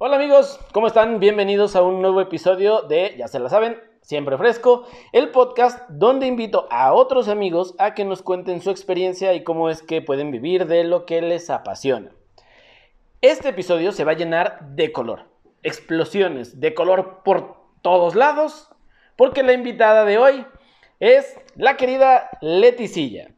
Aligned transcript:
Hola 0.00 0.14
amigos, 0.14 0.60
¿cómo 0.72 0.86
están? 0.86 1.18
Bienvenidos 1.18 1.74
a 1.74 1.82
un 1.82 2.00
nuevo 2.00 2.20
episodio 2.20 2.82
de, 2.82 3.16
ya 3.18 3.26
se 3.26 3.40
la 3.40 3.48
saben, 3.48 3.82
siempre 4.00 4.38
fresco, 4.38 4.84
el 5.10 5.30
podcast 5.30 5.90
donde 5.90 6.28
invito 6.28 6.68
a 6.70 6.92
otros 6.92 7.26
amigos 7.26 7.74
a 7.80 7.94
que 7.94 8.04
nos 8.04 8.22
cuenten 8.22 8.60
su 8.60 8.70
experiencia 8.70 9.34
y 9.34 9.42
cómo 9.42 9.70
es 9.70 9.82
que 9.82 10.00
pueden 10.00 10.30
vivir 10.30 10.68
de 10.68 10.84
lo 10.84 11.04
que 11.04 11.20
les 11.20 11.50
apasiona. 11.50 12.12
Este 13.22 13.48
episodio 13.48 13.90
se 13.90 14.04
va 14.04 14.12
a 14.12 14.16
llenar 14.16 14.60
de 14.68 14.92
color, 14.92 15.24
explosiones 15.64 16.60
de 16.60 16.74
color 16.74 17.24
por 17.24 17.56
todos 17.82 18.14
lados, 18.14 18.70
porque 19.16 19.42
la 19.42 19.52
invitada 19.52 20.04
de 20.04 20.16
hoy 20.18 20.46
es 21.00 21.40
la 21.56 21.76
querida 21.76 22.30
Leticilla. 22.40 23.32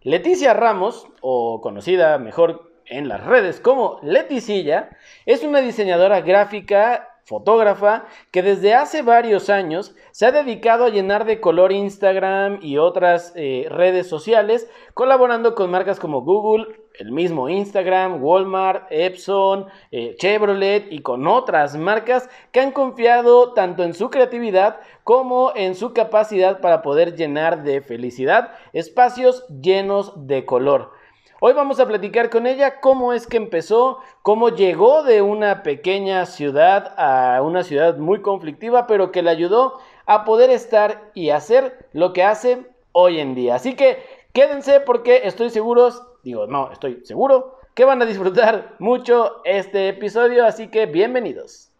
Leticia 0.00 0.54
Ramos, 0.54 1.06
o 1.20 1.60
conocida 1.60 2.16
mejor 2.16 2.69
en 2.90 3.08
las 3.08 3.24
redes 3.24 3.60
como 3.60 3.98
Leticilla, 4.02 4.90
es 5.24 5.42
una 5.42 5.60
diseñadora 5.60 6.20
gráfica 6.20 7.06
fotógrafa 7.24 8.06
que 8.32 8.42
desde 8.42 8.74
hace 8.74 9.02
varios 9.02 9.50
años 9.50 9.94
se 10.10 10.26
ha 10.26 10.32
dedicado 10.32 10.84
a 10.84 10.88
llenar 10.88 11.24
de 11.24 11.40
color 11.40 11.70
Instagram 11.70 12.58
y 12.60 12.78
otras 12.78 13.32
eh, 13.36 13.68
redes 13.70 14.08
sociales, 14.08 14.68
colaborando 14.94 15.54
con 15.54 15.70
marcas 15.70 16.00
como 16.00 16.22
Google, 16.22 16.66
el 16.98 17.12
mismo 17.12 17.48
Instagram, 17.48 18.22
Walmart, 18.22 18.88
Epson, 18.90 19.66
eh, 19.92 20.16
Chevrolet 20.18 20.88
y 20.90 21.02
con 21.02 21.28
otras 21.28 21.76
marcas 21.76 22.28
que 22.50 22.58
han 22.58 22.72
confiado 22.72 23.52
tanto 23.52 23.84
en 23.84 23.94
su 23.94 24.10
creatividad 24.10 24.80
como 25.04 25.52
en 25.54 25.76
su 25.76 25.92
capacidad 25.92 26.60
para 26.60 26.82
poder 26.82 27.14
llenar 27.14 27.62
de 27.62 27.80
felicidad 27.80 28.50
espacios 28.72 29.46
llenos 29.48 30.26
de 30.26 30.44
color. 30.44 30.99
Hoy 31.42 31.54
vamos 31.54 31.80
a 31.80 31.88
platicar 31.88 32.28
con 32.28 32.46
ella 32.46 32.80
cómo 32.80 33.14
es 33.14 33.26
que 33.26 33.38
empezó, 33.38 34.00
cómo 34.20 34.50
llegó 34.50 35.02
de 35.04 35.22
una 35.22 35.62
pequeña 35.62 36.26
ciudad 36.26 36.92
a 36.98 37.40
una 37.40 37.64
ciudad 37.64 37.96
muy 37.96 38.20
conflictiva, 38.20 38.86
pero 38.86 39.10
que 39.10 39.22
le 39.22 39.30
ayudó 39.30 39.78
a 40.04 40.26
poder 40.26 40.50
estar 40.50 41.10
y 41.14 41.30
hacer 41.30 41.88
lo 41.94 42.12
que 42.12 42.24
hace 42.24 42.66
hoy 42.92 43.20
en 43.20 43.34
día. 43.34 43.54
Así 43.54 43.74
que 43.74 44.02
quédense 44.34 44.80
porque 44.80 45.22
estoy 45.24 45.48
seguro, 45.48 45.88
digo, 46.22 46.46
no, 46.46 46.72
estoy 46.72 47.00
seguro 47.06 47.58
que 47.72 47.86
van 47.86 48.02
a 48.02 48.04
disfrutar 48.04 48.76
mucho 48.78 49.40
este 49.44 49.88
episodio, 49.88 50.44
así 50.44 50.68
que 50.68 50.84
bienvenidos. 50.84 51.70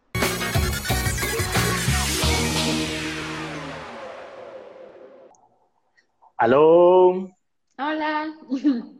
Aló. 6.38 7.28
Hola. 7.76 8.32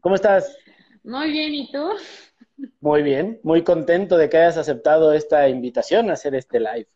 ¿Cómo 0.00 0.14
estás? 0.14 0.56
Muy 1.04 1.30
bien, 1.30 1.54
¿y 1.54 1.72
tú? 1.72 1.90
Muy 2.80 3.02
bien, 3.02 3.40
muy 3.42 3.62
contento 3.62 4.16
de 4.16 4.28
que 4.28 4.36
hayas 4.36 4.56
aceptado 4.56 5.12
esta 5.12 5.48
invitación 5.48 6.10
a 6.10 6.14
hacer 6.14 6.34
este 6.34 6.58
live. 6.58 6.88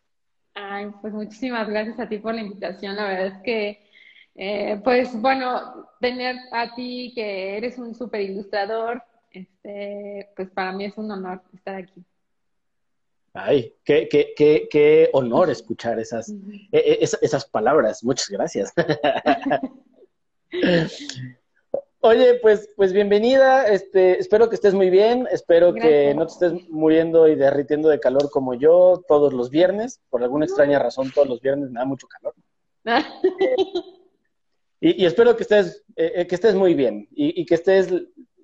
Ay, 0.54 0.90
pues 1.00 1.12
muchísimas 1.12 1.68
gracias 1.68 1.98
a 1.98 2.08
ti 2.08 2.18
por 2.18 2.34
la 2.34 2.42
invitación. 2.42 2.96
La 2.96 3.06
verdad 3.06 3.26
es 3.26 3.42
que, 3.42 3.90
eh, 4.34 4.80
pues 4.84 5.18
bueno, 5.20 5.88
tener 6.00 6.36
a 6.52 6.74
ti 6.74 7.12
que 7.14 7.56
eres 7.56 7.78
un 7.78 7.94
súper 7.94 8.22
ilustrador, 8.22 9.02
este, 9.30 10.28
pues 10.36 10.50
para 10.50 10.72
mí 10.72 10.86
es 10.86 10.96
un 10.96 11.10
honor 11.10 11.42
estar 11.54 11.76
aquí. 11.76 12.04
Ay, 13.34 13.74
qué, 13.84 14.08
qué, 14.10 14.34
qué, 14.36 14.68
qué 14.70 15.08
honor 15.14 15.48
escuchar 15.48 15.98
esas, 15.98 16.28
e, 16.28 16.68
e, 16.70 16.98
esas 17.00 17.46
palabras. 17.46 18.04
Muchas 18.04 18.28
gracias. 18.28 18.74
Oye, 22.04 22.34
pues, 22.42 22.68
pues 22.74 22.92
bienvenida, 22.92 23.68
este, 23.68 24.18
espero 24.18 24.48
que 24.48 24.56
estés 24.56 24.74
muy 24.74 24.90
bien, 24.90 25.28
espero 25.30 25.72
que 25.72 26.12
no 26.16 26.26
te 26.26 26.32
estés 26.32 26.68
muriendo 26.68 27.28
y 27.28 27.36
derritiendo 27.36 27.88
de 27.88 28.00
calor 28.00 28.28
como 28.28 28.54
yo 28.54 29.04
todos 29.06 29.32
los 29.32 29.50
viernes, 29.50 30.00
por 30.10 30.20
alguna 30.20 30.44
extraña 30.44 30.80
razón 30.80 31.12
todos 31.14 31.28
los 31.28 31.40
viernes 31.40 31.70
me 31.70 31.78
da 31.78 31.84
mucho 31.84 32.08
calor. 32.08 32.34
y, 34.80 35.04
espero 35.04 35.36
que 35.36 35.44
estés, 35.44 35.84
eh, 35.94 36.12
eh, 36.16 36.26
que 36.26 36.34
estés 36.34 36.56
muy 36.56 36.74
bien 36.74 37.06
y, 37.12 37.46
que 37.46 37.54
estés 37.54 37.94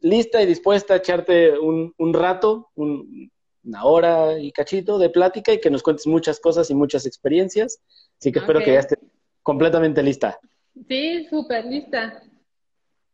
lista 0.02 0.40
y 0.40 0.46
dispuesta 0.46 0.94
a 0.94 0.98
echarte 0.98 1.58
un, 1.58 2.14
rato, 2.14 2.70
una 2.76 3.84
hora 3.84 4.38
y 4.38 4.52
cachito 4.52 5.00
de 5.00 5.10
plática 5.10 5.52
y 5.52 5.60
que 5.60 5.70
nos 5.70 5.82
cuentes 5.82 6.06
muchas 6.06 6.38
cosas 6.38 6.70
y 6.70 6.76
muchas 6.76 7.06
experiencias. 7.06 7.80
Así 8.20 8.30
que 8.30 8.38
espero 8.38 8.60
que 8.60 8.74
ya 8.74 8.78
estés 8.78 9.00
completamente 9.42 10.00
lista. 10.00 10.38
Sí, 10.86 11.26
súper 11.28 11.64
lista. 11.64 12.22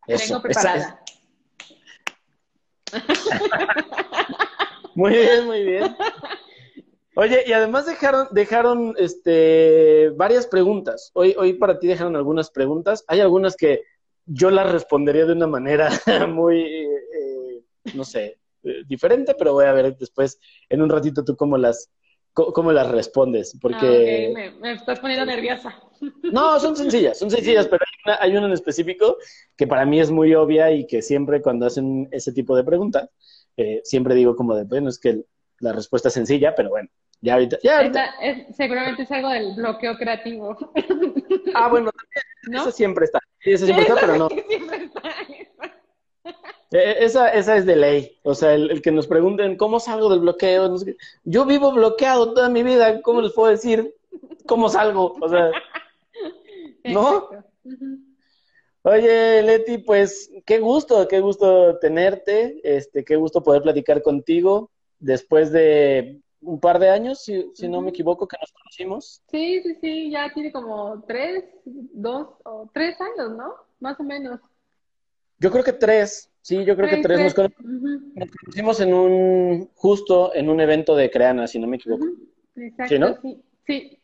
Eso, 0.06 0.42
preparada. 0.42 1.00
muy 4.94 5.12
bien, 5.12 5.47
muy 5.47 5.65
bien. 5.65 5.97
Oye, 7.16 7.44
y 7.47 7.53
además 7.53 7.87
dejaron, 7.87 8.28
dejaron 8.32 8.94
este, 8.98 10.10
varias 10.16 10.47
preguntas. 10.47 11.10
Hoy, 11.14 11.34
hoy 11.38 11.54
para 11.54 11.78
ti 11.78 11.87
dejaron 11.87 12.16
algunas 12.16 12.50
preguntas. 12.50 13.04
Hay 13.06 13.20
algunas 13.20 13.56
que 13.56 13.82
yo 14.26 14.50
las 14.50 14.70
respondería 14.70 15.25
de 15.25 15.32
una 15.32 15.47
manera 15.47 15.91
muy, 16.28 16.62
eh, 16.62 17.62
no 17.94 18.04
sé, 18.04 18.38
eh, 18.64 18.82
diferente, 18.87 19.34
pero 19.38 19.53
voy 19.53 19.66
a 19.66 19.72
ver 19.72 19.97
después, 19.97 20.41
en 20.69 20.82
un 20.82 20.88
ratito, 20.88 21.25
tú 21.25 21.37
cómo 21.37 21.56
las, 21.56 21.91
cómo 22.34 22.72
las 22.72 22.90
respondes, 22.90 23.56
porque... 23.60 24.34
Ah, 24.36 24.52
me, 24.60 24.72
estás 24.72 24.98
poniendo 25.00 25.24
nerviosa. 25.24 25.74
No, 26.32 26.58
son 26.58 26.76
sencillas, 26.76 27.18
son 27.18 27.30
sencillas, 27.30 27.68
pero 27.68 27.84
hay 28.20 28.36
una, 28.36 28.46
en 28.46 28.52
específico 28.52 29.16
que 29.56 29.66
para 29.66 29.86
mí 29.86 30.00
es 30.00 30.10
muy 30.10 30.34
obvia 30.34 30.70
y 30.72 30.86
que 30.86 31.00
siempre 31.00 31.40
cuando 31.40 31.66
hacen 31.66 32.08
ese 32.10 32.32
tipo 32.32 32.56
de 32.56 32.64
preguntas, 32.64 33.08
eh, 33.56 33.80
siempre 33.84 34.14
digo 34.14 34.34
como 34.34 34.54
de, 34.54 34.64
bueno, 34.64 34.88
es 34.88 34.98
que 34.98 35.22
la 35.60 35.72
respuesta 35.72 36.08
es 36.08 36.14
sencilla, 36.14 36.54
pero 36.54 36.70
bueno, 36.70 36.88
ya 37.20 37.34
ahorita... 37.34 37.58
Ya 37.62 37.90
seguramente 38.52 39.04
es 39.04 39.10
algo 39.12 39.30
del 39.30 39.54
bloqueo 39.54 39.96
creativo. 39.96 40.56
Ah, 41.54 41.68
bueno, 41.68 41.90
eso 42.52 42.72
siempre 42.72 43.04
está, 43.04 43.20
eso 43.40 43.64
siempre 43.64 43.86
está, 43.86 44.00
pero 44.00 44.16
no. 44.16 44.28
Siempre 44.28 44.84
está. 44.84 45.02
E, 46.74 47.04
esa, 47.04 47.28
esa 47.28 47.56
es 47.56 47.66
de 47.66 47.76
ley. 47.76 48.18
O 48.24 48.34
sea, 48.34 48.54
el, 48.54 48.82
que 48.82 48.90
nos 48.90 49.06
pregunten 49.06 49.56
cómo 49.56 49.78
salgo 49.78 50.10
del 50.10 50.20
bloqueo. 50.20 50.74
Yo 51.22 51.46
vivo 51.46 51.72
bloqueado 51.72 52.34
toda 52.34 52.48
mi 52.48 52.64
vida. 52.64 53.00
¿Cómo 53.02 53.22
les 53.22 53.32
puedo 53.32 53.50
decir 53.50 53.94
cómo 54.46 54.68
salgo? 54.68 55.14
O 55.20 55.28
sea, 55.28 55.52
¿no? 56.84 57.28
Oye, 58.82 59.42
Leti, 59.42 59.78
pues 59.78 60.32
qué 60.44 60.58
gusto, 60.58 61.06
qué 61.06 61.20
gusto 61.20 61.78
tenerte. 61.78 62.60
Este, 62.64 63.04
qué 63.04 63.14
gusto 63.14 63.44
poder 63.44 63.62
platicar 63.62 64.02
contigo 64.02 64.72
después 64.98 65.52
de 65.52 66.20
un 66.40 66.58
par 66.58 66.80
de 66.80 66.90
años, 66.90 67.22
si, 67.22 67.50
si 67.54 67.68
no 67.68 67.80
me 67.82 67.90
equivoco, 67.90 68.26
que 68.26 68.36
nos 68.40 68.50
conocimos. 68.52 69.22
Sí, 69.30 69.62
sí, 69.62 69.76
sí, 69.80 70.10
ya 70.10 70.30
tiene 70.34 70.50
como 70.50 71.04
tres, 71.06 71.44
dos 71.64 72.30
o 72.44 72.68
tres 72.74 73.00
años, 73.00 73.36
¿no? 73.36 73.54
Más 73.78 73.98
o 74.00 74.02
menos. 74.02 74.40
Yo 75.38 75.52
creo 75.52 75.62
que 75.62 75.72
tres. 75.72 76.30
Sí, 76.44 76.62
yo 76.62 76.77
creo 76.77 76.91
que 76.91 76.99
tres 76.99 77.19
nos, 77.19 77.32
conocimos 77.32 78.78
en 78.81 78.93
un, 78.93 79.71
justo 79.75 80.34
en 80.34 80.50
un 80.50 80.60
evento 80.60 80.94
de 80.94 81.10
Creana, 81.10 81.47
si 81.47 81.59
no 81.59 81.66
me 81.66 81.77
equivoco. 81.77 82.05
Exacto, 82.55 82.94
¿Sí, 82.94 82.99
no? 82.99 83.19
sí, 83.66 83.99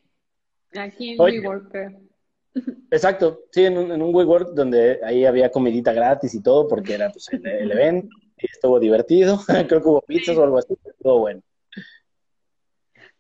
Aquí 0.75 1.11
en 1.11 1.21
WeWork, 1.21 1.71
Exacto, 2.91 3.43
sí, 3.51 3.67
en 3.67 3.77
un, 3.77 3.93
en 3.93 4.01
un 4.01 4.15
WeWork 4.15 4.55
donde 4.55 5.01
ahí 5.05 5.27
había 5.27 5.51
comidita 5.51 5.93
gratis 5.93 6.34
y 6.34 6.43
todo, 6.43 6.67
porque 6.67 6.95
era 6.95 7.11
pues, 7.11 7.28
el, 7.31 7.73
evento 7.73 8.09
y 8.39 8.47
estuvo 8.47 8.81
divertido. 8.81 9.39
creo 9.69 9.83
que 9.83 9.89
hubo 9.89 10.01
pizzas 10.01 10.39
o 10.39 10.43
algo 10.43 10.57
así, 10.57 10.75
pero 10.83 10.95
estuvo 10.97 11.19
bueno. 11.19 11.43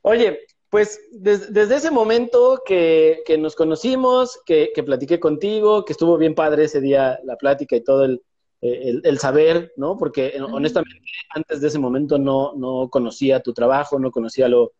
Oye, 0.00 0.46
pues 0.70 0.98
desde 1.12 1.76
ese 1.76 1.90
momento 1.90 2.62
que, 2.64 3.22
que 3.26 3.36
nos 3.36 3.54
conocimos, 3.54 4.40
que, 4.46 4.70
que 4.74 4.82
platiqué 4.82 5.20
contigo, 5.20 5.84
que 5.84 5.92
estuvo 5.92 6.16
bien 6.16 6.34
padre 6.34 6.64
ese 6.64 6.80
día 6.80 7.20
la 7.24 7.36
plática 7.36 7.76
y 7.76 7.84
todo 7.84 8.06
el, 8.06 8.22
eh, 8.62 9.00
el, 9.02 9.18
saber, 9.18 9.72
¿no? 9.76 9.96
Porque 9.96 10.28
eh, 10.28 10.42
honestamente 10.42 11.00
antes 11.34 11.60
de 11.60 11.68
ese 11.68 11.78
momento 11.78 12.18
no, 12.18 12.52
no 12.56 12.90
conocía 12.90 13.40
tu 13.40 13.54
trabajo, 13.54 13.98
no 13.98 14.10
conocía 14.10 14.48
lo, 14.48 14.72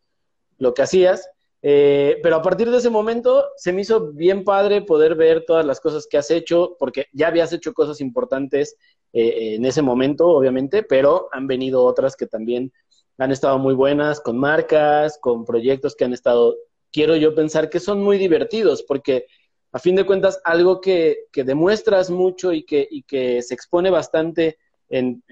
lo 0.59 0.75
que 0.75 0.82
hacías, 0.82 1.31
eh, 1.62 2.19
pero 2.23 2.37
a 2.37 2.43
partir 2.43 2.71
de 2.71 2.77
ese 2.77 2.91
momento 2.91 3.47
se 3.56 3.73
me 3.73 3.82
hizo 3.82 4.12
bien 4.12 4.44
padre 4.44 4.82
poder 4.82 5.15
ver 5.15 5.44
todas 5.47 5.65
las 5.65 5.81
cosas 5.81 6.06
que 6.06 6.19
has 6.19 6.31
hecho, 6.31 6.77
porque 6.79 7.06
ya 7.12 7.29
habías 7.29 7.53
hecho 7.53 7.73
cosas 7.73 8.00
importantes 8.00 8.77
en 9.12 9.65
ese 9.65 9.83
momento, 9.83 10.29
obviamente, 10.29 10.85
pero 10.85 11.29
han 11.33 11.49
venido 11.49 11.83
otras 11.83 12.15
que 12.15 12.29
también 12.29 12.73
han 13.19 13.33
estado 13.33 13.59
muy 13.59 13.75
buenas, 13.75 14.21
con 14.21 14.38
marcas, 14.38 15.19
con 15.21 15.44
proyectos 15.44 15.97
que 15.97 16.05
han 16.05 16.12
estado, 16.12 16.55
quiero 16.93 17.17
yo 17.17 17.35
pensar 17.35 17.71
que 17.71 17.81
son 17.81 18.03
muy 18.03 18.19
divertidos, 18.19 18.85
porque 18.85 19.26
a 19.73 19.79
fin 19.79 19.97
de 19.97 20.05
cuentas, 20.05 20.41
algo 20.45 20.81
que, 20.81 21.27
demuestras 21.33 22.11
mucho 22.11 22.53
y 22.53 22.65
que, 22.65 22.89
que 23.07 23.43
se 23.43 23.55
expone 23.55 23.91
bastante 23.91 24.59
en, 24.89 25.23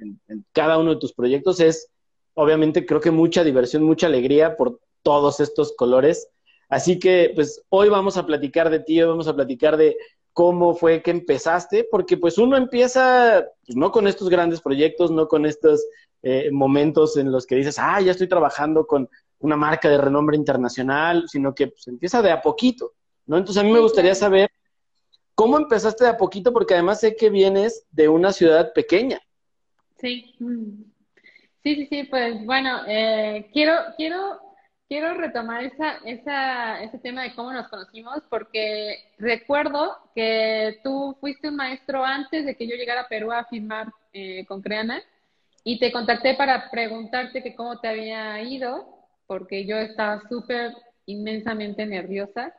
cada 0.53 0.79
uno 0.79 0.95
de 0.95 1.01
tus 1.01 1.13
proyectos 1.13 1.61
es, 1.61 1.91
obviamente, 2.35 2.87
creo 2.87 3.01
que 3.01 3.11
mucha 3.11 3.43
diversión, 3.43 3.83
mucha 3.83 4.07
alegría 4.07 4.57
por 4.57 4.81
todos 5.03 5.41
estos 5.41 5.75
colores. 5.77 6.29
Así 6.69 6.99
que, 6.99 7.33
pues, 7.35 7.63
hoy 7.69 7.89
vamos 7.89 8.17
a 8.17 8.27
platicar 8.27 8.71
de 8.71 8.81
ti, 8.81 9.01
hoy 9.01 9.09
vamos 9.09 9.29
a 9.29 9.35
platicar 9.35 9.77
de 9.77 9.97
cómo 10.33 10.77
fue 10.77 11.03
que 11.03 11.11
empezaste, 11.11 11.89
porque 11.91 12.17
pues 12.17 12.39
uno 12.39 12.57
empieza 12.57 13.45
pues, 13.67 13.77
no 13.77 13.91
con 13.91 14.07
estos 14.07 14.29
grandes 14.29 14.61
proyectos, 14.61 15.11
no 15.11 15.27
con 15.27 15.47
estos 15.47 15.85
eh, 16.23 16.51
momentos 16.53 17.17
en 17.17 17.33
los 17.33 17.45
que 17.45 17.57
dices, 17.57 17.77
ah, 17.81 18.01
ya 18.01 18.13
estoy 18.13 18.29
trabajando 18.29 18.87
con 18.87 19.09
una 19.41 19.57
marca 19.57 19.89
de 19.89 19.99
renombre 19.99 20.37
internacional, 20.37 21.25
sino 21.27 21.55
que 21.57 21.67
pues, 21.67 21.89
empieza 21.89 22.23
de 22.23 22.31
a 22.31 22.41
poquito, 22.41 22.93
¿no? 23.29 23.39
Entonces 23.39 23.63
a 23.63 23.65
mí 23.65 23.71
me 23.71 23.79
gustaría 23.79 24.15
saber 24.17 24.51
cómo 25.37 25.57
empezaste 25.57 26.03
de 26.03 26.11
a 26.11 26.17
poquito, 26.17 26.53
porque 26.53 26.75
además 26.75 26.99
sé 26.99 27.15
que 27.15 27.31
vienes 27.31 27.87
de 27.93 28.09
una 28.09 28.33
ciudad 28.33 28.73
pequeña. 28.73 29.21
Sí, 30.01 30.35
sí, 31.63 31.77
sí, 31.77 31.87
sí, 31.87 32.05
pues 32.05 32.45
bueno, 32.45 32.81
eh, 32.89 33.49
quiero, 33.53 33.75
quiero 33.97 34.41
quiero 34.89 35.15
retomar 35.15 35.65
esa, 35.65 35.99
esa, 36.05 36.83
ese 36.83 36.99
tema 36.99 37.23
de 37.23 37.35
cómo 37.35 37.53
nos 37.53 37.69
conocimos, 37.69 38.23
porque 38.31 39.13
recuerdo 39.19 39.97
que 40.15 40.79
tú 40.83 41.17
fuiste 41.21 41.49
un 41.49 41.57
maestro 41.57 42.05
antes 42.05 42.47
de 42.47 42.57
que 42.57 42.67
yo 42.67 42.75
llegara 42.75 43.03
a 43.03 43.09
Perú 43.09 43.31
a 43.31 43.45
firmar 43.45 43.93
eh, 44.13 44.47
con 44.47 44.63
Creana 44.63 45.03
y 45.63 45.79
te 45.79 45.93
contacté 45.93 46.35
para 46.35 46.71
preguntarte 46.71 47.43
que 47.43 47.55
cómo 47.55 47.79
te 47.79 47.89
había 47.89 48.41
ido, 48.43 49.07
porque 49.27 49.67
yo 49.67 49.77
estaba 49.77 50.23
súper 50.29 50.73
inmensamente 51.05 51.85
nerviosa. 51.85 52.55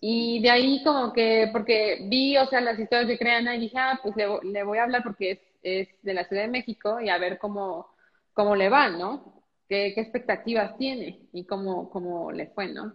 Y 0.00 0.40
de 0.42 0.50
ahí 0.50 0.82
como 0.84 1.12
que, 1.12 1.48
porque 1.52 2.06
vi, 2.08 2.36
o 2.36 2.46
sea, 2.46 2.60
las 2.60 2.78
historias 2.78 3.08
de 3.08 3.18
Creana 3.18 3.56
y 3.56 3.60
dije, 3.60 3.78
ah, 3.78 3.98
pues 4.02 4.14
le, 4.16 4.26
le 4.44 4.62
voy 4.62 4.78
a 4.78 4.84
hablar 4.84 5.02
porque 5.02 5.32
es, 5.32 5.40
es, 5.62 5.88
de 6.02 6.14
la 6.14 6.24
Ciudad 6.24 6.42
de 6.42 6.48
México 6.48 7.00
y 7.00 7.08
a 7.08 7.18
ver 7.18 7.38
cómo, 7.38 7.88
cómo 8.32 8.54
le 8.56 8.68
va, 8.68 8.88
¿no? 8.90 9.38
qué, 9.68 9.88
expectativas 9.88 10.76
tiene 10.78 11.20
y 11.32 11.44
cómo, 11.44 11.90
cómo 11.90 12.32
le 12.32 12.48
fue, 12.48 12.68
¿no? 12.68 12.94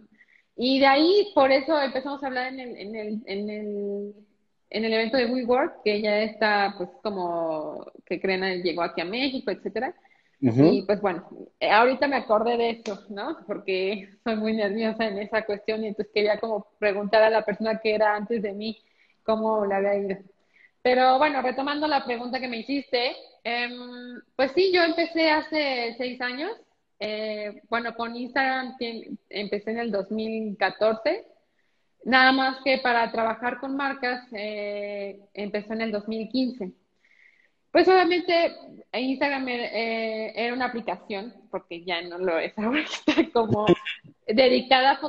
Y 0.55 0.79
de 0.79 0.87
ahí, 0.87 1.31
por 1.33 1.51
eso 1.51 1.79
empezamos 1.81 2.23
a 2.23 2.27
hablar 2.27 2.53
en 2.53 2.59
el, 2.59 2.77
en 2.77 2.95
el, 2.95 3.23
en 3.25 3.49
el, 3.49 4.13
en 4.69 4.85
el 4.85 4.93
evento 4.93 5.17
de 5.17 5.25
WeWork, 5.25 5.83
que 5.83 6.01
ya 6.01 6.21
está, 6.21 6.75
pues, 6.77 6.89
como 7.01 7.85
que 8.05 8.19
Crena 8.19 8.53
llegó 8.55 8.83
aquí 8.83 9.01
a 9.01 9.05
México, 9.05 9.51
etcétera. 9.51 9.95
Y 10.45 10.81
pues 10.81 10.99
bueno, 10.99 11.25
eh, 11.57 11.69
ahorita 11.69 12.05
me 12.09 12.17
acordé 12.17 12.57
de 12.57 12.71
eso, 12.71 13.01
¿no? 13.09 13.37
Porque 13.47 14.09
soy 14.25 14.35
muy 14.35 14.53
nerviosa 14.53 15.07
en 15.07 15.17
esa 15.19 15.45
cuestión 15.45 15.83
y 15.83 15.87
entonces 15.87 16.13
quería 16.13 16.37
como 16.37 16.67
preguntar 16.79 17.23
a 17.23 17.29
la 17.29 17.45
persona 17.45 17.79
que 17.79 17.95
era 17.95 18.13
antes 18.13 18.41
de 18.41 18.51
mí 18.51 18.77
cómo 19.23 19.65
le 19.65 19.75
había 19.75 19.95
ido. 19.95 20.17
Pero 20.81 21.17
bueno, 21.17 21.41
retomando 21.41 21.87
la 21.87 22.03
pregunta 22.03 22.41
que 22.41 22.49
me 22.49 22.57
hiciste, 22.57 23.15
em, 23.45 24.19
pues 24.35 24.51
sí, 24.53 24.73
yo 24.73 24.83
empecé 24.83 25.31
hace 25.31 25.95
seis 25.97 26.19
años. 26.19 26.51
Eh, 26.99 27.61
bueno, 27.69 27.95
con 27.95 28.13
Instagram 28.13 28.75
empecé 29.29 29.71
en 29.71 29.79
el 29.79 29.91
2014. 29.91 31.25
Nada 32.03 32.33
más 32.33 32.57
que 32.65 32.79
para 32.79 33.09
trabajar 33.13 33.59
con 33.61 33.77
marcas 33.77 34.27
eh, 34.33 35.21
empezó 35.33 35.71
en 35.71 35.81
el 35.81 35.91
2015. 35.93 36.73
Pues 37.73 37.87
obviamente 37.87 38.55
Instagram 38.93 39.49
eh, 39.49 40.31
era 40.35 40.53
una 40.53 40.65
aplicación, 40.65 41.33
porque 41.49 41.83
ya 41.83 42.03
no 42.03 42.19
lo 42.19 42.37
es 42.37 42.55
ahora, 42.59 42.83
está 42.83 43.15
como 43.33 43.65
dedicada 44.27 44.99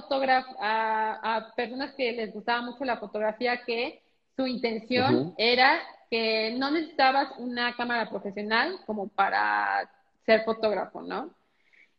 a, 0.59 1.37
a 1.37 1.55
personas 1.55 1.93
que 1.95 2.13
les 2.13 2.33
gustaba 2.33 2.63
mucho 2.63 2.87
la 2.87 2.97
fotografía, 2.97 3.63
que 3.67 4.03
su 4.35 4.47
intención 4.47 5.35
era 5.37 5.79
que 6.11 6.55
no 6.59 6.71
necesitabas 6.71 7.35
una 7.37 7.77
cámara 7.77 8.09
profesional 8.09 8.79
como 8.87 9.09
para 9.09 9.91
ser 10.25 10.45
fotógrafo, 10.45 11.03
¿no? 11.03 11.35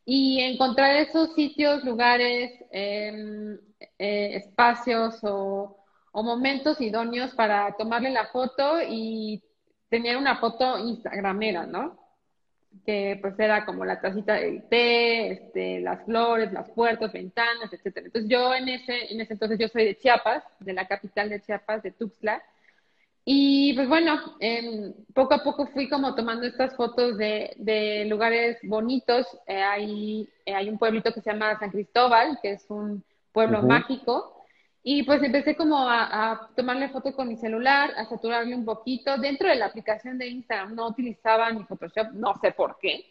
Y 0.04 0.42
encontrar 0.42 0.96
esos 0.96 1.36
sitios, 1.36 1.84
lugares, 1.84 2.52
em, 2.72 3.60
eh, 4.00 4.38
espacios 4.38 5.20
o, 5.24 5.78
momentos 6.14 6.82
idóneos 6.82 7.36
para 7.36 7.76
tomarle 7.78 8.10
la 8.10 8.28
foto 8.28 8.82
y 8.82 9.44
tener 9.90 10.18
una 10.18 10.38
foto 10.38 10.78
instagramera, 10.80 11.66
¿no? 11.66 12.00
Que 12.86 13.18
pues 13.22 13.40
era 13.40 13.66
como 13.66 13.86
la 13.86 14.02
tacita 14.02 14.34
del 14.34 14.68
té, 14.68 15.32
este, 15.32 15.80
las 15.80 16.04
flores, 16.06 16.52
las 16.52 16.70
puertas, 16.72 17.14
ventanas, 17.14 17.72
etcétera. 17.72 18.08
Entonces 18.08 18.30
yo 18.30 18.54
en 18.54 18.70
ese, 18.70 19.14
en 19.14 19.22
ese 19.22 19.34
entonces 19.34 19.58
yo 19.60 19.68
soy 19.68 19.86
de 19.86 19.98
Chiapas, 19.98 20.44
de 20.60 20.74
la 20.74 20.88
capital 20.88 21.30
de 21.30 21.42
Chiapas, 21.42 21.84
de 21.84 21.92
Tuxtla, 21.92 22.44
y 23.28 23.74
pues 23.74 23.90
bueno, 23.90 24.22
poco 25.16 25.34
a 25.34 25.44
poco 25.44 25.66
fui 25.68 25.90
como 25.90 26.14
tomando 26.14 26.46
estas 26.46 26.76
fotos 26.76 27.18
de, 27.18 28.06
lugares 28.08 28.60
bonitos. 28.62 29.26
Eh, 29.48 29.64
hay, 29.64 30.30
eh, 30.46 30.54
hay 30.54 30.70
un 30.70 30.78
pueblito 30.78 31.12
que 31.12 31.22
se 31.22 31.32
llama 31.32 31.58
San 31.58 31.72
Cristóbal, 31.72 32.38
que 32.44 32.52
es 32.52 32.66
un 32.70 33.04
pueblo 33.32 33.64
mágico. 33.64 34.35
Y 34.88 35.02
pues 35.02 35.24
empecé 35.24 35.56
como 35.56 35.80
a, 35.90 36.52
tomarle 36.56 36.90
foto 36.90 37.12
con 37.16 37.28
mi 37.28 37.38
celular, 37.38 37.92
a 37.98 38.06
saturarle 38.06 38.54
un 38.54 38.64
poquito. 38.64 39.18
Dentro 39.18 39.50
de 39.50 39.56
la 39.56 39.66
aplicación 39.66 40.20
de 40.20 40.28
Instagram 40.28 40.76
no 40.76 40.90
utilizaba 40.90 41.50
ni 41.50 41.64
Photoshop, 41.64 42.12
no 42.14 42.36
sé 42.40 42.52
por 42.52 42.78
qué. 42.80 43.04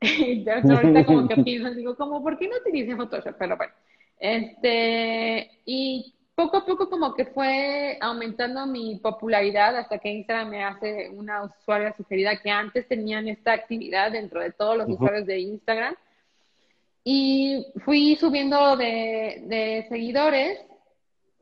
ya 0.44 0.56
ahorita 0.56 1.06
como 1.06 1.28
que 1.28 1.36
pienso, 1.44 1.72
digo, 1.74 1.94
como, 1.94 2.20
¿por 2.24 2.36
qué 2.36 2.48
no 2.48 2.56
utilicé 2.56 2.96
Photoshop? 2.96 3.36
Pero 3.38 3.56
bueno. 3.56 3.72
Este, 4.18 5.48
y 5.64 6.12
poco 6.34 6.56
a 6.56 6.66
poco 6.66 6.90
como 6.90 7.14
que 7.14 7.26
fue 7.26 7.98
aumentando 8.00 8.66
mi 8.66 8.96
popularidad 8.96 9.76
hasta 9.76 9.98
que 9.98 10.10
Instagram 10.10 10.48
me 10.48 10.64
hace 10.64 11.08
una 11.10 11.44
usuaria 11.44 11.94
sugerida 11.96 12.36
que 12.40 12.50
antes 12.50 12.88
tenían 12.88 13.28
esta 13.28 13.52
actividad 13.52 14.10
dentro 14.10 14.40
de 14.40 14.50
todos 14.50 14.76
los 14.76 14.88
usuarios 14.88 15.24
de 15.26 15.38
Instagram. 15.38 15.94
Y 17.04 17.64
fui 17.84 18.16
subiendo 18.16 18.76
de, 18.76 19.86
seguidores 19.88 20.58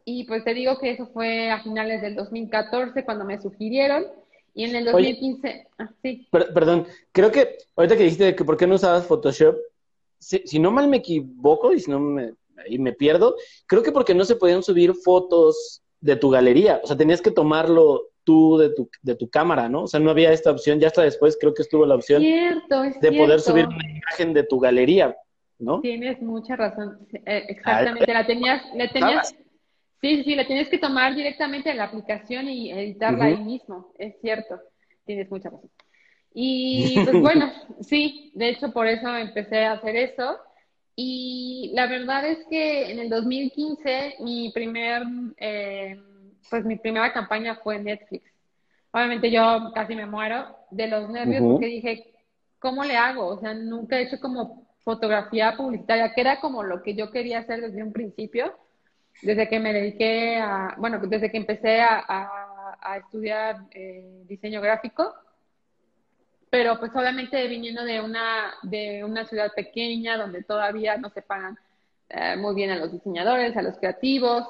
y 0.04 0.24
pues 0.24 0.44
te 0.44 0.54
digo 0.54 0.78
que 0.78 0.90
eso 0.92 1.06
fue 1.12 1.50
a 1.50 1.62
finales 1.62 2.02
del 2.02 2.16
2014 2.16 3.04
cuando 3.04 3.24
me 3.24 3.40
sugirieron. 3.40 4.06
Y 4.52 4.64
en 4.64 4.74
el 4.74 4.84
2015, 4.86 5.68
ah, 5.78 5.90
sí. 6.02 6.26
perdón, 6.30 6.86
creo 7.12 7.30
que 7.30 7.56
ahorita 7.76 7.96
que 7.96 8.02
dijiste 8.02 8.34
que 8.34 8.44
por 8.44 8.56
qué 8.56 8.66
no 8.66 8.74
usabas 8.74 9.06
Photoshop, 9.06 9.56
si 10.18 10.58
no 10.58 10.72
mal 10.72 10.88
me 10.88 10.96
equivoco 10.96 11.72
y 11.72 11.80
si 11.80 11.90
no 11.90 12.00
me 12.00 12.32
y 12.66 12.78
me 12.78 12.92
pierdo. 12.92 13.36
Creo 13.66 13.82
que 13.82 13.92
porque 13.92 14.14
no 14.14 14.24
se 14.24 14.36
podían 14.36 14.62
subir 14.62 14.94
fotos 14.94 15.82
de 16.00 16.16
tu 16.16 16.30
galería, 16.30 16.80
o 16.82 16.86
sea, 16.86 16.96
tenías 16.96 17.20
que 17.20 17.30
tomarlo 17.30 18.04
tú 18.24 18.56
de 18.56 18.70
tu, 18.70 18.88
de 19.02 19.14
tu 19.14 19.28
cámara, 19.28 19.68
¿no? 19.68 19.82
O 19.82 19.86
sea, 19.86 20.00
no 20.00 20.10
había 20.10 20.32
esta 20.32 20.50
opción, 20.50 20.80
ya 20.80 20.86
hasta 20.86 21.02
después 21.02 21.36
creo 21.38 21.52
que 21.52 21.62
estuvo 21.62 21.84
la 21.84 21.94
opción 21.94 22.22
de 22.22 23.12
poder 23.12 23.40
subir 23.40 23.66
una 23.66 23.84
imagen 23.84 24.32
de 24.32 24.44
tu 24.44 24.58
galería, 24.58 25.14
¿no? 25.58 25.80
Tienes 25.80 26.22
mucha 26.22 26.56
razón, 26.56 27.06
eh, 27.26 27.44
exactamente, 27.48 28.12
la 28.12 28.26
tenías, 28.26 28.62
le 28.74 28.88
tenías, 28.88 29.34
sí, 30.00 30.24
sí, 30.24 30.34
la 30.34 30.46
tenías 30.46 30.68
que 30.68 30.78
tomar 30.78 31.14
directamente 31.14 31.70
en 31.70 31.76
la 31.76 31.84
aplicación 31.84 32.48
y 32.48 32.70
editarla 32.70 33.26
ahí 33.26 33.38
mismo, 33.38 33.92
es 33.98 34.14
cierto, 34.20 34.60
tienes 35.04 35.30
mucha 35.30 35.50
razón. 35.50 35.70
Y 36.32 36.94
pues 37.04 37.20
bueno, 37.20 37.50
sí, 37.80 38.32
de 38.34 38.50
hecho 38.50 38.72
por 38.72 38.86
eso 38.86 39.14
empecé 39.16 39.64
a 39.64 39.72
hacer 39.72 39.96
eso 39.96 40.38
y 40.96 41.72
la 41.74 41.86
verdad 41.86 42.26
es 42.26 42.38
que 42.48 42.90
en 42.90 42.98
el 42.98 43.08
2015 43.08 44.16
mi 44.20 44.50
primer, 44.52 45.02
eh, 45.38 45.98
pues 46.48 46.64
mi 46.64 46.76
primera 46.76 47.12
campaña 47.12 47.56
fue 47.62 47.78
Netflix. 47.78 48.30
Obviamente 48.92 49.30
yo 49.30 49.70
casi 49.74 49.94
me 49.94 50.06
muero 50.06 50.56
de 50.70 50.88
los 50.88 51.08
nervios 51.08 51.42
porque 51.42 51.66
dije, 51.66 52.12
¿cómo 52.58 52.84
le 52.84 52.96
hago? 52.96 53.26
O 53.26 53.40
sea, 53.40 53.54
nunca 53.54 53.98
he 53.98 54.02
hecho 54.02 54.20
como 54.20 54.68
fotografía 54.80 55.56
publicitaria, 55.56 56.12
que 56.12 56.20
era 56.20 56.40
como 56.40 56.62
lo 56.62 56.82
que 56.82 56.94
yo 56.94 57.10
quería 57.10 57.38
hacer 57.40 57.60
desde 57.60 57.82
un 57.82 57.92
principio, 57.92 58.54
desde 59.22 59.48
que 59.48 59.60
me 59.60 59.72
dediqué 59.72 60.36
a, 60.36 60.74
bueno, 60.78 60.98
desde 60.98 61.30
que 61.30 61.36
empecé 61.36 61.80
a, 61.80 62.04
a, 62.82 62.96
estudiar 62.96 63.58
eh, 63.72 64.22
diseño 64.26 64.60
gráfico 64.60 65.14
pero 66.50 66.78
pues 66.80 66.90
obviamente 66.94 67.46
viniendo 67.46 67.84
de 67.84 68.00
una, 68.00 68.52
de 68.62 69.04
una 69.04 69.24
ciudad 69.24 69.52
pequeña 69.54 70.16
donde 70.16 70.42
todavía 70.42 70.96
no 70.96 71.08
se 71.10 71.22
pagan 71.22 71.56
eh, 72.08 72.36
muy 72.36 72.56
bien 72.56 72.70
a 72.70 72.76
los 72.76 72.92
diseñadores, 72.92 73.56
a 73.56 73.62
los 73.62 73.78
creativos, 73.78 74.44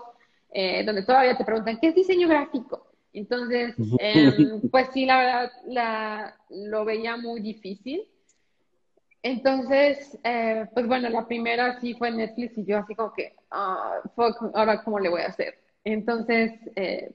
eh, 0.51 0.83
donde 0.85 1.03
todavía 1.03 1.37
te 1.37 1.45
preguntan, 1.45 1.79
¿qué 1.79 1.89
es 1.89 1.95
diseño 1.95 2.27
gráfico? 2.27 2.87
Entonces, 3.13 3.75
em, 3.99 4.63
pues 4.71 4.89
sí, 4.95 5.05
la 5.05 5.19
verdad, 5.19 5.53
la, 5.67 6.37
lo 6.49 6.85
veía 6.87 7.17
muy 7.19 7.41
difícil. 7.41 8.03
Entonces, 9.23 10.19
eh, 10.25 10.67
pues 10.73 10.87
bueno, 10.87 11.09
la 11.09 11.27
primera 11.27 11.79
sí 11.81 11.95
fue 11.95 12.11
Netflix 12.11 12.57
y 12.57 12.65
yo 12.65 12.79
así 12.79 12.95
como 12.95 13.13
que, 13.13 13.35
ah, 13.51 14.01
ahora 14.55 14.83
cómo 14.83 14.99
le 14.99 15.11
voy 15.11 15.23
a 15.23 15.29
hacer. 15.29 15.59
Entonces, 15.85 16.53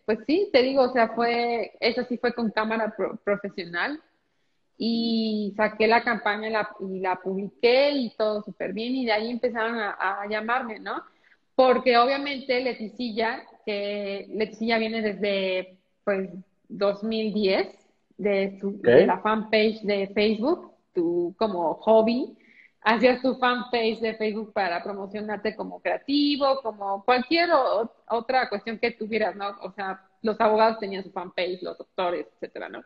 pues 0.06 0.20
sí, 0.26 0.50
te 0.52 0.64
digo, 0.64 0.84
o 0.84 0.92
sea, 0.92 1.10
fue, 1.10 1.74
eso 1.80 2.04
sí 2.06 2.18
fue 2.18 2.34
con 2.34 2.50
cámara 2.50 2.96
profesional, 3.24 4.02
y 4.78 5.54
saqué 5.56 5.88
la 5.88 6.04
campaña 6.04 6.50
y 6.50 7.00
la, 7.00 7.16
publiqué 7.16 7.92
y 7.92 8.10
todo 8.18 8.44
súper 8.44 8.74
bien 8.74 8.96
y 8.96 9.06
de 9.06 9.12
ahí 9.14 9.30
empezaron 9.30 9.80
a, 9.80 10.26
llamarme, 10.30 10.80
¿no? 10.80 11.02
Porque 11.56 11.98
obviamente 11.98 12.60
Leticilla, 12.60 13.44
que 13.66 14.28
Leticilla 14.30 14.78
viene 14.78 15.02
desde 15.02 15.78
pues 16.04 16.30
2010 16.68 17.68
de, 18.18 18.58
su, 18.60 18.82
de 18.82 19.08
la 19.08 19.20
fanpage 19.20 19.82
de 19.82 20.08
Facebook, 20.14 20.74
tú 20.96 21.36
como 21.38 21.76
hobby, 21.76 22.36
hacías 22.82 23.22
tu 23.22 23.36
fanpage 23.36 24.00
de 24.00 24.16
Facebook 24.16 24.54
para 24.54 24.84
promocionarte 24.84 25.56
como 25.56 25.82
creativo, 25.82 26.62
como 26.64 27.04
cualquier 27.04 27.50
otra 28.08 28.50
cuestión 28.50 28.80
que 28.80 28.92
tuvieras, 28.92 29.36
¿no? 29.36 29.50
O 29.62 29.72
sea, 29.74 30.02
los 30.22 30.40
abogados 30.40 30.80
tenían 30.80 31.04
su 31.04 31.12
fanpage, 31.12 31.62
los 31.62 31.78
doctores, 31.78 32.28
etcétera, 32.36 32.70
¿no? 32.70 32.84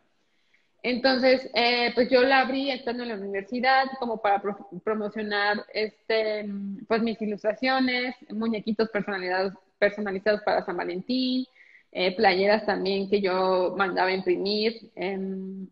Entonces, 0.81 1.49
eh, 1.53 1.91
pues 1.93 2.09
yo 2.09 2.21
la 2.21 2.41
abrí 2.41 2.71
estando 2.71 3.03
en 3.03 3.09
la 3.09 3.15
universidad 3.15 3.85
como 3.99 4.21
para 4.21 4.41
promocionar 4.83 5.65
este, 5.73 6.49
pues 6.87 7.01
mis 7.01 7.21
ilustraciones, 7.21 8.15
muñequitos 8.29 8.89
personalizados, 8.89 9.53
personalizados 9.77 10.41
para 10.43 10.63
San 10.65 10.77
Valentín, 10.77 11.45
eh, 11.91 12.15
playeras 12.15 12.65
también 12.65 13.09
que 13.09 13.19
yo 13.19 13.75
mandaba 13.77 14.13
imprimir. 14.13 14.91
Em, 14.95 15.67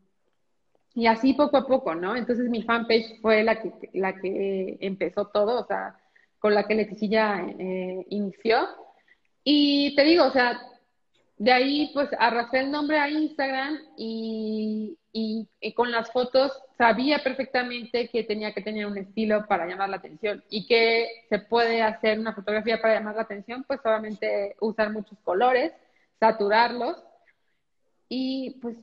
y 0.98 1.06
así 1.06 1.34
poco 1.34 1.58
a 1.58 1.68
poco, 1.68 1.94
¿no? 1.94 2.16
Entonces 2.16 2.50
mi 2.50 2.64
fanpage 2.64 3.22
fue 3.22 3.44
la 3.44 3.62
que, 3.62 3.72
la 3.94 4.16
que 4.20 4.78
empezó 4.82 5.28
todo, 5.28 5.62
o 5.62 5.68
sea, 5.68 5.96
con 6.40 6.56
la 6.56 6.64
que 6.64 6.74
Leticia 6.74 7.46
eh, 7.60 8.04
inició. 8.10 8.68
Y 9.44 9.96
te 9.96 10.04
digo, 10.04 10.26
o 10.26 10.32
sea, 10.32 10.60
de 11.38 11.52
ahí 11.52 11.92
pues 11.94 12.10
arrastré 12.18 12.62
el 12.62 12.72
nombre 12.72 12.98
a 12.98 13.12
Instagram 13.12 13.78
y, 13.96 14.98
y, 15.14 15.48
con 15.76 15.92
las 15.92 16.12
fotos 16.12 16.52
sabía 16.80 17.20
perfectamente 17.24 18.10
que 18.10 18.24
tenía 18.24 18.56
que 18.56 18.64
tener 18.64 18.88
un 18.88 18.98
estilo 18.98 19.46
para 19.46 19.68
llamar 19.68 19.90
la 19.90 19.98
atención 19.98 20.44
y 20.50 20.66
que 20.66 21.08
se 21.30 21.38
puede 21.38 21.84
hacer 21.84 22.18
una 22.20 22.34
fotografía 22.34 22.82
para 22.82 22.96
llamar 22.96 23.16
la 23.18 23.22
atención, 23.22 23.64
pues 23.68 23.82
solamente 23.84 24.56
usar 24.62 24.92
muchos 24.92 25.20
colores, 25.20 25.74
saturarlos 26.20 26.98
y 28.10 28.58
pues 28.64 28.78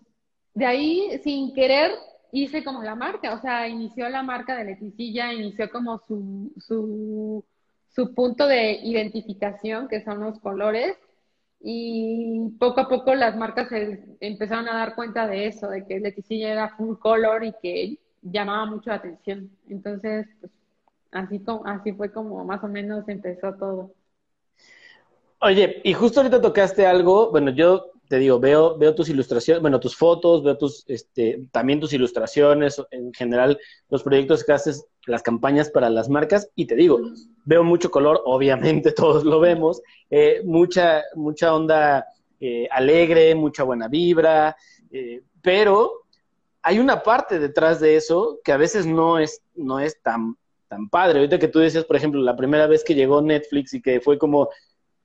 de 0.55 0.67
ahí 0.67 1.21
sin 1.23 1.53
querer 1.55 1.93
hice 2.33 2.65
como 2.65 2.83
la 2.83 2.97
marca, 2.97 3.35
o 3.35 3.41
sea, 3.41 3.69
inició 3.69 4.09
la 4.09 4.23
marca 4.23 4.57
de 4.57 4.65
Leticia, 4.65 5.33
inició 5.33 5.71
como 5.71 5.99
su, 6.01 6.53
su, 6.59 7.45
su 7.91 8.15
punto 8.15 8.47
de 8.49 8.73
identificación, 8.83 9.87
que 9.87 10.03
son 10.03 10.21
los 10.21 10.41
colores, 10.41 10.97
y 11.61 12.51
poco 12.59 12.81
a 12.81 12.89
poco 12.89 13.15
las 13.15 13.37
marcas 13.37 13.69
se 13.69 14.05
empezaron 14.21 14.69
a 14.69 14.75
dar 14.75 14.97
cuenta 14.97 15.29
de 15.29 15.47
eso, 15.47 15.69
de 15.69 15.87
que 15.87 16.01
Leticia 16.01 16.53
era 16.53 16.77
full 16.77 16.97
color 16.99 17.45
y 17.45 17.55
que 17.63 17.99
llamaba 18.21 18.67
mucho 18.67 18.91
la 18.91 18.97
atención. 18.97 19.51
Entonces, 19.69 20.27
pues, 20.41 20.53
así, 21.13 21.39
como, 21.39 21.65
así 21.67 21.93
fue 21.93 22.13
como 22.13 22.45
más 22.45 22.63
o 22.65 22.69
menos 22.69 23.09
empezó 23.09 23.55
todo. 23.55 23.95
Oye, 25.41 25.81
y 25.85 25.93
justo 25.93 26.21
ahorita 26.21 26.41
tocaste 26.41 26.85
algo, 26.85 27.31
bueno, 27.31 27.51
yo 27.51 27.93
te 28.09 28.19
digo, 28.19 28.39
veo, 28.39 28.77
veo 28.77 28.95
tus 28.95 29.09
ilustraciones, 29.09 29.63
bueno, 29.63 29.81
tus 29.81 29.97
fotos, 29.97 30.43
veo 30.43 30.57
tus, 30.59 30.85
este, 30.89 31.47
también 31.51 31.81
tus 31.81 31.93
ilustraciones, 31.93 32.81
en 32.91 33.13
general, 33.15 33.59
los 33.89 34.03
proyectos 34.03 34.45
que 34.45 34.53
haces, 34.53 34.87
las 35.07 35.23
campañas 35.23 35.71
para 35.71 35.91
las 35.91 36.09
marcas, 36.09 36.51
y 36.55 36.67
te 36.67 36.75
digo, 36.75 37.01
veo 37.45 37.65
mucho 37.65 37.91
color, 37.91 38.23
obviamente 38.25 38.93
todos 38.93 39.25
lo 39.25 39.41
vemos, 39.41 39.81
eh, 40.11 40.43
mucha, 40.45 41.03
mucha 41.15 41.55
onda 41.55 42.07
eh, 42.41 42.69
alegre, 42.71 43.35
mucha 43.35 43.63
buena 43.63 43.89
vibra, 43.89 44.57
eh, 44.91 45.23
pero 45.41 46.05
hay 46.63 46.79
una 46.79 47.03
parte 47.03 47.39
detrás 47.39 47.81
de 47.81 47.97
eso 47.97 48.41
que 48.45 48.53
a 48.53 48.57
veces 48.57 48.87
no 48.87 49.19
es, 49.19 49.43
no 49.55 49.81
es 49.81 50.01
tan, 50.03 50.37
tan 50.69 50.89
padre. 50.89 51.19
Ahorita 51.19 51.39
que 51.39 51.49
tú 51.49 51.59
decías, 51.59 51.85
por 51.85 51.97
ejemplo, 51.97 52.21
la 52.23 52.37
primera 52.37 52.67
vez 52.67 52.83
que 52.83 52.95
llegó 52.95 53.21
Netflix 53.21 53.75
y 53.75 53.83
que 53.83 54.01
fue 54.01 54.19
como, 54.19 54.49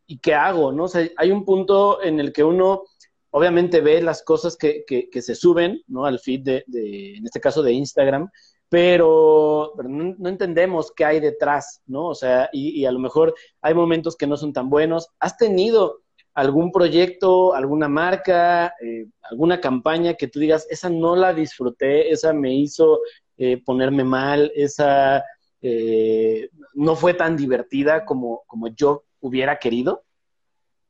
¿y 0.08 0.18
qué 0.20 0.34
hago? 0.34 0.72
¿no? 0.72 0.86
Hay 1.18 1.32
un 1.32 1.46
punto 1.46 2.01
en 2.01 2.20
el 2.20 2.34
que 2.34 2.44
uno 2.44 2.84
obviamente 3.31 3.81
ve 3.81 4.01
las 4.01 4.24
cosas 4.24 4.57
que, 4.57 4.83
que, 4.86 5.21
se 5.21 5.36
suben, 5.36 5.81
¿no? 5.88 6.05
Al 6.05 6.19
feed 6.19 6.41
de, 6.41 6.63
de, 6.67 7.15
en 7.17 7.25
este 7.25 7.39
caso 7.39 7.62
de 7.62 7.74
Instagram, 7.74 8.29
pero, 8.69 9.74
no, 9.83 10.29
entendemos 10.29 10.93
qué 10.95 11.03
hay 11.03 11.19
detrás, 11.19 11.81
¿no? 11.88 12.07
O 12.07 12.15
sea, 12.15 12.50
y, 12.53 12.86
a 12.86 12.91
lo 12.91 13.00
mejor 13.00 13.33
hay 13.62 13.74
momentos 13.74 14.15
que 14.15 14.27
no 14.27 14.38
son 14.38 14.53
tan 14.53 14.69
buenos. 14.69 15.09
¿Has 15.19 15.38
tenido 15.38 16.01
algún 16.36 16.71
proyecto, 16.71 17.55
alguna 17.55 17.89
marca, 17.89 18.74
eh, 18.81 19.07
alguna 19.24 19.59
campaña 19.59 20.13
que 20.13 20.27
tú 20.27 20.39
digas, 20.39 20.67
esa 20.69 20.89
no 20.89 21.15
la 21.15 21.33
disfruté, 21.33 22.12
esa 22.12 22.31
me 22.31 22.53
hizo 22.53 23.00
eh, 23.38 23.62
ponerme 23.65 24.03
mal, 24.03 24.51
esa 24.55 25.24
eh, 25.62 26.50
no 26.75 26.95
fue 26.95 27.15
tan 27.15 27.36
divertida 27.36 28.05
como 28.05 28.43
yo 28.75 29.03
hubiera 29.19 29.57
querido? 29.57 30.03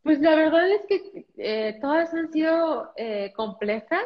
Pues 0.10 0.22
la 0.22 0.34
verdad 0.34 0.68
es 0.72 0.82
que 0.88 1.28
eh, 1.38 1.78
todas 1.80 2.12
han 2.16 2.32
sido 2.32 2.92
eh, 2.96 3.32
complejas. 3.36 4.02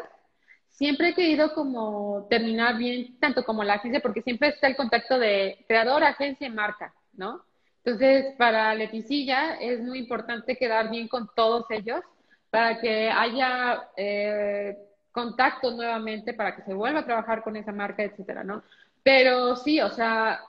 Siempre 0.68 1.08
he 1.08 1.14
querido 1.14 1.54
como 1.54 2.28
terminar 2.30 2.78
bien, 2.78 3.18
tanto 3.22 3.46
como 3.46 3.64
la 3.64 3.76
agencia, 3.76 4.02
porque 4.02 4.22
siempre 4.22 4.50
está 4.50 4.68
el 4.68 4.76
contacto 4.76 5.18
de 5.18 5.64
creador, 5.66 6.04
agencia 6.04 6.46
y 6.46 6.50
marca, 6.50 6.94
¿no? 7.14 7.46
Entonces, 7.86 8.36
para 8.38 8.76
Leticilla 8.76 9.56
es 9.62 9.80
muy 9.80 9.98
importante 10.00 10.58
quedar 10.58 10.90
bien 10.90 11.08
con 11.08 11.30
todos 11.38 11.72
ellos 11.72 12.02
para 12.50 12.82
que 12.82 13.10
haya 13.10 13.88
eh, 13.96 14.78
contacto 15.14 15.72
nuevamente, 15.72 16.34
para 16.34 16.54
que 16.54 16.64
se 16.64 16.74
vuelva 16.74 17.00
a 17.00 17.06
trabajar 17.06 17.44
con 17.44 17.56
esa 17.56 17.72
marca, 17.72 18.04
etcétera, 18.04 18.44
¿no? 18.44 18.62
Pero 19.04 19.56
sí, 19.56 19.80
o 19.80 19.90
sea, 19.90 20.42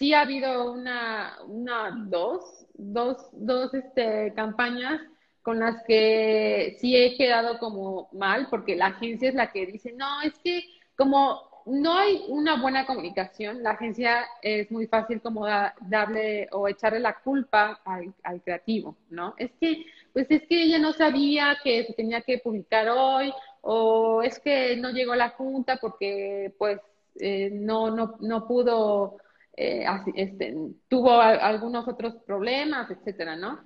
sí 0.00 0.14
ha 0.14 0.22
habido 0.22 0.72
una, 0.72 1.36
una 1.46 1.94
dos, 2.08 2.66
dos, 2.72 3.28
dos 3.32 3.74
este, 3.74 4.32
campañas 4.34 4.98
con 5.42 5.60
las 5.60 5.84
que 5.86 6.76
sí 6.80 6.96
he 6.96 7.18
quedado 7.18 7.58
como 7.58 8.08
mal, 8.12 8.48
porque 8.48 8.76
la 8.76 8.86
agencia 8.86 9.28
es 9.28 9.34
la 9.34 9.52
que 9.52 9.66
dice, 9.66 9.92
no, 9.92 10.22
es 10.22 10.32
que 10.38 10.64
como 10.96 11.42
no 11.66 11.98
hay 11.98 12.24
una 12.28 12.60
buena 12.62 12.86
comunicación, 12.86 13.62
la 13.62 13.72
agencia 13.72 14.24
es 14.40 14.70
muy 14.70 14.86
fácil 14.86 15.20
como 15.20 15.46
darle 15.82 16.48
o 16.50 16.66
echarle 16.66 17.00
la 17.00 17.20
culpa 17.20 17.82
al, 17.84 18.14
al, 18.22 18.40
creativo, 18.40 18.96
¿no? 19.10 19.34
Es 19.36 19.50
que, 19.60 19.84
pues 20.14 20.26
es 20.30 20.46
que 20.48 20.62
ella 20.62 20.78
no 20.78 20.94
sabía 20.94 21.58
que 21.62 21.84
se 21.84 21.92
tenía 21.92 22.22
que 22.22 22.38
publicar 22.38 22.88
hoy, 22.88 23.34
o 23.60 24.22
es 24.22 24.38
que 24.38 24.76
no 24.76 24.90
llegó 24.92 25.12
a 25.12 25.16
la 25.16 25.30
junta 25.30 25.76
porque 25.76 26.54
pues 26.56 26.80
eh, 27.20 27.50
no, 27.52 27.90
no, 27.90 28.16
no 28.20 28.46
pudo 28.46 29.18
eh, 29.62 29.84
este, 30.14 30.56
tuvo 30.88 31.20
algunos 31.20 31.86
otros 31.86 32.14
problemas, 32.24 32.90
etcétera, 32.90 33.36
¿no? 33.36 33.60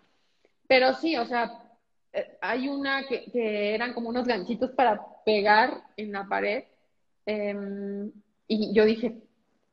Pero 0.66 0.92
sí, 0.94 1.16
o 1.16 1.24
sea, 1.24 1.62
eh, 2.12 2.36
hay 2.40 2.68
una 2.68 3.06
que, 3.06 3.30
eran 3.74 3.94
como 3.94 4.08
unos 4.08 4.26
ganchitos 4.26 4.72
para 4.72 5.00
pegar 5.24 5.84
en 5.96 6.10
la 6.10 6.26
pared. 6.26 6.64
Em, 7.26 8.10
y 8.48 8.74
yo 8.74 8.84
dije, 8.84 9.22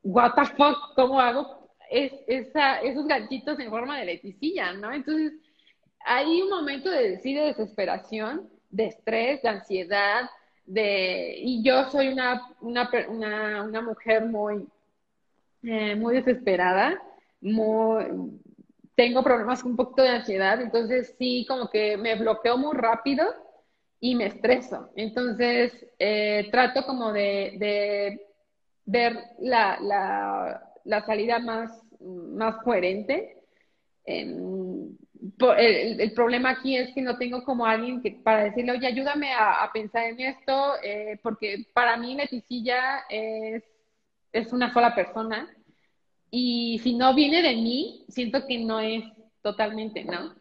what 0.04 0.34
the 0.34 0.44
fuck, 0.54 0.94
¿cómo 0.94 1.18
hago 1.18 1.68
es, 1.90 2.12
esa, 2.28 2.80
esos 2.82 3.06
ganchitos 3.08 3.58
en 3.58 3.70
forma 3.70 3.98
de 3.98 4.06
leticilla, 4.06 4.72
¿no? 4.74 4.92
Entonces, 4.92 5.32
hay 6.04 6.40
un 6.40 6.50
momento 6.50 6.88
de, 6.88 7.18
sí, 7.18 7.34
de 7.34 7.46
desesperación, 7.46 8.48
de 8.70 8.86
estrés, 8.86 9.42
de 9.42 9.48
ansiedad, 9.48 10.30
de, 10.66 11.34
y 11.36 11.64
yo 11.64 11.90
soy 11.90 12.08
una, 12.08 12.46
una, 12.60 12.88
una, 13.08 13.64
una 13.64 13.82
mujer 13.82 14.24
muy, 14.26 14.68
eh, 15.62 15.94
muy 15.94 16.14
desesperada, 16.14 17.00
muy, 17.40 18.04
tengo 18.94 19.22
problemas 19.22 19.62
con 19.62 19.72
un 19.72 19.76
poquito 19.76 20.02
de 20.02 20.10
ansiedad, 20.10 20.60
entonces 20.60 21.14
sí, 21.18 21.46
como 21.48 21.68
que 21.70 21.96
me 21.96 22.14
bloqueo 22.16 22.58
muy 22.58 22.76
rápido 22.76 23.26
y 24.00 24.14
me 24.14 24.26
estreso. 24.26 24.90
Entonces, 24.96 25.72
eh, 25.98 26.48
trato 26.50 26.84
como 26.84 27.12
de, 27.12 28.20
ver 28.84 29.16
la, 29.38 29.78
la, 30.84 31.06
salida 31.06 31.38
más, 31.38 31.70
más 32.00 32.56
coherente. 32.64 33.36
el, 34.04 34.96
problema 36.14 36.50
aquí 36.50 36.76
es 36.76 36.92
que 36.94 37.00
no 37.00 37.16
tengo 37.16 37.44
como 37.44 37.64
alguien 37.64 38.02
que 38.02 38.10
para 38.10 38.44
decirle, 38.44 38.72
oye, 38.72 38.88
ayúdame 38.88 39.32
a, 39.32 39.70
pensar 39.72 40.04
en 40.06 40.20
esto, 40.20 40.74
eh, 40.82 41.18
porque 41.22 41.66
para 41.72 41.96
mí 41.96 42.16
Leticilla 42.16 43.04
es 43.08 43.62
es 44.32 44.52
una 44.52 44.72
sola 44.72 44.94
persona. 44.94 45.48
Y 46.30 46.80
si 46.82 46.94
no 46.94 47.14
viene 47.14 47.42
de 47.42 47.54
mí, 47.54 48.04
siento 48.08 48.46
que 48.46 48.58
no 48.58 48.80
es 48.80 49.04
totalmente, 49.42 50.04
¿no? 50.04 50.34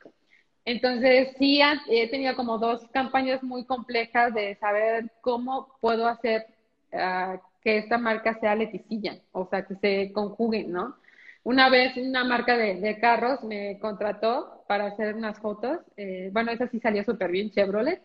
Entonces, 0.63 1.29
sí, 1.37 1.59
he 1.89 2.07
tenido 2.09 2.35
como 2.35 2.57
dos 2.57 2.87
campañas 2.91 3.41
muy 3.43 3.65
complejas 3.65 4.33
de 4.33 4.55
saber 4.55 5.11
cómo 5.21 5.75
puedo 5.81 6.07
hacer 6.07 6.45
ah, 6.93 7.41
que 7.61 7.77
esta 7.77 7.97
marca 7.97 8.39
sea 8.39 8.55
leticilla, 8.55 9.19
o 9.31 9.47
sea, 9.49 9.65
que 9.65 9.75
se 9.75 10.11
conjuguen, 10.13 10.71
¿no? 10.71 10.95
Una 11.43 11.69
vez 11.69 11.97
una 11.97 12.23
marca 12.23 12.55
de, 12.55 12.99
carros 12.99 13.43
me 13.43 13.79
contrató 13.79 14.63
para 14.67 14.87
hacer 14.87 15.15
unas 15.15 15.39
fotos. 15.39 15.79
Eh, 15.97 16.29
bueno, 16.31 16.51
esa 16.51 16.67
sí 16.67 16.79
salió 16.79 17.03
súper 17.03 17.31
bien, 17.31 17.49
Chevrolet. 17.51 18.01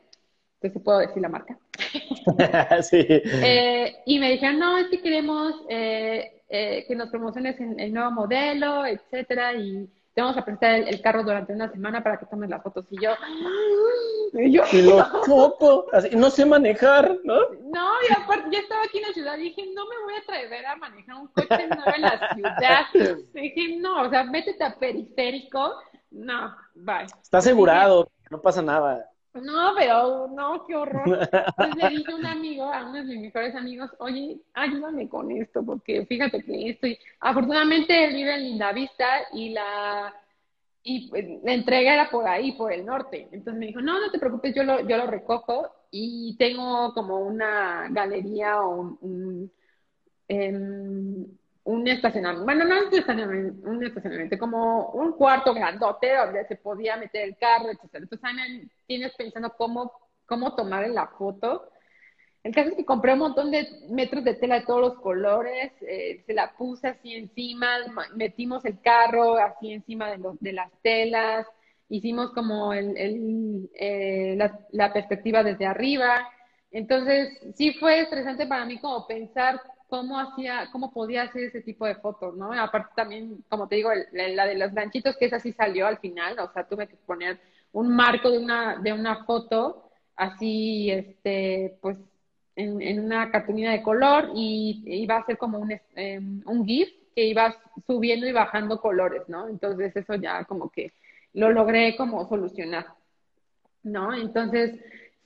Entonces 0.61 0.83
puedo 0.83 0.99
decir 0.99 1.23
la 1.23 1.29
marca. 1.29 1.59
sí. 2.83 3.07
Eh, 3.09 3.97
y 4.07 4.19
me 4.19 4.33
dijeron, 4.33 4.59
no, 4.59 4.79
es 4.79 4.89
que 4.89 5.03
queremos 5.03 5.55
eh, 5.69 6.43
eh, 6.49 6.85
que 6.89 6.97
nos 6.97 7.11
promociones 7.11 7.61
en 7.61 7.79
el 7.79 7.93
nuevo 7.93 8.11
modelo, 8.11 8.87
etcétera, 8.87 9.55
y 9.55 9.89
te 10.15 10.23
vamos 10.23 10.39
a 10.39 10.45
prestar 10.47 10.77
el, 10.77 11.03
carro 11.03 11.23
durante 11.23 11.53
una 11.53 11.71
semana 11.71 12.03
para 12.03 12.19
que 12.19 12.25
tomes 12.25 12.49
las 12.49 12.63
fotos. 12.63 12.87
Y 12.91 13.03
yo, 13.03 13.11
y 14.33 14.51
yo, 14.51 14.63
y 14.73 14.81
lo 14.81 15.01
así, 15.93 16.17
no 16.17 16.31
sé 16.31 16.47
manejar, 16.47 17.19
¿no? 17.23 17.35
No, 17.71 17.89
y 18.09 18.13
aparte, 18.15 18.49
yo 18.51 18.61
estaba 18.61 18.83
aquí 18.85 18.97
en 18.97 19.09
la 19.09 19.13
ciudad 19.13 19.37
y 19.37 19.43
dije, 19.43 19.63
no 19.75 19.87
me 19.87 20.03
voy 20.05 20.15
a 20.15 20.25
traer 20.25 20.67
a 20.67 20.77
manejar 20.77 21.17
un 21.17 21.27
coche 21.29 21.69
nuevo 21.69 21.93
en 21.95 22.03
la 22.03 22.35
ciudad. 22.35 22.87
Y 23.35 23.41
dije, 23.41 23.77
no, 23.77 24.03
o 24.03 24.09
sea, 24.09 24.25
métete 24.25 24.65
a 24.65 24.75
periférico. 24.79 25.75
No, 26.11 26.57
bye. 26.75 27.05
Está 27.23 27.39
asegurado, 27.39 28.09
no 28.31 28.41
pasa 28.41 28.63
nada. 28.63 29.11
No, 29.43 29.75
pero 29.77 30.29
no, 30.29 30.65
qué 30.67 30.75
horror. 30.75 31.29
Entonces 31.33 31.77
le 31.77 31.89
dije 31.91 32.13
a 32.13 32.17
un 32.17 32.27
amigo, 32.27 32.73
a 32.73 32.85
uno 32.85 32.95
de 32.95 33.05
mis 33.05 33.21
mejores 33.21 33.55
amigos, 33.55 33.91
oye, 33.99 34.39
ayúdame 34.55 35.09
con 35.09 35.31
esto, 35.31 35.65
porque 35.65 36.07
fíjate 36.07 36.43
que 36.43 36.71
estoy. 36.71 36.99
Afortunadamente 37.21 38.05
él 38.05 38.15
vive 38.15 38.35
en 38.35 38.43
Lindavista 38.45 39.07
y 39.33 39.51
la 39.51 40.15
y 40.89 41.09
pues, 41.09 41.25
la 41.43 41.53
entrega 41.53 41.95
era 41.95 42.11
por 42.11 42.29
ahí, 42.29 42.53
por 42.53 42.73
el 42.73 42.87
norte. 42.87 43.29
Entonces 43.33 43.59
me 43.59 43.67
dijo, 43.67 43.81
no, 43.81 44.01
no 44.01 44.11
te 44.11 44.21
preocupes, 44.21 44.55
yo 44.55 44.63
lo, 44.63 44.87
yo 44.87 44.97
lo 44.97 45.09
recojo 45.09 45.69
y 45.91 46.37
tengo 46.39 46.95
como 46.95 47.19
una 47.19 47.89
galería 47.91 48.63
o 48.63 48.81
un, 48.81 48.99
un, 49.01 49.53
em, 50.29 51.27
un 51.67 51.87
estacionamiento, 51.87 52.45
bueno, 52.45 52.65
no 52.65 52.89
un 52.89 52.95
estacionamiento, 52.95 53.69
un 53.69 53.85
estacionamiento, 53.85 54.39
como 54.39 54.91
un 54.91 55.13
cuarto 55.13 55.55
grandote 55.55 56.17
donde 56.17 56.47
se 56.47 56.57
podía 56.57 56.97
meter 56.97 57.29
el 57.29 57.37
carro, 57.37 57.71
etc. 57.71 57.85
Entonces 57.93 58.21
también 58.21 58.71
tienes 58.87 59.15
pensando 59.15 59.53
cómo, 59.57 59.93
cómo 60.27 60.55
tomar 60.55 60.89
la 60.89 61.07
foto 61.09 61.71
el 62.47 62.55
caso 62.55 62.71
es 62.71 62.77
que 62.77 62.85
compré 62.85 63.15
un 63.15 63.19
montón 63.19 63.51
de 63.51 63.67
metros 63.91 64.23
de 64.23 64.35
tela 64.35 64.61
de 64.61 64.67
todos 64.67 64.81
los 64.81 65.01
colores, 65.01 65.73
eh, 65.81 66.23
se 66.25 66.33
la 66.33 66.53
puse 66.57 66.87
así 66.87 67.13
encima, 67.13 67.79
metimos 68.15 68.65
el 68.65 68.81
carro 68.81 69.35
así 69.37 69.73
encima 69.73 70.13
de, 70.13 70.19
los, 70.19 70.39
de 70.39 70.53
las 70.53 70.71
telas, 70.81 71.45
hicimos 71.89 72.31
como 72.31 72.73
el, 72.73 73.69
eh, 73.75 74.39
la, 74.71 74.93
perspectiva 74.93 75.43
desde 75.43 75.67
arriba. 75.67 76.29
Entonces, 76.71 77.37
sí 77.57 77.73
fue 77.81 77.99
estresante 77.99 78.47
para 78.47 78.65
mí 78.65 78.79
como 78.79 79.09
pensar 79.09 79.61
cómo 79.89 80.19
hacía, 80.19 80.69
cómo 80.73 80.93
podía 80.93 81.23
hacer 81.23 81.45
ese 81.45 81.61
tipo 81.61 81.87
de 81.87 81.97
fotos, 81.97 82.37
¿no? 82.37 82.53
Aparte 82.53 82.93
también, 82.97 83.45
como 83.49 83.69
te 83.69 83.77
digo, 83.77 83.91
la 84.13 84.47
de 84.47 84.57
los 84.57 84.73
ganchitos, 84.75 85.17
que 85.17 85.27
esa 85.27 85.41
sí 85.41 85.53
salió 85.53 85.87
al 85.87 85.99
final, 85.99 86.39
o 86.39 86.53
sea, 86.53 86.67
tuve 86.67 86.89
que 86.89 86.97
poner 86.97 87.41
un 87.73 87.95
marco 87.95 88.31
de 88.31 88.39
una, 88.39 88.77
de 88.77 88.93
una 88.93 89.25
foto, 89.25 89.91
así, 90.17 90.91
este, 90.91 91.79
pues 91.81 91.99
en, 92.57 93.01
una 93.01 93.31
cartulina 93.31 93.73
de 93.73 93.83
color 93.83 94.31
y 94.35 94.83
iba 94.87 95.17
a 95.17 95.27
ser 95.27 95.37
como 95.37 95.59
un, 95.59 95.73
em, 95.95 96.43
un 96.47 96.67
GIF 96.67 96.89
que 97.15 97.27
iba 97.27 97.55
subiendo 97.87 98.27
y 98.27 98.33
bajando 98.33 98.81
colores, 98.81 99.23
¿no? 99.29 99.49
Entonces 99.49 99.95
eso 99.95 100.15
ya 100.15 100.45
como 100.45 100.71
que 100.71 100.93
lo 101.35 101.51
logré 101.51 101.97
como 101.97 102.27
solucionar, 102.29 102.87
¿no? 103.83 104.15
Entonces 104.15 104.81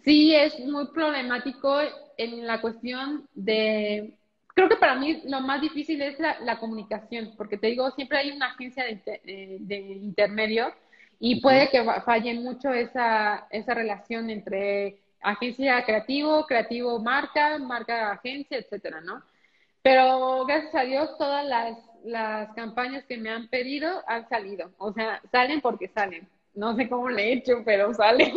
sí 0.04 0.34
es 0.34 0.58
muy 0.60 0.88
problemático 0.88 1.78
en 2.16 2.46
la 2.46 2.60
cuestión 2.60 3.28
de, 3.34 4.18
creo 4.54 4.68
que 4.68 4.76
para 4.76 4.94
mí 4.96 5.22
lo 5.26 5.40
más 5.40 5.60
difícil 5.60 6.00
es 6.02 6.18
la, 6.18 6.58
comunicación, 6.58 7.34
porque 7.36 7.56
te 7.56 7.68
digo, 7.68 7.90
siempre 7.92 8.18
hay 8.18 8.30
una 8.30 8.46
agencia 8.46 8.84
de, 8.84 9.00
eh, 9.06 9.56
de 9.60 9.76
intermedio 9.78 10.72
y 11.18 11.40
puede 11.40 11.68
que 11.68 11.84
falle 12.04 12.34
mucho 12.34 12.72
esa, 12.72 13.46
esa 13.50 13.74
relación 13.74 14.30
entre 14.30 14.98
agencia 15.20 15.84
creativo, 15.84 16.46
creativo 16.46 16.98
marca, 16.98 17.58
marca 17.58 18.12
agencia, 18.12 18.56
etcétera, 18.58 19.00
¿no? 19.02 19.22
Pero 19.82 20.44
gracias 20.46 20.74
a 20.74 20.82
Dios 20.82 21.16
todas 21.18 21.46
las, 21.46 21.76
las 22.04 22.52
campañas 22.54 23.04
que 23.04 23.18
me 23.18 23.30
han 23.30 23.48
pedido 23.48 24.02
han 24.06 24.28
salido. 24.28 24.70
O 24.78 24.92
sea, 24.92 25.20
salen 25.30 25.60
porque 25.60 25.88
salen. 25.88 26.28
No 26.54 26.74
sé 26.74 26.88
cómo 26.88 27.08
le 27.08 27.22
he 27.24 27.32
hecho, 27.34 27.62
pero 27.64 27.92
salen. 27.94 28.32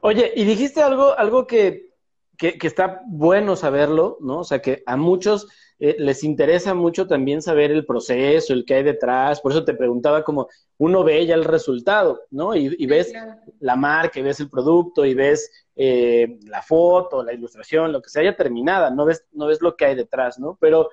Oye, 0.00 0.32
y 0.34 0.44
dijiste 0.44 0.82
algo, 0.82 1.16
algo 1.16 1.46
que, 1.46 1.91
que, 2.38 2.58
que 2.58 2.66
está 2.66 3.02
bueno 3.06 3.56
saberlo, 3.56 4.18
¿no? 4.20 4.40
O 4.40 4.44
sea, 4.44 4.60
que 4.60 4.82
a 4.86 4.96
muchos 4.96 5.48
eh, 5.84 5.96
les 5.98 6.22
interesa 6.22 6.74
mucho 6.74 7.08
también 7.08 7.42
saber 7.42 7.72
el 7.72 7.84
proceso, 7.84 8.52
el 8.52 8.64
que 8.64 8.74
hay 8.74 8.82
detrás. 8.84 9.40
Por 9.40 9.50
eso 9.50 9.64
te 9.64 9.74
preguntaba 9.74 10.22
como 10.22 10.46
uno 10.78 11.02
ve 11.02 11.26
ya 11.26 11.34
el 11.34 11.42
resultado, 11.42 12.20
¿no? 12.30 12.54
Y, 12.54 12.86
ves 12.86 13.12
la 13.58 13.74
marca, 13.74 14.20
y 14.20 14.22
ves 14.22 14.38
el 14.38 14.48
producto, 14.48 15.04
y 15.04 15.14
ves 15.14 15.50
eh, 15.74 16.38
la 16.46 16.62
foto, 16.62 17.24
la 17.24 17.32
ilustración, 17.32 17.90
lo 17.90 18.00
que 18.00 18.10
se 18.10 18.20
haya 18.20 18.36
terminada, 18.36 18.92
no 18.92 19.06
ves, 19.06 19.24
no 19.32 19.46
ves 19.46 19.60
lo 19.60 19.74
que 19.74 19.86
hay 19.86 19.96
detrás, 19.96 20.38
¿no? 20.38 20.56
Pero 20.60 20.88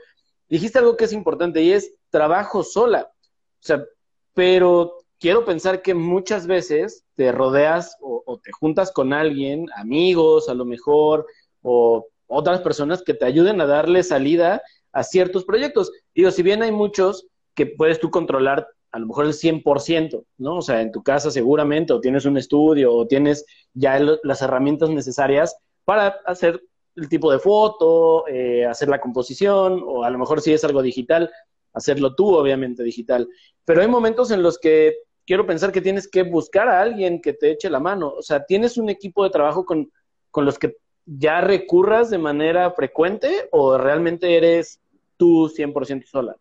dijiste 0.48 0.80
algo 0.80 0.98
que 0.98 1.06
es 1.06 1.14
importante 1.14 1.62
y 1.62 1.72
es 1.72 1.94
trabajo 2.10 2.64
sola. 2.64 3.12
O 3.12 3.62
sea, 3.62 3.86
pero 4.34 4.99
quiero 5.20 5.46
pensar 5.46 5.82
que 5.82 5.94
muchas 5.94 6.48
veces 6.48 7.06
te 7.16 7.32
rodeas 7.32 7.98
o, 8.02 8.40
te 8.44 8.52
juntas 8.52 8.92
con 8.92 9.14
alguien, 9.14 9.66
amigos 9.76 10.50
a 10.50 10.54
lo 10.54 10.66
mejor, 10.66 11.26
o 11.62 12.08
otras 12.28 12.62
personas 12.62 13.04
que 13.04 13.14
te 13.14 13.26
ayuden 13.26 13.60
a 13.60 13.66
darle 13.66 14.04
salida 14.04 14.62
a 14.92 15.04
ciertos 15.04 15.46
proyectos. 15.46 15.92
Digo, 16.16 16.32
si 16.32 16.44
bien 16.44 16.64
hay 16.64 16.72
muchos 16.72 17.28
que 17.54 17.66
puedes 17.66 18.00
tú 18.00 18.10
controlar 18.10 18.68
a 18.92 19.00
lo 19.00 19.08
mejor 19.08 19.26
el 19.26 19.34
100%, 19.34 20.24
¿no? 20.38 20.58
O 20.58 20.62
sea, 20.62 20.82
en 20.82 20.92
tu 20.92 21.04
casa 21.04 21.30
seguramente, 21.30 21.94
o 21.94 22.00
tienes 22.00 22.26
un 22.26 22.38
estudio, 22.38 22.94
o 22.94 23.06
tienes 23.06 23.46
ya 23.74 24.00
las 24.24 24.42
herramientas 24.42 24.90
necesarias 24.90 25.56
para 25.86 26.20
hacer 26.26 26.62
el 26.96 27.10
tipo 27.10 27.32
de 27.32 27.40
foto, 27.40 28.28
eh, 28.28 28.66
hacer 28.66 28.90
la 28.90 29.00
composición, 29.00 29.84
o 29.86 30.04
a 30.04 30.10
lo 30.10 30.18
mejor 30.18 30.42
si 30.42 30.54
es 30.54 30.64
algo 30.64 30.82
digital, 30.82 31.30
hacerlo 31.74 32.16
tú, 32.16 32.36
obviamente, 32.36 32.84
digital. 32.84 33.28
Pero 33.66 33.82
hay 33.82 33.88
momentos 33.88 34.32
en 34.32 34.42
los 34.42 34.58
que 34.58 34.96
quiero 35.30 35.46
pensar 35.46 35.72
que 35.72 35.80
tienes 35.80 36.08
que 36.08 36.24
buscar 36.24 36.68
a 36.68 36.82
alguien 36.82 37.22
que 37.22 37.34
te 37.34 37.52
eche 37.52 37.70
la 37.70 37.80
mano. 37.80 38.08
O 38.18 38.24
sea, 38.24 38.44
tienes 38.44 38.80
un 38.80 38.90
equipo 38.90 39.24
de 39.24 39.30
trabajo 39.30 39.64
con, 39.64 39.92
con 40.32 40.44
los 40.44 40.58
que 40.58 40.76
ya 41.06 41.40
recurras 41.40 42.10
de 42.10 42.18
manera 42.18 42.72
frecuente 42.72 43.48
o 43.52 43.78
realmente 43.78 44.36
eres 44.36 44.82
tú 45.18 45.48
100% 45.48 46.06
sola? 46.08 46.36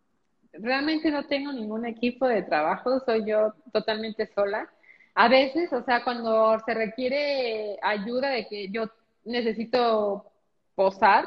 Realmente 0.54 1.10
no 1.10 1.26
tengo 1.26 1.52
ningún 1.52 1.84
equipo 1.84 2.26
de 2.26 2.44
trabajo, 2.44 2.98
soy 3.00 3.28
yo 3.28 3.52
totalmente 3.74 4.26
sola. 4.34 4.66
A 5.14 5.28
veces, 5.28 5.70
o 5.74 5.82
sea, 5.82 6.02
cuando 6.02 6.58
se 6.64 6.72
requiere 6.72 7.76
ayuda 7.82 8.30
de 8.30 8.48
que 8.48 8.70
yo 8.70 8.84
necesito 9.26 10.32
posar, 10.74 11.26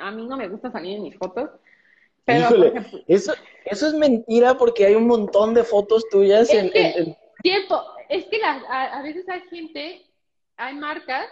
a 0.00 0.12
mí 0.12 0.28
no 0.28 0.36
me 0.36 0.46
gusta 0.46 0.70
salir 0.70 0.98
en 0.98 1.02
mis 1.02 1.16
fotos. 1.16 1.50
Pero, 2.24 2.48
eso, 3.06 3.34
eso 3.66 3.86
es 3.86 3.94
mentira 3.94 4.56
porque 4.56 4.86
hay 4.86 4.94
un 4.94 5.06
montón 5.06 5.52
de 5.54 5.64
fotos 5.64 6.08
tuyas 6.08 6.48
en, 6.50 6.70
Tiempo, 7.42 7.82
es 8.08 8.24
que 8.26 8.40
a 8.42 9.02
veces 9.02 9.28
hay 9.28 9.42
gente, 9.50 10.06
hay 10.56 10.74
marcas 10.74 11.28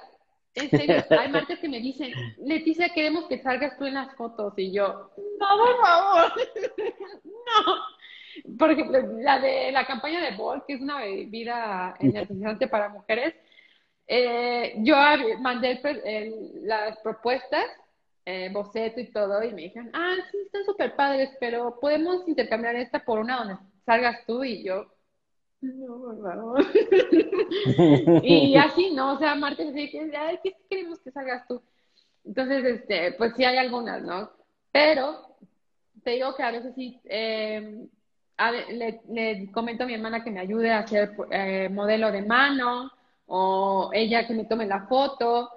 en 0.55 0.71
serio, 0.71 0.97
hay 1.11 1.29
marcas 1.31 1.59
que 1.59 1.69
me 1.69 1.81
dicen, 1.81 2.13
Leticia, 2.39 2.91
queremos 2.91 3.27
que 3.27 3.43
salgas 3.43 3.77
tú 3.79 3.87
en 3.87 3.95
las 3.95 4.15
fotos. 4.17 4.53
Y 4.57 4.73
yo, 4.73 5.11
no, 5.41 5.47
por 5.57 5.81
favor, 5.81 6.33
no. 7.25 8.57
Por 8.59 8.71
ejemplo, 8.71 8.99
la 9.21 9.39
de 9.39 9.73
la 9.73 9.87
campaña 9.87 10.21
de 10.21 10.37
Bol, 10.37 10.65
que 10.67 10.75
es 10.75 10.81
una 10.81 11.01
bebida 11.01 11.95
energizante 12.01 12.67
para 12.67 12.89
mujeres, 12.89 13.35
eh, 14.07 14.75
yo 14.79 14.97
mandé 15.41 15.81
las 16.63 16.99
propuestas, 16.99 17.67
eh, 18.25 18.51
boceto 18.53 19.01
y 19.01 19.11
todo, 19.11 19.43
y 19.43 19.53
me 19.53 19.63
dijeron, 19.63 19.91
ah, 19.95 20.17
sí, 20.31 20.39
están 20.45 20.65
súper 20.65 20.95
padres, 20.97 21.31
pero 21.41 21.79
podemos 21.81 22.27
intercambiar 22.29 22.77
esta 22.77 23.05
por 23.05 23.19
una 23.19 23.39
donde 23.39 23.57
salgas 23.85 24.25
tú 24.27 24.45
y 24.45 24.63
yo, 24.63 24.87
no, 25.63 26.13
no. 26.13 26.55
y 28.23 28.57
así, 28.57 28.91
¿no? 28.91 29.15
O 29.15 29.19
sea, 29.19 29.37
Marta 29.37 29.63
dice, 29.63 30.11
ay, 30.19 30.41
¿qué 30.43 30.57
queremos 30.69 30.99
que 31.01 31.13
salgas 31.13 31.47
tú? 31.47 31.63
Entonces, 32.25 32.65
este, 32.65 33.13
pues 33.13 33.35
sí 33.37 33.45
hay 33.45 33.59
algunas, 33.59 34.03
¿no? 34.03 34.31
Pero 34.73 35.37
te 36.03 36.13
digo 36.13 36.35
que 36.35 36.43
a 36.43 36.51
veces 36.51 36.75
sí, 36.75 37.01
eh, 37.05 37.87
le, 38.73 39.53
comento 39.53 39.85
a 39.85 39.87
mi 39.87 39.95
hermana 39.95 40.25
que 40.25 40.33
me 40.33 40.41
ayude 40.41 40.73
a 40.73 40.81
hacer 40.81 41.13
eh, 41.31 41.69
modelo 41.69 42.11
de 42.11 42.23
mano, 42.23 42.91
o 43.27 43.91
ella 43.93 44.27
que 44.27 44.35
me 44.35 44.47
tome 44.47 44.67
la 44.67 44.87
foto, 44.87 45.49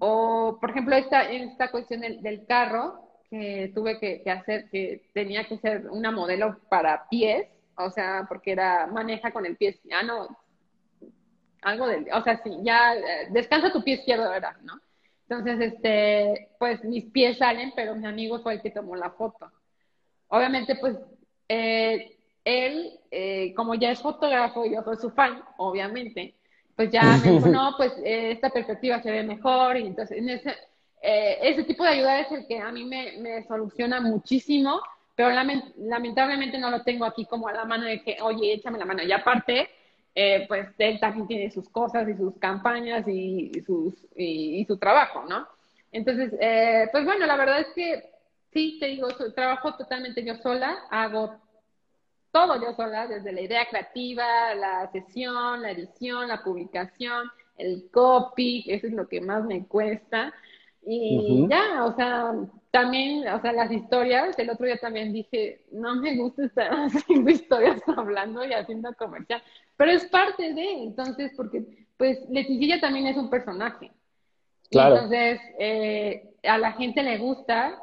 o 0.00 0.58
por 0.60 0.70
ejemplo, 0.70 0.96
esta, 0.96 1.30
esta 1.30 1.70
cuestión 1.70 2.00
del, 2.00 2.46
carro, 2.46 3.00
que 3.30 3.70
tuve 3.74 3.98
que, 3.98 4.30
hacer, 4.30 4.68
que 4.70 5.02
tenía 5.12 5.44
que 5.44 5.58
ser 5.58 5.88
una 5.90 6.10
modelo 6.10 6.58
para 6.68 7.08
pies, 7.08 7.48
o 7.76 7.90
sea, 7.90 8.26
porque 8.28 8.52
era 8.52 8.86
maneja 8.86 9.30
con 9.32 9.46
el 9.46 9.56
pie, 9.56 9.78
ya 9.84 10.02
no, 10.02 10.28
algo 11.62 11.86
de, 11.86 12.06
o 12.12 12.22
sea, 12.22 12.42
sí, 12.42 12.50
ya 12.62 12.94
eh, 12.94 13.28
descansa 13.30 13.72
tu 13.72 13.82
pie 13.82 13.94
izquierdo, 13.94 14.30
¿verdad? 14.30 14.56
¿No? 14.62 14.80
Entonces, 15.28 15.72
este, 15.72 16.48
pues 16.58 16.82
mis 16.84 17.04
pies 17.04 17.38
salen, 17.38 17.72
pero 17.76 17.94
mi 17.94 18.06
amigo 18.06 18.40
fue 18.40 18.54
el 18.54 18.62
que 18.62 18.70
tomó 18.70 18.96
la 18.96 19.10
foto. 19.10 19.50
Obviamente, 20.28 20.76
pues, 20.76 20.96
eh, 21.48 22.16
él, 22.44 22.98
eh, 23.10 23.52
como 23.54 23.74
ya 23.74 23.90
es 23.90 24.00
fotógrafo 24.00 24.64
y 24.64 24.74
yo 24.74 24.82
soy 24.82 24.96
su 24.96 25.10
fan, 25.10 25.42
obviamente, 25.58 26.34
pues 26.78 26.92
ya 26.92 27.02
me 27.24 27.40
no, 27.40 27.74
pues 27.76 27.92
esta 28.04 28.50
perspectiva 28.50 29.02
se 29.02 29.10
ve 29.10 29.24
mejor, 29.24 29.76
y 29.76 29.88
entonces, 29.88 30.16
en 30.16 30.28
ese, 30.28 30.54
ese 31.02 31.64
tipo 31.64 31.82
de 31.82 31.90
ayuda 31.90 32.20
es 32.20 32.30
el 32.30 32.46
que 32.46 32.60
a 32.60 32.70
mí 32.70 32.84
me, 32.84 33.18
me 33.18 33.42
soluciona 33.48 34.00
muchísimo, 34.00 34.80
pero 35.16 35.30
lamentablemente 35.30 36.56
no 36.56 36.70
lo 36.70 36.84
tengo 36.84 37.04
aquí 37.04 37.24
como 37.24 37.48
a 37.48 37.52
la 37.52 37.64
mano 37.64 37.86
de 37.86 38.00
que, 38.04 38.18
oye, 38.22 38.52
échame 38.52 38.78
la 38.78 38.84
mano. 38.84 39.02
Y 39.02 39.10
aparte, 39.10 39.68
eh, 40.14 40.44
pues 40.46 40.68
él 40.78 41.00
también 41.00 41.26
tiene 41.26 41.50
sus 41.50 41.68
cosas 41.68 42.08
y 42.08 42.14
sus 42.14 42.38
campañas 42.38 43.04
y, 43.08 43.50
sus, 43.66 43.94
y, 44.14 44.64
su 44.66 44.76
trabajo, 44.76 45.24
¿no? 45.28 45.48
Entonces, 45.90 46.32
eh, 46.40 46.86
pues 46.92 47.04
bueno, 47.04 47.26
la 47.26 47.36
verdad 47.36 47.62
es 47.62 47.66
que 47.74 48.10
sí, 48.52 48.76
te 48.78 48.86
digo, 48.86 49.08
trabajo 49.34 49.74
totalmente 49.74 50.24
yo 50.24 50.36
sola, 50.36 50.84
hago 50.88 51.34
todo 52.38 52.60
yo 52.60 52.72
sola, 52.74 53.06
desde 53.06 53.32
la 53.32 53.40
idea 53.40 53.66
creativa, 53.68 54.54
la 54.54 54.90
sesión, 54.92 55.62
la 55.62 55.72
edición, 55.72 56.28
la 56.28 56.42
publicación, 56.44 57.28
el 57.56 57.88
copy, 57.90 58.64
eso 58.68 58.86
es 58.86 58.92
lo 58.92 59.08
que 59.08 59.20
más 59.20 59.44
me 59.44 59.66
cuesta. 59.66 60.32
Y 60.86 61.46
ya, 61.50 61.84
o 61.84 61.96
sea, 61.96 62.32
también, 62.70 63.26
o 63.28 63.40
sea, 63.40 63.52
las 63.52 63.72
historias, 63.72 64.38
el 64.38 64.50
otro 64.50 64.66
día 64.66 64.78
también 64.78 65.12
dije, 65.12 65.62
no 65.72 65.96
me 65.96 66.16
gusta 66.16 66.44
estar 66.44 66.70
haciendo 66.94 67.28
historias 67.28 67.82
hablando 67.88 68.44
y 68.44 68.52
haciendo 68.52 68.94
comercial, 68.94 69.42
pero 69.76 69.90
es 69.90 70.06
parte 70.06 70.54
de, 70.54 70.84
entonces, 70.84 71.32
porque 71.36 71.64
pues 71.96 72.18
Leticia 72.30 72.80
también 72.80 73.08
es 73.08 73.16
un 73.16 73.28
personaje. 73.28 73.90
Claro. 74.70 74.96
entonces, 74.96 75.40
eh, 75.58 76.34
a 76.44 76.58
la 76.58 76.72
gente 76.72 77.02
le 77.02 77.18
gusta 77.18 77.82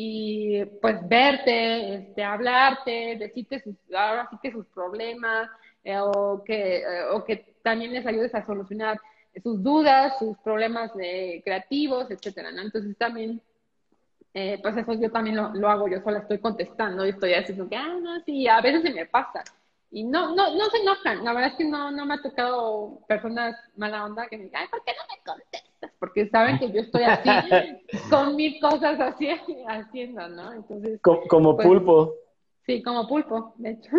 y 0.00 0.64
pues 0.80 0.96
verte, 1.08 1.94
este, 1.94 2.22
hablarte, 2.22 3.16
decirte 3.18 3.60
sus, 3.60 3.74
ahora 3.92 4.28
sí 4.30 4.36
que 4.40 4.52
sus 4.52 4.64
problemas, 4.66 5.50
eh, 5.82 5.98
o, 5.98 6.44
que, 6.44 6.78
eh, 6.78 7.04
o 7.10 7.24
que 7.24 7.56
también 7.64 7.92
les 7.92 8.06
ayudes 8.06 8.32
a 8.32 8.46
solucionar 8.46 9.00
sus 9.42 9.60
dudas, 9.60 10.16
sus 10.20 10.38
problemas 10.38 10.92
creativos, 10.92 12.08
etcétera, 12.12 12.52
¿no? 12.52 12.62
Entonces 12.62 12.96
también 12.96 13.42
eh, 14.34 14.60
pues 14.62 14.76
eso 14.76 14.92
yo 14.92 15.10
también 15.10 15.34
lo, 15.36 15.68
hago, 15.68 15.88
yo 15.88 16.00
sola 16.00 16.20
estoy 16.20 16.38
contestando 16.38 17.04
y 17.04 17.08
estoy 17.08 17.34
haciendo 17.34 17.68
que, 17.68 17.74
ah, 17.74 17.98
no, 18.00 18.20
sí, 18.20 18.46
a 18.46 18.60
veces 18.60 18.82
se 18.82 18.92
me 18.92 19.04
pasa. 19.04 19.42
Y 19.90 20.04
no, 20.04 20.34
no, 20.34 20.54
no 20.54 20.70
se 20.70 20.78
enojan, 20.78 21.24
la 21.24 21.32
verdad 21.32 21.52
es 21.52 21.56
que 21.56 21.64
no, 21.64 21.90
no 21.90 22.04
me 22.04 22.14
ha 22.14 22.22
tocado 22.22 23.00
personas 23.08 23.56
mala 23.74 24.04
onda 24.04 24.26
que 24.28 24.36
me 24.36 24.44
digan, 24.44 24.62
ay, 24.62 24.68
¿por 24.68 24.84
qué 24.84 24.92
no 24.92 25.02
me 25.08 25.32
contestas? 25.32 25.92
Porque 25.98 26.28
saben 26.28 26.58
que 26.58 26.70
yo 26.70 26.80
estoy 26.82 27.04
así, 27.04 27.30
con 28.10 28.36
mil 28.36 28.60
cosas 28.60 29.00
así, 29.00 29.28
haciendo, 29.68 30.28
¿no? 30.28 30.52
Entonces. 30.52 31.00
Como, 31.00 31.56
pues, 31.56 31.66
pulpo. 31.66 32.14
Sí, 32.66 32.82
como 32.82 33.08
pulpo, 33.08 33.54
de 33.56 33.70
hecho. 33.70 33.90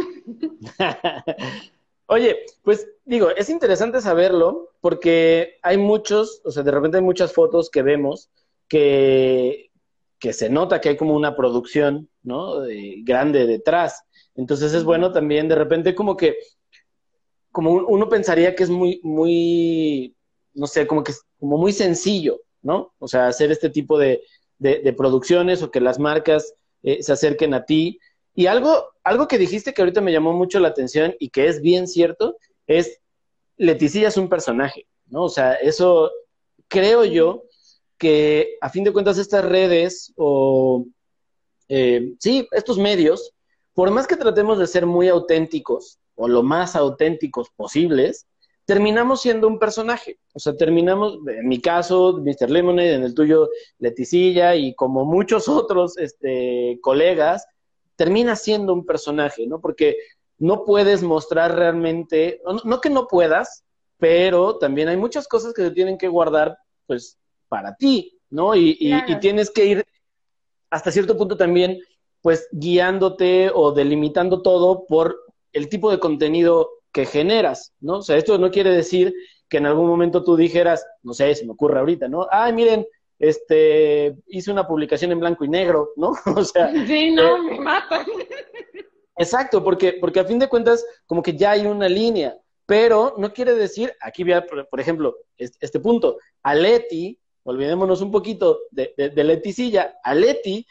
Oye, 2.06 2.38
pues 2.64 2.88
digo, 3.06 3.32
es 3.32 3.50
interesante 3.50 4.00
saberlo 4.02 4.70
porque 4.82 5.58
hay 5.64 5.78
muchos, 5.78 6.42
o 6.46 6.52
sea, 6.52 6.62
de 6.62 6.72
repente 6.72 6.98
hay 6.98 7.04
muchas 7.04 7.34
fotos 7.34 7.70
que 7.72 7.82
vemos 7.82 8.30
que, 8.68 9.72
que 10.20 10.34
se 10.34 10.50
nota 10.50 10.82
que 10.82 10.90
hay 10.90 10.98
como 10.98 11.16
una 11.16 11.36
producción, 11.36 12.10
¿no? 12.22 12.62
grande 13.04 13.48
detrás. 13.48 14.04
Entonces 14.40 14.74
es 14.74 14.86
bueno 14.86 15.12
también, 15.12 15.50
de 15.50 15.56
repente 15.56 15.94
como 15.94 16.16
que, 16.16 16.38
como 17.52 17.74
uno 17.74 18.08
pensaría 18.08 18.56
que 18.56 18.64
es 18.64 18.70
muy, 18.70 19.02
muy, 19.04 20.16
no 20.54 20.66
sé, 20.66 20.88
como 20.88 21.04
que 21.04 21.12
es 21.12 21.24
como 21.40 21.58
muy 21.58 21.74
sencillo, 21.74 22.40
¿no? 22.62 22.94
O 23.00 23.08
sea, 23.08 23.28
hacer 23.28 23.52
este 23.52 23.70
tipo 23.70 24.00
de, 24.00 24.24
de, 24.58 24.94
producciones 24.94 25.62
o 25.62 25.72
que 25.72 25.82
las 25.82 26.00
marcas 26.00 26.54
eh, 26.84 27.04
se 27.04 27.12
acerquen 27.12 27.54
a 27.54 27.66
ti. 27.66 28.00
Y 28.34 28.46
algo, 28.46 28.92
algo 29.04 29.28
que 29.28 29.38
dijiste 29.38 29.74
que 29.74 29.82
ahorita 29.82 30.00
me 30.00 30.14
llamó 30.14 30.32
mucho 30.32 30.62
la 30.62 30.70
atención 30.70 31.16
y 31.20 31.30
que 31.30 31.48
es 31.48 31.62
bien 31.62 31.86
cierto, 31.88 32.38
es 32.66 33.02
Leticia 33.58 34.08
es 34.08 34.16
un 34.16 34.30
personaje, 34.30 34.88
¿no? 35.08 35.24
O 35.24 35.30
sea, 35.30 35.56
eso 35.56 36.12
creo 36.70 37.04
yo 37.04 37.44
que 37.98 38.56
a 38.62 38.70
fin 38.70 38.86
de 38.86 38.94
cuentas 38.94 39.18
estas 39.18 39.44
redes 39.44 40.14
o, 40.16 40.86
eh, 41.68 42.14
sí, 42.20 42.48
estos 42.52 42.78
medios, 42.78 43.34
por 43.80 43.92
más 43.92 44.08
que 44.08 44.18
tratemos 44.18 44.60
de 44.60 44.68
ser 44.68 44.86
muy 44.86 45.08
auténticos 45.08 46.00
o 46.16 46.28
lo 46.28 46.44
más 46.44 46.76
auténticos 46.76 47.50
posibles, 47.56 48.28
terminamos 48.66 49.22
siendo 49.22 49.48
un 49.48 49.58
personaje. 49.58 50.20
O 50.34 50.40
sea, 50.40 50.54
terminamos, 50.58 51.20
en 51.26 51.48
mi 51.48 51.62
caso, 51.62 52.20
Mr. 52.22 52.50
Lemonade, 52.50 52.96
en 52.96 53.04
el 53.04 53.16
tuyo, 53.16 53.48
Leticilla, 53.78 54.54
y 54.54 54.76
como 54.76 55.06
muchos 55.06 55.48
otros 55.48 55.98
este, 55.98 56.78
colegas, 56.82 57.48
termina 57.96 58.36
siendo 58.36 58.74
un 58.74 58.86
personaje, 58.86 59.48
¿no? 59.48 59.62
Porque 59.62 59.96
no 60.40 60.66
puedes 60.66 61.02
mostrar 61.02 61.56
realmente, 61.56 62.42
no, 62.46 62.60
no 62.66 62.82
que 62.82 62.90
no 62.90 63.08
puedas, 63.08 63.64
pero 63.98 64.58
también 64.58 64.90
hay 64.90 64.98
muchas 64.98 65.26
cosas 65.26 65.54
que 65.54 65.62
se 65.62 65.72
tienen 65.72 65.98
que 65.98 66.10
guardar, 66.10 66.58
pues, 66.86 67.18
para 67.48 67.78
ti, 67.78 68.20
¿no? 68.30 68.58
Y, 68.58 68.78
tienes 69.22 69.50
que 69.50 69.64
ir 69.64 69.86
hasta 70.70 70.92
cierto 70.92 71.18
punto 71.18 71.38
también, 71.38 71.80
pues, 72.22 72.48
guiándote 72.52 73.52
o 73.54 73.72
delimitando 73.72 74.42
todo 74.42 74.86
por 74.86 75.18
el 75.54 75.70
tipo 75.70 75.92
de 75.92 76.00
contenido 76.00 76.70
que 76.92 77.06
generas, 77.06 77.74
¿no? 77.80 77.98
O 77.98 78.02
sea, 78.02 78.18
esto 78.18 78.38
no 78.38 78.52
quiere 78.52 78.72
decir 78.72 79.14
que 79.48 79.58
en 79.58 79.66
algún 79.66 79.88
momento 79.88 80.24
tú 80.24 80.36
dijeras, 80.36 80.86
no 81.04 81.14
sé, 81.14 81.34
se 81.36 81.46
me 81.46 81.54
ocurre 81.54 81.80
ahorita, 81.80 82.08
¿no? 82.08 82.28
Ay, 82.32 82.54
miren, 82.54 82.86
este, 83.18 84.16
hice 84.28 84.52
una 84.52 84.68
publicación 84.68 85.12
en 85.12 85.20
blanco 85.20 85.44
y 85.44 85.50
negro, 85.50 85.92
¿no? 85.96 86.14
o 86.36 86.44
sea. 86.44 86.72
Sí, 86.86 87.12
no, 87.12 87.38
eh, 87.38 87.42
me 87.42 87.60
matan. 87.60 88.06
Exacto, 89.18 89.64
porque, 89.64 89.98
porque 90.00 90.22
a 90.22 90.26
fin 90.26 90.40
de 90.40 90.48
cuentas, 90.48 90.86
como 91.06 91.22
que 91.22 91.36
ya 91.36 91.52
hay 91.52 91.66
una 91.66 91.90
línea, 91.90 92.38
pero 92.66 93.16
no 93.18 93.34
quiere 93.34 93.54
decir, 93.54 93.94
aquí 94.00 94.24
voy 94.24 94.34
por, 94.70 94.80
ejemplo, 94.80 95.18
este, 95.38 95.80
punto, 95.80 96.18
a 96.44 96.56
Leti 96.56 97.20
olvidémonos 97.44 98.02
un 98.02 98.12
poquito 98.12 98.60
de, 98.70 98.94
de, 98.96 99.24
Leticilla, 99.24 99.98
a 100.04 100.14
Leti, 100.14 100.66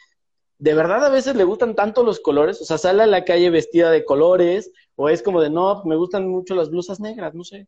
de 0.59 0.75
verdad 0.75 1.05
a 1.07 1.11
veces 1.11 1.37
le 1.37 1.45
gustan 1.45 1.75
tanto 1.75 2.03
los 2.03 2.21
colores, 2.21 2.61
o 2.61 2.65
sea, 2.65 2.79
sale 2.79 3.05
a 3.05 3.07
la 3.07 3.25
calle 3.25 3.51
vestida 3.51 3.91
de 3.91 4.05
colores, 4.05 4.73
o 4.97 5.09
es 5.09 5.23
como 5.23 5.41
de, 5.41 5.51
no, 5.51 5.85
me 5.85 5.97
gustan 5.97 6.29
mucho 6.29 6.55
las 6.55 6.71
blusas 6.71 7.01
negras, 7.01 7.35
no 7.35 7.45
sé. 7.45 7.67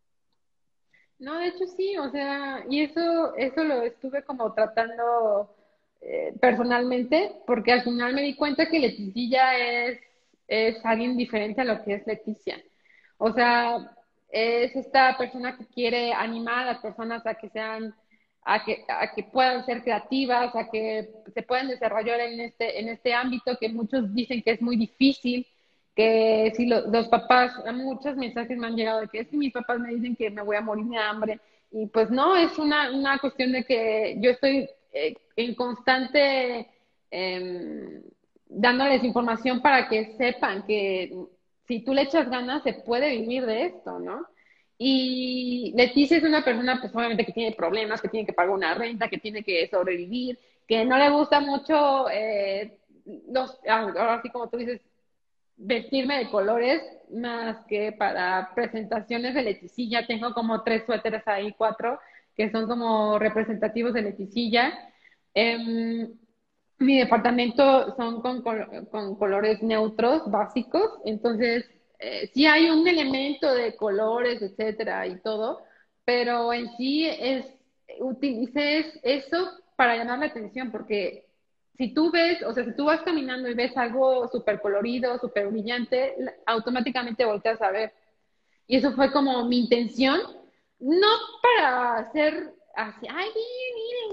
No, 1.18 1.38
de 1.38 1.48
hecho 1.48 1.66
sí, 1.76 1.96
o 1.98 2.10
sea, 2.10 2.64
y 2.68 2.80
eso, 2.80 3.34
eso 3.36 3.62
lo 3.62 3.82
estuve 3.82 4.24
como 4.24 4.52
tratando 4.54 5.54
eh, 6.00 6.34
personalmente, 6.40 7.36
porque 7.46 7.72
al 7.72 7.82
final 7.82 8.14
me 8.14 8.22
di 8.22 8.34
cuenta 8.34 8.68
que 8.68 8.78
Leticilla 8.80 9.56
es, 9.58 10.00
es 10.48 10.84
alguien 10.84 11.16
diferente 11.16 11.60
a 11.60 11.64
lo 11.64 11.84
que 11.84 11.94
es 11.94 12.06
Leticia. 12.06 12.60
O 13.18 13.32
sea, 13.32 13.94
es 14.30 14.74
esta 14.74 15.16
persona 15.18 15.56
que 15.58 15.66
quiere 15.66 16.12
animar 16.12 16.66
a 16.66 16.72
las 16.72 16.78
personas 16.78 17.24
a 17.26 17.34
que 17.34 17.50
sean 17.50 17.94
a 18.42 18.64
que, 18.64 18.84
a 18.88 19.12
que 19.14 19.22
puedan 19.24 19.64
ser 19.66 19.82
creativas, 19.82 20.54
a 20.54 20.70
que 20.70 21.10
se 21.32 21.42
puedan 21.42 21.68
desarrollar 21.68 22.20
en 22.20 22.40
este, 22.40 22.80
en 22.80 22.88
este 22.88 23.12
ámbito 23.14 23.56
que 23.58 23.68
muchos 23.68 24.12
dicen 24.14 24.42
que 24.42 24.52
es 24.52 24.62
muy 24.62 24.76
difícil, 24.76 25.46
que 25.94 26.52
si 26.56 26.66
los 26.66 27.08
papás, 27.08 27.52
muchos 27.74 28.16
mensajes 28.16 28.56
me 28.56 28.66
han 28.66 28.76
llegado 28.76 29.00
de 29.00 29.08
que 29.08 29.20
es 29.20 29.28
que 29.28 29.36
mis 29.36 29.52
papás 29.52 29.78
me 29.78 29.94
dicen 29.94 30.16
que 30.16 30.30
me 30.30 30.42
voy 30.42 30.56
a 30.56 30.60
morir 30.60 30.86
de 30.86 30.96
hambre, 30.96 31.40
y 31.70 31.86
pues 31.86 32.10
no, 32.10 32.36
es 32.36 32.58
una, 32.58 32.90
una 32.92 33.18
cuestión 33.18 33.52
de 33.52 33.64
que 33.64 34.16
yo 34.20 34.30
estoy 34.30 34.68
eh, 34.92 35.14
en 35.36 35.54
constante 35.54 36.68
em, 37.10 38.02
dándoles 38.46 39.04
información 39.04 39.60
para 39.60 39.88
que 39.88 40.16
sepan 40.16 40.64
que 40.66 41.12
si 41.66 41.80
tú 41.84 41.94
le 41.94 42.02
echas 42.02 42.28
ganas 42.28 42.64
se 42.64 42.72
puede 42.72 43.10
vivir 43.10 43.46
de 43.46 43.66
esto, 43.66 44.00
¿no? 44.00 44.26
Y 44.82 45.74
Leticia 45.76 46.16
es 46.16 46.24
una 46.24 46.42
persona, 46.42 46.78
pues 46.80 46.94
obviamente 46.94 47.26
que 47.26 47.34
tiene 47.34 47.54
problemas, 47.54 48.00
que 48.00 48.08
tiene 48.08 48.24
que 48.24 48.32
pagar 48.32 48.54
una 48.54 48.72
renta, 48.72 49.10
que 49.10 49.18
tiene 49.18 49.44
que 49.44 49.68
sobrevivir, 49.68 50.38
que 50.66 50.86
no 50.86 50.96
le 50.96 51.10
gusta 51.10 51.38
mucho, 51.38 52.08
eh, 52.08 52.78
los, 53.30 53.58
ahora 53.68 54.22
sí 54.22 54.30
como 54.30 54.48
tú 54.48 54.56
dices, 54.56 54.80
vestirme 55.58 56.16
de 56.16 56.30
colores, 56.30 56.80
más 57.12 57.58
que 57.66 57.92
para 57.92 58.52
presentaciones 58.54 59.34
de 59.34 59.42
Leticilla. 59.42 60.06
Tengo 60.06 60.32
como 60.32 60.62
tres 60.62 60.84
suéteres 60.86 61.28
ahí, 61.28 61.52
cuatro, 61.58 62.00
que 62.34 62.50
son 62.50 62.66
como 62.66 63.18
representativos 63.18 63.92
de 63.92 64.00
Leticilla. 64.00 64.72
Em, 65.34 66.10
mi 66.78 66.98
departamento 66.98 67.94
son 67.96 68.22
con, 68.22 68.40
con 68.40 69.16
colores 69.16 69.62
neutros, 69.62 70.30
básicos, 70.30 71.00
entonces 71.04 71.66
eh, 72.00 72.30
sí 72.32 72.46
hay 72.46 72.70
un 72.70 72.86
elemento 72.88 73.54
de 73.54 73.76
colores, 73.76 74.40
etcétera, 74.40 75.06
y 75.06 75.20
todo, 75.20 75.62
pero 76.04 76.52
en 76.52 76.74
sí 76.76 77.06
es, 77.06 77.44
utilices 77.98 78.98
eso 79.02 79.50
para 79.76 79.96
llamar 79.96 80.20
la 80.20 80.26
atención, 80.26 80.70
porque 80.70 81.26
si 81.76 81.92
tú 81.92 82.10
ves, 82.10 82.42
o 82.42 82.52
sea, 82.52 82.64
si 82.64 82.74
tú 82.74 82.86
vas 82.86 83.02
caminando 83.02 83.48
y 83.48 83.54
ves 83.54 83.76
algo 83.76 84.28
súper 84.28 84.60
colorido, 84.60 85.18
súper 85.18 85.48
brillante, 85.48 86.14
automáticamente 86.46 87.24
volteas 87.24 87.60
a 87.62 87.70
ver. 87.70 87.92
Y 88.66 88.76
eso 88.76 88.92
fue 88.92 89.12
como 89.12 89.44
mi 89.46 89.60
intención, 89.60 90.20
no 90.78 91.08
para 91.42 91.96
hacer 91.96 92.54
así, 92.76 93.06
ay, 93.10 93.28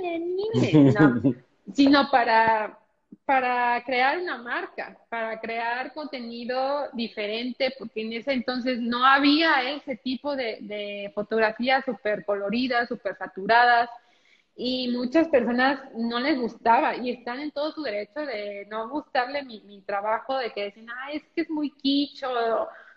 miren, 0.02 0.36
miren, 0.36 0.93
miren, 0.93 0.93
no, 0.93 1.36
sino 1.73 2.10
para 2.10 2.80
para 3.27 3.83
crear 3.83 4.19
una 4.19 4.37
marca, 4.37 4.97
para 5.09 5.37
crear 5.41 5.93
contenido 5.93 6.89
diferente, 6.93 7.73
porque 7.77 8.03
en 8.03 8.13
ese 8.13 8.31
entonces 8.31 8.79
no 8.79 9.05
había 9.05 9.69
ese 9.69 9.97
tipo 9.97 10.33
de, 10.33 11.11
fotografías 11.13 11.83
súper 11.83 12.23
coloridas, 12.23 12.87
súper 12.87 13.17
saturadas, 13.17 13.89
y 14.55 14.87
muchas 14.95 15.27
personas 15.27 15.81
no 15.93 16.21
les 16.21 16.39
gustaba 16.39 16.95
y 16.95 17.11
están 17.11 17.41
en 17.41 17.51
todo 17.51 17.73
su 17.73 17.83
derecho 17.83 18.21
de 18.21 18.65
no 18.69 18.87
gustarle 18.87 19.43
mi, 19.43 19.81
trabajo, 19.81 20.37
de 20.37 20.53
que 20.53 20.67
dicen, 20.67 20.87
ah, 20.89 21.11
es 21.11 21.23
que 21.35 21.41
es 21.41 21.49
muy 21.49 21.71
quicho, 21.71 22.29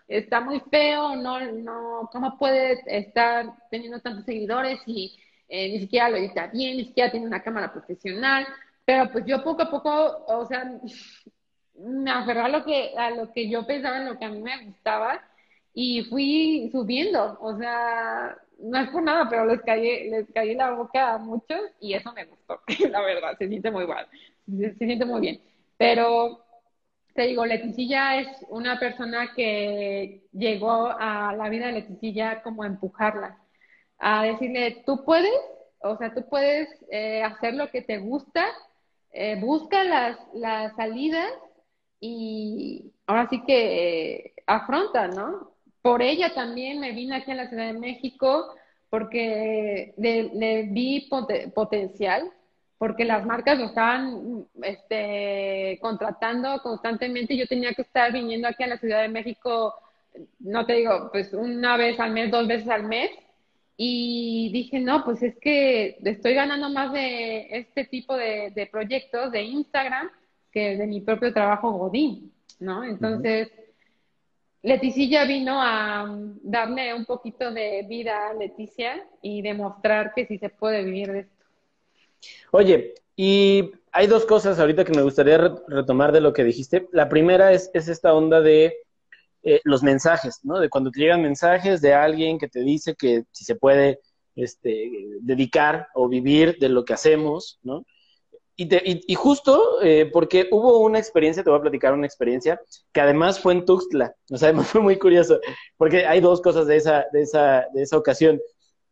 está 0.07 0.39
muy 0.39 0.61
feo, 0.71 1.13
no, 1.17 1.41
no, 1.41 2.09
¿cómo 2.09 2.37
puede 2.37 2.79
estar 2.85 3.47
teniendo 3.69 3.99
tantos 3.99 4.23
seguidores 4.23 4.79
y 4.85 5.13
eh, 5.49 5.73
ni 5.73 5.79
siquiera 5.81 6.07
lo 6.07 6.15
edita 6.15 6.47
bien, 6.47 6.77
ni 6.77 6.85
siquiera 6.85 7.11
tiene 7.11 7.27
una 7.27 7.43
cámara 7.43 7.73
profesional? 7.73 8.47
Pero 8.91 9.09
pues 9.09 9.23
yo 9.25 9.41
poco 9.41 9.61
a 9.61 9.71
poco, 9.71 10.25
o 10.27 10.45
sea, 10.47 10.69
me 11.75 12.11
aferré 12.11 12.41
a 12.41 12.49
lo 12.49 12.65
que, 12.65 12.93
a 12.97 13.09
lo 13.11 13.31
que 13.31 13.49
yo 13.49 13.65
pensaba, 13.65 13.99
en 13.99 14.05
lo 14.05 14.19
que 14.19 14.25
a 14.25 14.29
mí 14.29 14.41
me 14.41 14.65
gustaba, 14.65 15.23
y 15.73 16.03
fui 16.09 16.69
subiendo, 16.73 17.37
o 17.39 17.57
sea, 17.57 18.37
no 18.59 18.77
es 18.77 18.89
por 18.89 19.01
nada, 19.01 19.29
pero 19.29 19.45
les 19.45 19.61
caí, 19.61 20.09
les 20.09 20.29
caí 20.33 20.55
la 20.55 20.71
boca 20.71 21.13
a 21.13 21.17
muchos 21.19 21.61
y 21.79 21.93
eso 21.93 22.11
me 22.11 22.25
gustó, 22.25 22.59
la 22.89 22.99
verdad, 22.99 23.37
se 23.37 23.47
siente 23.47 23.71
muy 23.71 23.87
mal, 23.87 24.09
se, 24.45 24.73
siente 24.73 25.05
muy 25.05 25.21
bien. 25.21 25.41
Pero 25.77 26.43
te 27.15 27.27
digo, 27.27 27.45
Leticia 27.45 28.19
es 28.19 28.45
una 28.49 28.77
persona 28.77 29.31
que 29.33 30.27
llegó 30.33 30.93
a 30.99 31.33
la 31.33 31.47
vida 31.47 31.67
de 31.67 31.79
Leticia 31.79 32.41
como 32.43 32.63
a 32.63 32.67
empujarla, 32.67 33.37
a 33.99 34.25
decirle, 34.25 34.83
tú 34.85 35.05
puedes, 35.05 35.31
o 35.79 35.95
sea, 35.95 36.13
tú 36.13 36.27
puedes 36.27 36.67
eh, 36.91 37.23
hacer 37.23 37.53
lo 37.53 37.71
que 37.71 37.83
te 37.83 37.97
gusta, 37.97 38.45
eh, 39.11 39.35
busca 39.39 39.83
las, 39.83 40.17
las 40.33 40.75
salidas 40.75 41.31
y 41.99 42.91
ahora 43.05 43.27
sí 43.29 43.43
que 43.45 44.15
eh, 44.15 44.33
afronta, 44.47 45.07
¿no? 45.07 45.51
Por 45.81 46.01
ella 46.01 46.33
también 46.33 46.79
me 46.79 46.91
vine 46.91 47.15
aquí 47.17 47.31
a 47.31 47.35
la 47.35 47.49
Ciudad 47.49 47.67
de 47.67 47.79
México 47.79 48.55
porque 48.89 49.93
le, 49.97 50.63
vi 50.63 51.09
potencial, 51.55 52.29
porque 52.77 53.05
las 53.05 53.25
marcas 53.25 53.57
lo 53.57 53.65
estaban 53.65 54.45
este, 54.63 55.79
contratando 55.81 56.61
constantemente 56.61 57.33
y 57.33 57.37
yo 57.37 57.47
tenía 57.47 57.73
que 57.73 57.83
estar 57.83 58.11
viniendo 58.11 58.47
aquí 58.47 58.63
a 58.63 58.67
la 58.67 58.77
Ciudad 58.77 59.01
de 59.01 59.07
México, 59.07 59.73
no 60.39 60.65
te 60.65 60.73
digo, 60.73 61.09
pues 61.11 61.33
una 61.33 61.77
vez 61.77 61.99
al 61.99 62.11
mes, 62.11 62.31
dos 62.31 62.47
veces 62.47 62.67
al 62.67 62.83
mes, 62.83 63.11
y 63.83 64.51
dije, 64.53 64.79
no, 64.79 65.03
pues 65.03 65.23
es 65.23 65.35
que 65.39 65.97
estoy 66.03 66.35
ganando 66.35 66.69
más 66.69 66.93
de 66.93 67.47
este 67.49 67.83
tipo 67.85 68.15
de, 68.15 68.69
proyectos 68.71 69.31
de 69.31 69.41
Instagram 69.41 70.07
que 70.51 70.77
de 70.77 70.85
mi 70.85 71.01
propio 71.01 71.33
trabajo 71.33 71.71
Godín, 71.71 72.31
¿no? 72.59 72.83
Entonces, 72.83 73.49
Leticia 74.61 75.25
vino 75.25 75.59
a 75.59 76.15
darle 76.43 76.93
un 76.93 77.05
poquito 77.05 77.49
de 77.51 77.83
vida 77.89 78.29
a 78.29 78.35
Leticia 78.35 79.03
y 79.19 79.41
demostrar 79.41 80.13
que 80.13 80.27
sí 80.27 80.37
se 80.37 80.49
puede 80.49 80.83
vivir 80.83 81.11
de 81.11 81.19
esto. 81.21 81.45
Oye, 82.51 82.93
y 83.15 83.71
hay 83.91 84.05
dos 84.05 84.27
cosas 84.27 84.59
ahorita 84.59 84.85
que 84.85 84.93
me 84.93 85.01
gustaría 85.01 85.39
retomar 85.67 86.11
de 86.11 86.21
lo 86.21 86.33
que 86.33 86.43
dijiste. 86.43 86.87
La 86.91 87.09
primera 87.09 87.51
es, 87.51 87.71
esta 87.73 88.13
onda 88.13 88.41
de 88.41 88.77
eh, 89.43 89.59
los 89.63 89.81
mensajes, 89.81 90.39
¿no? 90.43 90.59
De 90.59 90.69
cuando 90.69 90.91
te 90.91 90.99
llegan 90.99 91.23
mensajes 91.23 91.81
de 91.81 91.95
alguien 91.95 92.37
que 92.37 92.47
te 92.47 92.59
dice 92.61 92.95
que 92.95 93.23
si 93.31 93.43
se 93.43 93.55
puede 93.55 93.99
este, 94.35 94.91
dedicar 95.21 95.87
o 95.95 96.07
vivir 96.07 96.57
de 96.59 96.69
lo 96.69 96.85
que 96.85 96.93
hacemos, 96.93 97.59
¿no? 97.63 97.83
Y, 98.55 99.15
justo 99.15 99.81
eh, 99.81 100.07
porque 100.13 100.47
hubo 100.51 100.81
una 100.81 100.99
experiencia, 100.99 101.43
te 101.43 101.49
voy 101.49 101.57
a 101.57 101.63
platicar 101.63 101.93
una 101.93 102.05
experiencia, 102.05 102.61
que 102.93 103.01
además 103.01 103.39
fue 103.39 103.53
en 103.53 103.65
Tuxtla, 103.65 104.13
o 104.29 104.37
sea, 104.37 104.53
fue 104.77 104.81
muy 104.81 104.99
curioso, 104.99 105.39
porque 105.77 106.05
hay 106.05 106.19
dos 106.19 106.41
cosas 106.41 106.67
de 106.67 106.75
esa, 106.75 107.05
de 107.11 107.21
esa, 107.23 107.65
de 107.73 107.81
esa 107.81 107.97
ocasión. 107.97 108.39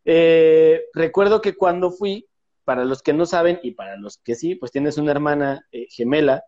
Eh, 0.04 0.82
recuerdo 0.92 1.40
que 1.40 1.54
cuando 1.54 1.92
fui, 1.92 2.26
para 2.64 2.84
los 2.84 3.02
que 3.02 3.12
no 3.12 3.24
saben 3.26 3.60
y 3.62 3.72
para 3.72 3.96
los 3.96 4.18
que 4.18 4.34
sí, 4.34 4.56
pues 4.56 4.72
tienes 4.72 4.98
una 4.98 5.12
hermana 5.12 5.64
gemela 5.90 6.42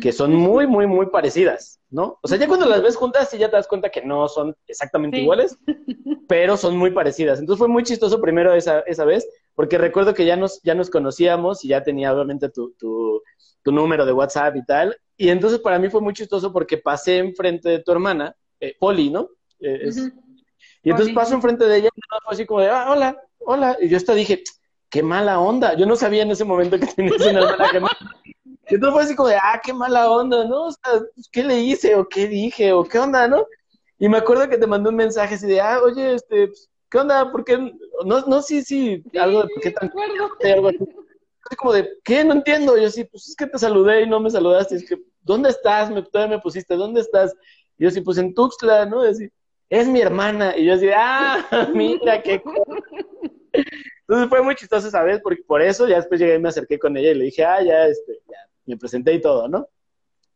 que 0.00 0.12
son 0.12 0.34
muy, 0.34 0.66
muy, 0.66 0.86
muy 0.86 1.06
parecidas, 1.06 1.80
¿no? 1.90 2.18
O 2.22 2.28
sea, 2.28 2.38
ya 2.38 2.46
cuando 2.46 2.66
las 2.66 2.82
ves 2.82 2.96
juntas, 2.96 3.28
sí 3.28 3.38
ya 3.38 3.50
te 3.50 3.56
das 3.56 3.66
cuenta 3.66 3.90
que 3.90 4.02
no 4.02 4.28
son 4.28 4.54
exactamente 4.68 5.18
iguales, 5.18 5.58
pero 6.28 6.56
son 6.56 6.76
muy 6.76 6.92
parecidas. 6.92 7.40
Entonces 7.40 7.58
fue 7.58 7.68
muy 7.68 7.82
chistoso 7.82 8.20
primero 8.20 8.54
esa, 8.54 8.80
esa 8.80 9.04
vez, 9.04 9.28
porque 9.54 9.78
recuerdo 9.78 10.14
que 10.14 10.24
ya 10.24 10.36
nos, 10.36 10.62
ya 10.62 10.74
nos 10.74 10.90
conocíamos 10.90 11.64
y 11.64 11.68
ya 11.68 11.82
tenía 11.82 12.12
obviamente 12.12 12.48
tu, 12.50 12.72
tu, 12.78 13.20
número 13.66 14.04
de 14.04 14.12
WhatsApp 14.12 14.56
y 14.56 14.64
tal. 14.64 14.96
Y 15.16 15.30
entonces 15.30 15.58
para 15.58 15.78
mí 15.78 15.88
fue 15.88 16.00
muy 16.00 16.12
chistoso 16.12 16.52
porque 16.52 16.78
pasé 16.78 17.18
enfrente 17.18 17.68
de 17.68 17.78
tu 17.80 17.92
hermana, 17.92 18.36
eh, 18.60 18.76
Poli, 18.78 19.10
¿no? 19.10 19.28
Eh, 19.60 19.90
y 20.82 20.90
entonces 20.90 21.14
paso 21.14 21.34
enfrente 21.34 21.64
de 21.64 21.78
ella 21.78 21.88
y 21.94 22.00
fue 22.24 22.34
así 22.34 22.46
como 22.46 22.60
de, 22.60 22.68
ah, 22.68 22.90
hola, 22.90 23.18
hola. 23.38 23.76
Y 23.80 23.88
yo 23.88 23.96
hasta 23.96 24.14
dije, 24.14 24.42
qué 24.90 25.02
mala 25.02 25.40
onda. 25.40 25.74
Yo 25.74 25.86
no 25.86 25.96
sabía 25.96 26.22
en 26.22 26.30
ese 26.30 26.44
momento 26.44 26.78
que 26.78 26.86
tenías 26.86 27.20
una 27.26 27.40
hermana 27.40 27.68
gemela. 27.68 27.98
Y 28.68 28.74
entonces 28.74 28.94
fue 28.94 29.02
así 29.02 29.14
como 29.14 29.28
de, 29.28 29.36
ah, 29.36 29.60
qué 29.62 29.72
mala 29.72 30.10
onda, 30.10 30.44
¿no? 30.44 30.66
O 30.66 30.72
sea, 30.72 31.00
pues, 31.14 31.28
¿qué 31.30 31.42
le 31.42 31.60
hice 31.60 31.94
o 31.96 32.08
qué 32.08 32.26
dije 32.26 32.72
o 32.72 32.84
qué 32.84 32.98
onda, 32.98 33.28
no? 33.28 33.46
Y 33.98 34.08
me 34.08 34.18
acuerdo 34.18 34.48
que 34.48 34.58
te 34.58 34.66
mandó 34.66 34.90
un 34.90 34.96
mensaje 34.96 35.34
así 35.34 35.46
de, 35.46 35.60
ah, 35.60 35.80
oye, 35.82 36.14
este, 36.14 36.48
pues, 36.48 36.70
¿qué 36.90 36.98
onda? 36.98 37.30
¿Por 37.30 37.44
qué? 37.44 37.58
No, 38.04 38.20
no, 38.26 38.42
sí, 38.42 38.62
sí, 38.62 39.02
algo 39.18 39.42
de 39.42 39.48
por 39.48 39.62
qué 39.62 39.70
tan... 39.70 39.92
Algo 40.54 40.68
así. 40.68 40.78
como 41.56 41.72
de, 41.72 41.88
¿qué? 42.02 42.24
No 42.24 42.32
entiendo. 42.32 42.76
yo 42.78 42.88
sí, 42.90 43.04
pues 43.04 43.28
es 43.28 43.36
que 43.36 43.46
te 43.46 43.58
saludé 43.58 44.02
y 44.02 44.08
no 44.08 44.20
me 44.20 44.30
saludaste. 44.30 44.76
Es 44.76 44.88
que, 44.88 44.96
¿dónde 45.20 45.50
estás? 45.50 45.90
Me, 45.90 46.02
todavía 46.02 46.36
me 46.36 46.42
pusiste, 46.42 46.74
¿dónde 46.74 47.00
estás? 47.00 47.34
Y 47.78 47.84
yo 47.84 47.90
sí, 47.90 48.00
pues 48.00 48.18
en 48.18 48.34
Tuxtla, 48.34 48.86
¿no? 48.86 49.04
Y 49.04 49.08
así, 49.10 49.30
es 49.68 49.88
mi 49.88 50.00
hermana. 50.00 50.56
Y 50.56 50.66
yo 50.66 50.74
así, 50.74 50.88
ah, 50.94 51.46
mira, 51.74 52.22
qué... 52.22 52.42
Entonces 54.06 54.28
fue 54.28 54.42
muy 54.42 54.54
chistoso 54.54 54.88
esa 54.88 55.02
vez, 55.02 55.20
porque 55.22 55.42
por 55.46 55.62
eso 55.62 55.88
ya 55.88 55.96
después 55.96 56.20
llegué 56.20 56.34
y 56.34 56.38
me 56.38 56.48
acerqué 56.50 56.78
con 56.78 56.96
ella 56.96 57.10
y 57.10 57.14
le 57.14 57.24
dije, 57.26 57.44
ah, 57.44 57.62
ya, 57.62 57.86
este, 57.86 58.20
ya, 58.28 58.36
me 58.66 58.76
presenté 58.76 59.14
y 59.14 59.20
todo, 59.20 59.48
¿no? 59.48 59.68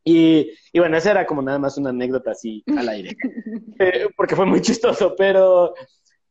Y, 0.05 0.53
y 0.73 0.79
bueno, 0.79 0.97
esa 0.97 1.11
era 1.11 1.27
como 1.27 1.43
nada 1.43 1.59
más 1.59 1.77
una 1.77 1.91
anécdota 1.91 2.31
así 2.31 2.63
al 2.77 2.89
aire, 2.89 3.17
eh, 3.79 4.09
porque 4.17 4.37
fue 4.37 4.47
muy 4.47 4.61
chistoso, 4.61 5.15
pero... 5.17 5.75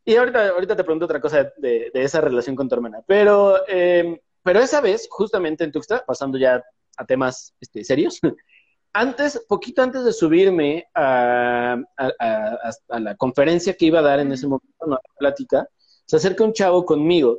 Y 0.04 0.16
ahorita, 0.16 0.50
ahorita 0.50 0.76
te 0.76 0.84
pregunto 0.86 1.06
otra 1.06 1.20
cosa 1.20 1.52
de, 1.58 1.92
de 1.94 2.04
esa 2.04 2.22
relación 2.22 2.56
con 2.56 2.70
tu 2.70 2.76
hermana, 2.76 3.02
pero, 3.06 3.58
eh, 3.68 4.22
pero 4.42 4.62
esa 4.62 4.80
vez, 4.80 5.08
justamente 5.12 5.66
en 5.66 5.72
Tuxtla, 5.72 6.06
pasando 6.08 6.38
ya 6.38 6.64
a 6.98 7.06
temas 7.06 7.54
este, 7.60 7.84
serios, 7.84 8.20
antes, 8.94 9.46
poquito 9.48 9.82
antes 9.84 10.06
de 10.06 10.14
subirme 10.14 10.88
a, 10.96 11.78
a, 11.98 12.72
a, 12.88 13.00
la 13.00 13.16
conferencia 13.16 13.76
que 13.76 13.86
iba 13.86 14.00
a 14.00 14.04
dar 14.04 14.22
en 14.22 14.32
ese 14.32 14.48
momento, 14.48 14.74
una 14.80 14.98
plática, 15.20 15.68
se 16.06 16.16
acerca 16.16 16.44
un 16.44 16.54
chavo 16.54 16.86
conmigo 16.86 17.38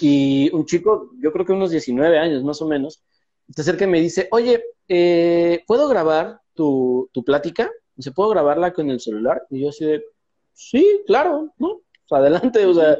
y 0.00 0.50
un 0.54 0.64
chico, 0.64 1.10
yo 1.20 1.32
creo 1.32 1.44
que 1.44 1.52
unos 1.52 1.70
19 1.70 2.18
años 2.18 2.42
más 2.44 2.62
o 2.62 2.66
menos, 2.66 3.02
se 3.52 3.62
acerca 3.62 3.84
y 3.84 3.88
me 3.88 4.00
dice, 4.00 4.28
oye, 4.30 4.64
eh, 4.88 5.62
¿puedo 5.66 5.88
grabar 5.88 6.40
tu, 6.54 7.08
tu 7.12 7.24
plática? 7.24 7.70
¿Se 7.98 8.12
puedo 8.12 8.30
grabarla 8.30 8.72
con 8.72 8.90
el 8.90 9.00
celular? 9.00 9.46
Y 9.50 9.62
yo 9.62 9.68
así 9.70 9.84
de, 9.84 10.04
sí, 10.52 11.02
claro, 11.06 11.52
¿no? 11.58 11.80
adelante, 12.10 12.64
o 12.64 12.74
sea, 12.74 12.96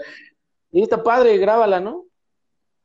y 0.72 0.83
está 0.83 1.02
padre, 1.02 1.38
grábala, 1.38 1.78
¿no? 1.78 2.07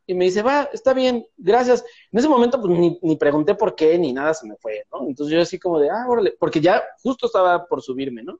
Y 0.05 0.13
me 0.13 0.25
dice, 0.25 0.43
va, 0.43 0.69
está 0.73 0.93
bien, 0.93 1.25
gracias. 1.37 1.83
En 2.11 2.19
ese 2.19 2.29
momento, 2.29 2.61
pues 2.61 2.77
ni, 2.77 2.99
ni, 3.01 3.15
pregunté 3.15 3.55
por 3.55 3.73
qué, 3.75 3.97
ni 3.97 4.13
nada 4.13 4.33
se 4.33 4.47
me 4.47 4.55
fue, 4.57 4.85
¿no? 4.91 5.07
Entonces 5.07 5.35
yo 5.35 5.41
así 5.41 5.57
como 5.57 5.79
de, 5.79 5.89
ah, 5.89 6.05
órale, 6.07 6.35
porque 6.39 6.61
ya 6.61 6.83
justo 7.01 7.27
estaba 7.27 7.65
por 7.65 7.81
subirme, 7.81 8.21
¿no? 8.21 8.39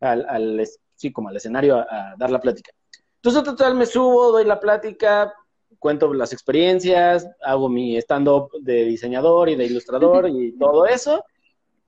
Al, 0.00 0.26
al 0.28 0.68
sí, 0.96 1.12
como 1.12 1.28
al 1.28 1.36
escenario 1.36 1.76
a 1.76 2.14
dar 2.18 2.30
la 2.30 2.40
plática. 2.40 2.72
Entonces, 3.16 3.42
total, 3.42 3.74
me 3.74 3.84
subo, 3.84 4.32
doy 4.32 4.44
la 4.44 4.58
plática, 4.58 5.34
cuento 5.80 6.14
las 6.14 6.32
experiencias, 6.32 7.26
hago 7.42 7.68
mi 7.68 7.96
stand-up 7.96 8.50
de 8.60 8.84
diseñador 8.84 9.48
y 9.48 9.56
de 9.56 9.64
ilustrador 9.64 10.28
y 10.28 10.52
todo 10.58 10.86
eso. 10.86 11.24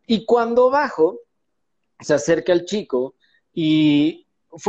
Y 0.06 0.24
cuando 0.24 0.70
bajo, 0.70 1.20
se 2.00 2.14
acerca 2.14 2.52
el 2.52 2.64
chico 2.64 3.14
y 3.54 4.26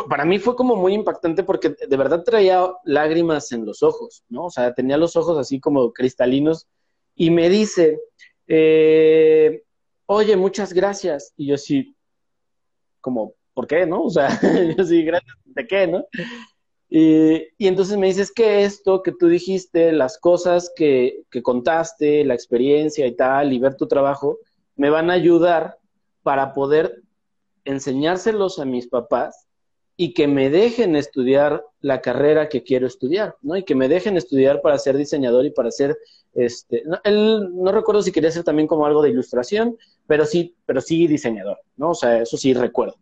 para 0.08 0.26
mí 0.26 0.40
fue 0.40 0.56
como 0.56 0.76
muy 0.76 0.94
impactante 0.94 1.44
porque 1.44 1.70
de 1.70 1.98
verdad 1.98 2.24
traía 2.24 2.72
lágrimas 2.84 3.52
en 3.52 3.66
los 3.66 3.82
ojos, 3.82 4.24
¿no? 4.30 4.46
O 4.46 4.50
sea, 4.50 4.74
tenía 4.74 4.98
los 4.98 5.16
ojos 5.16 5.38
así 5.38 5.60
como 5.60 5.92
cristalinos 5.92 6.68
y 7.16 7.32
me 7.32 7.50
dice, 7.50 8.00
eh, 8.48 9.64
oye, 10.06 10.38
muchas 10.38 10.74
gracias. 10.74 11.34
Y 11.36 11.48
yo 11.48 11.58
sí, 11.58 11.96
como, 13.02 13.34
¿por 13.54 13.68
qué, 13.68 13.86
no? 13.86 14.04
O 14.04 14.10
sea, 14.10 14.30
yo 14.78 14.84
sí, 14.86 15.04
gracias, 15.04 15.36
¿de 15.46 15.68
qué, 15.68 15.88
no? 15.88 16.06
Y, 16.96 17.48
entonces 17.58 17.98
me 17.98 18.06
dices 18.06 18.32
que 18.32 18.66
esto 18.66 19.02
que 19.02 19.14
tú 19.14 19.28
dijiste, 19.28 19.92
las 19.94 20.20
cosas 20.20 20.72
que, 20.76 21.24
que 21.32 21.42
contaste, 21.42 22.24
la 22.24 22.36
experiencia 22.36 23.08
y 23.08 23.16
tal, 23.16 23.52
y 23.52 23.58
ver 23.58 23.76
tu 23.78 23.88
trabajo, 23.88 24.38
me 24.76 24.92
van 24.92 25.10
a 25.10 25.14
ayudar 25.14 25.80
para 26.22 26.54
poder 26.54 27.02
enseñárselos 27.66 28.60
a 28.60 28.66
mis 28.66 28.88
papás 28.88 29.48
y 29.98 30.14
que 30.14 30.28
me 30.28 30.52
dejen 30.52 30.96
estudiar 30.96 31.66
la 31.82 32.00
carrera 32.00 32.48
que 32.48 32.62
quiero 32.62 32.86
estudiar, 32.86 33.38
¿no? 33.42 33.58
Y 33.58 33.64
que 33.64 33.74
me 33.74 33.88
dejen 33.88 34.16
estudiar 34.16 34.62
para 34.62 34.78
ser 34.78 34.96
diseñador 34.96 35.48
y 35.48 35.50
para 35.50 35.72
ser, 35.72 35.98
este, 36.36 36.84
no, 36.86 37.00
él 37.04 37.50
no 37.56 37.72
recuerdo 37.72 38.04
si 38.04 38.12
quería 38.12 38.30
hacer 38.30 38.44
también 38.44 38.68
como 38.68 38.86
algo 38.86 39.02
de 39.02 39.10
ilustración, 39.10 39.80
pero 40.06 40.28
sí, 40.28 40.56
pero 40.68 40.80
sí 40.80 41.08
diseñador, 41.08 41.58
¿no? 41.76 41.90
O 41.90 41.96
sea, 41.96 42.22
eso 42.22 42.38
sí 42.38 42.54
recuerdo. 42.54 42.98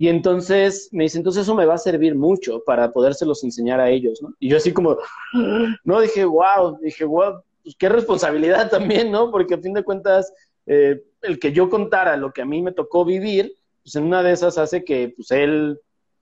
Y 0.00 0.08
entonces 0.08 0.88
me 0.92 1.04
dice, 1.04 1.18
entonces 1.18 1.42
eso 1.42 1.56
me 1.56 1.66
va 1.66 1.74
a 1.74 1.78
servir 1.78 2.14
mucho 2.14 2.62
para 2.64 2.92
podérselos 2.92 3.42
enseñar 3.42 3.80
a 3.80 3.90
ellos, 3.90 4.22
¿no? 4.22 4.32
Y 4.38 4.48
yo 4.48 4.56
así 4.56 4.72
como, 4.72 4.96
no, 5.84 6.00
dije, 6.00 6.24
wow, 6.24 6.78
dije, 6.80 7.04
wow, 7.04 7.42
pues 7.64 7.74
qué 7.76 7.88
responsabilidad 7.88 8.70
también, 8.70 9.10
¿no? 9.10 9.32
Porque 9.32 9.54
a 9.54 9.58
fin 9.58 9.74
de 9.74 9.82
cuentas, 9.82 10.32
eh, 10.66 11.02
el 11.22 11.40
que 11.40 11.52
yo 11.52 11.68
contara 11.68 12.16
lo 12.16 12.32
que 12.32 12.42
a 12.42 12.46
mí 12.46 12.62
me 12.62 12.70
tocó 12.70 13.04
vivir, 13.04 13.52
pues 13.82 13.96
en 13.96 14.04
una 14.04 14.22
de 14.22 14.32
esas 14.32 14.56
hace 14.56 14.84
que 14.84 15.14
pues 15.16 15.32
él 15.32 15.80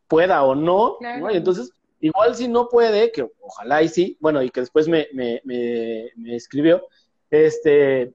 pueda 0.08 0.42
o 0.44 0.54
no, 0.54 0.96
¿no? 1.00 1.30
Y 1.30 1.36
entonces, 1.36 1.70
igual 2.00 2.34
si 2.34 2.48
no 2.48 2.68
puede, 2.68 3.12
que 3.12 3.28
ojalá 3.40 3.82
y 3.82 3.88
sí, 3.88 4.16
bueno, 4.20 4.42
y 4.42 4.48
que 4.48 4.60
después 4.60 4.88
me, 4.88 5.08
me, 5.12 5.42
me, 5.44 6.10
me 6.16 6.34
escribió, 6.34 6.86
este, 7.30 8.14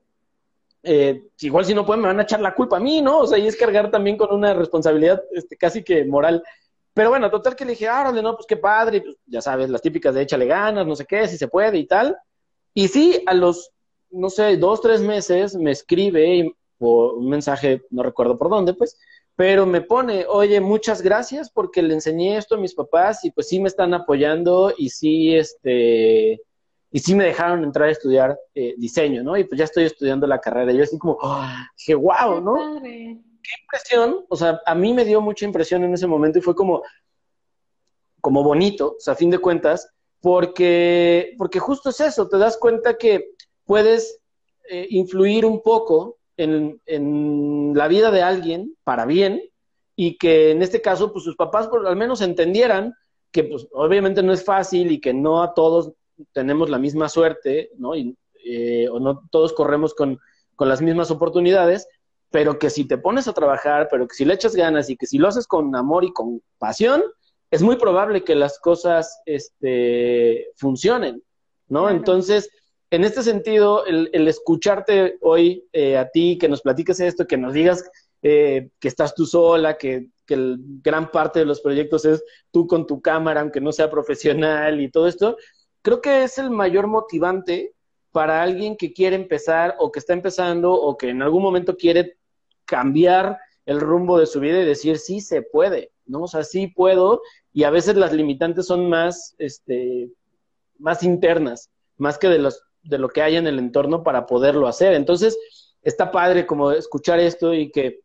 eh, 0.83 1.23
igual 1.39 1.65
si 1.65 1.73
no 1.73 1.85
pueden 1.85 2.01
me 2.01 2.07
van 2.07 2.19
a 2.19 2.23
echar 2.23 2.41
la 2.41 2.55
culpa 2.55 2.77
a 2.77 2.79
mí, 2.79 3.01
¿no? 3.01 3.19
O 3.19 3.27
sea, 3.27 3.37
y 3.37 3.47
es 3.47 3.55
cargar 3.55 3.91
también 3.91 4.17
con 4.17 4.33
una 4.33 4.53
responsabilidad 4.53 5.21
este, 5.31 5.55
casi 5.57 5.83
que 5.83 6.05
moral. 6.05 6.43
Pero 6.93 7.09
bueno, 7.09 7.29
total 7.31 7.55
que 7.55 7.65
le 7.65 7.71
dije, 7.71 7.87
ah, 7.87 8.11
no, 8.11 8.35
pues 8.35 8.45
qué 8.47 8.57
padre, 8.57 9.01
pues, 9.01 9.15
ya 9.25 9.41
sabes, 9.41 9.69
las 9.69 9.81
típicas 9.81 10.13
de 10.13 10.23
échale 10.23 10.45
ganas, 10.45 10.85
no 10.85 10.95
sé 10.95 11.05
qué, 11.05 11.27
si 11.27 11.37
se 11.37 11.47
puede 11.47 11.77
y 11.77 11.87
tal. 11.87 12.17
Y 12.73 12.87
sí, 12.87 13.23
a 13.27 13.33
los, 13.33 13.71
no 14.09 14.29
sé, 14.29 14.57
dos, 14.57 14.81
tres 14.81 15.01
meses 15.01 15.55
me 15.55 15.71
escribe 15.71 16.53
por 16.77 17.13
un 17.13 17.29
mensaje, 17.29 17.83
no 17.91 18.03
recuerdo 18.03 18.37
por 18.37 18.49
dónde, 18.49 18.73
pues, 18.73 18.97
pero 19.35 19.65
me 19.65 19.81
pone, 19.81 20.25
oye, 20.27 20.59
muchas 20.59 21.01
gracias 21.01 21.49
porque 21.49 21.81
le 21.81 21.93
enseñé 21.93 22.37
esto 22.37 22.55
a 22.55 22.59
mis 22.59 22.75
papás 22.75 23.23
y 23.23 23.31
pues 23.31 23.47
sí 23.47 23.59
me 23.59 23.69
están 23.69 23.93
apoyando 23.93 24.73
y 24.77 24.89
sí, 24.89 25.35
este, 25.35 26.41
y 26.91 26.99
sí 26.99 27.15
me 27.15 27.23
dejaron 27.23 27.63
entrar 27.63 27.87
a 27.87 27.91
estudiar 27.91 28.37
eh, 28.53 28.75
diseño, 28.77 29.23
¿no? 29.23 29.37
Y 29.37 29.45
pues 29.45 29.57
ya 29.57 29.63
estoy 29.63 29.85
estudiando 29.85 30.27
la 30.27 30.39
carrera. 30.39 30.73
Y 30.73 30.77
yo 30.77 30.83
así 30.83 30.97
como, 30.97 31.17
oh, 31.21 31.47
dije, 31.77 31.95
wow, 31.95 32.41
¿no? 32.41 32.81
Qué 32.83 33.49
impresión, 33.63 34.25
o 34.29 34.35
sea, 34.35 34.61
a 34.65 34.75
mí 34.75 34.93
me 34.93 35.05
dio 35.05 35.21
mucha 35.21 35.45
impresión 35.45 35.83
en 35.83 35.93
ese 35.93 36.05
momento 36.05 36.37
y 36.37 36.41
fue 36.41 36.53
como, 36.53 36.83
como 38.19 38.43
bonito, 38.43 38.95
o 38.97 38.99
sea, 38.99 39.13
a 39.13 39.17
fin 39.17 39.31
de 39.31 39.39
cuentas, 39.39 39.89
porque, 40.19 41.33
porque 41.37 41.59
justo 41.59 41.89
es 41.89 42.01
eso, 42.01 42.27
te 42.27 42.37
das 42.37 42.57
cuenta 42.57 42.97
que 42.97 43.31
puedes 43.65 44.19
eh, 44.69 44.85
influir 44.91 45.45
un 45.45 45.63
poco 45.63 46.19
en, 46.37 46.79
en, 46.85 47.73
la 47.73 47.87
vida 47.87 48.11
de 48.11 48.21
alguien 48.21 48.75
para 48.83 49.05
bien 49.05 49.41
y 49.95 50.17
que 50.17 50.51
en 50.51 50.61
este 50.61 50.81
caso, 50.81 51.11
pues 51.11 51.23
sus 51.23 51.35
papás 51.35 51.67
pues, 51.67 51.83
al 51.85 51.95
menos 51.95 52.21
entendieran 52.21 52.93
que 53.31 53.45
pues 53.45 53.67
obviamente 53.71 54.21
no 54.21 54.33
es 54.33 54.43
fácil 54.43 54.91
y 54.91 54.99
que 54.99 55.13
no 55.13 55.41
a 55.41 55.53
todos 55.53 55.93
tenemos 56.33 56.69
la 56.69 56.79
misma 56.79 57.09
suerte, 57.09 57.71
¿no? 57.77 57.95
Y, 57.95 58.17
eh, 58.45 58.87
o 58.89 58.99
no 58.99 59.23
todos 59.31 59.53
corremos 59.53 59.93
con, 59.93 60.19
con 60.55 60.69
las 60.69 60.81
mismas 60.81 61.11
oportunidades, 61.11 61.87
pero 62.29 62.57
que 62.57 62.69
si 62.69 62.85
te 62.85 62.97
pones 62.97 63.27
a 63.27 63.33
trabajar, 63.33 63.87
pero 63.91 64.07
que 64.07 64.15
si 64.15 64.25
le 64.25 64.33
echas 64.33 64.55
ganas 64.55 64.89
y 64.89 64.97
que 64.97 65.05
si 65.05 65.17
lo 65.17 65.27
haces 65.27 65.47
con 65.47 65.75
amor 65.75 66.03
y 66.03 66.13
con 66.13 66.41
pasión, 66.57 67.03
es 67.51 67.61
muy 67.61 67.75
probable 67.75 68.23
que 68.23 68.35
las 68.35 68.59
cosas 68.59 69.21
este, 69.25 70.47
funcionen, 70.55 71.21
¿no? 71.67 71.89
Entonces, 71.89 72.49
en 72.89 73.03
este 73.03 73.23
sentido, 73.23 73.85
el, 73.85 74.09
escucharte 74.27 75.17
hoy 75.21 75.65
eh, 75.73 75.97
a 75.97 76.09
ti, 76.09 76.37
que 76.37 76.47
nos 76.47 76.61
platiques 76.61 76.99
esto, 77.01 77.27
que 77.27 77.37
nos 77.37 77.53
digas 77.53 77.83
eh, 78.21 78.69
que 78.79 78.87
estás 78.87 79.13
tú 79.13 79.25
sola, 79.25 79.77
que, 79.77 80.07
que 80.25 80.55
gran 80.81 81.11
parte 81.11 81.39
de 81.39 81.45
los 81.45 81.59
proyectos 81.59 82.05
es 82.05 82.23
tú 82.51 82.67
con 82.67 82.87
tu 82.87 83.01
cámara, 83.01 83.41
aunque 83.41 83.59
no 83.59 83.71
sea 83.73 83.89
profesional 83.89 84.79
y 84.79 84.89
todo 84.89 85.07
esto, 85.07 85.35
creo 85.81 86.01
que 86.01 86.23
es 86.23 86.37
el 86.37 86.49
mayor 86.49 86.87
motivante 86.87 87.73
para 88.11 88.41
alguien 88.41 88.75
que 88.75 88.93
quiere 88.93 89.15
empezar 89.15 89.75
o 89.79 89.91
que 89.91 89.99
está 89.99 90.13
empezando 90.13 90.73
o 90.73 90.97
que 90.97 91.09
en 91.09 91.21
algún 91.21 91.41
momento 91.41 91.77
quiere 91.77 92.17
cambiar 92.65 93.39
el 93.65 93.79
rumbo 93.79 94.19
de 94.19 94.25
su 94.25 94.39
vida 94.39 94.59
y 94.59 94.65
decir, 94.65 94.97
sí 94.97 95.21
se 95.21 95.41
puede, 95.41 95.91
¿no? 96.05 96.23
O 96.23 96.27
sea, 96.27 96.43
sí 96.43 96.67
puedo 96.67 97.21
y 97.53 97.63
a 97.63 97.69
veces 97.69 97.95
las 97.95 98.13
limitantes 98.13 98.65
son 98.65 98.89
más, 98.89 99.35
este, 99.37 100.09
más 100.77 101.03
internas, 101.03 101.69
más 101.97 102.17
que 102.17 102.27
de, 102.27 102.39
los, 102.39 102.63
de 102.83 102.97
lo 102.97 103.09
que 103.09 103.21
hay 103.21 103.37
en 103.37 103.47
el 103.47 103.59
entorno 103.59 104.03
para 104.03 104.25
poderlo 104.25 104.67
hacer. 104.67 104.93
Entonces, 104.93 105.37
está 105.83 106.11
padre 106.11 106.45
como 106.45 106.71
escuchar 106.71 107.19
esto 107.19 107.53
y 107.53 107.71
que, 107.71 108.01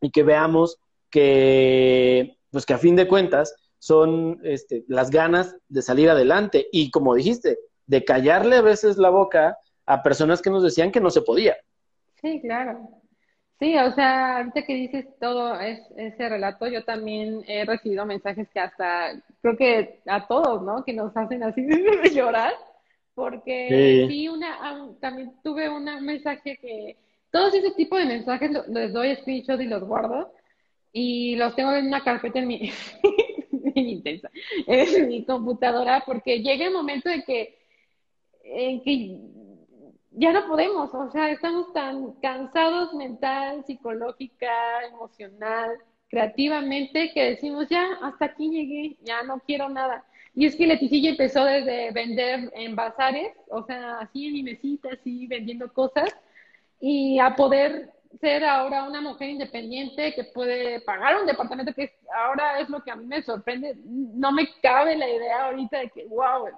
y 0.00 0.10
que 0.10 0.22
veamos 0.22 0.78
que, 1.10 2.36
pues 2.50 2.66
que 2.66 2.74
a 2.74 2.78
fin 2.78 2.96
de 2.96 3.08
cuentas, 3.08 3.54
son 3.78 4.40
este, 4.42 4.84
las 4.88 5.10
ganas 5.10 5.56
de 5.68 5.82
salir 5.82 6.10
adelante 6.10 6.68
y 6.72 6.90
como 6.90 7.14
dijiste, 7.14 7.58
de 7.86 8.04
callarle 8.04 8.56
a 8.56 8.62
veces 8.62 8.96
la 8.98 9.10
boca 9.10 9.58
a 9.86 10.02
personas 10.02 10.42
que 10.42 10.50
nos 10.50 10.62
decían 10.62 10.90
que 10.90 11.00
no 11.00 11.10
se 11.10 11.22
podía. 11.22 11.56
Sí, 12.20 12.40
claro. 12.40 12.88
Sí, 13.58 13.74
o 13.78 13.94
sea, 13.94 14.38
ahorita 14.38 14.64
que 14.64 14.74
dices 14.74 15.06
todo 15.18 15.58
ese 15.60 16.28
relato, 16.28 16.66
yo 16.66 16.84
también 16.84 17.42
he 17.48 17.64
recibido 17.64 18.04
mensajes 18.04 18.48
que 18.52 18.60
hasta, 18.60 19.12
creo 19.40 19.56
que 19.56 20.00
a 20.06 20.26
todos, 20.26 20.62
¿no? 20.62 20.84
Que 20.84 20.92
nos 20.92 21.16
hacen 21.16 21.42
así 21.42 21.62
de 21.62 22.10
llorar, 22.10 22.52
porque 23.14 24.06
sí, 24.08 24.28
una, 24.28 24.58
también 25.00 25.32
tuve 25.42 25.70
un 25.70 25.84
mensaje 26.04 26.58
que, 26.58 26.98
todos 27.30 27.54
ese 27.54 27.70
tipo 27.72 27.96
de 27.96 28.04
mensajes 28.04 28.50
les 28.68 28.92
doy 28.92 29.16
screenshot 29.16 29.60
y 29.60 29.66
los 29.66 29.84
guardo, 29.84 30.32
y 30.92 31.36
los 31.36 31.54
tengo 31.56 31.72
en 31.72 31.86
una 31.86 32.04
carpeta 32.04 32.38
en 32.38 32.48
mi, 32.48 32.70
intensa 33.90 34.30
en 34.66 35.08
mi 35.08 35.24
computadora 35.24 36.02
porque 36.06 36.40
llega 36.42 36.66
el 36.66 36.72
momento 36.72 37.08
en 37.08 37.22
que, 37.22 37.58
en 38.44 38.82
que 38.82 39.20
ya 40.12 40.32
no 40.32 40.46
podemos, 40.46 40.92
o 40.94 41.10
sea, 41.10 41.30
estamos 41.30 41.72
tan 41.74 42.12
cansados 42.22 42.94
mental, 42.94 43.64
psicológica, 43.66 44.86
emocional, 44.90 45.76
creativamente, 46.08 47.12
que 47.12 47.30
decimos, 47.30 47.68
ya, 47.68 47.98
hasta 48.02 48.26
aquí 48.26 48.48
llegué, 48.48 48.96
ya 49.04 49.22
no 49.24 49.40
quiero 49.40 49.68
nada. 49.68 50.04
Y 50.34 50.46
es 50.46 50.56
que 50.56 50.66
Leticia 50.66 51.10
empezó 51.10 51.44
desde 51.44 51.90
vender 51.90 52.50
en 52.54 52.74
bazares, 52.74 53.32
o 53.50 53.62
sea, 53.64 53.98
así 53.98 54.26
en 54.26 54.32
mi 54.34 54.42
mesita, 54.42 54.88
así 54.92 55.26
vendiendo 55.26 55.70
cosas, 55.72 56.14
y 56.80 57.18
a 57.18 57.36
poder 57.36 57.90
ser 58.20 58.44
ahora 58.44 58.84
una 58.84 59.00
mujer 59.00 59.28
independiente 59.30 60.14
que 60.14 60.24
puede 60.24 60.80
pagar 60.80 61.20
un 61.20 61.26
departamento, 61.26 61.72
que 61.74 61.94
ahora 62.14 62.60
es 62.60 62.68
lo 62.68 62.82
que 62.82 62.90
a 62.90 62.96
mí 62.96 63.06
me 63.06 63.22
sorprende. 63.22 63.76
No 63.84 64.32
me 64.32 64.48
cabe 64.62 64.96
la 64.96 65.08
idea 65.08 65.46
ahorita 65.46 65.78
de 65.80 65.90
que, 65.90 66.06
wow, 66.06 66.48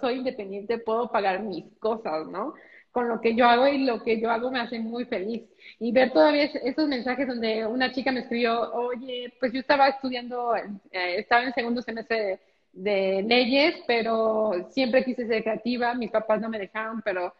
soy 0.00 0.14
independiente, 0.14 0.78
puedo 0.78 1.10
pagar 1.10 1.40
mis 1.40 1.64
cosas, 1.78 2.26
¿no? 2.26 2.54
Con 2.92 3.08
lo 3.08 3.20
que 3.20 3.34
yo 3.34 3.46
hago 3.46 3.66
y 3.66 3.84
lo 3.84 4.02
que 4.02 4.20
yo 4.20 4.30
hago 4.30 4.50
me 4.50 4.60
hace 4.60 4.78
muy 4.78 5.04
feliz. 5.04 5.42
Y 5.80 5.90
ver 5.92 6.12
todavía 6.12 6.44
esos 6.44 6.88
mensajes 6.88 7.26
donde 7.26 7.66
una 7.66 7.92
chica 7.92 8.12
me 8.12 8.20
escribió, 8.20 8.72
oye, 8.72 9.32
pues 9.40 9.52
yo 9.52 9.60
estaba 9.60 9.88
estudiando, 9.88 10.54
eh, 10.56 10.70
estaba 10.92 11.42
en 11.44 11.54
segundo 11.54 11.82
semestre 11.82 12.40
de 12.72 13.22
leyes, 13.22 13.76
pero 13.86 14.68
siempre 14.70 15.04
quise 15.04 15.26
ser 15.26 15.42
creativa, 15.42 15.94
mis 15.94 16.10
papás 16.10 16.40
no 16.40 16.48
me 16.48 16.58
dejaron, 16.58 17.02
pero 17.02 17.32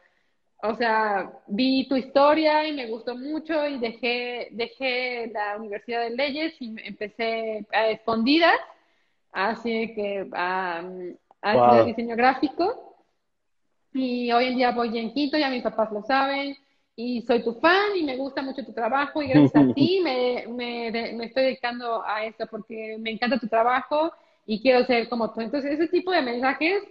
o 0.66 0.74
sea, 0.76 1.30
vi 1.46 1.86
tu 1.86 1.94
historia 1.94 2.66
y 2.66 2.72
me 2.72 2.86
gustó 2.86 3.14
mucho 3.14 3.66
y 3.66 3.78
dejé, 3.78 4.48
dejé 4.52 5.30
la 5.32 5.58
Universidad 5.58 6.00
de 6.02 6.10
Leyes 6.10 6.54
y 6.58 6.74
empecé 6.84 7.66
a 7.70 7.90
escondidas, 7.90 8.58
así 9.30 9.94
que 9.94 10.26
a, 10.32 10.82
a 11.42 11.84
diseño 11.84 12.16
gráfico. 12.16 12.96
Y 13.92 14.32
hoy 14.32 14.46
en 14.46 14.56
día 14.56 14.70
voy 14.70 14.98
en 14.98 15.12
quinto, 15.12 15.36
ya 15.36 15.50
mis 15.50 15.62
papás 15.62 15.92
lo 15.92 16.02
saben, 16.02 16.56
y 16.96 17.20
soy 17.22 17.44
tu 17.44 17.54
fan 17.60 17.96
y 17.96 18.02
me 18.02 18.16
gusta 18.16 18.40
mucho 18.40 18.64
tu 18.64 18.72
trabajo 18.72 19.22
y 19.22 19.28
gracias 19.28 19.54
a 19.54 19.66
ti 19.74 20.00
me, 20.02 20.46
me, 20.48 20.90
me 20.90 21.26
estoy 21.26 21.44
dedicando 21.44 22.02
a 22.06 22.24
esto 22.24 22.46
porque 22.50 22.96
me 22.98 23.10
encanta 23.10 23.38
tu 23.38 23.48
trabajo 23.48 24.12
y 24.46 24.62
quiero 24.62 24.84
ser 24.86 25.10
como 25.10 25.30
tú. 25.32 25.42
Entonces, 25.42 25.72
ese 25.72 25.88
tipo 25.88 26.10
de 26.10 26.22
mensajes 26.22 26.82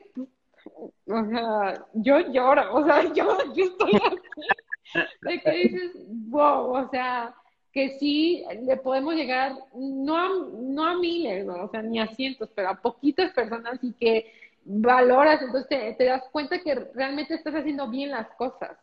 o 1.08 1.26
sea, 1.26 1.86
yo 1.94 2.20
lloro, 2.32 2.76
o 2.76 2.86
sea, 2.86 3.04
yo, 3.14 3.38
yo 3.54 3.66
estoy 3.66 3.94
así, 3.96 5.08
de 5.22 5.42
que 5.42 5.52
dices, 5.52 5.92
wow, 6.08 6.76
o 6.76 6.90
sea, 6.90 7.36
que 7.72 7.98
sí 7.98 8.46
le 8.62 8.78
podemos 8.78 9.16
llegar, 9.16 9.56
no 9.74 10.16
a, 10.16 10.30
no 10.54 10.86
a 10.86 10.96
miles, 10.96 11.48
o 11.48 11.68
sea, 11.70 11.82
ni 11.82 12.00
a 12.00 12.08
cientos, 12.08 12.50
pero 12.54 12.70
a 12.70 12.82
poquitas 12.82 13.34
personas 13.34 13.80
y 13.82 13.94
que 13.94 14.32
valoras, 14.64 15.42
entonces 15.42 15.98
te, 15.98 16.06
das 16.06 16.24
cuenta 16.32 16.60
que 16.60 16.76
realmente 16.94 17.34
estás 17.34 17.56
haciendo 17.56 17.88
bien 17.90 18.12
las 18.12 18.28
cosas. 18.36 18.78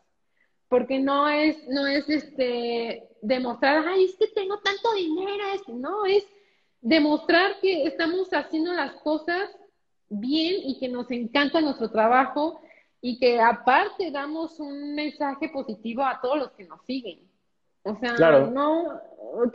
Porque 0.69 0.99
no 1.01 1.29
es, 1.29 1.67
no 1.69 1.87
es 1.87 2.09
este 2.09 3.09
demostrar, 3.23 3.85
ay, 3.87 4.05
es 4.05 4.17
que 4.17 4.29
tengo 4.29 4.59
tanto 4.59 4.93
dinero, 4.95 5.45
no, 5.69 6.07
es 6.07 6.25
demostrar 6.81 7.61
que 7.61 7.85
estamos 7.85 8.29
haciendo 8.33 8.73
las 8.73 8.93
cosas 8.95 9.51
bien 10.11 10.57
y 10.65 10.79
que 10.79 10.89
nos 10.89 11.11
encanta 11.11 11.61
nuestro 11.61 11.91
trabajo 11.91 12.61
y 13.01 13.19
que 13.19 13.41
aparte 13.41 14.11
damos 14.11 14.61
un 14.61 14.95
mensaje 14.95 15.49
positivo 15.49 16.03
a 16.03 16.21
todos 16.21 16.39
los 16.39 16.51
que 16.53 16.65
nos 16.65 16.85
siguen. 16.85 17.21
O 17.83 17.97
sea, 17.97 18.13
no 18.53 19.01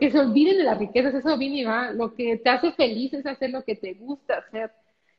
que 0.00 0.10
se 0.10 0.18
olviden 0.18 0.56
de 0.56 0.64
las 0.64 0.78
riquezas, 0.78 1.14
eso 1.14 1.38
viene 1.38 1.58
y 1.58 1.64
va. 1.64 1.92
Lo 1.92 2.14
que 2.14 2.38
te 2.38 2.50
hace 2.50 2.72
feliz 2.72 3.12
es 3.14 3.24
hacer 3.24 3.50
lo 3.50 3.62
que 3.62 3.76
te 3.76 3.94
gusta 3.94 4.38
hacer 4.38 4.72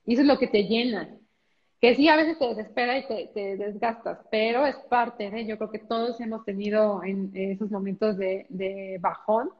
y 0.05 0.13
eso 0.13 0.23
es 0.23 0.27
lo 0.27 0.37
que 0.37 0.47
te 0.47 0.63
llena. 0.63 1.15
Que 1.79 1.95
sí, 1.95 2.09
a 2.09 2.17
veces 2.17 2.39
te 2.39 2.47
desespera 2.47 2.97
y 2.97 3.05
te, 3.33 3.55
desgastas, 3.55 4.19
pero 4.31 4.65
es 4.65 4.75
parte 4.89 5.29
de, 5.29 5.45
yo 5.45 5.57
creo 5.57 5.69
que 5.69 5.79
todos 5.79 6.19
hemos 6.19 6.43
tenido 6.43 7.03
en 7.03 7.31
esos 7.35 7.69
momentos 7.69 8.17
de, 8.17 8.47
de 8.49 8.97
bajón 8.99 9.51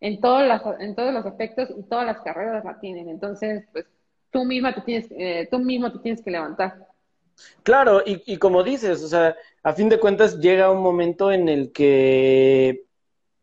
en 0.00 0.20
todos, 0.20 0.46
las, 0.46 0.62
en 0.80 0.94
todos 0.94 1.12
los 1.12 1.26
aspectos 1.26 1.70
y 1.76 1.82
todas 1.82 2.06
las 2.06 2.20
carreras 2.22 2.64
la 2.64 2.80
tienen. 2.80 3.08
Entonces, 3.08 3.64
pues 3.72 3.86
tú 4.30 4.44
misma 4.44 4.74
te 4.74 4.80
tienes, 4.82 5.10
eh, 5.10 5.48
tú 5.50 5.58
mismo 5.58 5.92
te 5.92 5.98
tienes 5.98 6.22
que 6.22 6.30
levantar. 6.30 6.86
Claro, 7.62 8.02
y, 8.04 8.22
y, 8.26 8.36
como 8.36 8.64
dices, 8.64 9.02
o 9.02 9.08
sea, 9.08 9.36
a 9.62 9.72
fin 9.72 9.88
de 9.88 10.00
cuentas 10.00 10.38
llega 10.40 10.72
un 10.72 10.82
momento 10.82 11.30
en 11.30 11.48
el 11.48 11.70
que 11.72 12.84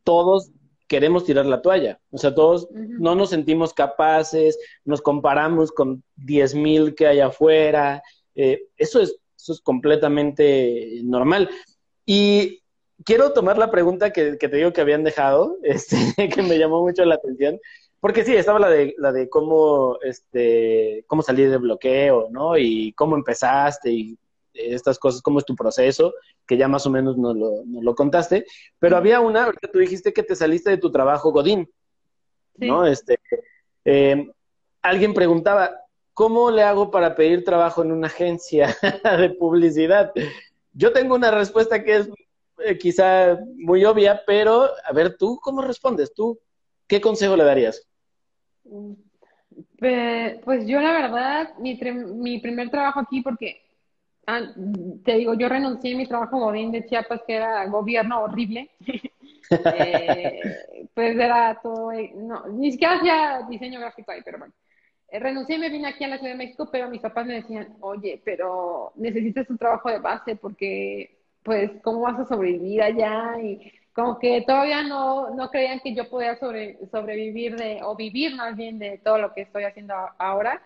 todos 0.03 0.51
queremos 0.87 1.25
tirar 1.25 1.45
la 1.45 1.61
toalla, 1.61 1.99
o 2.11 2.17
sea, 2.17 2.35
todos 2.35 2.67
no 2.71 3.15
nos 3.15 3.31
sentimos 3.31 3.73
capaces, 3.73 4.57
nos 4.83 5.01
comparamos 5.01 5.71
con 5.71 6.03
diez 6.15 6.53
mil 6.53 6.93
que 6.93 7.07
hay 7.07 7.19
afuera, 7.19 8.03
eh, 8.35 8.67
eso, 8.77 9.01
es, 9.01 9.17
eso 9.37 9.53
es 9.53 9.61
completamente 9.61 10.99
normal. 11.03 11.49
Y 12.05 12.61
quiero 13.03 13.33
tomar 13.33 13.57
la 13.57 13.71
pregunta 13.71 14.11
que, 14.11 14.37
que 14.37 14.47
te 14.47 14.57
digo 14.57 14.73
que 14.73 14.81
habían 14.81 15.03
dejado, 15.03 15.57
este, 15.63 16.29
que 16.29 16.41
me 16.43 16.59
llamó 16.59 16.81
mucho 16.81 17.03
la 17.05 17.15
atención, 17.15 17.59
porque 18.05 18.23
sí, 18.23 18.35
estaba 18.35 18.59
la 18.59 18.69
de, 18.69 18.93
la 18.99 19.11
de 19.11 19.27
cómo, 19.27 19.97
este, 20.03 21.03
cómo 21.07 21.23
salir 21.23 21.49
del 21.49 21.57
bloqueo, 21.57 22.27
¿no? 22.29 22.55
Y 22.55 22.93
cómo 22.93 23.15
empezaste 23.15 23.91
y 23.91 24.15
estas 24.53 24.99
cosas, 24.99 25.23
cómo 25.23 25.39
es 25.39 25.45
tu 25.45 25.55
proceso, 25.55 26.13
que 26.45 26.55
ya 26.55 26.67
más 26.67 26.85
o 26.85 26.91
menos 26.91 27.17
nos 27.17 27.35
lo, 27.35 27.63
nos 27.65 27.83
lo 27.83 27.95
contaste. 27.95 28.45
Pero 28.77 28.95
había 28.95 29.21
una, 29.21 29.45
ahorita 29.45 29.71
tú 29.71 29.79
dijiste 29.79 30.13
que 30.13 30.21
te 30.21 30.35
saliste 30.35 30.69
de 30.69 30.77
tu 30.77 30.91
trabajo 30.91 31.31
Godín, 31.31 31.67
¿no? 32.57 32.85
Este, 32.85 33.17
eh, 33.85 34.29
alguien 34.83 35.15
preguntaba, 35.15 35.75
¿cómo 36.13 36.51
le 36.51 36.61
hago 36.61 36.91
para 36.91 37.15
pedir 37.15 37.43
trabajo 37.43 37.81
en 37.81 37.91
una 37.91 38.05
agencia 38.05 38.77
de 39.19 39.31
publicidad? 39.31 40.11
Yo 40.73 40.93
tengo 40.93 41.15
una 41.15 41.31
respuesta 41.31 41.83
que 41.83 41.95
es 41.95 42.09
eh, 42.59 42.77
quizá 42.77 43.39
muy 43.55 43.83
obvia, 43.83 44.21
pero 44.27 44.69
a 44.87 44.93
ver, 44.93 45.17
¿tú 45.17 45.39
cómo 45.41 45.63
respondes? 45.63 46.13
¿Tú 46.13 46.37
qué 46.85 47.01
consejo 47.01 47.35
le 47.35 47.45
darías? 47.45 47.87
Pues 49.77 50.67
yo 50.67 50.81
la 50.81 50.91
verdad, 50.91 51.57
mi, 51.59 51.79
mi 52.15 52.39
primer 52.39 52.69
trabajo 52.69 52.99
aquí, 52.99 53.21
porque 53.21 53.61
ah, 54.27 54.41
te 55.03 55.15
digo, 55.15 55.33
yo 55.35 55.49
renuncié 55.49 55.93
a 55.93 55.97
mi 55.97 56.07
trabajo 56.07 56.39
Godín 56.39 56.71
de 56.71 56.85
Chiapas, 56.85 57.21
que 57.25 57.35
era 57.35 57.65
gobierno 57.67 58.21
horrible. 58.21 58.69
Eh, 59.77 60.87
pues 60.93 61.15
era 61.15 61.59
todo, 61.61 61.91
no, 62.15 62.47
ni 62.47 62.71
siquiera 62.71 62.95
hacía 62.95 63.47
diseño 63.47 63.79
gráfico 63.79 64.11
ahí, 64.11 64.21
pero 64.25 64.39
bueno. 64.39 64.53
Eh, 65.07 65.19
renuncié 65.19 65.55
y 65.55 65.59
me 65.59 65.69
vine 65.69 65.87
aquí 65.87 66.03
a 66.03 66.07
la 66.07 66.17
Ciudad 66.17 66.33
de 66.33 66.37
México, 66.37 66.67
pero 66.71 66.89
mis 66.89 66.99
papás 66.99 67.25
me 67.25 67.35
decían, 67.35 67.77
oye, 67.79 68.21
pero 68.25 68.91
necesitas 68.95 69.49
un 69.49 69.57
trabajo 69.57 69.89
de 69.89 69.99
base 69.99 70.35
porque, 70.35 71.19
pues, 71.43 71.71
¿cómo 71.83 72.01
vas 72.01 72.19
a 72.19 72.25
sobrevivir 72.25 72.81
allá? 72.81 73.39
Y 73.41 73.71
como 73.95 74.19
que 74.19 74.41
todavía 74.41 74.83
no, 74.83 75.29
no 75.29 75.49
creían 75.49 75.79
que 75.79 75.95
yo 75.95 76.09
podía 76.09 76.37
sobre, 76.37 76.77
sobrevivir 76.91 77.55
de, 77.55 77.79
o 77.81 77.95
vivir 77.95 78.35
más 78.35 78.55
bien 78.57 78.77
de 78.77 78.97
todo 78.97 79.17
lo 79.17 79.33
que 79.33 79.41
estoy 79.41 79.63
haciendo 79.63 79.93
ahora. 80.17 80.61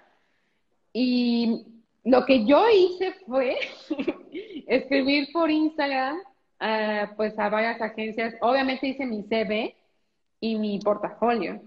Y 0.91 1.63
lo 2.03 2.25
que 2.25 2.43
yo 2.45 2.65
hice 2.67 3.13
fue 3.27 3.55
escribir 4.67 5.31
por 5.31 5.51
Instagram, 5.51 6.17
uh, 6.17 7.15
pues 7.15 7.37
a 7.37 7.49
varias 7.49 7.79
agencias. 7.79 8.33
Obviamente 8.41 8.87
hice 8.87 9.05
mi 9.05 9.21
CV 9.21 9.75
y 10.39 10.55
mi 10.57 10.79
portafolio. 10.79 11.61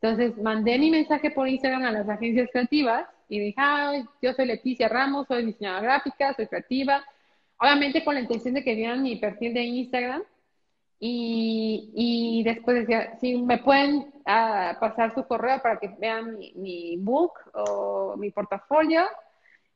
Entonces 0.00 0.40
mandé 0.40 0.78
mi 0.78 0.88
mensaje 0.88 1.32
por 1.32 1.48
Instagram 1.48 1.82
a 1.82 1.90
las 1.90 2.08
agencias 2.08 2.48
creativas 2.52 3.08
y 3.28 3.40
dije, 3.40 3.56
Ay, 3.58 4.04
yo 4.22 4.32
soy 4.34 4.46
Leticia 4.46 4.88
Ramos, 4.88 5.26
soy 5.26 5.46
diseñadora 5.46 5.82
gráfica, 5.82 6.32
soy 6.34 6.46
creativa. 6.46 7.04
Obviamente 7.58 8.04
con 8.04 8.14
la 8.14 8.20
intención 8.20 8.54
de 8.54 8.62
que 8.62 8.76
vieran 8.76 9.02
mi 9.02 9.16
perfil 9.16 9.52
de 9.52 9.62
Instagram 9.62 10.22
y, 11.00 11.90
y 11.94 12.42
después 12.42 12.80
decía, 12.80 13.16
si 13.20 13.36
me 13.36 13.58
pueden 13.58 14.12
ah, 14.26 14.76
pasar 14.80 15.14
su 15.14 15.24
correo 15.24 15.62
para 15.62 15.78
que 15.78 15.88
vean 15.98 16.38
mi, 16.56 16.96
book 16.96 17.32
o 17.54 18.16
mi 18.16 18.30
portafolio, 18.30 19.02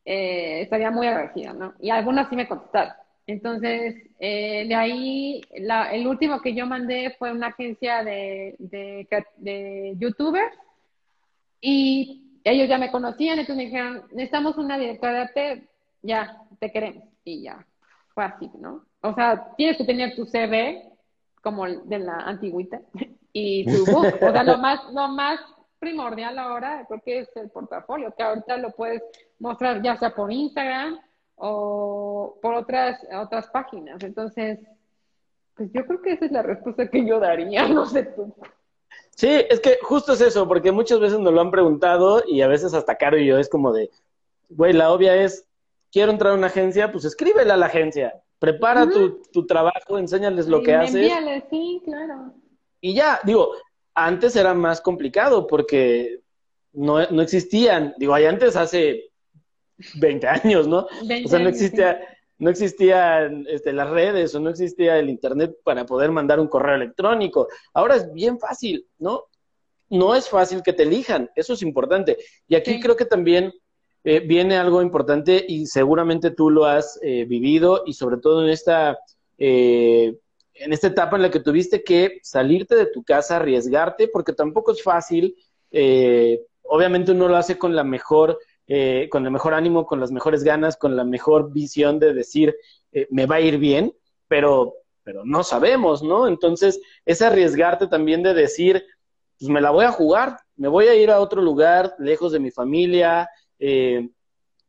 eh, 0.05 0.63
estaría 0.63 0.91
muy 0.91 1.07
agradecida, 1.07 1.53
¿no? 1.53 1.75
Y 1.81 1.91
algunas 1.91 2.29
sí 2.29 2.35
me 2.35 2.49
contestaron. 2.49 2.95
Entonces, 3.27 3.95
eh, 4.19 4.67
de 4.67 4.75
ahí, 4.75 5.43
la, 5.59 5.93
el 5.93 6.09
último 6.09 6.41
que 6.41 6.55
yo 6.55 6.67
mandé 6.67 7.15
fue 7.19 7.31
una 7.31 7.49
agencia 7.49 8.03
de, 8.03 8.57
de, 8.59 9.07
de 9.37 9.95
youtubers 9.99 10.57
y 11.61 12.41
ellos 12.43 12.69
ya 12.69 12.79
me 12.79 12.91
conocían, 12.91 13.39
entonces 13.39 13.57
me 13.57 13.65
dijeron, 13.67 14.03
necesitamos 14.11 14.59
una 14.59 14.77
directora 14.77 15.13
de 15.13 15.21
arte, 15.21 15.69
ya, 16.03 16.43
te 16.59 16.73
queremos. 16.73 17.05
Y 17.25 17.43
ya, 17.43 17.65
fue 18.13 18.25
así, 18.25 18.51
¿no? 18.59 18.85
O 19.03 19.15
sea, 19.15 19.55
tienes 19.57 19.77
que 19.77 19.85
tener 19.85 20.17
tu 20.17 20.27
CV 20.27 20.92
como 21.43 21.67
de 21.67 21.99
la 21.99 22.17
antigüita, 22.17 22.81
y 23.33 23.65
tu 23.73 23.91
book. 23.91 24.15
O 24.21 24.33
sea, 24.33 24.45
lo 24.45 24.59
más, 24.59 24.81
lo 24.93 25.09
más 25.09 25.41
primordial 25.79 26.39
ahora 26.39 26.85
creo 26.87 27.03
que 27.05 27.19
es 27.21 27.37
el 27.37 27.51
portafolio, 27.51 28.15
que 28.17 28.23
ahorita 28.23 28.57
lo 28.57 28.71
puedes 28.71 29.03
mostrar 29.41 29.83
ya 29.83 29.97
sea 29.97 30.15
por 30.15 30.31
Instagram 30.31 31.01
o 31.37 32.39
por 32.41 32.55
otras, 32.55 33.05
otras 33.21 33.49
páginas. 33.49 34.03
Entonces, 34.03 34.61
pues 35.57 35.71
yo 35.73 35.85
creo 35.85 36.01
que 36.01 36.13
esa 36.13 36.27
es 36.27 36.33
la 36.33 36.43
respuesta 36.43 36.89
que 36.89 37.05
yo 37.05 37.19
daría, 37.19 37.67
no 37.69 37.87
sé 37.87 38.05
tú. 38.05 38.33
Sí, 39.11 39.29
es 39.29 39.61
que 39.61 39.79
justo 39.83 40.13
es 40.13 40.21
eso, 40.21 40.49
porque 40.49 40.73
muchas 40.73 41.01
veces 41.01 41.19
nos 41.19 41.33
lo 41.33 41.41
han 41.41 41.51
preguntado 41.51 42.23
y 42.27 42.43
a 42.43 42.49
veces 42.49 42.75
hasta 42.75 42.97
Caro 42.97 43.19
y 43.19 43.27
yo 43.27 43.39
es 43.39 43.49
como 43.49 43.73
de, 43.73 43.91
güey, 44.51 44.73
la 44.73 44.91
obvia 44.91 45.17
es, 45.17 45.47
quiero 45.91 46.13
entrar 46.13 46.33
a 46.33 46.37
una 46.37 46.47
agencia, 46.47 46.93
pues 46.93 47.05
escríbele 47.05 47.53
a 47.53 47.57
la 47.57 47.67
agencia. 47.67 48.22
Prepara 48.43 48.89
tu, 48.91 49.47
trabajo, 49.47 49.99
enséñales 49.99 50.49
lo 50.49 50.65
que 50.65 50.75
haces. 50.75 50.97
Envíale, 50.97 51.45
sí, 51.49 51.81
claro. 51.85 52.35
Y 52.81 52.93
ya, 52.93 53.21
digo, 53.23 53.53
antes 53.95 54.35
era 54.35 54.53
más 54.53 54.81
complicado 54.81 55.47
porque 55.47 56.19
no, 56.73 56.99
existían, 57.23 57.95
digo, 57.99 58.15
hay 58.15 58.25
antes 58.25 58.57
hace 58.57 59.13
20 59.95 60.27
años, 60.27 60.67
¿no? 60.67 60.89
o 61.25 61.29
sea, 61.29 61.39
no 61.39 61.49
existía, 61.49 62.01
no 62.39 62.51
existían 62.51 63.47
este, 63.49 63.73
las 63.73 63.89
redes 63.89 64.35
o 64.35 64.41
no 64.41 64.51
existía 64.51 64.99
el 64.99 65.09
internet 65.09 65.55
para 65.63 65.87
poder 65.87 66.11
mandar 66.11 66.41
un 66.41 66.49
correo 66.49 66.75
electrónico. 66.75 67.47
Ahora 67.73 67.95
es 67.95 68.13
bien 68.13 68.41
fácil, 68.41 68.89
¿no? 68.99 69.27
No 69.89 70.17
es 70.17 70.29
fácil 70.29 70.65
que 70.65 70.73
te 70.73 70.83
elijan, 70.83 71.31
eso 71.37 71.53
es 71.53 71.63
importante. 71.63 72.19
Y 72.49 72.57
aquí 72.57 72.81
creo 72.81 72.97
que 72.97 73.05
también 73.05 73.53
eh, 74.05 74.21
viene 74.21 74.57
algo 74.57 74.83
importante 74.83 75.45
y 75.47 75.67
seguramente 75.67 76.33
tú 76.33 76.51
lo 76.51 76.65
has 76.65 76.99
eh, 77.03 77.25
vivido 77.25 77.85
y 77.87 77.93
sobre 77.93 78.17
todo 78.17 78.43
en 78.43 78.51
esta, 78.51 78.99
eh, 79.39 80.19
en 80.55 80.73
esta 80.73 80.89
etapa 80.89 81.17
en 81.17 81.23
la 81.23 81.31
que 81.31 81.39
tuviste 81.39 81.85
que 81.85 82.19
salirte 82.23 82.75
de 82.75 82.87
tu 82.87 83.05
casa, 83.05 83.37
arriesgarte, 83.37 84.09
porque 84.09 84.33
tampoco 84.33 84.73
es 84.73 84.83
fácil. 84.83 85.37
obviamente 86.63 87.13
uno 87.13 87.29
lo 87.29 87.37
hace 87.37 87.59
con 87.59 87.75
la 87.77 87.85
mejor, 87.85 88.39
con 89.11 89.25
el 89.25 89.31
mejor 89.31 89.55
ánimo, 89.55 89.87
con 89.87 90.01
las 90.01 90.11
mejores 90.11 90.45
ganas, 90.45 90.77
con 90.77 90.97
la 90.97 91.05
mejor 91.05 91.53
visión 91.53 91.99
de 91.99 92.13
decir 92.13 92.55
me 93.11 93.27
va 93.27 93.37
a 93.37 93.41
ir 93.41 93.59
bien, 93.59 93.95
pero, 94.29 94.75
pero 95.03 95.25
no 95.25 95.43
sabemos, 95.45 96.03
¿no? 96.03 96.29
Entonces 96.29 96.81
es 97.07 97.23
arriesgarte 97.23 97.87
también 97.87 98.23
de 98.23 98.35
decir 98.35 98.85
pues 99.43 99.51
me 99.51 99.61
la 99.61 99.71
voy 99.71 99.85
a 99.85 99.91
jugar, 99.91 100.39
me 100.55 100.69
voy 100.69 100.87
a 100.87 100.95
ir 100.95 101.11
a 101.11 101.19
otro 101.19 101.43
lugar, 101.43 101.97
lejos 101.99 102.31
de 102.31 102.39
mi 102.39 102.53
familia, 102.53 103.29
eh, 103.65 104.11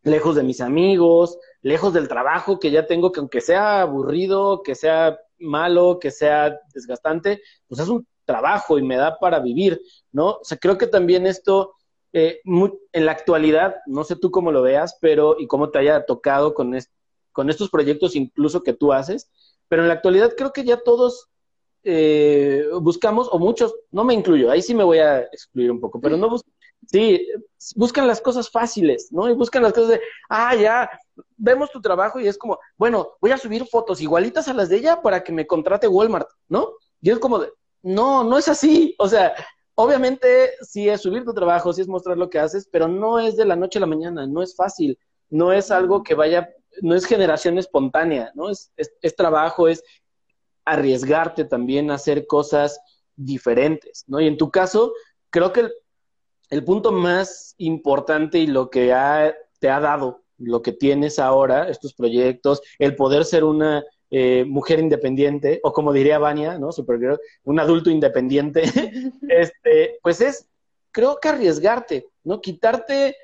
lejos 0.04 0.36
de 0.36 0.44
mis 0.44 0.62
amigos, 0.62 1.39
lejos 1.62 1.94
del 1.94 2.08
trabajo 2.08 2.60
que 2.60 2.70
ya 2.70 2.86
tengo, 2.86 3.12
que 3.12 3.22
aunque 3.22 3.41
sea 3.41 3.82
aburrido, 3.82 4.62
que 4.62 4.76
sea 4.76 5.18
malo, 5.39 5.98
que 6.00 6.12
sea 6.12 6.60
desgastante, 6.74 7.41
pues 7.68 7.82
es 7.82 7.89
un 7.89 8.06
trabajo 8.26 8.78
y 8.78 8.84
me 8.84 8.96
da 8.96 9.18
para 9.18 9.39
vivir, 9.39 9.82
¿no? 10.12 10.34
O 10.34 10.44
sea, 10.44 10.60
creo 10.60 10.78
que 10.78 10.86
también 10.86 11.26
esto, 11.26 11.74
eh, 12.14 12.41
en 12.46 13.06
la 13.06 13.14
actualidad, 13.14 13.78
no 13.88 14.04
sé 14.04 14.16
tú 14.16 14.30
cómo 14.30 14.52
lo 14.52 14.62
veas, 14.62 14.98
pero 15.02 15.38
y 15.39 15.48
cómo 15.48 15.72
te 15.72 15.80
haya 15.80 16.06
tocado 16.06 16.54
con, 16.54 16.78
con 17.32 17.50
estos 17.50 17.70
proyectos 17.72 18.16
incluso 18.16 18.62
que 18.62 18.74
tú 18.74 18.94
haces, 18.94 19.32
pero 19.68 19.82
en 19.82 19.88
la 19.88 19.96
actualidad 19.96 20.34
creo 20.38 20.54
que 20.54 20.64
ya 20.64 20.78
todos 20.78 21.30
eh, 21.84 22.68
buscamos, 22.80 23.28
o 23.32 23.39
muchos, 23.39 23.74
no 23.89 24.04
me 24.04 24.14
incluyo, 24.14 24.52
ahí 24.52 24.62
sí 24.62 24.76
me 24.76 24.84
voy 24.84 25.00
a 25.00 25.22
excluir 25.22 25.72
un 25.72 25.80
poco, 25.80 26.00
pero 26.00 26.16
no 26.16 26.30
buscamos 26.30 26.53
Sí, 26.88 27.28
buscan 27.76 28.08
las 28.08 28.22
cosas 28.22 28.50
fáciles, 28.50 29.12
¿no? 29.12 29.30
Y 29.30 29.34
buscan 29.34 29.64
las 29.64 29.74
cosas 29.74 29.90
de, 29.90 30.02
ah, 30.30 30.56
ya, 30.56 30.90
vemos 31.38 31.72
tu 31.72 31.82
trabajo 31.82 32.20
y 32.20 32.28
es 32.28 32.38
como, 32.38 32.60
bueno, 32.78 33.14
voy 33.22 33.32
a 33.32 33.38
subir 33.38 33.66
fotos 33.66 34.02
igualitas 34.02 34.48
a 34.48 34.54
las 34.54 34.70
de 34.70 34.78
ella 34.78 35.02
para 35.02 35.24
que 35.24 35.32
me 35.32 35.48
contrate 35.48 35.88
Walmart, 35.88 36.28
¿no? 36.48 36.74
Y 37.02 37.12
es 37.12 37.20
como 37.20 37.40
de, 37.40 37.52
no, 37.82 38.24
no 38.24 38.38
es 38.38 38.48
así. 38.48 38.96
O 38.98 39.08
sea, 39.08 39.34
obviamente 39.76 40.52
sí 40.62 40.90
es 40.90 41.02
subir 41.02 41.24
tu 41.24 41.34
trabajo, 41.34 41.74
sí 41.74 41.82
es 41.82 41.88
mostrar 41.88 42.18
lo 42.18 42.30
que 42.30 42.40
haces, 42.40 42.68
pero 42.72 42.88
no 42.88 43.20
es 43.20 43.36
de 43.38 43.46
la 43.46 43.56
noche 43.56 43.80
a 43.80 43.82
la 43.82 43.88
mañana, 43.88 44.28
no 44.28 44.42
es 44.42 44.56
fácil, 44.56 44.98
no 45.30 45.52
es 45.52 45.72
algo 45.72 46.04
que 46.04 46.16
vaya, 46.16 46.50
no 46.82 46.96
es 46.96 47.06
generación 47.06 47.58
espontánea, 47.58 48.32
¿no? 48.36 48.50
Es, 48.50 48.72
es, 48.78 48.94
es 49.02 49.16
trabajo, 49.16 49.68
es 49.68 49.84
arriesgarte 50.66 51.46
también 51.46 51.92
a 51.92 51.96
hacer 51.96 52.26
cosas 52.28 52.80
diferentes, 53.16 54.06
¿no? 54.08 54.20
Y 54.20 54.28
en 54.28 54.38
tu 54.38 54.50
caso, 54.50 54.94
creo 55.30 55.52
que 55.52 55.70
el 56.54 56.64
punto 56.64 56.91
más 56.91 57.56
importante 57.58 58.38
y 58.38 58.45
lo 58.45 58.70
que 58.70 58.93
te 59.60 59.70
ha 59.70 59.80
dado, 59.80 60.24
lo 60.38 60.62
que 60.62 60.72
tienes 60.72 61.18
ahora, 61.18 61.68
estos 61.68 61.95
proyectos, 61.95 62.62
el 62.78 62.95
poder 62.95 63.26
ser 63.26 63.43
una 63.43 63.84
eh, 64.12 64.45
mujer 64.47 64.80
independiente, 64.80 65.60
o 65.64 65.74
como 65.74 65.91
diría 65.91 66.20
Vania, 66.20 66.60
¿no? 66.60 66.72
Supergirl, 66.72 67.20
un 67.45 67.60
adulto 67.60 67.89
independiente, 67.89 68.62
este, 69.30 69.97
pues 70.04 70.22
es, 70.22 70.47
creo 70.91 71.18
que 71.20 71.30
arriesgarte, 71.30 72.08
¿no? 72.24 72.39
Quitarte, 72.39 73.16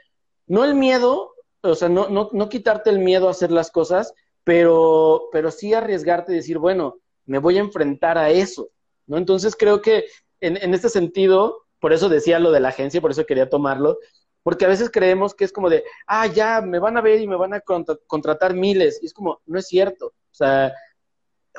no 0.47 0.65
el 0.65 0.73
miedo, 0.73 1.35
o 1.61 1.75
sea, 1.75 1.87
no, 1.87 2.09
no, 2.09 2.29
no 2.33 2.49
quitarte 2.49 2.89
el 2.89 2.97
miedo 2.97 3.27
a 3.27 3.31
hacer 3.31 3.51
las 3.51 3.69
cosas, 3.69 4.11
pero, 4.43 5.29
pero 5.31 5.51
sí 5.51 5.75
arriesgarte 5.75 6.31
y 6.31 6.37
decir, 6.37 6.57
bueno, 6.57 6.97
me 7.27 7.37
voy 7.37 7.57
a 7.57 7.61
enfrentar 7.61 8.17
a 8.17 8.31
eso, 8.31 8.69
¿no? 9.05 9.17
Entonces 9.17 9.55
creo 9.55 9.83
que 9.83 10.05
en, 10.41 10.57
en 10.57 10.73
este 10.73 10.89
sentido, 10.89 11.67
por 11.79 11.93
eso 11.93 12.09
decía 12.09 12.39
lo 12.39 12.51
de 12.51 12.59
la 12.59 12.69
agencia, 12.69 13.01
por 13.01 13.11
eso 13.11 13.25
quería 13.25 13.49
tomarlo, 13.49 13.97
porque 14.43 14.65
a 14.65 14.69
veces 14.69 14.89
creemos 14.91 15.33
que 15.33 15.45
es 15.45 15.51
como 15.51 15.69
de, 15.69 15.83
ah, 16.07 16.27
ya, 16.27 16.61
me 16.61 16.79
van 16.79 16.97
a 16.97 17.01
ver 17.01 17.19
y 17.19 17.27
me 17.27 17.35
van 17.35 17.53
a 17.53 17.61
contratar 17.61 18.53
miles, 18.53 18.99
y 19.01 19.05
es 19.05 19.13
como, 19.13 19.41
no 19.45 19.59
es 19.59 19.67
cierto, 19.67 20.07
o 20.07 20.33
sea, 20.33 20.73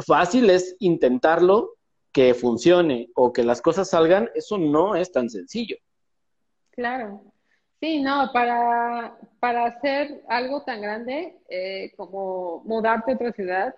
fácil 0.06 0.50
es 0.50 0.76
intentarlo, 0.78 1.76
que 2.12 2.34
funcione 2.34 3.08
o 3.14 3.32
que 3.32 3.44
las 3.44 3.62
cosas 3.62 3.90
salgan, 3.90 4.30
eso 4.34 4.58
no 4.58 4.96
es 4.96 5.12
tan 5.12 5.30
sencillo, 5.30 5.76
Claro. 6.70 7.22
Sí, 7.80 8.00
no, 8.00 8.30
para, 8.32 9.18
para 9.38 9.66
hacer 9.66 10.22
algo 10.28 10.62
tan 10.64 10.80
grande 10.80 11.36
eh, 11.48 11.92
como 11.96 12.62
mudarte 12.64 13.12
a 13.12 13.14
otra 13.14 13.32
ciudad, 13.32 13.74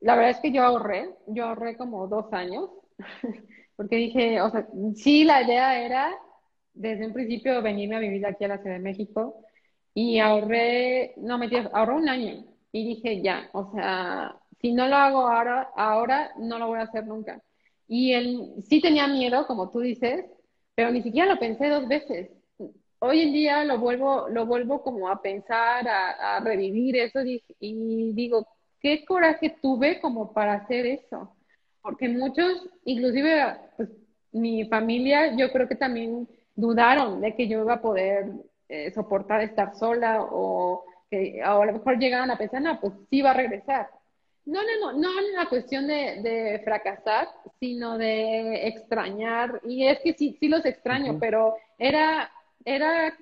la 0.00 0.16
verdad 0.16 0.30
es 0.32 0.40
que 0.40 0.52
yo 0.52 0.62
ahorré, 0.62 1.14
yo 1.26 1.46
ahorré 1.46 1.76
como 1.76 2.06
dos 2.08 2.32
años, 2.32 2.70
porque 3.76 3.96
dije, 3.96 4.40
o 4.40 4.50
sea, 4.50 4.66
sí, 4.96 5.24
la 5.24 5.42
idea 5.42 5.84
era 5.84 6.14
desde 6.74 7.06
un 7.06 7.12
principio 7.12 7.62
venirme 7.62 7.96
a 7.96 8.00
vivir 8.00 8.26
aquí 8.26 8.44
a 8.44 8.48
la 8.48 8.58
Ciudad 8.58 8.76
de 8.76 8.82
México 8.82 9.44
y 9.94 10.18
ahorré, 10.18 11.14
no 11.18 11.38
me 11.38 11.48
ahorré 11.72 11.94
un 11.94 12.08
año 12.08 12.44
y 12.72 12.86
dije, 12.86 13.22
ya, 13.22 13.50
o 13.52 13.72
sea, 13.72 14.36
si 14.60 14.72
no 14.72 14.88
lo 14.88 14.96
hago 14.96 15.26
ahora, 15.28 15.70
ahora 15.76 16.32
no 16.38 16.58
lo 16.58 16.68
voy 16.68 16.78
a 16.78 16.82
hacer 16.82 17.06
nunca. 17.06 17.42
Y 17.88 18.12
él 18.12 18.54
sí 18.68 18.80
tenía 18.80 19.06
miedo, 19.08 19.46
como 19.46 19.70
tú 19.70 19.80
dices, 19.80 20.24
pero 20.74 20.90
ni 20.90 21.02
siquiera 21.02 21.32
lo 21.34 21.38
pensé 21.38 21.68
dos 21.68 21.86
veces 21.88 22.30
hoy 23.02 23.20
en 23.20 23.32
día 23.32 23.64
lo 23.64 23.78
vuelvo, 23.78 24.28
lo 24.28 24.46
vuelvo 24.46 24.80
como 24.82 25.08
a 25.08 25.20
pensar, 25.20 25.86
a, 25.88 26.38
revivir 26.40 26.96
eso 26.96 27.20
y, 27.24 28.12
digo, 28.12 28.46
qué 28.80 29.04
coraje 29.04 29.56
tuve 29.60 30.00
como 30.00 30.32
para 30.32 30.54
hacer 30.54 30.86
eso. 30.86 31.36
Porque 31.82 32.08
muchos, 32.08 32.68
inclusive 32.84 33.56
pues, 33.76 33.90
mi 34.32 34.64
familia, 34.66 35.36
yo 35.36 35.50
creo 35.52 35.68
que 35.68 35.74
también 35.74 36.28
dudaron 36.54 37.20
de 37.20 37.34
que 37.34 37.48
yo 37.48 37.60
iba 37.60 37.74
a 37.74 37.82
poder 37.82 38.30
eh, 38.68 38.90
soportar 38.92 39.42
estar 39.42 39.74
sola 39.74 40.22
o 40.22 40.84
que 41.10 41.42
a 41.42 41.64
lo 41.64 41.72
mejor 41.72 41.98
llegaban 41.98 42.30
a 42.30 42.38
pensar, 42.38 42.62
no, 42.62 42.80
pues 42.80 42.94
sí 43.10 43.20
va 43.20 43.32
a 43.32 43.34
regresar. 43.34 43.90
No, 44.44 44.60
no, 44.62 44.92
no, 44.92 44.98
no 44.98 45.20
en 45.20 45.34
la 45.34 45.48
cuestión 45.48 45.86
de, 45.86 46.20
de, 46.22 46.60
fracasar, 46.64 47.28
sino 47.60 47.98
de 47.98 48.66
extrañar. 48.66 49.60
Y 49.64 49.86
es 49.86 50.00
que 50.00 50.14
sí, 50.14 50.36
sí 50.40 50.48
los 50.48 50.64
extraño, 50.64 51.18
pero 51.20 51.54
era 51.78 52.30
era 52.64 53.16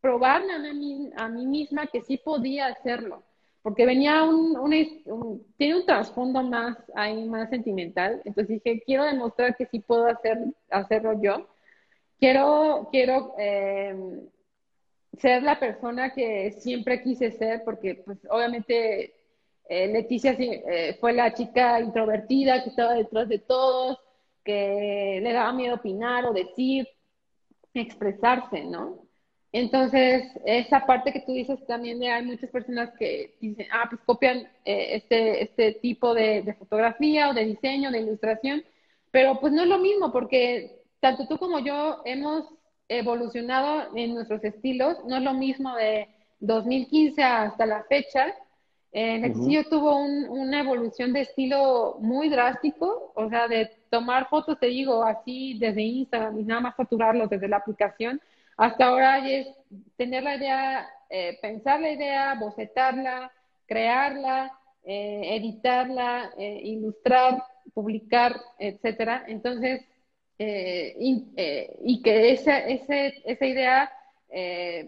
probarme 0.00 0.54
a 0.54 0.58
mí, 0.58 1.10
a 1.16 1.28
mí 1.28 1.46
misma 1.46 1.86
que 1.86 2.02
sí 2.02 2.18
podía 2.18 2.66
hacerlo, 2.66 3.22
porque 3.62 3.86
venía 3.86 4.24
un, 4.24 4.56
un, 4.58 5.46
tiene 5.56 5.76
un 5.76 5.86
trasfondo 5.86 6.42
más 6.42 6.76
ahí, 6.94 7.24
más 7.28 7.48
sentimental, 7.50 8.20
entonces 8.24 8.60
dije, 8.62 8.82
quiero 8.84 9.04
demostrar 9.04 9.56
que 9.56 9.66
sí 9.66 9.78
puedo 9.80 10.06
hacer, 10.06 10.38
hacerlo 10.70 11.20
yo, 11.22 11.48
quiero, 12.18 12.88
quiero 12.90 13.34
eh, 13.38 13.94
ser 15.18 15.42
la 15.42 15.58
persona 15.60 16.12
que 16.12 16.52
siempre 16.52 17.02
quise 17.02 17.30
ser, 17.30 17.62
porque 17.64 17.96
pues 18.04 18.18
obviamente 18.28 19.14
eh, 19.68 19.88
Leticia 19.88 20.34
eh, 20.38 20.96
fue 21.00 21.12
la 21.12 21.32
chica 21.34 21.80
introvertida 21.80 22.62
que 22.62 22.70
estaba 22.70 22.94
detrás 22.94 23.28
de 23.28 23.38
todos, 23.38 23.98
que 24.44 25.20
le 25.22 25.32
daba 25.32 25.52
miedo 25.52 25.76
opinar 25.76 26.26
o 26.26 26.32
decir, 26.32 26.88
expresarse, 27.74 28.64
¿no? 28.64 29.06
Entonces, 29.52 30.24
esa 30.46 30.86
parte 30.86 31.12
que 31.12 31.20
tú 31.20 31.32
dices 31.32 31.58
también 31.66 32.00
de 32.00 32.10
hay 32.10 32.24
muchas 32.24 32.48
personas 32.48 32.90
que 32.98 33.36
dicen, 33.38 33.66
ah, 33.70 33.86
pues 33.88 34.00
copian 34.06 34.38
eh, 34.64 34.96
este, 34.96 35.42
este 35.42 35.72
tipo 35.72 36.14
de, 36.14 36.56
fotografía 36.58 37.28
o 37.28 37.34
de 37.34 37.44
diseño, 37.44 37.90
de 37.90 38.00
ilustración, 38.00 38.64
pero 39.10 39.38
pues 39.40 39.52
no 39.52 39.62
es 39.62 39.68
lo 39.68 39.78
mismo 39.78 40.10
porque 40.10 40.80
tanto 41.00 41.28
tú 41.28 41.36
como 41.36 41.58
yo 41.58 42.00
hemos 42.06 42.48
evolucionado 42.88 43.94
en 43.94 44.14
nuestros 44.14 44.42
estilos, 44.42 44.96
no 45.06 45.16
es 45.16 45.22
lo 45.22 45.34
mismo 45.34 45.76
de 45.76 46.08
2015 46.40 47.22
hasta 47.22 47.66
la 47.66 47.84
fecha. 47.84 48.34
El 48.90 49.32
uh 49.32 49.64
tuvo 49.70 49.96
una 49.96 50.60
evolución 50.60 51.12
de 51.12 51.22
estilo 51.22 51.96
muy 52.00 52.28
drástico, 52.28 53.12
o 53.14 53.28
sea, 53.28 53.48
de 53.48 53.70
tomar 53.90 54.28
fotos, 54.28 54.58
te 54.58 54.66
digo, 54.66 55.02
así 55.02 55.58
desde 55.58 55.82
Instagram 55.82 56.40
y 56.40 56.44
nada 56.44 56.60
más 56.60 56.74
capturarlos 56.74 57.28
desde 57.28 57.48
la 57.48 57.56
aplicación. 57.58 58.20
Hasta 58.56 58.86
ahora 58.86 59.26
es 59.28 59.48
tener 59.96 60.22
la 60.22 60.36
idea, 60.36 60.88
eh, 61.10 61.38
pensar 61.40 61.80
la 61.80 61.90
idea, 61.90 62.34
bocetarla, 62.34 63.32
crearla, 63.66 64.52
eh, 64.84 65.36
editarla, 65.36 66.32
eh, 66.38 66.60
ilustrar, 66.64 67.42
publicar, 67.74 68.36
etcétera. 68.58 69.24
Entonces, 69.28 69.82
y, 70.38 72.02
que 72.02 72.32
esa, 72.32 72.58
ese, 72.58 73.22
esa 73.24 73.46
idea 73.46 73.92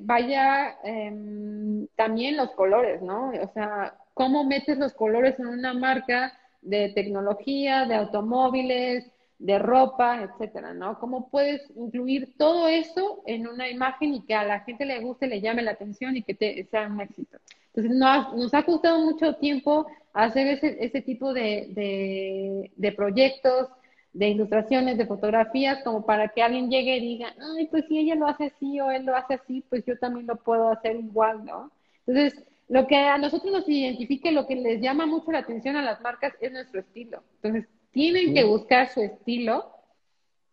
vaya 0.01 0.77
em, 0.83 1.87
también 1.95 2.37
los 2.37 2.51
colores, 2.53 3.01
¿no? 3.03 3.29
O 3.29 3.49
sea, 3.53 3.95
cómo 4.15 4.43
metes 4.45 4.79
los 4.79 4.95
colores 4.95 5.39
en 5.39 5.47
una 5.47 5.73
marca 5.73 6.33
de 6.63 6.89
tecnología, 6.89 7.85
de 7.85 7.95
automóviles, 7.95 9.14
de 9.39 9.59
ropa, 9.59 10.23
etcétera, 10.23 10.75
¿no? 10.75 10.99
¿Cómo 10.99 11.29
puedes 11.29 11.63
incluir 11.77 12.35
todo 12.39 12.69
eso 12.69 13.23
en 13.27 13.47
una 13.47 13.69
imagen 13.69 14.15
y 14.15 14.23
que 14.23 14.35
a 14.35 14.45
la 14.45 14.61
gente 14.61 14.85
le 14.85 15.01
guste, 15.01 15.27
le 15.27 15.41
llame 15.41 15.63
la 15.63 15.73
atención 15.73 16.17
y 16.17 16.23
que 16.23 16.35
te, 16.35 16.65
sea 16.71 16.87
un 16.87 17.01
éxito? 17.01 17.39
Entonces, 17.75 17.97
nos, 17.97 18.55
ha 18.55 18.63
costado 18.63 19.01
mucho 19.05 19.35
tiempo 19.37 19.87
hacer 20.13 20.59
ese, 20.63 21.03
tipo 21.03 21.33
de, 21.35 22.71
de, 22.77 22.93
proyectos, 22.93 23.69
de 24.13 24.29
ilustraciones, 24.29 24.97
de 24.97 25.07
fotografías, 25.07 25.83
como 25.83 26.07
para 26.07 26.29
que 26.29 26.43
alguien 26.43 26.71
llegue 26.71 26.99
y 26.99 27.01
diga, 27.01 27.35
ay, 27.57 27.67
pues 27.67 27.85
si 27.89 27.99
ella 27.99 28.15
lo 28.15 28.29
hace 28.29 28.45
así 28.45 28.81
o 28.81 28.93
él 28.93 29.05
lo 29.05 29.17
hace 29.17 29.35
así, 29.35 29.65
pues 29.69 29.85
yo 29.85 29.99
también 29.99 30.29
lo 30.29 30.37
puedo 30.37 30.69
hacer 30.69 30.95
igual, 30.97 31.45
¿no? 31.45 31.73
Entonces, 32.07 32.45
lo 32.69 32.87
que 32.87 32.97
a 32.97 33.19
nosotros 33.19 33.53
nos 33.53 33.69
identifique, 33.69 34.31
lo 34.31 34.47
que 34.47 34.55
les 34.55 34.81
llama 34.81 35.05
mucho 35.05 35.33
la 35.33 35.41
atención 35.41 35.77
a 35.77 35.83
las 35.83 36.01
marcas 36.01 36.33
es 36.41 36.53
nuestro 36.53 36.81
estilo. 36.81 37.25
Entonces, 37.43 37.69
tienen 37.95 38.35
que 38.35 38.43
buscar 38.45 38.89
su 38.89 39.01
estilo, 39.01 39.71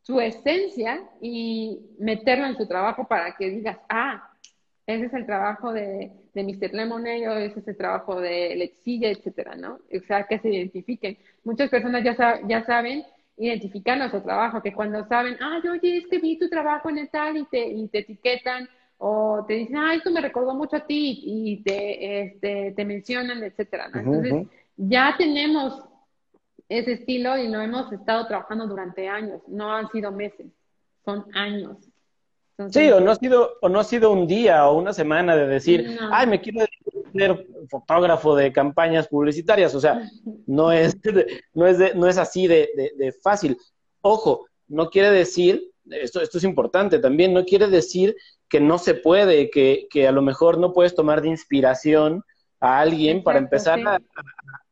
su 0.03 0.21
esencia 0.21 1.01
y 1.19 1.79
meterlo 1.97 2.45
en 2.45 2.55
su 2.55 2.67
trabajo 2.67 3.07
para 3.07 3.35
que 3.35 3.49
digas, 3.49 3.77
ah, 3.89 4.29
ese 4.85 5.05
es 5.05 5.13
el 5.13 5.25
trabajo 5.25 5.73
de, 5.73 6.11
de 6.33 6.43
Mr. 6.43 6.73
Lemonade 6.73 7.27
o 7.27 7.37
ese 7.37 7.59
es 7.59 7.67
el 7.67 7.77
trabajo 7.77 8.21
de 8.21 8.55
Lexilla, 8.55 9.09
etcétera, 9.09 9.55
¿no? 9.55 9.79
O 9.91 10.05
sea, 10.07 10.27
que 10.27 10.37
se 10.39 10.49
identifiquen. 10.49 11.17
Muchas 11.43 11.69
personas 11.69 12.03
ya, 12.03 12.39
ya 12.47 12.63
saben 12.65 13.03
identificar 13.37 13.97
nuestro 13.97 14.21
trabajo, 14.21 14.61
que 14.61 14.73
cuando 14.73 15.03
saben, 15.07 15.35
ah, 15.41 15.59
oye, 15.71 15.97
es 15.97 16.07
que 16.07 16.19
vi 16.19 16.37
tu 16.37 16.47
trabajo 16.47 16.89
en 16.91 16.99
el 16.99 17.09
tal 17.09 17.37
y 17.37 17.45
te, 17.45 17.67
y 17.67 17.87
te 17.87 17.99
etiquetan 17.99 18.69
o 18.99 19.43
te 19.47 19.55
dicen, 19.55 19.77
ah, 19.77 19.95
esto 19.95 20.11
me 20.11 20.21
recordó 20.21 20.53
mucho 20.53 20.75
a 20.75 20.85
ti 20.85 21.23
y 21.23 21.63
te, 21.63 22.21
este, 22.21 22.73
te 22.75 22.85
mencionan, 22.85 23.43
etcétera. 23.43 23.89
Entonces, 23.95 24.45
ya 24.77 25.15
tenemos 25.17 25.90
ese 26.71 26.93
estilo 26.93 27.37
y 27.37 27.49
lo 27.49 27.59
hemos 27.59 27.91
estado 27.91 28.25
trabajando 28.27 28.65
durante 28.65 29.07
años, 29.07 29.41
no 29.47 29.71
han 29.71 29.91
sido 29.91 30.11
meses, 30.11 30.47
son 31.03 31.25
años. 31.33 31.77
sí, 32.69 32.89
o 32.91 33.01
no 33.01 33.11
ha 33.11 33.15
sido, 33.15 33.57
o 33.61 33.67
no 33.67 33.81
ha 33.81 33.83
sido 33.83 34.11
un 34.11 34.25
día 34.25 34.65
o 34.69 34.77
una 34.77 34.93
semana 34.93 35.35
de 35.35 35.47
decir, 35.47 35.99
ay, 36.11 36.27
me 36.27 36.39
quiero 36.39 36.65
ser 37.13 37.45
fotógrafo 37.69 38.37
de 38.37 38.53
campañas 38.53 39.09
publicitarias. 39.09 39.75
O 39.75 39.81
sea, 39.81 40.01
no 40.47 40.71
es, 40.71 40.97
no 41.53 41.67
es, 41.67 41.95
no 41.95 42.07
es 42.07 42.17
así 42.17 42.47
de, 42.47 42.69
de, 42.95 43.11
fácil. 43.11 43.57
Ojo, 43.99 44.47
no 44.69 44.89
quiere 44.89 45.11
decir, 45.11 45.69
esto, 45.89 46.21
esto 46.21 46.37
es 46.37 46.43
importante 46.45 46.99
también, 46.99 47.33
no 47.33 47.43
quiere 47.43 47.67
decir 47.67 48.15
que 48.47 48.61
no 48.61 48.77
se 48.77 48.93
puede, 48.93 49.49
que, 49.49 49.87
que 49.89 50.07
a 50.07 50.13
lo 50.13 50.21
mejor 50.21 50.57
no 50.57 50.71
puedes 50.71 50.95
tomar 50.95 51.21
de 51.21 51.27
inspiración 51.27 52.23
a 52.61 52.79
alguien 52.79 53.23
para 53.23 53.39
empezar 53.39 53.79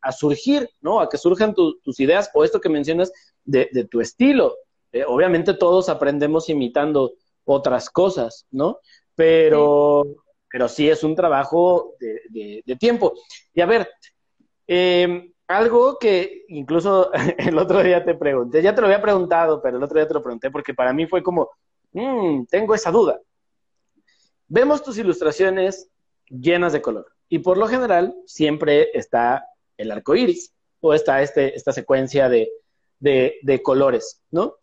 a, 0.01 0.11
surgir, 0.13 0.69
¿no? 0.79 1.01
A 1.01 1.09
que 1.09 1.17
surjan 1.17 1.53
tus 1.53 1.99
ideas 1.99 2.31
o 2.33 2.45
esto 2.45 2.61
que 2.61 2.69
mencionas 2.69 3.11
de, 3.43 3.69
de 3.73 3.83
tu 3.85 3.99
estilo. 3.99 4.55
Eh, 4.91 5.03
obviamente 5.05 5.53
todos 5.53 5.89
aprendemos 5.89 6.47
imitando 6.49 7.13
otras 7.43 7.89
cosas, 7.89 8.45
¿no? 8.51 8.79
Pero 9.13 10.03
sí, 10.05 10.15
pero 10.49 10.67
sí 10.69 10.89
es 10.89 11.03
un 11.03 11.15
trabajo 11.15 11.95
de, 11.99 12.63
de, 12.65 12.75
tiempo. 12.77 13.13
Y 13.53 13.61
a 13.61 13.65
ver, 13.65 13.89
em, 14.65 15.33
algo 15.47 15.97
que 15.99 16.45
incluso 16.47 17.11
el 17.37 17.57
otro 17.57 17.83
día 17.83 18.05
te 18.05 18.15
pregunté, 18.15 18.61
ya 18.61 18.73
te 18.73 18.81
lo 18.81 18.87
había 18.87 19.01
preguntado, 19.01 19.61
pero 19.61 19.77
el 19.77 19.83
otro 19.83 19.99
día 19.99 20.07
te 20.07 20.13
lo 20.13 20.23
pregunté 20.23 20.49
porque 20.49 20.73
para 20.73 20.93
mí 20.93 21.05
fue 21.05 21.21
como, 21.21 21.49
mmm, 21.91 22.45
tengo 22.45 22.73
esa 22.73 22.91
duda 22.91 23.19
vemos 24.49 24.83
tus 24.83 24.97
ilustraciones 24.97 25.89
llenas 26.27 26.73
de 26.73 26.81
color. 26.81 27.05
Y 27.29 27.39
por 27.39 27.57
lo 27.57 27.67
general 27.67 28.15
siempre 28.25 28.89
está 28.93 29.45
el 29.77 29.91
arco 29.91 30.15
iris 30.15 30.53
o 30.81 30.93
está 30.93 31.21
este, 31.21 31.55
esta 31.55 31.71
secuencia 31.71 32.27
de, 32.29 32.49
colores, 33.63 34.21
¿no? 34.31 34.55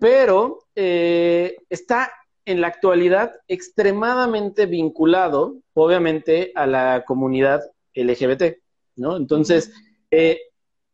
Pero 0.00 0.66
eh, 0.74 1.56
está 1.68 2.12
en 2.44 2.60
la 2.60 2.68
actualidad 2.68 3.34
extremadamente 3.48 4.66
vinculado, 4.66 5.56
obviamente, 5.74 6.52
a 6.54 6.66
la 6.66 7.04
comunidad 7.06 7.60
LGBT, 7.94 8.58
¿no? 8.96 9.16
Entonces, 9.16 9.72
eh, 10.10 10.40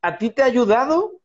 ¿a 0.03 0.19
ti 0.19 0.31
te 0.31 0.43
ha 0.43 0.47
ayudado? 0.47 1.21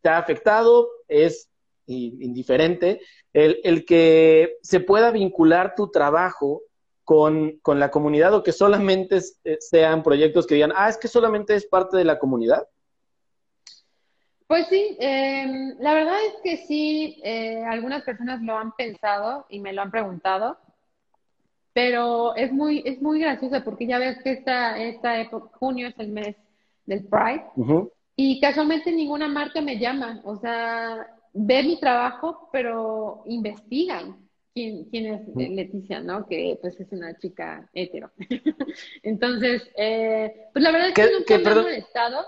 ¿Te 0.00 0.08
ha 0.08 0.18
afectado? 0.18 0.88
¿Es 1.08 1.48
indiferente, 1.88 3.00
el, 3.32 3.84
que 3.84 4.58
se 4.62 4.80
pueda 4.80 5.10
vincular 5.10 5.74
tu 5.74 5.90
trabajo 5.90 6.62
con, 7.08 7.58
la 7.64 7.90
comunidad 7.90 8.34
o 8.34 8.42
que 8.42 8.52
solamente 8.52 9.18
eh, 9.42 9.56
sean 9.60 10.02
proyectos 10.02 10.46
que 10.46 10.56
digan, 10.56 10.74
ah, 10.76 10.90
es 10.90 10.98
que 10.98 11.08
solamente 11.08 11.54
es 11.54 11.64
parte 11.64 11.96
de 11.96 12.04
la 12.04 12.18
comunidad? 12.18 12.68
Pues 14.46 14.66
sí, 14.68 14.94
em, 15.00 15.74
la 15.80 15.94
verdad 15.94 16.18
es 16.26 16.34
que 16.42 16.66
sí, 16.66 17.18
eh, 17.24 17.64
algunas 17.64 18.02
personas 18.02 18.42
lo 18.42 18.58
han 18.58 18.72
pensado 18.72 19.46
y 19.48 19.58
me 19.58 19.72
lo 19.72 19.80
han 19.80 19.90
preguntado, 19.90 20.58
pero 21.72 22.36
es 22.36 22.52
muy, 22.52 22.82
es 22.84 23.00
muy 23.00 23.20
gracioso 23.20 23.64
porque 23.64 23.86
ya 23.86 23.98
ves 23.98 24.22
que 24.22 24.32
esta, 24.32 24.76
esta 24.76 25.18
época, 25.18 25.56
junio 25.58 25.88
es 25.88 25.98
el 25.98 26.08
mes 26.08 26.36
del 26.84 27.06
Pride, 27.06 27.46
y 28.16 28.38
casualmente 28.38 28.92
ninguna 28.92 29.28
marca 29.28 29.62
me 29.62 29.78
llama, 29.78 30.20
o 30.24 30.36
sea, 30.36 31.06
ve 31.32 31.62
mi 31.62 31.80
trabajo, 31.80 32.50
pero 32.52 33.22
investigan 33.24 34.27
quién, 34.58 34.84
quién 34.86 35.06
es 35.14 35.36
Leticia, 35.36 36.00
¿no? 36.00 36.26
Que 36.26 36.58
pues 36.60 36.78
es 36.80 36.90
una 36.90 37.16
chica 37.18 37.70
hetero. 37.72 38.10
Entonces, 39.04 39.70
eh, 39.76 40.48
pues 40.52 40.62
la 40.62 40.72
verdad 40.72 40.88
es 40.88 40.94
que 40.94 41.10
nunca 41.12 41.38
me 41.38 41.50
ha 41.50 41.62
molestado. 41.62 42.26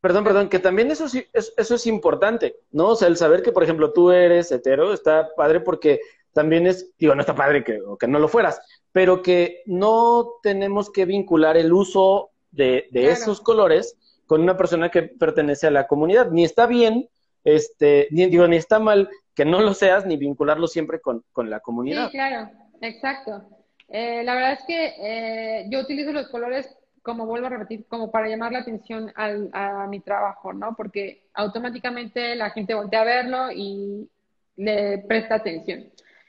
Perdón, 0.00 0.24
perdón, 0.24 0.48
que 0.48 0.58
también 0.58 0.90
eso 0.90 1.08
sí, 1.08 1.26
eso 1.32 1.74
es 1.74 1.86
importante, 1.86 2.56
¿no? 2.70 2.90
O 2.90 2.96
sea, 2.96 3.08
el 3.08 3.16
saber 3.16 3.42
que, 3.42 3.52
por 3.52 3.64
ejemplo, 3.64 3.92
tú 3.92 4.10
eres 4.10 4.50
hetero 4.50 4.92
está 4.92 5.34
padre 5.36 5.60
porque 5.60 6.00
también 6.32 6.66
es, 6.66 6.94
digo, 6.98 7.14
no 7.14 7.20
está 7.20 7.34
padre 7.34 7.64
que, 7.64 7.80
que 7.98 8.08
no 8.08 8.18
lo 8.18 8.28
fueras, 8.28 8.60
pero 8.92 9.20
que 9.20 9.62
no 9.66 10.34
tenemos 10.42 10.90
que 10.90 11.04
vincular 11.04 11.56
el 11.56 11.72
uso 11.72 12.30
de, 12.50 12.88
esos 12.92 13.40
colores 13.40 13.98
con 14.26 14.42
una 14.42 14.56
persona 14.56 14.90
que 14.90 15.02
pertenece 15.02 15.66
a 15.66 15.70
la 15.70 15.86
comunidad. 15.86 16.30
Ni 16.30 16.44
está 16.44 16.66
bien, 16.66 17.08
este, 17.44 18.08
ni, 18.10 18.26
digo, 18.26 18.46
ni 18.48 18.56
está 18.56 18.78
mal 18.78 19.10
que 19.36 19.44
no 19.44 19.60
lo 19.60 19.74
seas, 19.74 20.06
ni 20.06 20.16
vincularlo 20.16 20.66
siempre 20.66 21.00
con, 21.00 21.22
la 21.36 21.60
comunidad. 21.60 22.06
Sí, 22.06 22.12
claro, 22.12 22.50
exacto. 22.80 23.44
Eh, 23.88 24.24
la 24.24 24.34
verdad 24.34 24.52
es 24.54 24.64
que 24.66 24.94
eh, 24.98 25.66
yo 25.70 25.80
utilizo 25.80 26.10
los 26.10 26.28
colores 26.28 26.74
como 27.02 27.26
vuelvo 27.26 27.46
a 27.46 27.50
repetir, 27.50 27.86
como 27.86 28.10
para 28.10 28.28
llamar 28.28 28.50
la 28.50 28.60
atención 28.60 29.12
al, 29.14 29.50
a 29.52 29.86
mi 29.86 30.00
trabajo, 30.00 30.52
¿no? 30.52 30.74
Porque 30.74 31.28
automáticamente 31.34 32.34
la 32.34 32.50
gente 32.50 32.74
voltea 32.74 33.02
a 33.02 33.04
verlo 33.04 33.52
y 33.52 34.10
le 34.56 34.98
presta 35.06 35.36
atención. 35.36 35.84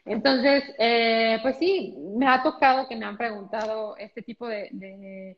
Entonces, 0.06 0.64
eh, 0.78 1.40
pues 1.42 1.58
sí, 1.58 1.96
me 2.16 2.28
ha 2.28 2.44
tocado 2.44 2.88
que 2.88 2.96
me 2.96 3.06
han 3.06 3.18
preguntado 3.18 3.96
este 3.98 4.22
tipo 4.22 4.48
de, 4.48 5.38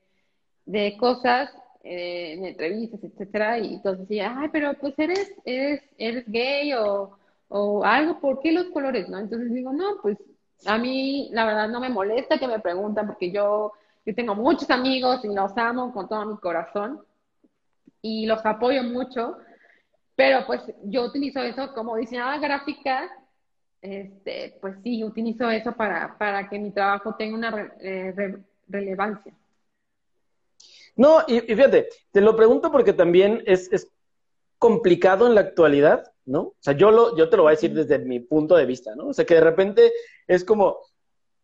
de, 0.65 0.97
cosas 0.97 1.51
eh, 1.83 2.33
en 2.33 2.45
entrevistas, 2.45 3.03
etcétera, 3.03 3.59
y 3.59 3.75
entonces 3.75 4.07
decía, 4.07 4.35
ay, 4.37 4.49
pero 4.51 4.73
pues 4.73 4.97
eres, 4.97 5.33
eres, 5.45 5.81
eres 5.97 6.25
gay 6.27 6.73
o, 6.73 7.18
o 7.49 7.83
algo, 7.83 8.19
¿por 8.19 8.39
qué 8.39 8.51
los 8.51 8.67
colores, 8.67 9.09
no? 9.09 9.19
Entonces 9.19 9.53
digo, 9.53 9.73
no, 9.73 9.97
pues 10.01 10.17
a 10.65 10.77
mí 10.77 11.29
la 11.31 11.45
verdad 11.45 11.69
no 11.69 11.79
me 11.79 11.89
molesta 11.89 12.39
que 12.39 12.47
me 12.47 12.59
preguntan 12.59 13.07
porque 13.07 13.31
yo 13.31 13.73
yo 14.05 14.15
tengo 14.15 14.33
muchos 14.33 14.69
amigos 14.71 15.23
y 15.23 15.27
los 15.27 15.55
amo 15.57 15.93
con 15.93 16.07
todo 16.07 16.25
mi 16.25 16.37
corazón 16.37 17.01
y 18.01 18.25
los 18.25 18.43
apoyo 18.45 18.81
mucho, 18.81 19.37
pero 20.15 20.45
pues 20.47 20.61
yo 20.83 21.03
utilizo 21.03 21.41
eso 21.41 21.73
como 21.73 21.95
diseñadora 21.95 22.39
gráfica, 22.39 23.07
este, 23.81 24.57
pues 24.61 24.77
sí, 24.83 25.03
utilizo 25.03 25.49
eso 25.51 25.73
para, 25.73 26.17
para 26.17 26.49
que 26.49 26.57
mi 26.57 26.71
trabajo 26.71 27.13
tenga 27.15 27.35
una 27.35 27.71
eh, 27.81 28.37
relevancia. 28.67 29.33
No, 30.95 31.19
y, 31.27 31.41
fíjate, 31.41 31.87
te 32.11 32.21
lo 32.21 32.35
pregunto 32.35 32.71
porque 32.71 32.93
también 32.93 33.43
es, 33.45 33.71
es, 33.71 33.91
complicado 34.57 35.27
en 35.27 35.35
la 35.35 35.41
actualidad, 35.41 36.11
¿no? 36.29 36.41
O 36.41 36.55
sea, 36.59 36.73
yo, 36.73 36.91
lo, 36.91 37.17
yo 37.17 37.27
te 37.27 37.37
lo 37.37 37.43
voy 37.43 37.51
a 37.51 37.55
decir 37.55 37.73
desde 37.73 37.97
mi 37.97 38.19
punto 38.19 38.55
de 38.55 38.65
vista, 38.65 38.95
¿no? 38.95 39.07
O 39.07 39.13
sea, 39.13 39.25
que 39.25 39.33
de 39.33 39.41
repente 39.41 39.91
es 40.27 40.45
como, 40.45 40.77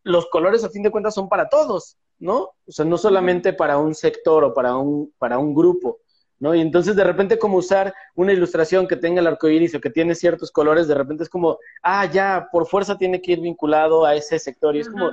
los 0.04 0.28
colores 0.28 0.64
a 0.64 0.70
fin 0.70 0.84
de 0.84 0.92
cuentas 0.92 1.16
son 1.16 1.28
para 1.28 1.50
todos, 1.50 1.98
¿no? 2.20 2.52
O 2.68 2.72
sea, 2.72 2.86
no 2.86 2.98
solamente 2.98 3.52
para 3.52 3.80
un 3.80 3.96
sector 3.96 4.44
o 4.44 4.54
para 4.54 4.78
un, 4.78 5.12
para 5.18 5.40
un 5.40 5.56
grupo, 5.56 6.02
¿no? 6.38 6.54
Y 6.54 6.62
entonces 6.62 6.96
de 6.96 7.04
repente 7.04 7.40
como 7.40 7.58
usar 7.58 7.96
una 8.14 8.32
ilustración 8.32 8.88
que 8.88 8.96
tenga 8.96 9.22
el 9.22 9.28
arco 9.28 9.50
iris 9.50 9.74
o 9.74 9.82
que 9.82 9.90
tiene 9.90 10.14
ciertos 10.14 10.52
colores, 10.52 10.88
de 10.88 10.94
repente 10.94 11.24
es 11.24 11.30
como, 11.30 11.58
ah, 11.82 12.06
ya, 12.06 12.48
por 12.52 12.68
fuerza 12.68 12.96
tiene 12.96 13.22
que 13.24 13.32
ir 13.32 13.42
vinculado 13.42 14.06
a 14.06 14.14
ese 14.14 14.38
sector. 14.38 14.76
Y 14.76 14.82
es 14.82 14.90
como, 14.90 15.10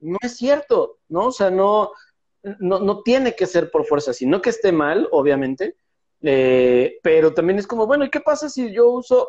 no 0.00 0.16
es 0.22 0.36
cierto, 0.38 0.96
¿no? 1.08 1.26
O 1.26 1.32
sea, 1.32 1.50
no, 1.50 1.90
no, 2.58 2.80
no 2.80 3.02
tiene 3.02 3.36
que 3.36 3.46
ser 3.46 3.70
por 3.70 3.84
fuerza, 3.84 4.14
sino 4.14 4.40
que 4.40 4.48
esté 4.48 4.72
mal, 4.72 5.08
obviamente. 5.12 5.76
Eh, 6.26 7.00
pero 7.02 7.34
también 7.34 7.58
es 7.58 7.66
como, 7.66 7.86
bueno, 7.86 8.06
¿y 8.06 8.10
qué 8.10 8.20
pasa 8.20 8.48
si 8.48 8.72
yo 8.72 8.88
uso, 8.88 9.28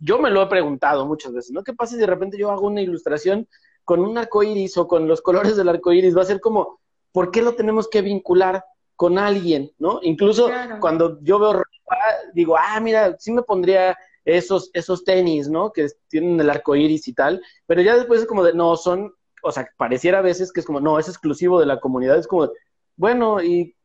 yo 0.00 0.18
me 0.18 0.28
lo 0.28 0.42
he 0.42 0.46
preguntado 0.48 1.06
muchas 1.06 1.32
veces, 1.32 1.52
¿no? 1.52 1.62
¿Qué 1.62 1.72
pasa 1.72 1.94
si 1.94 2.00
de 2.00 2.06
repente 2.06 2.36
yo 2.36 2.50
hago 2.50 2.66
una 2.66 2.82
ilustración 2.82 3.46
con 3.84 4.00
un 4.00 4.18
arco 4.18 4.42
iris 4.42 4.76
o 4.76 4.88
con 4.88 5.06
los 5.06 5.22
colores 5.22 5.56
del 5.56 5.68
arco 5.68 5.92
iris, 5.92 6.16
va 6.16 6.22
a 6.22 6.26
ser 6.26 6.40
como, 6.40 6.80
¿por 7.12 7.30
qué 7.30 7.42
lo 7.42 7.54
tenemos 7.54 7.88
que 7.88 8.02
vincular 8.02 8.64
con 8.96 9.18
alguien? 9.18 9.70
¿No? 9.78 10.00
Incluso 10.02 10.50
cuando 10.80 11.20
yo 11.22 11.38
veo 11.38 11.52
ropa, 11.52 11.96
digo, 12.34 12.56
ah, 12.58 12.80
mira, 12.80 13.16
sí 13.20 13.30
me 13.30 13.42
pondría 13.42 13.96
esos, 14.24 14.70
esos 14.72 15.04
tenis, 15.04 15.48
¿no? 15.48 15.72
Que 15.72 15.86
tienen 16.08 16.40
el 16.40 16.50
arco 16.50 16.74
iris 16.74 17.06
y 17.06 17.14
tal, 17.14 17.40
pero 17.66 17.82
ya 17.82 17.96
después 17.96 18.20
es 18.20 18.26
como 18.26 18.42
de, 18.42 18.52
no, 18.52 18.76
son, 18.76 19.14
o 19.44 19.52
sea, 19.52 19.68
pareciera 19.76 20.18
a 20.18 20.22
veces 20.22 20.52
que 20.52 20.58
es 20.58 20.66
como, 20.66 20.80
no, 20.80 20.98
es 20.98 21.08
exclusivo 21.08 21.60
de 21.60 21.66
la 21.66 21.78
comunidad, 21.78 22.18
es 22.18 22.26
como, 22.26 22.50
bueno, 22.96 23.40
y 23.40 23.76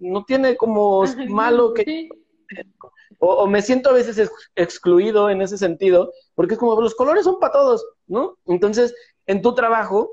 no 0.00 0.24
tiene 0.24 0.56
como 0.56 1.04
malo 1.28 1.72
que... 1.74 2.08
O, 3.18 3.46
me 3.46 3.60
siento 3.60 3.90
a 3.90 3.92
veces 3.92 4.30
excluido 4.56 5.28
en 5.28 5.42
ese 5.42 5.58
sentido, 5.58 6.12
porque 6.34 6.54
es 6.54 6.60
como, 6.60 6.80
los 6.80 6.94
colores 6.94 7.24
son 7.24 7.38
para 7.38 7.52
todos, 7.52 7.84
¿no? 8.06 8.38
Entonces, 8.46 8.94
en 9.26 9.42
tu 9.42 9.54
trabajo 9.54 10.10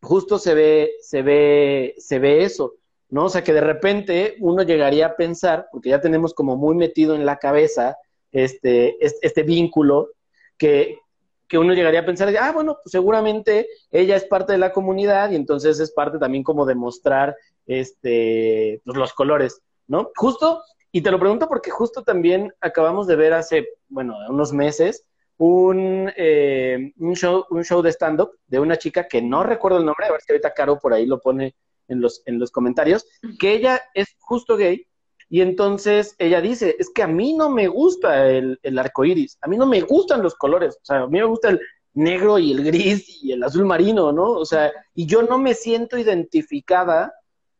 justo 0.00 0.38
se 0.38 0.54
ve, 0.54 0.92
se 1.00 1.22
ve, 1.22 1.94
se 1.98 2.18
ve 2.18 2.44
eso, 2.44 2.74
¿no? 3.10 3.26
O 3.26 3.28
sea, 3.28 3.42
que 3.42 3.52
de 3.52 3.60
repente 3.60 4.36
uno 4.40 4.62
llegaría 4.62 5.06
a 5.06 5.16
pensar, 5.16 5.68
porque 5.72 5.90
ya 5.90 6.00
tenemos 6.00 6.34
como 6.34 6.56
muy 6.56 6.74
metido 6.74 7.14
en 7.14 7.26
la 7.26 7.38
cabeza 7.38 7.96
este, 8.32 8.96
este, 9.00 9.42
vínculo, 9.42 10.10
que, 10.56 10.98
que 11.46 11.58
uno 11.58 11.72
llegaría 11.74 12.00
a 12.00 12.06
pensar, 12.06 12.34
ah, 12.40 12.52
bueno, 12.52 12.78
pues 12.82 12.92
seguramente 12.92 13.68
ella 13.90 14.16
es 14.16 14.24
parte 14.24 14.52
de 14.52 14.58
la 14.58 14.72
comunidad 14.72 15.30
y 15.30 15.36
entonces 15.36 15.80
es 15.80 15.92
parte 15.92 16.18
también 16.18 16.44
como 16.44 16.66
de 16.66 16.74
mostrar 16.74 17.36
este, 17.68 18.82
pues, 18.84 18.96
los 18.96 19.12
colores, 19.12 19.62
¿no? 19.86 20.10
Justo, 20.16 20.62
y 20.90 21.02
te 21.02 21.12
lo 21.12 21.20
pregunto 21.20 21.46
porque 21.48 21.70
justo 21.70 22.02
también 22.02 22.52
acabamos 22.60 23.06
de 23.06 23.14
ver 23.14 23.34
hace, 23.34 23.68
bueno, 23.88 24.16
unos 24.28 24.52
meses, 24.52 25.04
un, 25.36 26.10
eh, 26.16 26.92
un, 26.96 27.14
show, 27.14 27.44
un 27.50 27.62
show 27.62 27.80
de 27.82 27.92
stand-up 27.92 28.32
de 28.48 28.58
una 28.58 28.76
chica 28.76 29.06
que 29.06 29.22
no 29.22 29.44
recuerdo 29.44 29.78
el 29.78 29.84
nombre, 29.84 30.06
a 30.06 30.12
ver 30.12 30.20
si 30.22 30.32
ahorita 30.32 30.54
Caro 30.54 30.80
por 30.80 30.92
ahí 30.92 31.06
lo 31.06 31.20
pone 31.20 31.54
en 31.86 32.00
los, 32.00 32.22
en 32.26 32.40
los 32.40 32.50
comentarios, 32.50 33.06
que 33.38 33.52
ella 33.52 33.80
es 33.94 34.16
justo 34.18 34.56
gay 34.56 34.86
y 35.30 35.42
entonces 35.42 36.16
ella 36.18 36.40
dice, 36.40 36.74
es 36.78 36.90
que 36.90 37.02
a 37.02 37.06
mí 37.06 37.34
no 37.34 37.50
me 37.50 37.68
gusta 37.68 38.30
el, 38.30 38.58
el 38.62 38.78
arco 38.78 39.04
iris, 39.04 39.38
a 39.42 39.46
mí 39.46 39.56
no 39.56 39.66
me 39.66 39.82
gustan 39.82 40.22
los 40.22 40.34
colores, 40.34 40.76
o 40.82 40.84
sea, 40.84 41.00
a 41.02 41.06
mí 41.06 41.18
me 41.18 41.24
gusta 41.24 41.50
el 41.50 41.60
negro 41.94 42.38
y 42.38 42.52
el 42.52 42.64
gris 42.64 43.22
y 43.22 43.32
el 43.32 43.42
azul 43.42 43.64
marino, 43.64 44.10
¿no? 44.12 44.30
O 44.30 44.44
sea, 44.44 44.72
y 44.94 45.06
yo 45.06 45.22
no 45.22 45.38
me 45.38 45.54
siento 45.54 45.98
identificada 45.98 47.12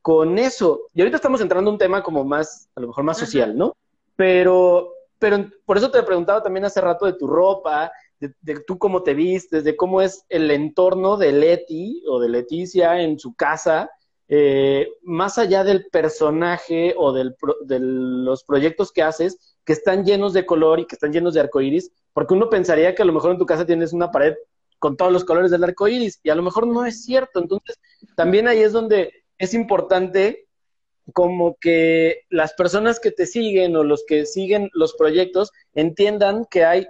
con 0.09 0.39
eso. 0.39 0.89
Y 0.95 1.03
ahorita 1.03 1.19
estamos 1.19 1.39
entrando 1.43 1.69
en 1.69 1.75
un 1.75 1.79
tema 1.79 2.03
como 2.03 2.25
más, 2.25 2.71
a 2.75 2.81
lo 2.81 2.87
mejor 2.87 3.05
más 3.05 3.19
social, 3.19 3.55
¿no? 3.55 3.77
Pero, 4.17 4.95
pero 5.19 5.51
por 5.67 5.77
eso 5.77 5.91
te 5.91 6.03
preguntaba 6.03 6.43
también 6.43 6.65
hace 6.65 6.81
rato 6.81 7.05
de 7.05 7.13
tu 7.13 7.27
ropa, 7.27 7.93
de, 8.19 8.33
tú 8.67 8.79
cómo 8.79 9.03
te 9.03 9.13
vistes, 9.13 9.65
de 9.65 9.77
cómo 9.77 10.01
es 10.01 10.25
el 10.31 10.51
entorno 10.51 11.19
de 11.19 11.33
Leti 11.33 12.05
o 12.09 12.21
de 12.21 12.31
Leticia 12.31 13.03
en 13.03 13.19
su 13.19 13.35
casa, 13.35 13.91
eh, 14.29 14.89
más 15.03 15.37
allá 15.37 15.63
del 15.63 15.89
personaje 15.93 16.95
o 16.97 17.13
del, 17.13 17.37
de 17.67 17.79
los 17.79 18.45
proyectos 18.45 18.93
que 18.93 19.03
haces, 19.03 19.59
que 19.63 19.75
están 19.75 20.07
llenos 20.07 20.33
de 20.33 20.47
color 20.47 20.81
y 20.81 20.87
que 20.87 20.95
están 20.95 21.13
llenos 21.13 21.35
de 21.35 21.41
arcoíris, 21.41 21.93
porque 22.15 22.33
uno 22.33 22.49
pensaría 22.49 22.95
que 22.95 23.03
a 23.03 23.05
lo 23.05 23.13
mejor 23.13 23.33
en 23.33 23.39
tu 23.39 23.45
casa 23.45 23.67
tienes 23.67 23.93
una 23.93 24.11
pared 24.11 24.33
con 24.79 24.97
todos 24.97 25.13
los 25.13 25.25
colores 25.25 25.51
del 25.51 25.65
arco 25.65 25.89
iris, 25.89 26.21
y 26.23 26.31
a 26.31 26.35
lo 26.35 26.43
mejor 26.43 26.67
no 26.67 26.87
es 26.87 27.05
cierto. 27.05 27.41
Entonces, 27.41 27.79
también 28.17 28.49
ahí 28.49 28.61
es 28.61 28.73
donde 28.73 29.13
es 29.39 29.55
importante 29.55 30.47
como 31.15 31.57
que 31.61 32.23
las 32.29 32.53
personas 32.53 33.01
que 33.01 33.11
te 33.11 33.27
siguen 33.27 33.77
o 33.77 33.85
los 33.85 34.05
que 34.07 34.27
siguen 34.27 34.69
los 34.75 34.95
proyectos 34.95 35.53
entiendan 35.75 36.45
que 36.51 36.65
hay 36.65 36.87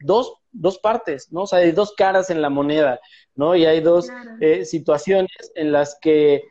dos, 0.00 0.34
dos 0.50 0.78
partes, 0.78 1.30
¿no? 1.30 1.42
O 1.42 1.46
sea, 1.46 1.60
hay 1.60 1.72
dos 1.72 1.94
caras 1.96 2.30
en 2.30 2.42
la 2.42 2.50
moneda, 2.50 3.00
¿no? 3.34 3.54
Y 3.54 3.66
hay 3.66 3.80
dos 3.80 4.08
eh, 4.40 4.64
situaciones 4.64 5.30
en 5.54 5.70
las 5.70 5.96
que 6.00 6.42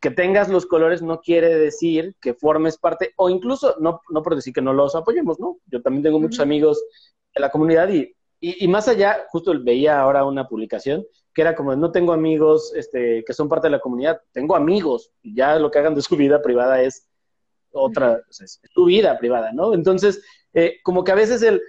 que 0.00 0.10
tengas 0.10 0.48
los 0.48 0.66
colores 0.66 1.02
no 1.02 1.20
quiere 1.20 1.54
decir 1.54 2.16
que 2.20 2.34
formes 2.34 2.78
parte, 2.78 3.12
o 3.16 3.30
incluso, 3.30 3.76
no, 3.80 4.00
no 4.10 4.22
por 4.22 4.34
decir 4.34 4.52
que 4.52 4.62
no 4.62 4.72
los 4.72 4.94
apoyemos, 4.94 5.38
¿no? 5.38 5.58
Yo 5.66 5.82
también 5.82 6.02
tengo 6.02 6.20
muchos 6.20 6.40
amigos 6.40 6.82
de 7.34 7.40
la 7.40 7.50
comunidad 7.50 7.88
y, 7.88 8.14
y, 8.40 8.64
y, 8.64 8.68
más 8.68 8.88
allá, 8.88 9.26
justo 9.30 9.52
veía 9.62 10.00
ahora 10.00 10.24
una 10.24 10.48
publicación 10.48 11.06
que 11.34 11.42
era 11.42 11.54
como, 11.54 11.74
no 11.74 11.90
tengo 11.90 12.12
amigos 12.12 12.72
este, 12.76 13.24
que 13.24 13.32
son 13.32 13.48
parte 13.48 13.66
de 13.66 13.72
la 13.72 13.80
comunidad, 13.80 14.20
tengo 14.32 14.54
amigos, 14.54 15.10
y 15.22 15.34
ya 15.34 15.58
lo 15.58 15.70
que 15.70 15.78
hagan 15.80 15.94
de 15.94 16.02
su 16.02 16.16
vida 16.16 16.40
privada 16.40 16.80
es 16.80 17.06
otra, 17.72 18.22
o 18.28 18.32
sea, 18.32 18.44
es 18.44 18.60
su 18.72 18.84
vida 18.84 19.18
privada, 19.18 19.52
¿no? 19.52 19.74
Entonces, 19.74 20.24
eh, 20.52 20.76
como 20.84 21.02
que 21.02 21.12
a 21.12 21.16
veces 21.16 21.42
el 21.42 21.60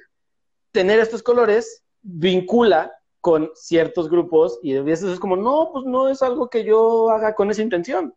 tener 0.72 1.00
estos 1.00 1.24
colores 1.24 1.84
vincula 2.02 2.92
con 3.22 3.50
ciertos 3.56 4.08
grupos 4.08 4.60
y 4.62 4.76
a 4.76 4.84
veces 4.84 5.14
es 5.14 5.20
como, 5.20 5.36
no, 5.36 5.72
pues 5.74 5.86
no 5.86 6.10
es 6.10 6.22
algo 6.22 6.48
que 6.48 6.64
yo 6.64 7.10
haga 7.10 7.34
con 7.34 7.50
esa 7.50 7.64
intención. 7.64 8.14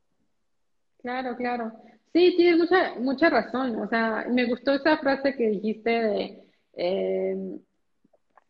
Claro, 1.01 1.35
claro. 1.37 1.73
Sí, 2.13 2.35
tienes 2.37 2.59
mucha, 2.59 2.95
mucha 2.99 3.31
razón. 3.31 3.81
O 3.81 3.89
sea, 3.89 4.27
me 4.29 4.47
gustó 4.47 4.75
esa 4.75 4.99
frase 4.99 5.35
que 5.35 5.49
dijiste 5.49 5.91
de 5.91 6.43
eh, 6.75 7.59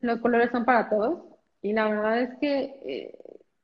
los 0.00 0.20
colores 0.20 0.50
son 0.50 0.64
para 0.64 0.88
todos. 0.88 1.20
Y 1.62 1.72
la 1.72 1.88
verdad 1.88 2.20
es 2.20 2.38
que 2.38 2.80
eh, 2.84 3.18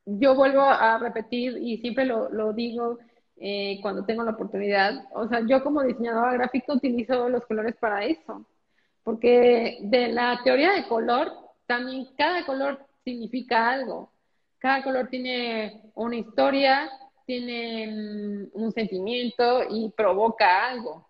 yo 0.04 0.34
vuelvo 0.34 0.62
a 0.62 0.98
repetir 0.98 1.58
y 1.58 1.78
siempre 1.78 2.04
lo, 2.04 2.28
lo 2.30 2.52
digo 2.52 2.98
eh, 3.36 3.78
cuando 3.82 4.04
tengo 4.04 4.22
la 4.22 4.32
oportunidad. 4.32 5.06
O 5.12 5.28
sea, 5.28 5.40
yo 5.46 5.62
como 5.62 5.82
diseñadora 5.82 6.34
gráfica 6.34 6.72
utilizo 6.72 7.28
los 7.28 7.44
colores 7.46 7.74
para 7.76 8.04
eso. 8.04 8.46
Porque 9.02 9.78
de 9.82 10.08
la 10.08 10.40
teoría 10.44 10.72
de 10.72 10.86
color, 10.86 11.32
también 11.66 12.08
cada 12.16 12.44
color 12.46 12.86
significa 13.04 13.70
algo. 13.70 14.10
Cada 14.58 14.82
color 14.82 15.08
tiene 15.08 15.82
una 15.94 16.16
historia, 16.16 16.90
tiene 17.26 18.48
mm, 18.54 18.62
un 18.62 18.72
sentimiento 18.72 19.64
y 19.68 19.90
provoca 19.90 20.68
algo. 20.70 21.06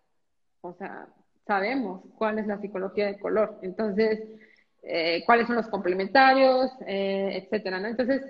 O 0.60 0.72
sea, 0.74 1.06
sabemos 1.46 2.02
cuál 2.16 2.38
es 2.38 2.46
la 2.46 2.58
psicología 2.60 3.06
del 3.06 3.20
color. 3.20 3.58
Entonces, 3.62 4.20
eh, 4.86 5.22
cuáles 5.24 5.46
son 5.46 5.56
los 5.56 5.68
complementarios, 5.68 6.70
eh, 6.86 7.42
etcétera, 7.42 7.80
¿no? 7.80 7.88
Entonces, 7.88 8.22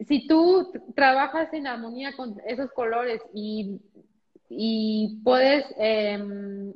si 0.00 0.26
tú 0.26 0.72
trabajas 0.94 1.52
en 1.52 1.66
armonía 1.66 2.12
con 2.16 2.40
esos 2.46 2.70
colores 2.72 3.20
y, 3.34 3.80
y 4.48 5.20
puedes 5.24 5.64
em, 5.76 6.72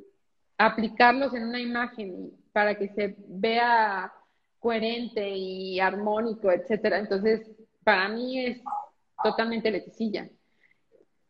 aplicarlos 0.57 1.33
en 1.33 1.43
una 1.45 1.59
imagen 1.59 2.31
para 2.51 2.75
que 2.75 2.89
se 2.89 3.15
vea 3.27 4.11
coherente 4.59 5.29
y 5.29 5.79
armónico, 5.79 6.51
etcétera, 6.51 6.99
entonces 6.99 7.49
para 7.83 8.09
mí 8.09 8.45
es 8.45 8.61
totalmente 9.23 9.71
leticilla. 9.71 10.27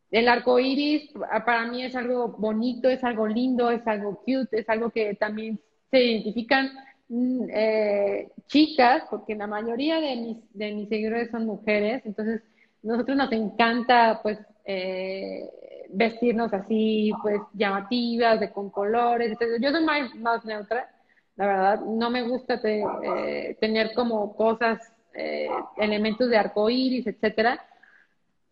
El 0.09 0.29
arco 0.29 0.57
iris 0.57 1.11
para 1.45 1.67
mí 1.67 1.83
es 1.83 1.95
algo 1.95 2.29
bonito, 2.29 2.89
es 2.89 3.03
algo 3.03 3.27
lindo, 3.27 3.69
es 3.69 3.85
algo 3.85 4.19
cute, 4.19 4.59
es 4.59 4.69
algo 4.69 4.89
que 4.89 5.15
también 5.15 5.59
se 5.91 6.01
identifican 6.01 6.71
eh, 7.09 8.29
chicas, 8.47 9.03
porque 9.09 9.35
la 9.35 9.47
mayoría 9.47 9.99
de 9.99 10.15
mis, 10.15 10.37
de 10.53 10.73
mis 10.73 10.89
seguidores 10.89 11.31
son 11.31 11.45
mujeres, 11.45 12.01
entonces 12.05 12.41
nosotros 12.83 13.17
nos 13.17 13.31
encanta 13.31 14.19
pues 14.21 14.39
eh, 14.65 15.49
vestirnos 15.89 16.53
así, 16.53 17.11
pues 17.21 17.39
llamativas, 17.53 18.39
de 18.39 18.51
con 18.51 18.69
colores. 18.69 19.37
Yo 19.61 19.71
soy 19.71 19.83
más, 19.83 20.13
más 20.15 20.45
neutra, 20.45 20.89
la 21.35 21.47
verdad, 21.47 21.81
no 21.81 22.09
me 22.09 22.23
gusta 22.23 22.59
eh, 22.63 23.57
tener 23.59 23.93
como 23.93 24.35
cosas, 24.35 24.79
elementos 25.77 26.29
de 26.29 26.37
arco 26.37 26.69
iris, 26.69 27.07
etcétera 27.07 27.59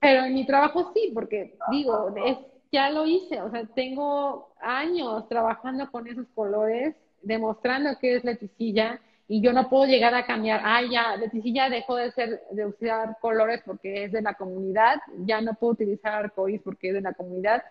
pero 0.06 0.26
en 0.26 0.36
mi 0.36 0.46
trabajo 0.46 0.92
sí, 0.94 1.12
porque 1.16 1.58
digo, 1.72 2.14
es, 2.28 2.38
ya 2.72 2.92
lo 2.92 3.08
hice, 3.08 3.42
o 3.42 3.50
sea, 3.50 3.66
tengo 3.74 4.54
años 4.62 5.28
trabajando 5.30 5.90
con 5.90 6.08
esos 6.08 6.28
colores, 6.36 6.96
demostrando 7.26 7.98
que 8.00 8.16
es 8.16 8.24
leticilla, 8.24 9.00
y 9.28 9.42
yo 9.42 9.54
no 9.54 9.70
puedo 9.70 9.86
llegar 9.86 10.14
a 10.14 10.26
cambiar, 10.26 10.62
ah, 10.64 10.82
ya, 10.90 11.18
leticilla 11.18 11.70
dejó 11.70 11.96
de 11.96 12.12
ser, 12.12 12.42
de 12.52 12.66
usar 12.66 13.18
colores 13.20 13.62
porque 13.66 14.04
es 14.04 14.12
de 14.12 14.22
la 14.22 14.36
comunidad, 14.36 14.98
ya 15.26 15.42
no 15.42 15.56
puedo 15.56 15.74
utilizar 15.74 16.14
arcoíris 16.14 16.62
porque 16.62 16.90
es 16.90 16.94
de 16.94 17.02
la 17.02 17.14
comunidad, 17.14 17.64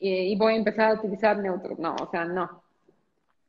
y, 0.00 0.34
voy 0.36 0.54
a 0.54 0.56
empezar 0.56 0.90
a 0.90 0.94
utilizar 0.94 1.38
neutros, 1.38 1.78
no, 1.78 1.94
o 1.94 2.10
sea, 2.10 2.24
no. 2.24 2.62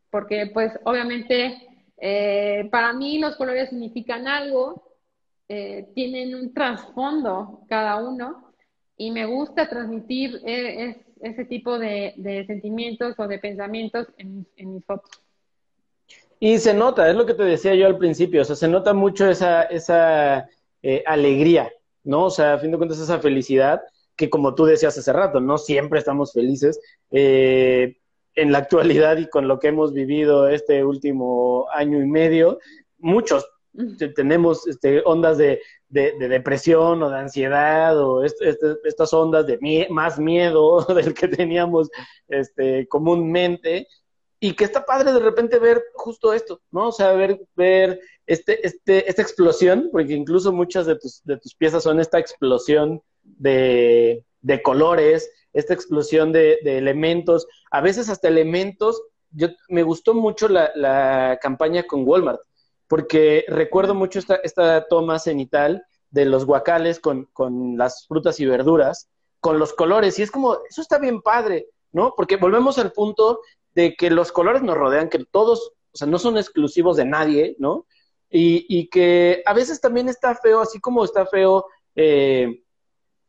Porque, 0.09 0.51
pues, 0.53 0.73
obviamente, 0.83 1.69
eh, 1.97 2.67
para 2.69 2.91
mí 2.91 3.19
los 3.19 3.37
colores 3.37 3.69
significan 3.69 4.27
algo, 4.27 4.83
eh, 5.47 5.89
tienen 5.95 6.35
un 6.35 6.53
trasfondo 6.53 7.61
cada 7.67 7.97
uno 7.97 8.51
y 8.97 9.11
me 9.11 9.25
gusta 9.25 9.67
transmitir 9.67 10.41
eh, 10.45 11.03
ese 11.21 11.45
tipo 11.45 11.77
de, 11.77 12.43
sentimientos 12.47 13.15
o 13.17 13.27
de 13.27 13.39
pensamientos 13.39 14.07
en, 14.17 14.45
mis 14.57 14.85
fotos. 14.85 15.11
Y 16.43 16.57
se 16.57 16.73
nota, 16.73 17.07
es 17.07 17.15
lo 17.15 17.27
que 17.27 17.35
te 17.35 17.43
decía 17.43 17.75
yo 17.75 17.85
al 17.85 17.99
principio, 17.99 18.41
o 18.41 18.45
sea, 18.45 18.55
se 18.55 18.67
nota 18.67 18.93
mucho 18.93 19.29
esa, 19.29 19.61
esa 19.61 20.49
eh, 20.81 21.03
alegría, 21.05 21.71
¿no? 22.03 22.25
O 22.25 22.29
sea, 22.31 22.55
a 22.55 22.57
fin 22.57 22.71
de 22.71 22.77
cuentas, 22.77 22.99
esa 22.99 23.19
felicidad 23.19 23.79
que 24.15 24.29
como 24.29 24.55
tú 24.55 24.65
decías 24.65 24.97
hace 24.97 25.13
rato, 25.13 25.39
no 25.39 25.57
siempre 25.59 25.99
estamos 25.99 26.33
felices. 26.33 26.79
en 27.11 28.51
la 28.51 28.57
actualidad 28.57 29.17
y 29.17 29.29
con 29.29 29.47
lo 29.47 29.59
que 29.59 29.67
hemos 29.67 29.93
vivido 29.93 30.47
este 30.47 30.83
último 30.83 31.67
año 31.73 32.01
y 32.01 32.07
medio, 32.07 32.59
muchos 32.97 33.45
tenemos 34.15 34.67
este, 34.67 35.01
ondas 35.05 35.37
de, 35.37 35.61
depresión 35.89 37.03
o 37.03 37.09
de 37.09 37.19
ansiedad 37.19 37.97
o 37.99 38.23
estas 38.23 39.13
ondas 39.13 39.45
de 39.45 39.87
más 39.89 40.19
miedo 40.19 40.85
del 40.95 41.13
que 41.13 41.27
teníamos 41.27 41.89
este, 42.27 42.87
comúnmente 42.87 43.87
y 44.43 44.55
que 44.55 44.63
está 44.63 44.83
padre 44.83 45.13
de 45.13 45.19
repente 45.19 45.59
ver 45.59 45.83
justo 45.93 46.33
esto, 46.33 46.61
¿no? 46.71 46.87
O 46.87 46.91
sea, 46.91 47.13
ver, 47.13 47.39
ver 47.55 48.01
este, 48.25 48.65
este, 48.65 49.07
esta 49.07 49.21
explosión, 49.21 49.89
porque 49.91 50.13
incluso 50.13 50.51
muchas 50.51 50.87
de 50.87 50.95
tus, 50.95 51.21
de 51.23 51.37
tus 51.37 51.53
piezas 51.53 51.83
son 51.83 51.99
esta 51.99 52.17
explosión 52.17 53.03
de, 53.21 54.25
colores, 54.63 55.31
esta 55.53 55.75
explosión 55.75 56.31
de, 56.31 56.57
elementos, 56.63 57.47
a 57.69 57.81
veces 57.81 58.09
hasta 58.09 58.29
elementos. 58.29 58.99
Yo, 59.29 59.49
me 59.69 59.83
gustó 59.83 60.15
mucho 60.15 60.49
la, 60.49 60.71
la 60.73 61.37
campaña 61.39 61.83
con 61.83 62.03
Walmart, 62.03 62.41
porque 62.87 63.45
recuerdo 63.47 63.93
mucho 63.93 64.17
esta, 64.17 64.37
esta 64.37 64.87
toma 64.87 65.19
cenital 65.19 65.85
de 66.09 66.25
los 66.25 66.45
guacales 66.45 66.99
con, 66.99 67.25
con 67.31 67.77
las 67.77 68.07
frutas 68.07 68.39
y 68.39 68.47
verduras, 68.47 69.07
con 69.39 69.59
los 69.59 69.73
colores, 69.73 70.17
y 70.17 70.23
es 70.23 70.31
como, 70.31 70.57
eso 70.67 70.81
está 70.81 70.97
bien 70.97 71.21
padre, 71.21 71.67
¿no? 71.91 72.15
Porque 72.17 72.37
volvemos 72.37 72.79
al 72.79 72.91
punto 72.91 73.41
de 73.75 73.95
que 73.95 74.09
los 74.09 74.31
colores 74.31 74.61
nos 74.61 74.77
rodean, 74.77 75.09
que 75.09 75.25
todos, 75.25 75.73
o 75.91 75.97
sea, 75.97 76.07
no 76.07 76.19
son 76.19 76.37
exclusivos 76.37 76.97
de 76.97 77.05
nadie, 77.05 77.55
¿no? 77.59 77.85
Y, 78.29 78.65
y 78.69 78.89
que 78.89 79.43
a 79.45 79.53
veces 79.53 79.81
también 79.81 80.09
está 80.09 80.35
feo, 80.35 80.61
así 80.61 80.79
como 80.79 81.03
está 81.03 81.25
feo 81.25 81.65
eh, 81.95 82.63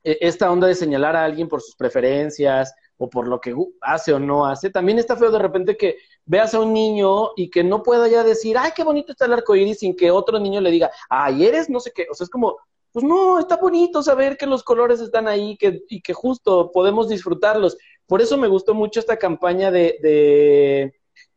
e, 0.04 0.18
esta 0.20 0.50
onda 0.50 0.66
de 0.66 0.74
señalar 0.74 1.16
a 1.16 1.24
alguien 1.24 1.48
por 1.48 1.60
sus 1.60 1.74
preferencias 1.74 2.74
o 2.96 3.08
por 3.10 3.26
lo 3.26 3.40
que 3.40 3.54
hace 3.80 4.12
o 4.12 4.18
no 4.18 4.46
hace, 4.46 4.70
también 4.70 4.98
está 4.98 5.16
feo 5.16 5.30
de 5.30 5.38
repente 5.38 5.76
que 5.76 5.96
veas 6.24 6.54
a 6.54 6.60
un 6.60 6.72
niño 6.72 7.30
y 7.36 7.50
que 7.50 7.64
no 7.64 7.82
pueda 7.82 8.06
ya 8.08 8.22
decir, 8.22 8.56
ay, 8.58 8.70
qué 8.76 8.84
bonito 8.84 9.12
está 9.12 9.24
el 9.24 9.32
arco 9.32 9.56
iris, 9.56 9.80
sin 9.80 9.96
que 9.96 10.10
otro 10.10 10.38
niño 10.38 10.60
le 10.60 10.70
diga, 10.70 10.90
ay, 11.08 11.46
eres 11.46 11.68
no 11.68 11.80
sé 11.80 11.92
qué. 11.92 12.06
O 12.10 12.14
sea, 12.14 12.24
es 12.24 12.30
como, 12.30 12.58
pues 12.92 13.04
no, 13.04 13.38
está 13.38 13.56
bonito 13.56 14.02
saber 14.02 14.36
que 14.36 14.46
los 14.46 14.62
colores 14.62 15.00
están 15.00 15.26
ahí 15.26 15.56
que, 15.56 15.82
y 15.88 16.02
que 16.02 16.12
justo 16.12 16.70
podemos 16.72 17.08
disfrutarlos. 17.08 17.76
Por 18.12 18.20
eso 18.20 18.36
me 18.36 18.46
gustó 18.46 18.74
mucho 18.74 19.00
esta 19.00 19.16
campaña 19.16 19.70
de, 19.70 20.92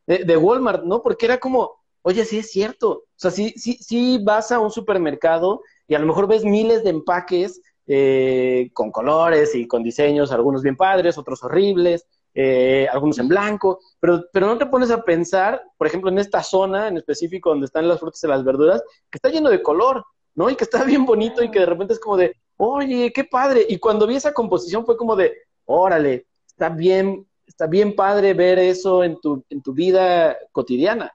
de, 0.06 0.26
de, 0.26 0.36
Walmart, 0.36 0.84
¿no? 0.84 1.02
Porque 1.02 1.26
era 1.26 1.38
como, 1.38 1.72
oye, 2.02 2.26
sí 2.26 2.40
es 2.40 2.52
cierto. 2.52 2.90
O 2.92 3.06
sea, 3.16 3.32
sí, 3.32 3.54
sí, 3.56 3.78
sí 3.80 4.20
vas 4.22 4.52
a 4.52 4.60
un 4.60 4.70
supermercado 4.70 5.62
y 5.88 5.96
a 5.96 6.00
lo 6.00 6.06
mejor 6.06 6.28
ves 6.28 6.44
miles 6.44 6.84
de 6.84 6.90
empaques 6.90 7.62
eh, 7.88 8.72
con 8.74 8.92
colores 8.92 9.56
y 9.56 9.70
con 9.70 9.84
diseños, 9.84 10.34
algunos 10.34 10.64
bien 10.64 10.76
padres, 10.76 11.18
otros 11.18 11.42
horribles, 11.46 12.08
eh, 12.34 12.90
algunos 12.92 13.20
en 13.20 13.30
blanco, 13.30 13.80
pero, 14.02 14.26
pero 14.34 14.46
no 14.46 14.58
te 14.58 14.66
pones 14.66 14.92
a 14.92 15.02
pensar, 15.02 15.64
por 15.78 15.88
ejemplo, 15.88 16.10
en 16.10 16.20
esta 16.20 16.44
zona 16.44 16.90
en 16.90 16.98
específico 16.98 17.52
donde 17.52 17.68
están 17.68 17.88
las 17.88 18.02
frutas 18.02 18.22
y 18.22 18.28
las 18.28 18.44
verduras, 18.44 18.84
que 19.10 19.18
está 19.18 19.30
lleno 19.30 19.50
de 19.50 19.64
color, 19.64 20.04
¿no? 20.34 20.50
Y 20.50 20.58
que 20.58 20.66
está 20.66 20.84
bien 20.84 21.06
bonito 21.06 21.42
y 21.42 21.50
que 21.50 21.60
de 21.60 21.68
repente 21.68 21.94
es 21.94 22.02
como 22.02 22.18
de, 22.18 22.36
oye, 22.58 23.14
qué 23.14 23.24
padre. 23.24 23.66
Y 23.70 23.80
cuando 23.80 24.06
vi 24.06 24.18
esa 24.18 24.34
composición 24.34 24.86
fue 24.86 24.98
como 24.98 25.16
de, 25.16 25.38
órale, 25.64 26.26
está 26.56 26.70
bien, 26.70 27.28
está 27.45 27.68
bien 27.68 27.95
padre 27.95 28.34
ver 28.34 28.58
eso 28.60 29.03
en 29.03 29.20
tu, 29.20 29.43
en 29.49 29.62
tu 29.62 29.74
vida 29.74 30.38
cotidiana. 30.53 31.12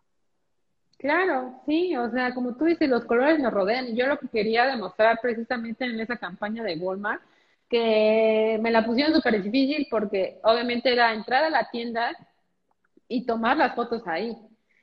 Claro, 0.99 1.63
sí, 1.67 1.97
o 1.97 2.11
sea, 2.11 2.35
como 2.35 2.57
tú 2.57 2.67
dices, 2.67 2.87
los 2.87 3.07
colores 3.07 3.41
nos 3.41 3.55
rodean. 3.55 3.97
Yo 3.97 4.07
lo 4.07 4.19
que 4.19 4.29
quería 4.29 4.67
demostrar 4.67 5.19
precisamente 5.23 5.87
en 5.87 5.99
esa 5.99 6.19
campaña 6.19 6.63
de 6.63 6.77
Walmart 6.77 7.23
que 7.71 8.59
me 8.61 8.71
la 8.71 8.85
pusieron 8.85 9.15
súper 9.15 9.43
difícil 9.43 9.87
porque 9.91 10.39
obviamente 10.43 10.93
era 10.93 11.15
entrar 11.15 11.45
a 11.45 11.51
la 11.51 11.71
tienda 11.71 12.15
y 13.09 13.25
tomar 13.25 13.57
las 13.57 13.75
fotos 13.75 14.07
ahí. 14.07 14.37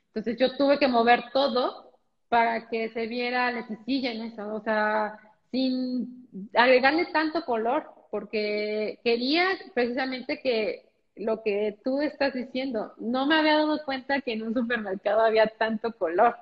Entonces 0.08 0.36
yo 0.40 0.56
tuve 0.56 0.78
que 0.78 0.88
mover 0.88 1.22
todo 1.32 1.92
para 2.28 2.68
que 2.68 2.88
se 2.88 3.06
viera 3.06 3.52
la 3.52 3.64
en 3.86 4.22
eso, 4.22 4.54
o 4.54 4.60
sea, 4.60 5.18
sin 5.52 6.28
agregarle 6.54 7.06
tanto 7.06 7.44
color, 7.44 7.86
porque 8.10 8.98
quería 9.04 9.46
precisamente 9.74 10.40
que 10.40 10.88
lo 11.16 11.42
que 11.42 11.78
tú 11.84 12.00
estás 12.00 12.32
diciendo, 12.32 12.92
no 12.98 13.26
me 13.26 13.36
había 13.36 13.58
dado 13.58 13.84
cuenta 13.84 14.20
que 14.20 14.32
en 14.32 14.42
un 14.42 14.54
supermercado 14.54 15.20
había 15.20 15.46
tanto 15.46 15.92
color. 15.92 16.36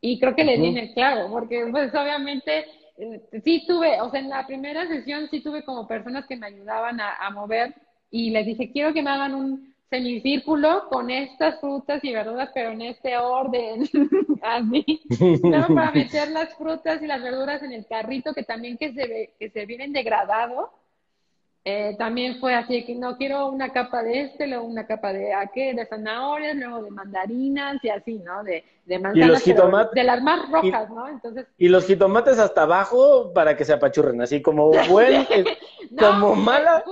Y 0.00 0.18
creo 0.18 0.34
que 0.34 0.44
le 0.44 0.58
di 0.58 0.66
en 0.66 0.78
el 0.78 0.94
clavo, 0.94 1.30
porque 1.30 1.66
pues 1.70 1.94
obviamente 1.94 2.66
sí 3.44 3.64
tuve, 3.66 4.00
o 4.00 4.10
sea, 4.10 4.20
en 4.20 4.30
la 4.30 4.46
primera 4.46 4.86
sesión 4.86 5.28
sí 5.30 5.40
tuve 5.40 5.64
como 5.64 5.86
personas 5.86 6.26
que 6.26 6.36
me 6.36 6.46
ayudaban 6.46 7.00
a, 7.00 7.30
mover 7.30 7.74
y 8.10 8.30
les 8.30 8.46
dije, 8.46 8.72
quiero 8.72 8.92
que 8.92 9.02
me 9.02 9.10
hagan 9.10 9.34
un 9.34 9.69
semicírculo 9.90 10.88
con 10.88 11.10
estas 11.10 11.60
frutas 11.60 12.02
y 12.04 12.12
verduras, 12.12 12.50
pero 12.54 12.70
en 12.70 12.82
este 12.82 13.18
orden, 13.18 13.88
así. 14.42 15.02
Luego 15.42 15.74
para 15.74 15.90
meter 15.90 16.30
las 16.30 16.54
frutas 16.54 17.02
y 17.02 17.06
las 17.06 17.22
verduras 17.22 17.62
en 17.62 17.72
el 17.72 17.86
carrito, 17.86 18.32
que 18.32 18.44
también 18.44 18.78
que 18.78 18.92
se, 18.92 19.34
que 19.38 19.50
se 19.50 19.66
vienen 19.66 19.92
degradados, 19.92 20.70
eh, 21.62 21.94
también 21.98 22.40
fue 22.40 22.54
así 22.54 22.86
que 22.86 22.94
no 22.94 23.18
quiero 23.18 23.48
una 23.48 23.70
capa 23.70 24.02
de 24.02 24.22
este, 24.22 24.46
luego 24.46 24.64
una 24.64 24.86
capa 24.86 25.12
de 25.12 25.30
qué, 25.52 25.74
de 25.74 25.84
zanahorias, 25.84 26.56
luego 26.56 26.82
de 26.82 26.90
mandarinas 26.90 27.84
y 27.84 27.90
así, 27.90 28.14
¿no? 28.14 28.42
De, 28.42 28.64
de 28.86 28.98
manzanas, 28.98 29.28
los 29.28 29.42
jitomates, 29.42 29.92
de 29.92 30.04
las 30.04 30.22
más 30.22 30.50
rojas, 30.50 30.88
¿no? 30.88 31.06
Entonces 31.06 31.46
y 31.58 31.68
los 31.68 31.84
jitomates 31.84 32.38
hasta 32.38 32.62
abajo 32.62 33.32
para 33.34 33.58
que 33.58 33.66
se 33.66 33.74
apachurren, 33.74 34.22
así 34.22 34.40
como 34.40 34.70
buen, 34.88 35.20
eh, 35.30 35.44
como 35.98 36.34
mala, 36.34 36.82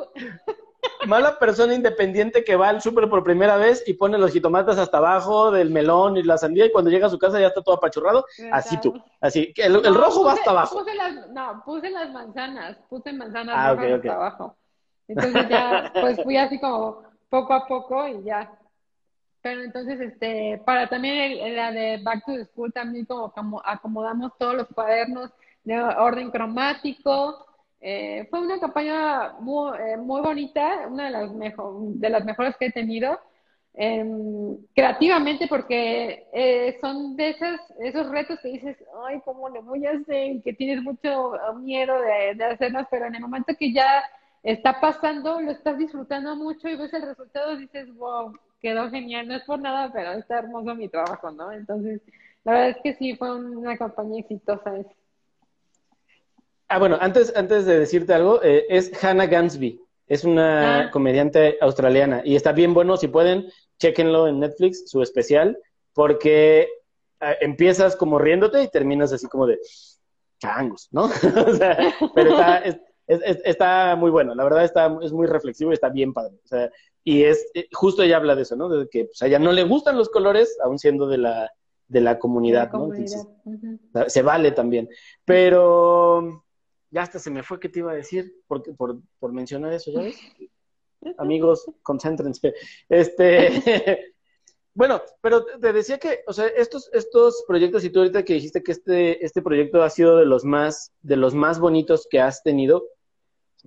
mala 1.07 1.39
persona 1.39 1.75
independiente 1.75 2.45
que 2.45 2.57
va 2.57 2.69
al 2.69 2.83
súper 2.83 3.09
por 3.09 3.25
primera 3.25 3.57
vez 3.57 3.83
y 3.87 3.95
pone 3.95 4.19
los 4.19 4.33
jitomates 4.33 4.79
hasta 4.79 4.99
abajo 4.99 5.51
del 5.51 5.71
melón 5.71 6.17
y 6.17 6.23
la 6.23 6.39
sandía 6.39 6.67
y 6.67 6.73
cuando 6.73 6.91
llega 6.91 7.07
a 7.07 7.11
su 7.11 7.19
casa 7.19 7.41
ya 7.41 7.49
está 7.49 7.63
todo 7.63 7.77
apachurrado, 7.77 8.25
así 8.53 8.79
tú, 8.81 8.95
así, 9.21 9.53
el, 9.57 9.77
el 9.85 9.95
rojo 9.95 10.25
va 10.25 10.33
hasta 10.33 10.51
abajo. 10.51 10.79
Puse 10.79 10.95
las, 10.95 11.29
no, 11.31 11.63
puse 11.65 11.91
las 11.91 12.13
manzanas, 12.13 12.77
puse 12.89 13.13
manzanas 13.13 13.55
ah, 13.59 13.75
rojas 13.75 13.93
hasta 13.93 14.15
abajo. 14.15 14.57
Entonces 15.09 15.49
ya, 15.49 15.91
pues 16.01 16.23
fui 16.23 16.37
así 16.37 16.61
como 16.61 17.03
poco 17.29 17.55
a 17.55 17.67
poco 17.67 18.07
y 18.07 18.25
ya. 18.25 18.53
Pero 19.41 19.63
entonces, 19.63 20.01
este, 20.01 20.61
para 20.67 20.89
también 20.89 21.57
la 21.57 21.71
de 21.73 22.01
Back 22.03 22.25
to 22.27 22.33
the 22.33 22.45
School, 22.45 22.73
también 22.73 23.07
como, 23.07 23.33
como 23.33 23.63
acomodamos 23.65 24.33
todos 24.39 24.55
los 24.55 24.67
cuadernos 24.75 25.31
de 25.65 25.81
orden 25.81 26.31
cromático. 26.31 27.47
Eh, 27.81 28.27
fue 28.31 28.41
una 28.41 28.59
campaña 28.59 29.35
muy, 29.41 29.77
eh, 29.79 29.97
muy 29.97 30.21
bonita, 30.21 30.87
una 30.89 31.05
de 31.07 31.11
las, 31.11 31.33
mejor, 31.33 31.75
de 31.95 32.11
las 32.11 32.25
mejores 32.25 32.57
que 32.59 32.67
he 32.67 32.73
tenido. 32.73 33.19
Em, 33.75 34.57
creativamente 34.75 35.47
porque 35.49 36.27
eh, 36.33 36.79
son 36.81 37.15
de 37.17 37.31
esos, 37.31 37.61
esos 37.81 38.09
retos 38.11 38.41
que 38.41 38.49
dices, 38.49 38.77
ay, 39.07 39.21
¿cómo 39.25 39.49
le 39.49 39.61
voy 39.61 39.87
a 39.87 39.93
hacer? 39.93 40.43
Que 40.43 40.53
tienes 40.53 40.83
mucho 40.83 41.33
miedo 41.61 41.95
de, 42.01 42.35
de 42.35 42.45
hacerlos, 42.45 42.87
pero 42.91 43.07
en 43.07 43.15
el 43.15 43.21
momento 43.21 43.55
que 43.57 43.73
ya 43.73 44.03
está 44.43 44.81
pasando, 44.81 45.41
lo 45.41 45.53
estás 45.53 45.79
disfrutando 45.79 46.35
mucho 46.37 46.69
y 46.69 46.77
ves 46.77 46.93
el 46.93 47.03
resultado 47.03 47.57
dices, 47.57 47.95
wow, 47.95 48.33
quedó 48.61 48.91
genial, 48.91 49.29
no 49.29 49.35
es 49.37 49.45
por 49.45 49.61
nada, 49.61 49.93
pero 49.93 50.13
está 50.13 50.39
hermoso 50.39 50.75
mi 50.75 50.89
trabajo, 50.89 51.31
¿no? 51.31 51.53
Entonces, 51.53 52.01
la 52.45 52.53
verdad 52.53 52.71
es 52.71 52.77
que 52.83 52.95
sí, 52.95 53.17
fue 53.17 53.35
una 53.37 53.77
campaña 53.77 54.21
exitosa. 54.21 54.73
Ah, 56.69 56.79
bueno, 56.79 56.99
antes, 57.01 57.33
antes 57.35 57.65
de 57.65 57.79
decirte 57.79 58.13
algo, 58.13 58.43
eh, 58.43 58.67
es 58.69 58.93
Hannah 59.03 59.27
Gansby, 59.27 59.81
es 60.07 60.25
una 60.25 60.81
ah. 60.81 60.91
comediante 60.91 61.57
australiana 61.61 62.21
y 62.25 62.37
está 62.37 62.53
bien 62.53 62.75
bueno, 62.75 62.97
si 62.99 63.09
pueden, 63.09 63.51
chequenlo 63.79 64.29
en 64.29 64.41
Netflix, 64.41 64.91
su 64.91 65.01
especial, 65.01 65.59
porque 65.95 66.69
ah, 67.21 67.33
empiezas 67.41 67.97
como 67.97 68.19
riéndote 68.19 68.63
y 68.63 68.69
terminas 68.69 69.13
así 69.13 69.27
como 69.29 69.47
de 69.47 69.59
changos, 70.39 70.89
¿no? 70.91 71.05
o 71.47 71.55
sea, 71.55 71.95
pero 72.15 72.33
está, 72.33 72.63
está 73.07 73.97
muy 73.97 74.11
bueno, 74.11 74.35
la 74.35 74.45
verdad 74.45 74.65
está, 74.65 74.95
es 75.03 75.13
muy 75.13 75.27
reflexivo 75.27 75.71
y 75.71 75.75
está 75.75 75.89
bien 75.89 76.13
padre. 76.13 76.37
O 76.45 76.49
sea, 76.49 76.71
y 77.03 77.25
es, 77.25 77.47
eh, 77.55 77.67
justo 77.73 78.03
ella 78.03 78.19
habla 78.19 78.37
de 78.37 78.43
eso, 78.43 78.57
¿no? 78.57 78.69
De 78.69 78.87
que 78.91 79.07
pues, 79.07 79.23
a 79.23 79.27
ella 79.27 79.39
no 79.39 79.53
le 79.53 79.65
gustan 79.65 79.97
los 79.97 80.11
colores, 80.11 80.59
aún 80.63 80.79
siendo 80.79 81.09
de 81.09 81.17
la, 81.17 81.51
de 81.87 82.01
la 82.03 82.19
comunidad, 82.19 82.71
¿no? 82.73 82.91
Se 84.07 84.21
vale 84.21 84.53
también. 84.53 84.91
Pero 85.25 86.45
ya 86.91 87.03
hasta 87.03 87.19
se 87.19 87.31
me 87.31 87.43
fue 87.43 87.61
que 87.61 87.69
te 87.69 87.81
iba 87.81 87.93
a 87.93 87.97
decir, 87.97 88.33
porque, 88.47 88.73
por, 88.73 89.01
por 89.19 89.33
mencionar 89.33 89.73
eso, 89.73 89.91
¿ya 89.91 90.03
ves? 90.03 90.19
Amigos, 91.19 91.71
concéntrense. 91.83 92.55
Este, 92.89 94.13
bueno, 94.75 95.03
pero 95.21 95.45
te 95.45 95.73
decía 95.73 95.99
que, 95.99 96.21
o 96.27 96.33
sea, 96.33 96.47
estos, 96.47 96.91
estos 96.93 97.45
proyectos, 97.47 97.85
y 97.85 97.91
tú 97.91 98.01
ahorita 98.01 98.25
que 98.25 98.35
dijiste 98.35 98.63
que 98.63 98.73
este, 98.73 99.25
este 99.25 99.43
proyecto 99.43 99.83
ha 99.83 99.91
sido 99.91 100.17
de 100.17 100.27
los 100.27 100.45
más, 100.45 100.93
de 101.03 101.17
los 101.17 101.35
más 101.35 101.61
bonitos 101.61 102.07
que 102.11 102.21
has 102.21 102.43
tenido, 102.43 102.85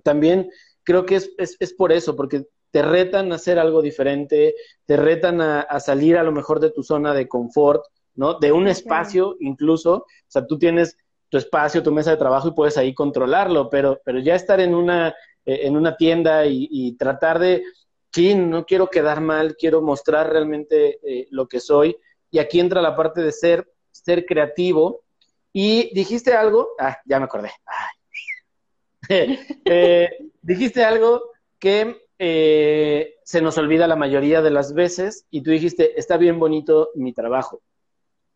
también 0.02 0.50
creo 0.84 1.06
que 1.06 1.16
es, 1.16 1.32
es, 1.38 1.56
es 1.60 1.72
por 1.72 1.92
eso, 1.92 2.16
porque 2.16 2.46
te 2.72 2.82
retan 2.82 3.30
a 3.30 3.36
hacer 3.36 3.58
algo 3.58 3.82
diferente, 3.82 4.54
te 4.86 4.96
retan 4.96 5.40
a, 5.40 5.78
salir 5.78 6.16
a 6.16 6.22
lo 6.22 6.32
mejor 6.32 6.58
de 6.58 6.70
tu 6.70 6.82
zona 6.82 7.12
de 7.12 7.28
confort, 7.28 7.84
¿no? 8.14 8.38
De 8.38 8.50
un 8.50 8.66
espacio 8.66 9.36
incluso, 9.40 9.94
o 9.94 10.06
sea, 10.26 10.46
tú 10.46 10.58
tienes 10.58 10.96
tu 11.32 11.38
espacio, 11.38 11.82
tu 11.82 11.90
mesa 11.90 12.10
de 12.10 12.18
trabajo 12.18 12.48
y 12.48 12.52
puedes 12.52 12.76
ahí 12.76 12.92
controlarlo, 12.92 13.70
pero, 13.70 13.98
pero 14.04 14.18
ya 14.18 14.34
estar 14.34 14.60
en 14.60 14.74
una, 14.74 15.14
eh, 15.46 15.60
en 15.62 15.78
una 15.78 15.96
tienda 15.96 16.44
y, 16.44 16.94
tratar 16.98 17.38
de, 17.38 17.64
sí, 18.12 18.34
no 18.34 18.66
quiero 18.66 18.90
quedar 18.90 19.22
mal, 19.22 19.56
quiero 19.56 19.80
mostrar 19.80 20.30
realmente 20.30 21.00
eh, 21.02 21.28
lo 21.30 21.48
que 21.48 21.58
soy, 21.58 21.96
y 22.30 22.38
aquí 22.38 22.60
entra 22.60 22.82
la 22.82 22.94
parte 22.94 23.22
de 23.22 23.32
ser, 23.32 23.66
ser 23.90 24.26
creativo, 24.26 25.04
y 25.54 25.90
dijiste 25.94 26.34
algo, 26.34 26.72
ah, 26.78 26.98
ya 27.06 27.18
me 27.18 27.24
acordé, 27.24 27.50
Eh, 29.64 30.10
dijiste 30.42 30.84
algo 30.84 31.30
que 31.58 31.98
se 32.18 33.40
nos 33.40 33.56
olvida 33.58 33.86
la 33.86 33.96
mayoría 33.96 34.42
de 34.42 34.50
las 34.50 34.74
veces 34.74 35.26
y 35.30 35.40
tú 35.40 35.50
dijiste, 35.50 35.98
está 35.98 36.18
bien 36.18 36.38
bonito 36.38 36.90
mi 36.94 37.12
trabajo. 37.12 37.62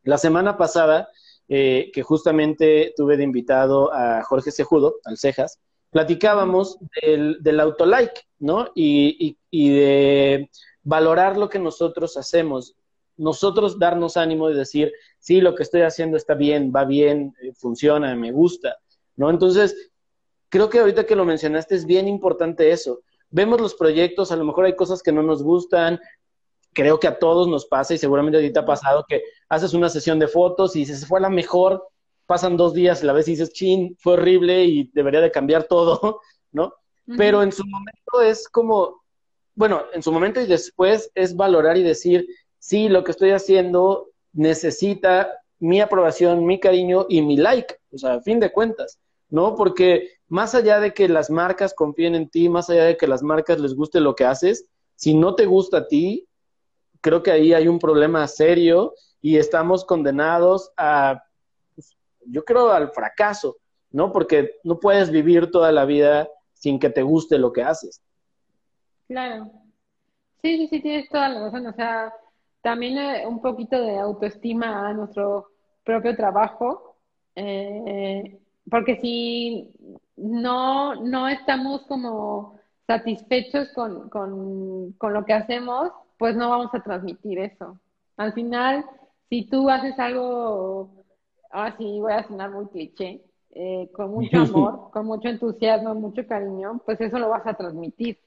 La 0.03 0.18
semana 0.18 0.57
pasada, 0.57 1.09
eh, 1.49 1.90
que 1.92 2.03
justamente 2.03 2.92
tuve 2.97 3.16
de 3.16 3.22
invitado 3.22 3.92
a 3.92 4.22
Jorge 4.24 4.51
Sejudo, 4.51 4.97
al 5.05 5.16
Cejas, 5.16 5.61
platicábamos 5.90 6.78
del, 7.01 7.38
del 7.40 7.61
autolike, 7.61 8.26
¿no? 8.38 8.68
Y, 8.74 9.38
y, 9.51 9.70
de 9.70 10.51
valorar 10.82 11.38
lo 11.38 11.49
que 11.49 11.59
nosotros 11.59 12.16
hacemos. 12.16 12.74
Nosotros 13.16 13.78
darnos 13.78 14.16
ánimo 14.16 14.49
de 14.49 14.57
decir, 14.57 14.92
sí, 15.18 15.40
lo 15.40 15.55
que 15.55 15.62
estoy 15.62 15.82
haciendo 15.82 16.16
está 16.16 16.34
bien, 16.34 16.72
va 16.74 16.84
bien, 16.84 17.32
funciona, 17.55 18.14
me 18.14 18.32
gusta, 18.32 18.76
¿no? 19.16 19.30
Entonces, 19.30 19.90
creo 20.49 20.68
que 20.68 20.80
ahorita 20.80 21.07
que 21.07 21.16
lo 21.16 21.24
mencionaste 21.24 21.74
es 21.76 21.86
bien 21.86 22.09
importante 22.09 22.70
eso. 22.72 23.01
Vemos 23.30 23.61
los 23.61 23.74
proyectos, 23.74 24.32
a 24.32 24.36
lo 24.36 24.44
mejor 24.44 24.66
hay 24.66 24.76
cosas 24.76 25.03
que 25.03 25.12
no 25.12 25.22
nos 25.22 25.42
gustan, 25.42 25.99
creo 26.76 27.00
que 27.00 27.08
a 27.08 27.18
todos 27.18 27.48
nos 27.48 27.64
pasa 27.64 27.94
y 27.94 27.98
seguramente 27.98 28.36
ahorita 28.36 28.60
ha 28.60 28.66
pasado 28.66 29.06
que 29.08 29.22
haces 29.48 29.72
una 29.72 29.88
sesión 29.88 30.18
de 30.18 30.28
fotos 30.28 30.76
y 30.76 30.80
dices, 30.80 31.06
fue 31.08 31.20
la 31.22 31.30
mejor, 31.30 31.88
pasan 32.26 32.58
dos 32.58 32.74
días 32.74 33.02
y 33.02 33.06
la 33.06 33.14
vez 33.14 33.26
y 33.26 33.30
dices, 33.32 33.52
chin, 33.54 33.96
fue 33.98 34.12
horrible 34.12 34.64
y 34.64 34.90
debería 34.92 35.22
de 35.22 35.30
cambiar 35.30 35.64
todo, 35.68 36.20
¿no? 36.52 36.74
Pero 37.16 37.42
en 37.42 37.52
su 37.52 37.64
momento 37.64 38.20
es 38.20 38.48
como, 38.48 39.02
bueno, 39.54 39.84
en 39.94 40.02
su 40.02 40.10
momento 40.10 40.40
y 40.40 40.46
después 40.46 41.10
es 41.14 41.34
valorar 41.36 41.76
y 41.78 41.84
decir, 41.84 42.26
sí, 42.58 42.88
lo 42.88 43.04
que 43.04 43.12
estoy 43.12 43.30
haciendo 43.30 44.08
necesita 44.32 45.32
mi 45.60 45.80
aprobación, 45.80 46.44
mi 46.44 46.60
cariño 46.60 47.06
y 47.08 47.22
mi 47.22 47.36
like, 47.36 47.76
o 47.92 47.98
sea, 47.98 48.14
a 48.14 48.20
fin 48.20 48.40
de 48.40 48.52
cuentas. 48.52 48.98
¿no? 49.28 49.54
Porque 49.54 50.10
más 50.28 50.54
allá 50.54 50.80
de 50.80 50.92
que 50.92 51.08
las 51.08 51.30
marcas 51.30 51.74
confíen 51.74 52.14
en 52.14 52.28
ti, 52.28 52.48
más 52.48 52.70
allá 52.70 52.84
de 52.84 52.96
que 52.96 53.06
las 53.06 53.22
marcas 53.22 53.60
les 53.60 53.74
guste 53.74 54.00
lo 54.00 54.14
que 54.14 54.24
haces, 54.24 54.66
si 54.94 55.14
no 55.14 55.34
te 55.34 55.46
gusta 55.46 55.78
a 55.78 55.88
ti, 55.88 56.25
creo 57.01 57.22
que 57.22 57.30
ahí 57.30 57.53
hay 57.53 57.68
un 57.68 57.78
problema 57.78 58.26
serio 58.26 58.94
y 59.20 59.36
estamos 59.36 59.84
condenados 59.84 60.72
a, 60.76 61.22
pues, 61.74 61.97
yo 62.26 62.44
creo, 62.44 62.70
al 62.70 62.90
fracaso, 62.90 63.57
¿no? 63.90 64.12
Porque 64.12 64.57
no 64.64 64.78
puedes 64.78 65.11
vivir 65.11 65.51
toda 65.51 65.72
la 65.72 65.84
vida 65.84 66.28
sin 66.53 66.78
que 66.78 66.90
te 66.90 67.03
guste 67.03 67.38
lo 67.38 67.53
que 67.53 67.62
haces. 67.62 68.03
Claro. 69.09 69.51
Sí, 70.42 70.57
sí, 70.59 70.68
sí, 70.68 70.80
tienes 70.80 71.09
toda 71.09 71.28
la 71.28 71.40
razón. 71.40 71.66
O 71.66 71.72
sea, 71.72 72.12
también 72.62 72.99
eh, 72.99 73.26
un 73.26 73.40
poquito 73.40 73.80
de 73.80 73.99
autoestima 73.99 74.88
a 74.88 74.92
nuestro 74.92 75.49
propio 75.84 76.16
trabajo. 76.16 76.97
Eh, 77.34 78.38
porque 78.70 78.97
si 79.01 79.70
no, 80.16 80.94
no 80.97 81.28
estamos 81.28 81.82
como 81.86 82.59
satisfechos 82.86 83.68
con, 83.74 84.09
con, 84.09 84.92
con 84.92 85.12
lo 85.12 85.24
que 85.24 85.32
hacemos, 85.32 85.90
pues 86.18 86.36
no 86.36 86.50
vamos 86.50 86.74
a 86.74 86.82
transmitir 86.82 87.38
eso. 87.38 87.78
Al 88.16 88.32
final, 88.32 88.84
si 89.28 89.48
tú 89.48 89.68
haces 89.68 89.98
algo, 89.98 90.90
ahora 91.50 91.76
sí 91.76 91.98
voy 92.00 92.12
a 92.12 92.26
sonar 92.26 92.50
muy 92.50 92.66
cliché, 92.66 93.22
eh, 93.50 93.90
con 93.94 94.10
mucho 94.10 94.40
amor, 94.40 94.90
con 94.90 95.06
mucho 95.06 95.28
entusiasmo, 95.28 95.94
mucho 95.94 96.26
cariño, 96.26 96.80
pues 96.84 97.00
eso 97.00 97.18
lo 97.18 97.28
vas 97.28 97.46
a 97.46 97.54
transmitir. 97.54 98.18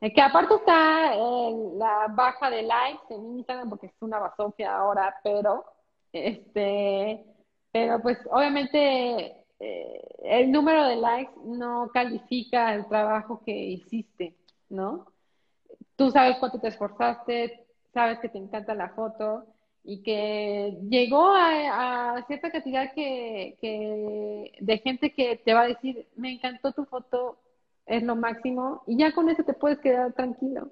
Eh, 0.00 0.12
que 0.12 0.22
aparte 0.22 0.54
está 0.54 1.14
la 1.14 2.06
baja 2.14 2.50
de 2.50 2.62
likes 2.62 3.14
en 3.14 3.38
Instagram, 3.38 3.68
porque 3.68 3.86
es 3.86 3.92
una 4.00 4.18
basofia 4.18 4.76
ahora, 4.76 5.14
pero, 5.22 5.64
este, 6.12 7.24
pero 7.70 8.00
pues 8.00 8.18
obviamente 8.30 9.36
eh, 9.60 10.02
el 10.24 10.50
número 10.50 10.86
de 10.86 10.96
likes 10.96 11.34
no 11.44 11.90
califica 11.92 12.74
el 12.74 12.86
trabajo 12.88 13.42
que 13.44 13.52
hiciste, 13.52 14.34
¿no? 14.70 15.06
Tú 16.00 16.10
sabes 16.10 16.38
cuánto 16.38 16.58
te 16.58 16.68
esforzaste, 16.68 17.66
sabes 17.92 18.20
que 18.20 18.30
te 18.30 18.38
encanta 18.38 18.74
la 18.74 18.88
foto 18.88 19.44
y 19.84 20.02
que 20.02 20.78
llegó 20.88 21.30
a, 21.34 22.24
cierta 22.26 22.50
cantidad 22.50 22.94
que, 22.94 23.58
de 24.58 24.78
gente 24.78 25.12
que 25.12 25.36
te 25.36 25.52
va 25.52 25.60
a 25.60 25.68
decir, 25.68 26.06
me 26.16 26.32
encantó 26.32 26.72
tu 26.72 26.86
foto, 26.86 27.38
es 27.84 28.02
lo 28.02 28.16
máximo, 28.16 28.82
y 28.86 28.96
ya 28.96 29.12
con 29.12 29.28
eso 29.28 29.44
te 29.44 29.52
puedes 29.52 29.78
quedar 29.80 30.14
tranquilo. 30.14 30.70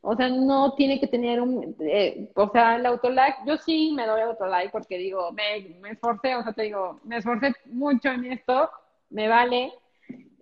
O 0.00 0.16
sea, 0.16 0.30
no 0.30 0.74
tiene 0.74 0.98
que 0.98 1.06
tener 1.06 1.40
un, 1.40 1.76
eh, 1.78 2.32
o 2.34 2.50
sea, 2.50 2.74
el 2.74 2.86
autolike, 2.86 3.46
yo 3.46 3.58
sí 3.58 3.92
me 3.94 4.04
doy 4.04 4.22
autolike 4.22 4.72
porque 4.72 4.98
digo, 4.98 5.30
me, 5.30 5.76
me 5.78 5.90
esforcé, 5.90 6.34
o 6.34 6.42
sea, 6.42 6.52
te 6.52 6.62
digo, 6.62 6.98
me 7.04 7.18
esforcé 7.18 7.52
mucho 7.66 8.08
en 8.08 8.32
esto, 8.32 8.68
me 9.10 9.28
vale, 9.28 9.72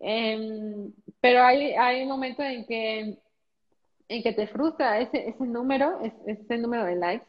em, 0.00 0.94
pero 1.20 1.42
hay, 1.44 1.74
hay 1.74 2.04
un 2.04 2.08
momento 2.08 2.42
en 2.42 2.64
que, 2.64 3.18
en 4.08 4.22
que 4.22 4.32
te 4.32 4.46
frustra 4.46 5.00
ese, 5.00 5.28
ese 5.28 5.44
número, 5.44 5.98
ese 6.26 6.58
número 6.58 6.84
de 6.84 6.96
likes, 6.96 7.26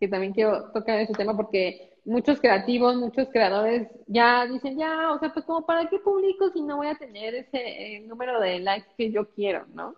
que 0.00 0.08
también 0.08 0.32
quiero 0.32 0.70
tocar 0.72 0.98
ese 0.98 1.12
tema 1.12 1.36
porque 1.36 1.94
muchos 2.04 2.40
creativos, 2.40 2.96
muchos 2.96 3.28
creadores 3.28 3.88
ya 4.06 4.46
dicen, 4.46 4.78
ya, 4.78 5.12
o 5.12 5.18
sea, 5.18 5.32
pues 5.32 5.44
como 5.44 5.66
para 5.66 5.88
qué 5.88 5.98
publico 5.98 6.50
si 6.50 6.62
no 6.62 6.76
voy 6.76 6.88
a 6.88 6.94
tener 6.94 7.34
ese 7.34 7.58
eh, 7.96 8.00
número 8.00 8.40
de 8.40 8.60
likes 8.60 8.88
que 8.96 9.10
yo 9.10 9.28
quiero, 9.30 9.66
¿no? 9.74 9.94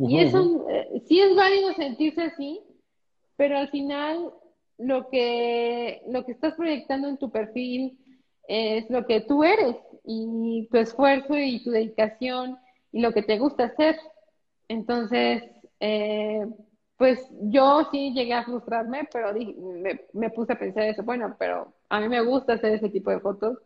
y 0.00 0.20
eso 0.20 0.64
eh, 0.70 1.02
sí 1.06 1.20
es 1.20 1.34
válido 1.34 1.72
sentirse 1.74 2.22
así, 2.22 2.60
pero 3.36 3.58
al 3.58 3.68
final 3.70 4.32
lo 4.78 5.08
que, 5.10 6.02
lo 6.08 6.24
que 6.24 6.32
estás 6.32 6.54
proyectando 6.54 7.08
en 7.08 7.18
tu 7.18 7.30
perfil 7.30 7.98
es 8.46 8.88
lo 8.90 9.06
que 9.06 9.20
tú 9.20 9.42
eres 9.44 9.76
y 10.04 10.68
tu 10.70 10.78
esfuerzo 10.78 11.36
y 11.36 11.62
tu 11.64 11.70
dedicación 11.70 12.58
y 12.92 13.00
lo 13.00 13.12
que 13.12 13.22
te 13.22 13.38
gusta 13.38 13.64
hacer. 13.64 13.96
Entonces, 14.68 15.42
eh, 15.80 16.46
pues 16.96 17.18
yo 17.42 17.88
sí 17.90 18.12
llegué 18.12 18.34
a 18.34 18.44
frustrarme, 18.44 19.08
pero 19.12 19.32
me, 19.32 20.00
me, 20.12 20.30
puse 20.30 20.52
a 20.52 20.58
pensar 20.58 20.84
eso, 20.84 21.02
bueno, 21.02 21.36
pero 21.38 21.72
a 21.88 22.00
mí 22.00 22.08
me 22.08 22.20
gusta 22.20 22.54
hacer 22.54 22.74
ese 22.74 22.90
tipo 22.90 23.10
de 23.10 23.20
fotos. 23.20 23.58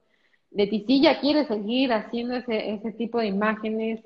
De 0.50 0.66
ti 0.66 0.84
sí 0.86 1.02
ya 1.02 1.20
quieres 1.20 1.48
seguir 1.48 1.92
haciendo 1.92 2.36
ese, 2.36 2.74
ese 2.74 2.92
tipo 2.92 3.18
de 3.18 3.26
imágenes, 3.26 4.00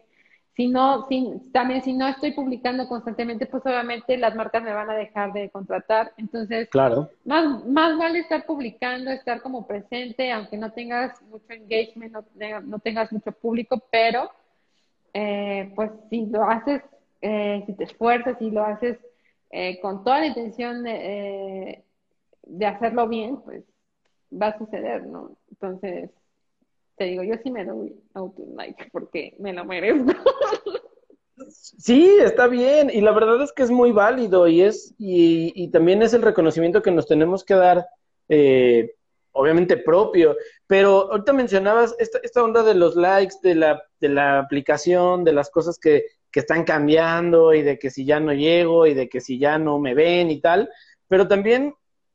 si 0.55 0.68
no, 0.68 1.07
si, 1.09 1.51
también 1.53 1.82
si 1.82 1.92
no 1.92 2.09
estoy 2.09 2.32
publicando 2.32 2.88
constantemente, 2.88 3.44
pues 3.47 3.62
obviamente 3.66 4.16
las 4.16 4.34
marcas 4.34 4.62
me 4.62 4.72
van 4.72 4.88
a 4.88 4.94
dejar 4.94 5.32
de 5.34 5.51
contratar. 5.51 6.12
Entonces, 6.16 6.70
claro. 6.70 7.11
más, 7.24 7.66
más 7.66 7.99
vale 7.99 8.20
estar 8.20 8.47
publicando, 8.47 9.11
estar 9.11 9.42
como 9.42 9.66
presente, 9.66 10.32
aunque 10.32 10.57
no 10.57 10.72
tengas 10.72 11.20
mucho 11.22 11.53
engagement, 11.53 12.12
no, 12.12 12.61
no 12.62 12.78
tengas 12.78 13.12
mucho 13.12 13.32
público, 13.32 13.82
pero 13.90 14.30
eh, 15.18 15.72
pues 15.74 15.90
si 16.10 16.26
lo 16.26 16.44
haces, 16.44 16.82
eh, 17.22 17.62
si 17.66 17.72
te 17.74 17.84
esfuerzas, 17.84 18.36
si 18.38 18.50
lo 18.50 18.62
haces 18.62 18.98
eh, 19.50 19.80
con 19.80 20.04
toda 20.04 20.20
la 20.20 20.26
intención 20.26 20.82
de, 20.82 21.82
de 22.42 22.66
hacerlo 22.66 23.08
bien, 23.08 23.38
pues 23.38 23.64
va 24.30 24.48
a 24.48 24.58
suceder, 24.58 25.06
¿no? 25.06 25.38
Entonces, 25.50 26.10
te 26.98 27.04
digo, 27.04 27.22
yo 27.22 27.36
sí 27.42 27.50
me 27.50 27.64
doy 27.64 27.94
auto 28.12 28.42
like 28.56 28.90
porque 28.92 29.34
me 29.38 29.54
lo 29.54 29.64
merezco. 29.64 30.12
Sí, 31.48 32.16
está 32.22 32.46
bien, 32.48 32.90
y 32.90 33.02
la 33.02 33.12
verdad 33.12 33.42
es 33.42 33.52
que 33.52 33.62
es 33.62 33.70
muy 33.70 33.92
válido 33.92 34.48
y 34.48 34.62
es, 34.62 34.94
y, 34.98 35.52
y 35.54 35.68
también 35.68 36.02
es 36.02 36.14
el 36.14 36.22
reconocimiento 36.22 36.82
que 36.82 36.90
nos 36.90 37.06
tenemos 37.06 37.44
que 37.44 37.54
dar, 37.54 37.86
eh, 38.30 38.95
obviamente 39.37 39.76
propio, 39.76 40.37
pero 40.66 41.11
ahorita 41.12 41.32
mencionabas 41.32 41.95
esta, 41.99 42.18
esta 42.22 42.43
onda 42.43 42.62
de 42.62 42.74
los 42.74 42.97
likes, 42.97 43.37
de 43.43 43.55
la, 43.55 43.82
de 44.01 44.09
la 44.09 44.39
aplicación, 44.39 45.24
de 45.24 45.32
las 45.32 45.51
cosas 45.51 45.78
que, 45.78 46.05
que 46.30 46.41
están 46.41 46.64
cambiando 46.64 47.55
y 47.55 47.62
de 47.62 47.78
que 47.78 47.91
si 47.91 48.05
ya 48.05 48.20
no 48.20 48.32
llego 48.32 48.87
y 48.87 48.95
de 48.95 49.09
que 49.09 49.20
si 49.20 49.39
ya 49.39 49.59
no 49.59 49.78
me 49.78 49.95
ven 49.95 50.30
y 50.30 50.41
tal, 50.41 50.68
pero 51.09 51.28
también, 51.28 51.74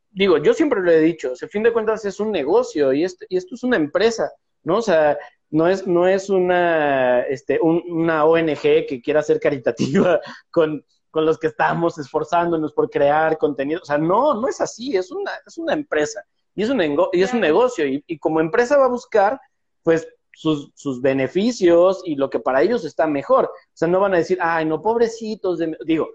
digo, 0.10 0.38
yo 0.38 0.54
siempre 0.54 0.82
lo 0.82 0.92
he 0.92 1.00
dicho, 1.00 1.34
a 1.42 1.48
fin 1.48 1.64
de 1.64 1.74
cuentas 1.74 2.04
es 2.06 2.20
un 2.20 2.32
negocio 2.32 2.94
y 2.94 3.04
esto, 3.04 3.26
y 3.30 3.38
esto 3.38 3.56
es 3.56 3.64
una 3.64 3.78
empresa. 3.78 4.32
¿no? 4.64 4.78
O 4.78 4.82
sea, 4.82 5.18
no 5.50 5.68
es, 5.68 5.86
no 5.88 6.08
es 6.08 6.30
una, 6.30 7.22
este, 7.22 7.60
una 7.62 8.26
ONG 8.26 8.62
que 8.62 9.02
quiera 9.04 9.22
ser 9.22 9.40
caritativa 9.40 10.20
con, 10.52 10.86
con 11.10 11.26
los 11.26 11.38
que 11.38 11.48
estamos 11.48 11.98
esforzándonos 11.98 12.74
por 12.74 12.90
crear 12.90 13.38
contenido. 13.38 13.82
O 13.82 13.86
sea, 13.86 13.98
no, 13.98 14.34
no 14.40 14.48
es 14.48 14.62
así, 14.62 14.96
es 14.96 15.12
una, 15.12 15.32
es 15.46 15.58
una 15.58 15.74
empresa 15.74 16.24
y 16.56 16.64
es 16.64 16.70
un, 16.70 16.82
y 17.14 17.22
es 17.22 17.34
un 17.34 17.40
negocio 17.40 17.88
y, 17.88 18.04
y, 18.08 18.18
como 18.18 18.40
empresa 18.40 18.78
va 18.78 18.86
a 18.86 18.90
buscar, 18.90 19.40
pues, 19.84 20.08
sus, 20.34 20.72
sus, 20.76 21.02
beneficios 21.02 22.02
y 22.06 22.16
lo 22.16 22.30
que 22.30 22.40
para 22.40 22.62
ellos 22.62 22.86
está 22.86 23.06
mejor. 23.06 23.46
O 23.46 23.52
sea, 23.74 23.88
no 23.88 24.00
van 24.00 24.14
a 24.14 24.18
decir, 24.18 24.38
ay, 24.42 24.66
no, 24.66 24.82
pobrecitos, 24.82 25.60
de... 25.60 25.78
digo, 25.86 26.10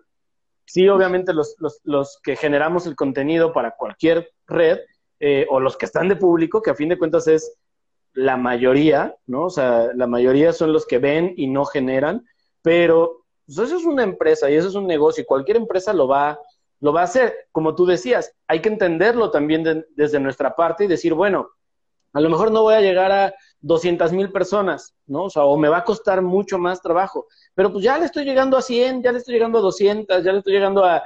sí, 0.64 0.88
obviamente 0.88 1.32
los, 1.32 1.54
los, 1.58 1.80
los 1.84 2.18
que 2.22 2.34
generamos 2.36 2.86
el 2.86 2.96
contenido 2.96 3.52
para 3.52 3.72
cualquier 3.76 4.30
red 4.46 4.80
eh, 5.20 5.46
o 5.48 5.60
los 5.60 5.76
que 5.76 5.86
están 5.86 6.08
de 6.08 6.16
público, 6.16 6.60
que 6.60 6.70
a 6.70 6.74
fin 6.74 6.88
de 6.88 6.98
cuentas 6.98 7.26
es 7.28 7.56
la 8.12 8.36
mayoría, 8.36 9.14
¿no? 9.26 9.44
O 9.44 9.50
sea, 9.50 9.90
la 9.94 10.06
mayoría 10.06 10.52
son 10.52 10.72
los 10.72 10.86
que 10.86 10.98
ven 10.98 11.34
y 11.36 11.46
no 11.46 11.64
generan, 11.64 12.26
pero 12.62 13.24
pues, 13.46 13.58
eso 13.58 13.76
es 13.76 13.84
una 13.84 14.02
empresa 14.02 14.50
y 14.50 14.54
eso 14.54 14.68
es 14.68 14.74
un 14.74 14.86
negocio 14.86 15.22
y 15.22 15.26
cualquier 15.26 15.56
empresa 15.56 15.92
lo 15.92 16.08
va, 16.08 16.38
lo 16.80 16.92
va 16.92 17.02
a 17.02 17.04
hacer. 17.04 17.34
Como 17.52 17.74
tú 17.74 17.86
decías, 17.86 18.32
hay 18.46 18.60
que 18.60 18.68
entenderlo 18.68 19.30
también 19.30 19.84
desde 19.94 20.20
nuestra 20.20 20.54
parte 20.54 20.84
y 20.84 20.88
decir, 20.88 21.14
bueno, 21.14 21.48
a 22.12 22.20
lo 22.20 22.30
mejor 22.30 22.50
no 22.50 22.62
voy 22.62 22.74
a 22.74 22.80
llegar 22.80 23.12
a 23.12 23.34
200 23.60 24.12
mil 24.12 24.32
personas, 24.32 24.94
¿no? 25.06 25.24
O 25.24 25.30
sea, 25.30 25.44
o 25.44 25.56
me 25.56 25.68
va 25.68 25.78
a 25.78 25.84
costar 25.84 26.22
mucho 26.22 26.58
más 26.58 26.80
trabajo, 26.80 27.26
pero 27.54 27.72
pues 27.72 27.84
ya 27.84 27.98
le 27.98 28.06
estoy 28.06 28.24
llegando 28.24 28.56
a 28.56 28.62
100, 28.62 29.02
ya 29.02 29.12
le 29.12 29.18
estoy 29.18 29.34
llegando 29.34 29.58
a 29.58 29.62
200, 29.62 30.24
ya 30.24 30.32
le 30.32 30.38
estoy 30.38 30.54
llegando 30.54 30.84
a, 30.84 31.02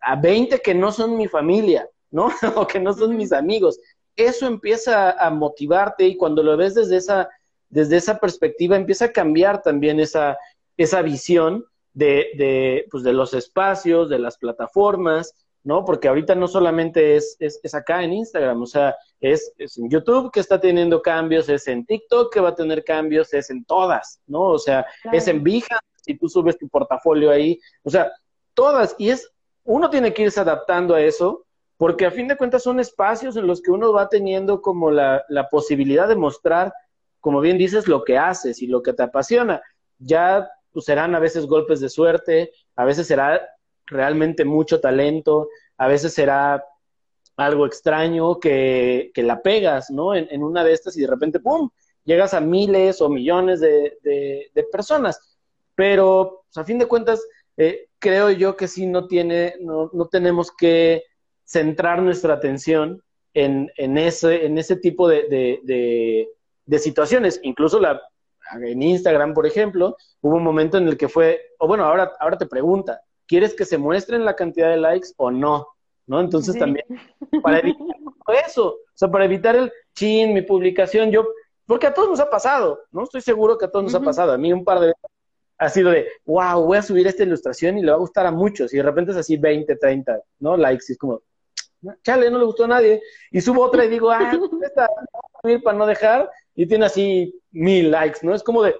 a 0.00 0.16
20 0.16 0.60
que 0.60 0.74
no 0.74 0.92
son 0.92 1.16
mi 1.16 1.28
familia, 1.28 1.88
¿no? 2.10 2.30
o 2.56 2.66
que 2.66 2.80
no 2.80 2.92
son 2.92 3.16
mis 3.16 3.32
amigos 3.32 3.78
eso 4.26 4.46
empieza 4.46 5.12
a 5.12 5.30
motivarte 5.30 6.06
y 6.06 6.16
cuando 6.16 6.42
lo 6.42 6.56
ves 6.56 6.74
desde 6.74 6.96
esa, 6.96 7.28
desde 7.68 7.96
esa 7.96 8.18
perspectiva 8.18 8.76
empieza 8.76 9.06
a 9.06 9.12
cambiar 9.12 9.62
también 9.62 10.00
esa, 10.00 10.38
esa 10.76 11.02
visión 11.02 11.64
de, 11.92 12.28
de, 12.36 12.86
pues 12.90 13.02
de 13.02 13.12
los 13.12 13.34
espacios, 13.34 14.08
de 14.08 14.18
las 14.18 14.38
plataformas, 14.38 15.34
¿no? 15.62 15.84
Porque 15.84 16.08
ahorita 16.08 16.34
no 16.34 16.48
solamente 16.48 17.16
es, 17.16 17.36
es, 17.38 17.74
acá 17.74 18.02
en 18.02 18.12
Instagram, 18.12 18.62
o 18.62 18.66
sea, 18.66 18.96
es, 19.20 19.52
es, 19.58 19.76
en 19.78 19.90
YouTube 19.90 20.30
que 20.32 20.40
está 20.40 20.58
teniendo 20.60 21.02
cambios, 21.02 21.48
es 21.48 21.68
en 21.68 21.84
TikTok 21.84 22.32
que 22.32 22.40
va 22.40 22.50
a 22.50 22.54
tener 22.54 22.82
cambios, 22.84 23.34
es 23.34 23.50
en 23.50 23.64
todas, 23.64 24.20
¿no? 24.26 24.42
O 24.42 24.58
sea, 24.58 24.86
es 25.12 25.28
en 25.28 25.42
Behance, 25.42 25.84
si 25.96 26.16
tú 26.16 26.28
subes 26.28 26.58
tu 26.58 26.68
portafolio 26.68 27.30
ahí, 27.30 27.60
o 27.82 27.90
sea, 27.90 28.10
todas, 28.54 28.94
y 28.98 29.10
es, 29.10 29.30
uno 29.64 29.90
tiene 29.90 30.14
que 30.14 30.22
irse 30.22 30.40
adaptando 30.40 30.94
a 30.94 31.02
eso, 31.02 31.44
porque 31.76 32.06
a 32.06 32.10
fin 32.10 32.28
de 32.28 32.36
cuentas 32.36 32.62
son 32.62 32.80
espacios 32.80 33.36
en 33.36 33.46
los 33.46 33.62
que 33.62 33.70
uno 33.70 33.92
va 33.92 34.08
teniendo 34.08 34.60
como 34.60 34.90
la, 34.90 35.24
la 35.28 35.48
posibilidad 35.48 36.08
de 36.08 36.16
mostrar, 36.16 36.72
como 37.20 37.40
bien 37.40 37.58
dices, 37.58 37.86
lo 37.86 38.04
que 38.04 38.18
haces 38.18 38.62
y 38.62 38.66
lo 38.66 38.82
que 38.82 38.92
te 38.92 39.02
apasiona. 39.02 39.62
Ya 39.98 40.50
pues, 40.72 40.84
serán 40.84 41.14
a 41.14 41.18
veces 41.18 41.46
golpes 41.46 41.80
de 41.80 41.88
suerte, 41.88 42.52
a 42.76 42.84
veces 42.84 43.06
será 43.06 43.40
realmente 43.86 44.44
mucho 44.44 44.80
talento, 44.80 45.48
a 45.76 45.88
veces 45.88 46.12
será 46.14 46.64
algo 47.36 47.66
extraño 47.66 48.38
que, 48.38 49.10
que 49.14 49.22
la 49.22 49.42
pegas, 49.42 49.90
¿no? 49.90 50.14
En, 50.14 50.28
en, 50.30 50.42
una 50.42 50.62
de 50.62 50.72
estas 50.72 50.96
y 50.96 51.00
de 51.00 51.06
repente, 51.06 51.40
¡pum!, 51.40 51.70
llegas 52.04 52.34
a 52.34 52.40
miles 52.40 53.00
o 53.00 53.08
millones 53.08 53.60
de, 53.60 53.98
de, 54.02 54.62
personas. 54.70 55.38
Pero, 55.74 56.44
pues, 56.46 56.58
a 56.58 56.64
fin 56.64 56.78
de 56.78 56.86
cuentas, 56.86 57.20
eh, 57.56 57.88
creo 57.98 58.30
yo 58.30 58.56
que 58.56 58.68
sí 58.68 58.86
no 58.86 59.06
tiene, 59.06 59.54
no, 59.60 59.90
no 59.92 60.06
tenemos 60.08 60.50
que 60.52 61.04
centrar 61.44 62.02
nuestra 62.02 62.34
atención 62.34 63.02
en, 63.34 63.70
en, 63.76 63.98
ese, 63.98 64.46
en 64.46 64.58
ese 64.58 64.76
tipo 64.76 65.08
de, 65.08 65.28
de, 65.28 66.28
de, 66.64 66.78
situaciones. 66.78 67.40
Incluso 67.42 67.80
la, 67.80 68.00
en 68.52 68.82
Instagram, 68.82 69.34
por 69.34 69.46
ejemplo, 69.46 69.96
hubo 70.20 70.36
un 70.36 70.44
momento 70.44 70.78
en 70.78 70.88
el 70.88 70.96
que 70.96 71.08
fue, 71.08 71.40
o 71.58 71.66
bueno, 71.66 71.84
ahora, 71.84 72.12
ahora 72.20 72.38
te 72.38 72.46
pregunta, 72.46 73.00
¿quieres 73.26 73.54
que 73.54 73.64
se 73.64 73.78
muestren 73.78 74.24
la 74.24 74.36
cantidad 74.36 74.70
de 74.70 74.76
likes 74.76 75.08
o 75.16 75.30
no? 75.30 75.68
¿No? 76.06 76.20
Entonces 76.20 76.58
también, 76.58 76.86
para 77.42 77.60
evitar 77.60 77.86
eso, 78.46 78.68
o 78.68 78.78
sea, 78.94 79.08
para 79.08 79.24
evitar 79.24 79.54
el 79.54 79.72
chin, 79.94 80.34
mi 80.34 80.42
publicación, 80.42 81.12
yo, 81.12 81.28
porque 81.66 81.86
a 81.86 81.94
todos 81.94 82.08
nos 82.08 82.20
ha 82.20 82.28
pasado, 82.28 82.80
¿no? 82.90 83.04
Estoy 83.04 83.20
seguro 83.20 83.56
que 83.56 83.66
a 83.66 83.70
todos 83.70 83.84
nos 83.84 83.94
ha 83.94 84.00
pasado. 84.00 84.32
A 84.32 84.38
mí 84.38 84.52
un 84.52 84.64
par 84.64 84.80
de 84.80 84.86
veces 84.88 85.00
ha 85.56 85.68
sido 85.68 85.90
de, 85.90 86.08
wow, 86.24 86.64
voy 86.64 86.78
a 86.78 86.82
subir 86.82 87.06
esta 87.06 87.22
ilustración 87.22 87.78
y 87.78 87.82
le 87.82 87.92
va 87.92 87.96
a 87.96 88.00
gustar 88.00 88.26
a 88.26 88.32
muchos. 88.32 88.74
Y 88.74 88.78
de 88.78 88.82
repente 88.82 89.12
es 89.12 89.18
así 89.18 89.36
20, 89.36 89.76
30, 89.76 90.20
¿no? 90.40 90.56
Likes. 90.56 90.86
Y 90.88 90.92
es 90.92 90.98
como, 90.98 91.22
chale, 92.02 92.30
no 92.30 92.38
le 92.38 92.44
gustó 92.46 92.64
a 92.64 92.68
nadie. 92.68 93.00
Y 93.30 93.40
subo 93.40 93.62
otra 93.62 93.84
y 93.84 93.88
digo, 93.88 94.10
ah, 94.10 94.32
esta 94.62 94.88
para 95.62 95.78
no 95.78 95.86
dejar, 95.86 96.30
y 96.60 96.66
tiene 96.66 96.84
así 96.84 97.34
mil 97.52 97.90
likes, 97.90 98.18
¿no? 98.20 98.34
Es 98.34 98.42
como 98.42 98.62
de, 98.62 98.76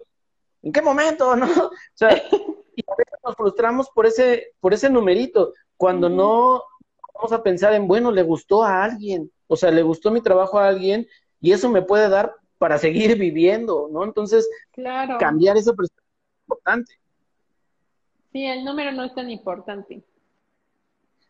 ¿en 0.63 0.71
qué 0.71 0.83
momento, 0.83 1.35
no? 1.35 1.47
O 1.73 1.73
sea, 1.95 2.15
y 2.15 2.83
a 2.87 2.95
veces 2.95 3.19
nos 3.25 3.35
frustramos 3.35 3.89
por 3.89 4.05
ese, 4.05 4.53
por 4.61 4.75
ese 4.75 4.91
numerito, 4.91 5.55
cuando 5.79 6.11
no 6.11 6.63
vamos 7.15 7.33
a 7.33 7.43
pensar 7.43 7.73
en, 7.73 7.89
bueno, 7.89 8.11
le 8.11 8.23
gustó 8.23 8.63
a 8.63 8.85
alguien, 8.85 9.33
o 9.47 9.57
sea, 9.57 9.71
le 9.71 9.81
gustó 9.81 10.11
mi 10.11 10.21
trabajo 10.21 10.59
a 10.59 10.69
alguien, 10.69 11.09
y 11.41 11.53
eso 11.53 11.71
me 11.71 11.81
puede 11.81 12.11
dar 12.11 12.35
para 12.59 12.77
seguir 12.77 13.17
viviendo, 13.19 13.89
¿no? 13.91 14.05
Entonces, 14.05 14.47
claro. 14.73 15.17
cambiar 15.19 15.57
esa 15.57 15.73
perspectiva 15.73 16.07
es 16.07 16.43
importante. 16.43 16.93
Sí, 18.31 18.45
el 18.45 18.63
número 18.63 18.93
no 18.93 19.05
es 19.05 19.15
tan 19.15 19.31
importante. 19.31 20.05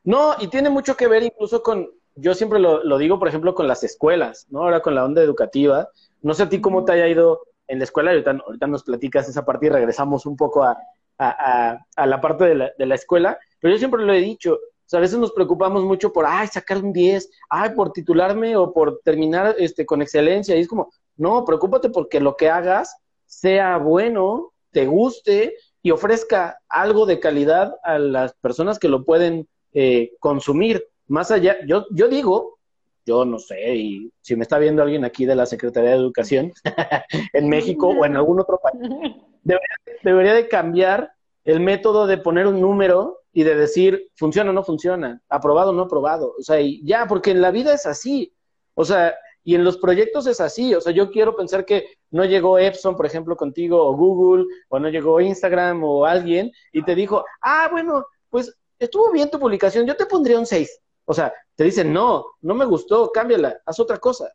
No, 0.03 0.35
y 0.41 0.49
tiene 0.49 0.69
mucho 0.69 0.97
que 0.97 1.07
ver 1.07 1.23
incluso 1.23 1.63
con, 1.63 1.91
yo 2.17 2.35
siempre 2.35 2.59
lo, 2.59 2.83
lo, 2.83 2.99
digo, 2.99 3.21
por 3.21 3.29
ejemplo, 3.29 3.55
con 3.55 3.69
las 3.69 3.85
escuelas, 3.85 4.49
¿no? 4.51 4.63
Ahora 4.63 4.83
con 4.83 4.97
la 4.97 5.05
onda 5.05 5.23
educativa. 5.23 5.89
No 6.23 6.35
sé 6.35 6.45
a 6.45 6.49
ti 6.49 6.61
cómo 6.61 6.85
te 6.85 6.93
haya 6.93 7.09
ido 7.09 7.43
en 7.67 7.79
la 7.79 7.85
escuela, 7.85 8.11
ahorita, 8.11 8.31
ahorita 8.31 8.67
nos 8.67 8.83
platicas 8.83 9.29
esa 9.29 9.45
parte 9.45 9.67
y 9.67 9.69
regresamos 9.69 10.27
un 10.27 10.37
poco 10.37 10.65
a, 10.65 10.77
a, 11.19 12.07
la 12.07 12.21
parte 12.21 12.45
de 12.45 12.55
la, 12.55 12.73
de 12.77 12.87
la, 12.87 12.95
escuela, 12.95 13.39
pero 13.61 13.73
yo 13.73 13.79
siempre 13.79 14.03
lo 14.03 14.13
he 14.13 14.21
dicho, 14.21 14.59
a 14.93 15.01
veces 15.01 15.19
nos 15.19 15.33
preocupamos 15.33 15.85
mucho 15.85 16.13
por, 16.13 16.25
ay, 16.27 16.49
sacar 16.49 16.79
un 16.79 16.93
10, 16.93 17.31
ay, 17.49 17.71
por 17.71 17.93
titularme 17.93 18.57
o 18.57 18.73
por 18.73 19.01
terminar 19.05 19.55
este, 19.59 19.87
con 19.87 20.03
excelencia, 20.03 20.57
y 20.57 20.61
es 20.61 20.69
como, 20.69 20.93
no, 21.17 21.45
preocúpate 21.45 21.91
porque 21.91 22.21
lo 22.21 22.37
que 22.37 22.49
hagas 22.49 22.97
sea 23.27 23.77
bueno 23.79 24.53
te 24.73 24.87
guste 24.87 25.55
y 25.83 25.91
ofrezca 25.91 26.59
algo 26.69 27.07
de 27.07 27.21
calidad 27.21 27.77
a 27.83 27.99
las 27.99 28.35
personas 28.35 28.79
que 28.79 28.89
lo 28.89 29.05
pueden 29.05 29.49
eh, 29.73 30.13
consumir. 30.21 30.87
Más 31.07 31.31
allá, 31.31 31.57
yo, 31.67 31.87
yo 31.91 32.09
digo, 32.09 32.59
yo 33.07 33.25
no 33.25 33.39
sé, 33.39 33.75
y 33.75 34.13
si 34.21 34.37
me 34.37 34.43
está 34.43 34.59
viendo 34.59 34.83
alguien 34.83 35.05
aquí 35.05 35.27
de 35.27 35.35
la 35.35 35.47
Secretaría 35.47 35.91
de 35.91 35.97
Educación 35.97 36.53
en 37.33 37.49
México 37.49 37.89
o 37.89 38.05
en 38.05 38.17
algún 38.17 38.41
otro 38.41 38.61
país, 38.63 38.81
debería, 39.43 39.77
debería 40.03 40.35
de 40.35 40.49
cambiar 40.49 41.13
el 41.45 41.61
método 41.61 42.07
de 42.07 42.19
poner 42.19 42.47
un 42.47 42.61
número 42.61 43.21
y 43.33 43.45
de 43.45 43.55
decir 43.55 44.09
funciona 44.17 44.51
o 44.51 44.53
no 44.53 44.65
funciona, 44.65 45.21
aprobado 45.29 45.71
o 45.71 45.73
no 45.73 45.83
aprobado. 45.83 46.35
O 46.39 46.43
sea, 46.43 46.61
y 46.61 46.85
ya, 46.85 47.07
porque 47.07 47.31
en 47.31 47.41
la 47.41 47.51
vida 47.51 47.73
es 47.73 47.87
así. 47.87 48.35
O 48.75 48.85
sea, 48.85 49.15
y 49.43 49.55
en 49.55 49.65
los 49.65 49.79
proyectos 49.79 50.27
es 50.27 50.41
así. 50.41 50.75
O 50.75 50.81
sea, 50.81 50.93
yo 50.93 51.11
quiero 51.11 51.37
pensar 51.37 51.65
que 51.65 51.87
no 52.11 52.25
llegó 52.25 52.59
Epson, 52.59 52.97
por 52.97 53.07
ejemplo, 53.07 53.37
contigo, 53.37 53.85
o 53.85 53.97
Google, 53.97 54.47
o 54.69 54.79
no 54.79 54.89
llegó 54.89 55.21
Instagram 55.21 55.83
o 55.85 56.05
alguien, 56.05 56.53
y 56.73 56.83
te 56.83 56.95
dijo, 56.95 57.25
ah, 57.41 57.69
bueno, 57.71 58.05
pues 58.29 58.55
estuvo 58.79 59.11
bien 59.13 59.31
tu 59.31 59.39
publicación, 59.39 59.87
yo 59.87 59.97
te 59.97 60.07
pondría 60.07 60.39
un 60.39 60.47
6. 60.47 60.81
O 61.11 61.13
sea, 61.13 61.35
te 61.57 61.65
dicen, 61.65 61.93
no, 61.93 62.25
no 62.41 62.55
me 62.55 62.65
gustó, 62.65 63.11
cámbiala, 63.11 63.61
haz 63.67 63.81
otra 63.81 63.99
cosa. 63.99 64.33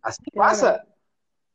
Así 0.00 0.22
pasa. 0.32 0.84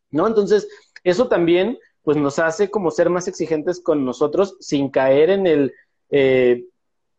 ¿No? 0.10 0.28
Entonces, 0.28 0.68
eso 1.06 1.30
también, 1.30 1.80
pues 2.04 2.18
nos 2.18 2.38
hace 2.38 2.70
como 2.70 2.92
ser 2.92 3.10
más 3.10 3.30
exigentes 3.30 3.80
con 3.80 4.04
nosotros 4.04 4.58
sin 4.60 4.90
caer 4.90 5.30
en 5.30 5.48
el, 5.48 5.74
eh, 6.10 6.66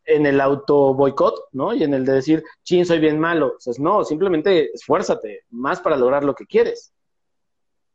en 0.04 0.26
el 0.26 0.42
auto 0.42 0.92
boicot, 0.92 1.48
¿no? 1.52 1.72
Y 1.72 1.84
en 1.84 1.94
el 1.94 2.04
de 2.04 2.12
decir, 2.12 2.44
chin, 2.64 2.84
soy 2.84 2.98
bien 2.98 3.18
malo. 3.18 3.54
O 3.56 3.60
sea, 3.60 3.72
no, 3.78 4.04
simplemente 4.04 4.70
esfuérzate 4.74 5.46
más 5.48 5.80
para 5.80 5.96
lograr 5.96 6.24
lo 6.24 6.34
que 6.34 6.44
quieres. 6.44 6.92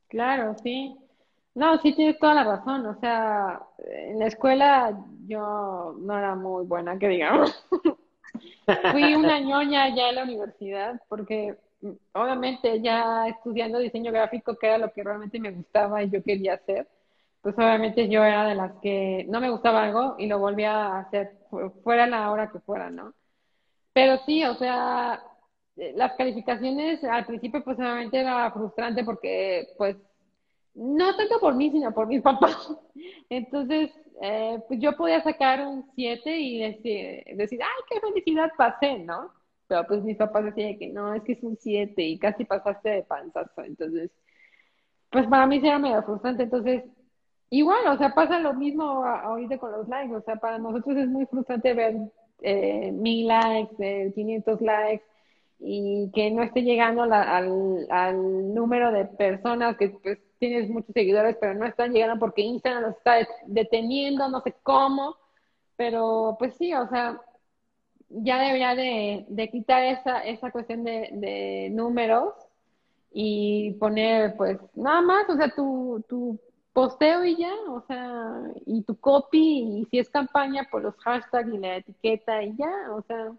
Claro, 0.08 0.56
sí. 0.64 0.98
No, 1.54 1.78
sí 1.78 1.94
tienes 1.94 2.18
toda 2.18 2.34
la 2.34 2.44
razón. 2.44 2.88
O 2.88 3.00
sea, 3.00 3.62
en 3.78 4.18
la 4.18 4.26
escuela 4.26 5.00
yo 5.28 5.96
no 6.00 6.18
era 6.18 6.34
muy 6.34 6.66
buena, 6.66 6.98
que 6.98 7.08
digamos. 7.08 7.64
Fui 8.92 9.16
una 9.16 9.40
ñoña 9.40 9.94
ya 9.96 10.10
en 10.10 10.16
la 10.16 10.24
universidad 10.24 11.02
porque 11.08 11.56
mm, 11.82 11.92
obviamente 12.14 12.82
ya 12.82 13.28
estudiando 13.28 13.80
diseño 13.80 14.12
gráfico, 14.12 14.56
que 14.58 14.68
era 14.68 14.78
lo 14.78 14.92
que 14.92 15.04
realmente 15.04 15.40
me 15.40 15.52
gustaba 15.52 16.04
y 16.04 16.10
yo 16.10 16.24
quería 16.24 16.56
hacer, 16.56 16.88
pues 17.42 17.56
obviamente 17.58 18.10
yo 18.10 18.24
era 18.24 18.46
de 18.46 18.56
las 18.56 18.74
que 18.82 19.26
no 19.30 19.40
me 19.40 19.50
gustaba 19.50 19.84
algo 19.84 20.16
y 20.18 20.28
lo 20.28 20.40
volvía 20.40 20.72
a 20.72 21.00
hacer 21.00 21.34
fuera 21.84 22.08
la 22.08 22.32
hora 22.32 22.52
que 22.52 22.60
fuera, 22.60 22.90
¿no? 22.90 23.14
Pero 23.94 24.18
sí, 24.26 24.44
o 24.44 24.56
sea, 24.56 25.24
eh, 25.78 25.94
las 25.96 26.14
calificaciones 26.14 27.04
al 27.04 27.26
principio 27.26 27.64
pues 27.64 27.78
obviamente 27.78 28.20
era 28.20 28.52
frustrante 28.52 29.04
porque 29.04 29.70
pues 29.78 29.96
no 30.78 31.16
tanto 31.16 31.40
por 31.40 31.56
mí, 31.56 31.72
sino 31.72 31.94
por 31.94 32.08
mis 32.08 32.22
papás. 32.24 32.76
Entonces, 33.30 33.92
eh, 34.22 34.60
pues 34.68 34.80
yo 34.80 34.96
podía 34.96 35.22
sacar 35.24 35.66
un 35.68 35.86
7 35.96 36.40
y 36.40 36.60
decir, 36.60 37.62
ay, 37.62 37.84
qué 37.90 38.00
felicidad 38.00 38.52
pasé, 38.58 39.00
¿no? 39.00 39.32
Pero 39.68 39.86
pues 39.86 40.04
mis 40.04 40.18
papás 40.18 40.46
decían 40.46 40.78
que 40.80 40.88
no, 40.88 41.14
es 41.14 41.24
que 41.24 41.34
es 41.34 41.44
un 41.44 41.58
7 41.58 42.02
y 42.02 42.18
casi 42.20 42.46
pasaste 42.46 42.90
de 42.90 43.04
panzazo. 43.04 43.64
Entonces, 43.64 44.12
pues 45.12 45.28
para 45.28 45.46
mí 45.48 45.60
sí 45.60 45.68
era 45.68 45.80
medio 45.80 46.04
frustrante. 46.04 46.44
Entonces, 46.44 46.84
Igual, 47.50 47.88
o 47.88 47.98
sea, 47.98 48.14
pasa 48.14 48.40
lo 48.40 48.54
mismo 48.54 48.84
ahorita 49.06 49.58
con 49.58 49.72
los 49.72 49.88
likes, 49.88 50.14
o 50.14 50.22
sea, 50.22 50.36
para 50.36 50.58
nosotros 50.60 50.98
es 50.98 51.08
muy 51.08 51.26
frustrante 51.28 51.74
ver 51.74 51.96
eh, 52.42 52.92
mil 52.92 53.28
likes, 53.28 53.76
eh, 53.80 54.12
500 54.14 54.62
likes 54.62 55.06
y 55.60 56.12
que 56.14 56.30
no 56.32 56.44
esté 56.44 56.62
llegando 56.64 57.04
al, 57.04 57.88
al, 57.90 58.54
número 58.54 58.92
de 58.92 59.06
personas 59.06 59.78
que 59.78 59.90
pues 59.90 60.20
tienes 60.40 60.70
muchos 60.70 60.94
seguidores, 60.94 61.38
pero 61.40 61.54
no 61.54 61.66
están 61.66 61.94
llegando 61.94 62.20
porque 62.20 62.42
Instagram 62.42 62.84
los 62.84 62.98
está 62.98 63.16
deteniendo, 63.46 64.30
no 64.30 64.42
sé 64.42 64.56
cómo, 64.64 65.16
pero 65.76 66.36
pues 66.40 66.56
sí, 66.56 66.74
o 66.74 66.88
sea, 66.90 67.22
ya 68.10 68.40
debería 68.40 68.76
de, 68.76 69.50
quitar 69.52 69.84
esa, 69.84 70.22
esa 70.22 70.52
cuestión 70.52 70.84
de, 70.84 71.10
de 71.14 71.70
números 71.72 72.34
y 73.12 73.72
poner 73.74 74.36
pues 74.38 74.60
nada 74.76 75.02
más, 75.02 75.30
o 75.30 75.36
sea, 75.36 75.50
tu, 75.56 76.04
tu 76.08 76.40
posteo 76.74 77.26
y 77.26 77.36
ya, 77.38 77.54
o 77.70 77.82
sea, 77.88 78.40
y 78.66 78.84
tu 78.84 78.96
copy, 79.00 79.80
y 79.82 79.86
si 79.86 79.98
es 79.98 80.10
campaña, 80.10 80.68
pues 80.70 80.84
los 80.84 80.96
hashtags 80.98 81.52
y 81.52 81.58
la 81.58 81.78
etiqueta 81.78 82.44
y 82.44 82.56
ya, 82.56 82.72
o 82.94 83.02
sea, 83.02 83.32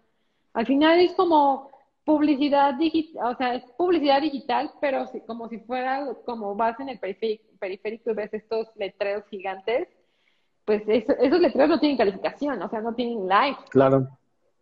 al 0.53 0.65
final 0.65 0.99
es 0.99 1.13
como 1.13 1.71
publicidad 2.05 2.75
digital, 2.75 3.33
o 3.33 3.37
sea, 3.37 3.55
es 3.55 3.63
publicidad 3.77 4.21
digital, 4.21 4.71
pero 4.81 5.05
como 5.27 5.47
si 5.49 5.59
fuera, 5.59 6.07
como 6.25 6.55
vas 6.55 6.79
en 6.79 6.89
el 6.89 6.99
periférico, 6.99 8.11
y 8.11 8.13
ves 8.13 8.33
estos 8.33 8.67
letreros 8.75 9.25
gigantes, 9.29 9.87
pues 10.65 10.83
esos 10.87 11.39
letreros 11.39 11.69
no 11.69 11.79
tienen 11.79 11.97
calificación, 11.97 12.61
o 12.61 12.69
sea, 12.69 12.81
no 12.81 12.93
tienen 12.93 13.27
like. 13.27 13.59
Claro. 13.69 14.07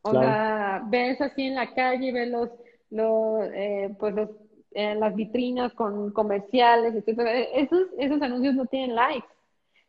O 0.02 0.12
sea, 0.12 0.84
ves 0.88 1.20
así 1.20 1.44
en 1.44 1.56
la 1.56 1.74
calle, 1.74 2.14
ves 2.14 2.30
los, 2.30 2.50
los 2.90 3.50
eh, 3.54 3.96
pues 4.00 4.16
los 4.16 4.30
en 4.72 5.00
las 5.00 5.16
vitrinas 5.16 5.74
con 5.74 6.12
comerciales, 6.12 6.94
etc. 6.94 7.48
Esos, 7.56 7.88
esos 7.98 8.22
anuncios 8.22 8.54
no 8.54 8.66
tienen 8.68 8.96
likes. 8.96 9.28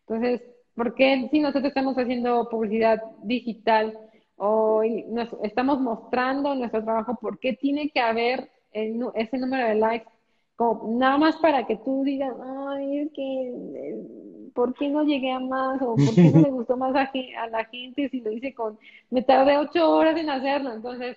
Entonces, 0.07 0.43
¿por 0.75 0.95
qué 0.95 1.29
si 1.31 1.41
nosotros 1.41 1.67
estamos 1.67 1.97
haciendo 1.99 2.49
publicidad 2.49 3.03
digital 3.23 3.99
o 4.39 4.83
nos 5.09 5.29
estamos 5.43 5.81
mostrando 5.81 6.55
nuestro 6.55 6.83
trabajo, 6.83 7.17
por 7.21 7.39
qué 7.39 7.53
tiene 7.55 7.91
que 7.91 8.01
haber 8.01 8.51
ese 8.73 9.39
número 9.39 9.69
de 9.69 9.75
likes? 9.75 10.09
Como, 10.57 10.99
nada 10.99 11.19
más 11.19 11.37
para 11.37 11.67
que 11.67 11.77
tú 11.77 12.03
digas, 12.05 12.35
ay, 12.69 12.99
es 12.99 13.13
que, 13.13 13.49
eh, 13.49 14.51
¿por 14.55 14.75
qué 14.75 14.89
no 14.89 15.05
llegué 15.05 15.31
a 15.31 15.39
más? 15.39 15.81
O 15.83 15.95
¿por 15.95 16.15
qué 16.15 16.31
no 16.33 16.41
le 16.41 16.51
gustó 16.51 16.77
más 16.77 16.95
a, 16.97 17.11
a 17.43 17.47
la 17.49 17.65
gente 17.67 18.09
si 18.09 18.21
lo 18.21 18.33
hice 18.33 18.55
con, 18.55 18.79
me 19.11 19.23
tardé 19.23 19.59
ocho 19.59 19.89
horas 19.91 20.17
en 20.17 20.31
hacerlo? 20.31 20.73
Entonces, 20.73 21.17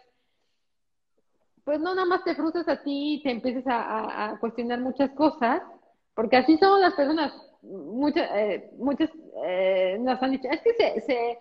pues 1.63 1.79
no 1.79 1.93
nada 1.93 2.05
más 2.05 2.23
te 2.23 2.35
frustras 2.35 2.67
a 2.67 2.81
ti 2.83 3.15
y 3.15 3.23
te 3.23 3.31
empieces 3.31 3.63
a, 3.67 4.37
cuestionar 4.39 4.79
muchas 4.79 5.11
cosas, 5.11 5.61
porque 6.15 6.37
así 6.37 6.57
son 6.57 6.81
las 6.81 6.93
personas. 6.93 7.33
Muchas, 7.61 8.27
eh, 8.33 8.71
muchas 8.77 9.09
eh, 9.45 9.97
nos 9.99 10.21
han 10.21 10.31
dicho, 10.31 10.49
es 10.49 10.61
que 10.61 10.73
se, 10.73 11.01
se, 11.01 11.37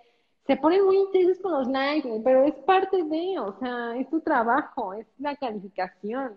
se 0.51 0.57
ponen 0.57 0.85
muy 0.85 0.97
intensos 0.97 1.39
con 1.39 1.53
los 1.53 1.69
likes, 1.69 2.11
pero 2.25 2.43
es 2.43 2.55
parte 2.67 3.05
de, 3.05 3.39
o 3.39 3.57
sea, 3.61 3.95
es 3.97 4.11
tu 4.11 4.21
trabajo, 4.21 4.95
es 4.95 5.07
la 5.21 5.37
calificación. 5.37 6.33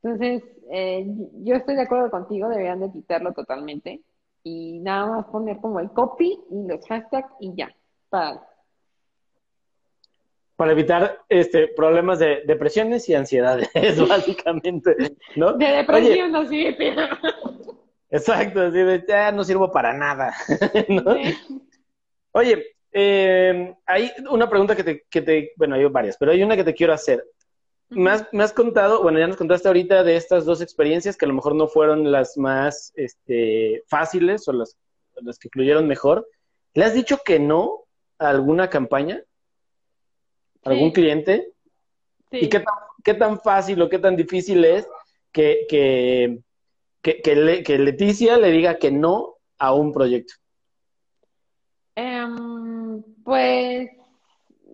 Entonces, 0.00 0.44
eh, 0.70 1.04
yo 1.42 1.56
estoy 1.56 1.74
de 1.74 1.82
acuerdo 1.82 2.12
contigo, 2.12 2.48
deberían 2.48 2.78
de 2.78 2.92
quitarlo 2.92 3.32
totalmente 3.32 4.02
y 4.44 4.78
nada 4.78 5.06
más 5.06 5.26
poner 5.26 5.56
como 5.56 5.80
el 5.80 5.90
copy 5.90 6.38
y 6.48 6.68
los 6.68 6.86
hashtags 6.86 7.32
y 7.40 7.52
ya, 7.56 7.74
para 8.08 8.46
para 10.54 10.70
evitar 10.70 11.18
este 11.28 11.66
problemas 11.74 12.20
de 12.20 12.44
depresiones 12.46 13.08
y 13.08 13.16
ansiedades, 13.16 13.68
básicamente, 14.08 14.94
¿no? 15.34 15.54
De 15.54 15.66
depresión, 15.66 16.30
no 16.30 16.46
sí, 16.46 16.68
Exacto, 18.10 18.60
así 18.60 18.78
de, 18.78 19.04
ya 19.08 19.32
no 19.32 19.42
sirvo 19.42 19.72
para 19.72 19.92
nada, 19.92 20.34
¿no? 20.88 21.16
Oye, 22.30 22.64
eh, 22.92 23.74
hay 23.86 24.10
una 24.30 24.48
pregunta 24.48 24.76
que 24.76 24.84
te, 24.84 25.04
que 25.08 25.22
te, 25.22 25.52
bueno, 25.56 25.76
hay 25.76 25.84
varias, 25.86 26.16
pero 26.18 26.32
hay 26.32 26.42
una 26.42 26.56
que 26.56 26.64
te 26.64 26.74
quiero 26.74 26.92
hacer. 26.92 27.24
Me 27.88 28.10
has, 28.10 28.26
me 28.32 28.44
has, 28.44 28.52
contado, 28.52 29.02
bueno, 29.02 29.18
ya 29.18 29.26
nos 29.26 29.36
contaste 29.36 29.66
ahorita 29.66 30.04
de 30.04 30.16
estas 30.16 30.44
dos 30.44 30.60
experiencias 30.60 31.16
que 31.16 31.24
a 31.24 31.28
lo 31.28 31.34
mejor 31.34 31.56
no 31.56 31.66
fueron 31.66 32.10
las 32.10 32.36
más 32.36 32.92
este, 32.94 33.82
fáciles 33.88 34.46
o 34.46 34.52
las, 34.52 34.76
las 35.16 35.38
que 35.38 35.48
fluyeron 35.48 35.88
mejor. 35.88 36.28
¿Le 36.74 36.84
has 36.84 36.94
dicho 36.94 37.18
que 37.24 37.40
no 37.40 37.84
a 38.18 38.28
alguna 38.28 38.70
campaña? 38.70 39.24
algún 40.64 40.90
cliente. 40.90 41.52
¿Y 42.30 42.48
qué 42.48 42.60
tan, 42.60 42.74
qué 43.02 43.14
tan 43.14 43.40
fácil 43.40 43.80
o 43.82 43.88
qué 43.88 43.98
tan 43.98 44.16
difícil 44.16 44.64
es 44.64 44.86
que, 45.32 45.66
que, 45.68 46.40
que, 47.02 47.78
Leticia 47.78 48.36
le 48.36 48.50
diga 48.50 48.78
que 48.78 48.90
no 48.90 49.36
a 49.58 49.74
un 49.74 49.92
proyecto? 49.92 50.34
Em, 51.96 52.79
pues, 53.24 53.90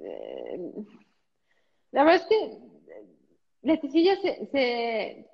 eh, 0.03 0.73
la 1.93 2.05
verdad 2.05 2.23
es 2.23 2.27
que 2.29 2.59
Leticia 3.63 4.17
se, 4.21 4.47
se, 4.47 5.31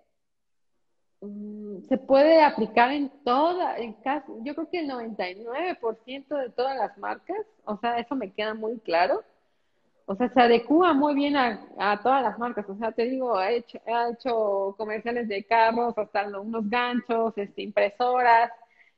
mm, 1.21 1.83
se 1.89 1.99
puede 1.99 2.43
aplicar 2.43 2.93
en 2.93 3.11
toda, 3.25 3.79
en 3.79 3.95
caso, 3.95 4.39
yo 4.43 4.55
creo 4.55 4.71
que 4.71 4.81
el 4.81 4.89
99% 4.89 6.37
de 6.37 6.51
todas 6.51 6.77
las 6.77 6.97
marcas, 6.99 7.39
o 7.65 7.77
sea, 7.79 7.99
eso 7.99 8.15
me 8.15 8.33
queda 8.33 8.55
muy 8.55 8.79
claro 8.81 9.23
o 10.07 10.17
sea, 10.17 10.29
se 10.29 10.41
adecua 10.41 10.93
muy 10.95 11.15
bien 11.15 11.37
a, 11.37 12.01
todas 12.03 12.23
las 12.23 12.39
marcas. 12.39 12.69
O 12.69 12.77
sea, 12.77 12.93
te 12.93 13.05
digo, 13.05 13.37
ha 13.37 13.51
hecho, 13.51 13.79
ha 13.87 14.11
hecho 14.11 14.75
comerciales 14.77 15.29
de 15.29 15.45
carros, 15.45 15.97
hasta 15.97 16.27
unos 16.41 16.69
ganchos, 16.69 17.33
este, 17.37 17.63
impresoras, 17.63 18.51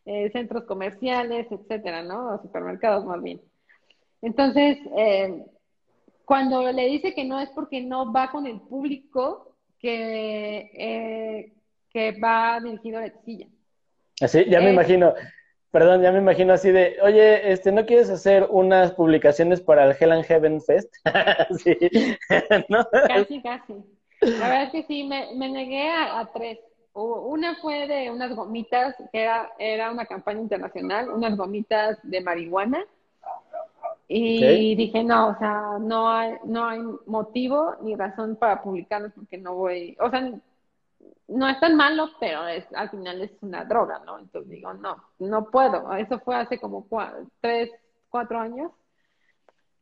eh, 0.07 0.31
centros 0.32 0.65
comerciales, 0.65 1.47
etcétera, 1.51 2.03
¿no? 2.03 2.41
Supermercados 2.43 3.05
más 3.05 3.23
bien. 3.23 3.41
Entonces, 4.25 4.79
eh, 4.97 5.45
cuando 6.25 6.73
le 6.73 6.87
dice 6.87 7.15
que 7.15 7.25
no 7.25 7.39
es 7.39 7.51
porque 7.51 7.83
no 7.83 8.11
va 8.11 8.31
con 8.31 8.47
el 8.47 8.59
público 8.59 9.55
que, 9.79 10.71
eh, 10.75 11.53
que 11.91 12.19
va 12.19 12.59
dirigido 12.59 12.99
a 12.99 13.03
la 13.03 13.13
silla. 13.23 13.47
Así, 14.23 14.47
ya 14.49 14.61
me 14.61 14.71
imagino. 14.71 15.13
Perdón, 15.71 16.01
ya 16.03 16.11
me 16.11 16.21
imagino 16.21 16.55
así 16.55 16.71
de, 16.71 16.97
oye, 17.03 17.53
este, 17.53 17.71
¿no 17.71 17.85
quieres 17.85 18.09
hacer 18.09 18.47
unas 18.49 18.93
publicaciones 18.93 19.61
para 19.61 19.85
el 19.85 19.97
Hell 19.99 20.13
and 20.13 20.25
Heaven 20.25 20.63
Fest? 20.63 20.95
sí. 21.63 21.77
Casi, 23.09 23.43
casi. 23.43 23.75
La 24.21 24.49
verdad 24.49 24.63
es 24.63 24.71
que 24.71 24.85
sí, 24.85 25.05
me, 25.05 25.35
me 25.35 25.51
negué 25.51 25.91
a, 25.91 26.31
tres. 26.33 26.61
Una 26.95 27.57
fue 27.57 27.87
de 27.89 28.11
unas 28.11 28.35
gomitas, 28.35 28.95
que 29.13 29.21
era, 29.21 29.53
era 29.59 29.91
una 29.91 30.07
campaña 30.07 30.41
internacional, 30.41 31.11
unas 31.11 31.37
gomitas 31.37 31.99
de 32.05 32.21
marihuana. 32.23 32.87
Y 34.06 34.74
dije, 34.74 35.02
no, 35.02 35.28
o 35.28 35.39
sea, 35.39 35.78
no 35.81 36.09
hay, 36.09 36.35
no 36.44 36.66
hay 36.66 36.81
motivo 37.06 37.76
ni 37.81 37.97
razón 37.97 38.36
para 38.36 38.62
publicarlos 38.62 39.12
porque 39.14 39.39
no 39.39 39.55
voy, 39.55 39.97
o 39.98 40.10
sea, 40.10 40.31
no 41.28 41.48
es 41.48 41.59
tan 41.59 41.76
malo, 41.76 42.10
pero 42.20 42.47
es, 42.47 42.66
al 42.74 42.90
final 42.90 43.22
es 43.22 43.31
una 43.40 43.64
droga, 43.64 44.02
¿no? 44.05 44.18
Entonces 44.18 44.51
digo, 44.51 44.74
no, 44.74 44.97
no 45.18 45.47
puedo. 45.51 45.93
Eso 45.94 46.18
fue 46.20 46.36
hace 46.36 46.59
como 46.59 46.86
tres, 47.40 47.70
cuatro 48.10 48.39
años. 48.39 48.70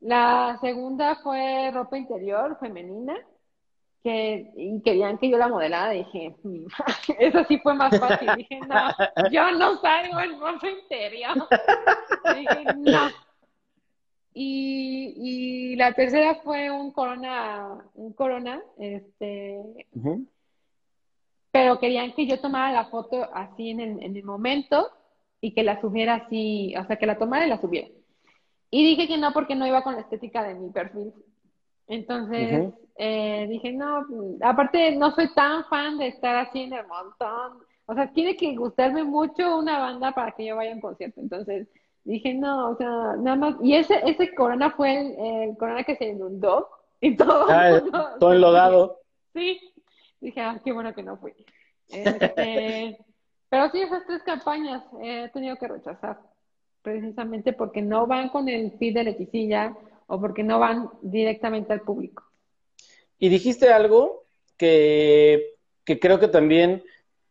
La 0.01 0.59
segunda 0.61 1.17
fue 1.17 1.71
ropa 1.73 1.97
interior 1.97 2.59
femenina, 2.61 3.17
que 4.03 4.53
y 4.57 4.81
querían 4.83 5.19
que 5.19 5.31
yo 5.31 5.39
la 5.39 5.49
modelara. 5.49 5.91
Dije, 5.91 6.35
mm, 6.43 6.67
eso 7.19 7.45
sí 7.49 7.59
fue 7.59 7.75
más 7.75 7.99
fácil. 7.99 8.31
Dije, 8.37 8.61
no, 8.61 9.31
yo 9.31 9.51
no 9.53 9.81
salgo 9.81 10.21
en 10.21 10.41
ropa 10.41 10.69
interior. 10.69 11.49
Dije, 12.37 12.65
no. 12.77 13.11
Y, 14.35 15.15
y 15.17 15.77
la 15.77 15.93
tercera 15.93 16.37
fue 16.37 16.71
un 16.71 16.91
corona, 16.93 17.85
un 17.95 18.13
corona, 18.15 18.63
este, 18.79 19.61
pero 21.51 21.79
querían 21.79 22.13
que 22.15 22.27
yo 22.27 22.41
tomara 22.41 22.73
la 22.73 22.87
foto 22.87 23.29
así 23.35 23.71
en 23.71 23.81
el, 23.81 24.03
en 24.03 24.17
el 24.17 24.25
momento 24.25 24.89
y 25.41 25.53
que 25.53 25.63
la 25.63 25.81
subiera 25.81 26.15
así, 26.15 26.75
o 26.77 26.87
sea, 26.87 26.97
que 26.97 27.07
la 27.07 27.19
tomara 27.19 27.47
y 27.47 27.51
la 27.51 27.61
subiera. 27.61 27.89
Y 28.71 28.87
dije 28.87 29.07
que 29.07 29.19
no 29.19 29.33
porque 29.35 29.55
no 29.55 29.67
iba 29.67 29.83
con 29.83 29.95
la 29.95 30.01
estética 30.01 30.43
de 30.43 30.55
mi 30.55 30.71
perfil. 30.71 31.13
Entonces 31.89 32.73
eh, 32.97 33.47
dije, 33.51 33.73
no, 33.73 34.07
aparte 34.41 34.97
no 34.97 35.15
soy 35.15 35.33
tan 35.35 35.65
fan 35.67 35.99
de 35.99 36.09
estar 36.09 36.37
así 36.37 36.63
en 36.63 36.73
el 36.73 36.87
montón. 36.87 37.59
O 37.85 37.95
sea, 37.95 38.11
tiene 38.13 38.35
que 38.37 38.57
gustarme 38.57 39.05
mucho 39.05 39.59
una 39.59 39.79
banda 39.79 40.13
para 40.13 40.33
que 40.33 40.47
yo 40.47 40.57
vaya 40.57 40.71
a 40.71 40.75
un 40.75 40.81
concierto. 40.81 41.21
Entonces 41.21 41.69
dije, 42.05 42.35
no, 42.35 42.71
o 42.71 42.77
sea, 42.77 43.17
nada 43.19 43.37
más. 43.37 43.55
Y 43.63 43.75
ese, 43.75 44.01
ese 44.05 44.35
corona 44.35 44.71
fue 44.71 45.45
el, 45.45 45.57
corona 45.57 45.85
que 45.85 45.97
se 45.97 46.07
inundó 46.07 46.69
y 47.01 47.17
todo. 47.17 47.47
Ah, 47.49 47.83
todo 48.19 48.33
enlodado. 48.33 49.01
Sí, 49.33 49.61
dije, 50.21 50.41
ah, 50.41 50.61
qué 50.65 50.73
bueno 50.73 50.95
que 50.95 51.03
no 51.03 51.17
fui. 51.17 51.33
Este, 51.89 52.99
pero 53.49 53.71
sí, 53.71 53.81
esas 53.81 54.07
tres 54.07 54.23
campañas 54.23 54.83
he 55.03 55.29
tenido 55.31 55.57
que 55.57 55.69
rechazar, 55.69 56.21
precisamente 56.83 57.53
porque 57.53 57.83
no 57.83 58.07
van 58.07 58.29
con 58.29 58.49
el 58.49 58.73
feed 58.73 58.95
de 58.95 59.05
Leticilla 59.05 59.77
o 60.07 60.21
porque 60.21 60.43
no 60.43 60.59
van 60.59 60.91
directamente 61.01 61.73
al 61.73 61.81
público. 61.81 62.25
Y 63.19 63.29
dijiste 63.29 63.73
algo 63.73 64.25
que, 64.57 65.55
que 65.85 65.99
creo 66.01 66.19
que 66.19 66.29
también 66.29 66.83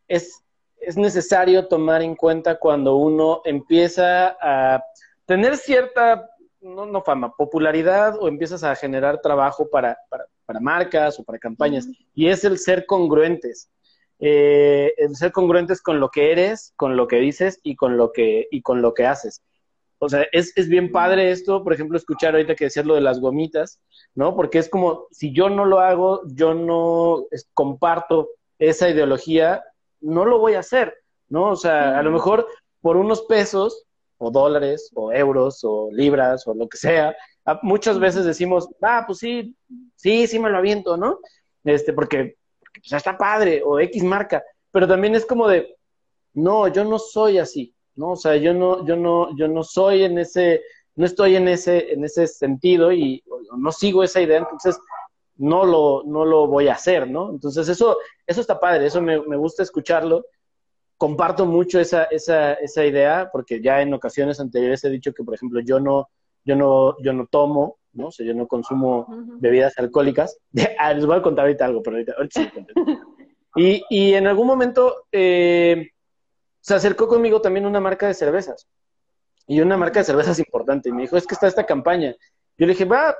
es, 0.08 0.42
es 0.82 0.96
necesario 0.96 1.66
tomar 1.68 2.02
en 2.02 2.16
cuenta 2.16 2.58
cuando 2.58 2.96
uno 2.96 3.40
empieza 3.44 4.36
a 4.40 4.82
tener 5.26 5.56
cierta, 5.56 6.28
no, 6.60 6.86
no 6.86 7.02
fama, 7.02 7.34
popularidad 7.36 8.16
o 8.20 8.28
empiezas 8.28 8.64
a 8.64 8.74
generar 8.74 9.20
trabajo 9.20 9.70
para, 9.70 9.96
para, 10.08 10.26
para 10.44 10.60
marcas 10.60 11.18
o 11.18 11.24
para 11.24 11.38
campañas, 11.38 11.88
y 12.14 12.28
es 12.28 12.44
el 12.44 12.58
ser 12.58 12.86
congruentes. 12.86 13.70
Eh, 14.24 14.94
el 14.98 15.16
ser 15.16 15.32
congruentes 15.32 15.82
con 15.82 15.98
lo 15.98 16.10
que 16.10 16.30
eres, 16.30 16.72
con 16.76 16.96
lo 16.96 17.08
que 17.08 17.16
dices 17.16 17.58
y 17.64 17.74
con 17.74 17.96
lo 17.96 18.12
que, 18.12 18.46
y 18.52 18.62
con 18.62 18.80
lo 18.80 18.94
que 18.94 19.04
haces. 19.04 19.42
O 19.98 20.08
sea, 20.08 20.26
es, 20.32 20.52
es 20.56 20.68
bien 20.68 20.92
padre 20.92 21.30
esto, 21.30 21.64
por 21.64 21.72
ejemplo, 21.72 21.96
escuchar 21.96 22.34
ahorita 22.34 22.54
que 22.54 22.64
decías 22.64 22.86
lo 22.86 22.94
de 22.94 23.00
las 23.00 23.20
gomitas, 23.20 23.80
¿no? 24.14 24.36
Porque 24.36 24.58
es 24.58 24.68
como, 24.68 25.06
si 25.10 25.32
yo 25.32 25.48
no 25.48 25.64
lo 25.64 25.80
hago, 25.80 26.22
yo 26.26 26.54
no 26.54 27.26
comparto 27.54 28.30
esa 28.58 28.88
ideología, 28.88 29.64
no 30.02 30.24
lo 30.24 30.38
voy 30.38 30.54
a 30.54 30.60
hacer, 30.60 30.94
¿no? 31.28 31.50
O 31.50 31.56
sea, 31.56 31.98
a 31.98 32.02
lo 32.02 32.10
mejor 32.10 32.46
por 32.80 32.96
unos 32.96 33.22
pesos, 33.22 33.84
o 34.18 34.30
dólares, 34.30 34.90
o 34.94 35.12
euros, 35.12 35.60
o 35.64 35.88
libras, 35.90 36.46
o 36.46 36.54
lo 36.54 36.68
que 36.68 36.76
sea, 36.76 37.16
muchas 37.62 37.98
veces 37.98 38.24
decimos, 38.24 38.68
ah, 38.82 39.04
pues 39.06 39.18
sí, 39.18 39.56
sí, 39.96 40.26
sí 40.26 40.38
me 40.38 40.50
lo 40.50 40.58
aviento, 40.58 40.96
¿no? 40.96 41.18
Este, 41.64 41.92
porque 41.92 42.36
ya 42.84 42.98
está 42.98 43.16
padre, 43.16 43.62
o 43.64 43.80
X 43.80 44.02
marca, 44.04 44.42
pero 44.70 44.86
también 44.86 45.14
es 45.14 45.26
como 45.26 45.48
de, 45.48 45.76
no, 46.34 46.68
yo 46.68 46.84
no 46.84 46.98
soy 46.98 47.38
así, 47.38 47.74
¿no? 47.96 48.12
O 48.12 48.16
sea, 48.16 48.36
yo 48.36 48.54
no, 48.54 48.86
yo 48.86 48.96
no, 48.96 49.36
yo 49.36 49.48
no 49.48 49.62
soy 49.64 50.04
en 50.04 50.18
ese, 50.18 50.62
no 50.94 51.04
estoy 51.04 51.36
en 51.36 51.48
ese, 51.48 51.92
en 51.92 52.04
ese 52.04 52.26
sentido 52.26 52.92
y 52.92 53.22
no 53.56 53.72
sigo 53.72 54.02
esa 54.02 54.20
idea, 54.20 54.38
entonces 54.38 54.78
no 55.36 55.64
lo, 55.64 56.02
no 56.04 56.24
lo 56.24 56.46
voy 56.46 56.68
a 56.68 56.74
hacer, 56.74 57.08
¿no? 57.08 57.30
Entonces 57.30 57.68
eso, 57.68 57.98
eso 58.26 58.40
está 58.40 58.60
padre, 58.60 58.86
eso 58.86 59.00
me, 59.00 59.20
me 59.20 59.36
gusta 59.36 59.62
escucharlo. 59.62 60.24
Comparto 60.96 61.46
mucho 61.46 61.80
esa, 61.80 62.04
esa, 62.04 62.54
esa 62.54 62.84
idea, 62.84 63.28
porque 63.32 63.60
ya 63.60 63.82
en 63.82 63.92
ocasiones 63.92 64.38
anteriores 64.38 64.84
he 64.84 64.90
dicho 64.90 65.12
que, 65.12 65.24
por 65.24 65.34
ejemplo, 65.34 65.60
yo 65.60 65.80
no, 65.80 66.08
yo 66.44 66.56
no, 66.56 66.96
yo 67.02 67.12
no 67.12 67.26
tomo, 67.26 67.78
¿no? 67.92 68.08
O 68.08 68.12
sea, 68.12 68.26
yo 68.26 68.34
no 68.34 68.46
consumo 68.46 69.06
bebidas 69.40 69.76
alcohólicas. 69.78 70.38
Ah, 70.78 70.92
les 70.92 71.06
voy 71.06 71.16
a 71.16 71.22
contar 71.22 71.44
ahorita 71.44 71.64
algo, 71.64 71.82
pero 71.82 71.96
ahorita, 71.96 72.14
sí. 72.30 72.50
y, 73.56 73.84
y 73.90 74.14
en 74.14 74.26
algún 74.26 74.46
momento 74.46 75.06
eh, 75.12 75.90
se 76.60 76.74
acercó 76.74 77.08
conmigo 77.08 77.40
también 77.40 77.66
una 77.66 77.80
marca 77.80 78.06
de 78.06 78.14
cervezas. 78.14 78.68
Y 79.46 79.60
una 79.60 79.76
marca 79.76 80.00
de 80.00 80.04
cervezas 80.04 80.38
importante. 80.38 80.88
Y 80.88 80.92
me 80.92 81.02
dijo, 81.02 81.16
es 81.16 81.26
que 81.26 81.34
está 81.34 81.48
esta 81.48 81.66
campaña. 81.66 82.14
Yo 82.56 82.66
le 82.66 82.72
dije, 82.72 82.84
va, 82.84 83.14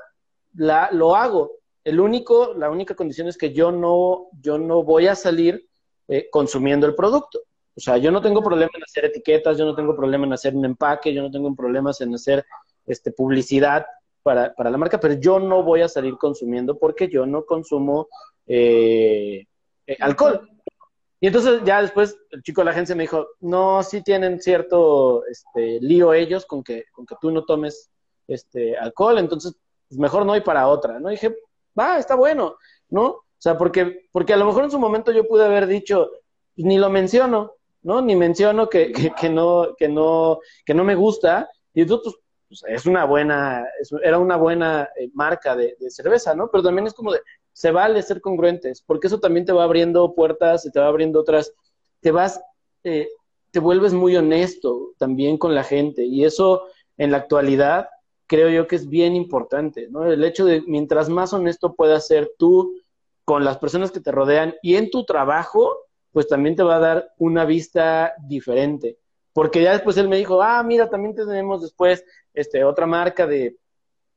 la, 0.55 0.89
lo 0.91 1.15
hago. 1.15 1.51
El 1.83 1.99
único, 1.99 2.53
la 2.53 2.69
única 2.69 2.95
condición 2.95 3.27
es 3.27 3.37
que 3.37 3.53
yo 3.53 3.71
no, 3.71 4.27
yo 4.41 4.57
no 4.57 4.83
voy 4.83 5.07
a 5.07 5.15
salir 5.15 5.67
eh, 6.07 6.29
consumiendo 6.31 6.87
el 6.87 6.95
producto. 6.95 7.39
O 7.75 7.79
sea, 7.79 7.97
yo 7.97 8.11
no 8.11 8.21
tengo 8.21 8.43
problema 8.43 8.71
en 8.75 8.83
hacer 8.83 9.05
etiquetas, 9.05 9.57
yo 9.57 9.65
no 9.65 9.75
tengo 9.75 9.95
problema 9.95 10.25
en 10.25 10.33
hacer 10.33 10.55
un 10.55 10.65
empaque, 10.65 11.13
yo 11.13 11.21
no 11.21 11.31
tengo 11.31 11.53
problemas 11.55 11.99
en 12.01 12.13
hacer 12.13 12.45
este, 12.85 13.11
publicidad 13.11 13.85
para, 14.21 14.53
para 14.53 14.69
la 14.69 14.77
marca, 14.77 14.99
pero 14.99 15.15
yo 15.15 15.39
no 15.39 15.63
voy 15.63 15.81
a 15.81 15.89
salir 15.89 16.17
consumiendo 16.17 16.77
porque 16.77 17.09
yo 17.09 17.25
no 17.25 17.45
consumo 17.45 18.07
eh, 18.47 19.45
eh, 19.87 19.97
alcohol. 19.99 20.49
Y 21.19 21.27
entonces 21.27 21.61
ya 21.63 21.81
después 21.81 22.17
el 22.31 22.43
chico 22.43 22.61
de 22.61 22.65
la 22.65 22.71
agencia 22.71 22.95
me 22.95 23.03
dijo, 23.03 23.27
no, 23.39 23.81
sí 23.81 24.01
tienen 24.01 24.41
cierto 24.41 25.25
este, 25.25 25.79
lío 25.79 26.13
ellos 26.13 26.45
con 26.45 26.63
que, 26.63 26.85
con 26.91 27.05
que 27.05 27.15
tú 27.21 27.31
no 27.31 27.45
tomes 27.45 27.89
este, 28.27 28.77
alcohol, 28.77 29.17
entonces 29.19 29.55
pues, 29.87 29.99
mejor 29.99 30.25
no 30.25 30.33
hay 30.33 30.41
para 30.41 30.67
otra, 30.67 30.99
¿no? 30.99 31.09
Y 31.09 31.13
dije, 31.13 31.33
va, 31.77 31.97
está 31.97 32.15
bueno, 32.15 32.57
¿no? 32.89 33.05
O 33.07 33.25
sea, 33.37 33.57
porque, 33.57 34.07
porque 34.11 34.33
a 34.33 34.37
lo 34.37 34.45
mejor 34.45 34.63
en 34.63 34.71
su 34.71 34.79
momento 34.79 35.11
yo 35.11 35.27
pude 35.27 35.45
haber 35.45 35.67
dicho, 35.67 36.09
pues, 36.55 36.65
ni 36.65 36.77
lo 36.77 36.89
menciono, 36.89 37.53
¿no? 37.81 38.01
Ni 38.01 38.15
menciono 38.15 38.69
que, 38.69 38.91
que, 39.19 39.29
no, 39.29 39.75
que, 39.77 39.89
no, 39.89 40.39
que 40.65 40.73
no 40.73 40.83
me 40.83 40.95
gusta, 40.95 41.49
y 41.73 41.81
entonces 41.81 42.13
pues, 42.47 42.63
es 42.67 42.85
una 42.85 43.05
buena, 43.05 43.67
era 44.03 44.19
una 44.19 44.37
buena 44.37 44.89
eh, 44.95 45.09
marca 45.13 45.55
de, 45.55 45.75
cerveza, 45.89 46.35
¿no? 46.35 46.49
Pero 46.51 46.63
también 46.63 46.87
es 46.87 46.93
como 46.93 47.11
de, 47.11 47.21
se 47.51 47.71
vale 47.71 48.01
ser 48.01 48.21
congruentes, 48.21 48.81
porque 48.81 49.07
eso 49.07 49.19
también 49.19 49.45
te 49.45 49.53
va 49.53 49.63
abriendo 49.63 50.13
puertas 50.13 50.69
te 50.71 50.79
va 50.79 50.87
abriendo 50.87 51.19
otras, 51.19 51.51
te 51.99 52.11
vas, 52.11 52.41
eh, 52.83 53.09
te 53.51 53.59
vuelves 53.59 53.93
muy 53.93 54.15
honesto 54.15 54.93
también 54.97 55.37
con 55.37 55.53
la 55.53 55.63
gente 55.63 56.05
y 56.05 56.25
eso 56.25 56.67
en 56.97 57.11
la 57.11 57.17
actualidad 57.17 57.89
creo 58.33 58.49
yo 58.49 58.65
que 58.65 58.75
es 58.75 58.89
bien 58.89 59.15
importante, 59.15 59.87
¿no? 59.91 60.11
El 60.11 60.23
hecho 60.23 60.43
de 60.43 60.63
mientras 60.65 61.07
más 61.07 61.33
honesto 61.33 61.75
puedas 61.75 62.07
ser 62.07 62.31
tú 62.39 62.81
con 63.25 63.45
las 63.45 63.59
personas 63.59 63.91
que 63.91 63.99
te 63.99 64.11
rodean 64.11 64.55
y 64.63 64.75
en 64.75 64.89
tu 64.89 65.05
trabajo, 65.05 65.77
pues 66.11 66.27
también 66.27 66.55
te 66.55 66.63
va 66.63 66.77
a 66.77 66.79
dar 66.79 67.13
una 67.19 67.45
vista 67.45 68.15
diferente. 68.27 68.97
Porque 69.33 69.61
ya 69.61 69.73
después 69.73 69.97
él 69.97 70.09
me 70.09 70.17
dijo, 70.17 70.41
ah, 70.41 70.63
mira, 70.63 70.89
también 70.89 71.13
tenemos 71.13 71.61
después 71.61 72.03
este, 72.33 72.63
otra 72.63 72.87
marca 72.87 73.27
de, 73.27 73.55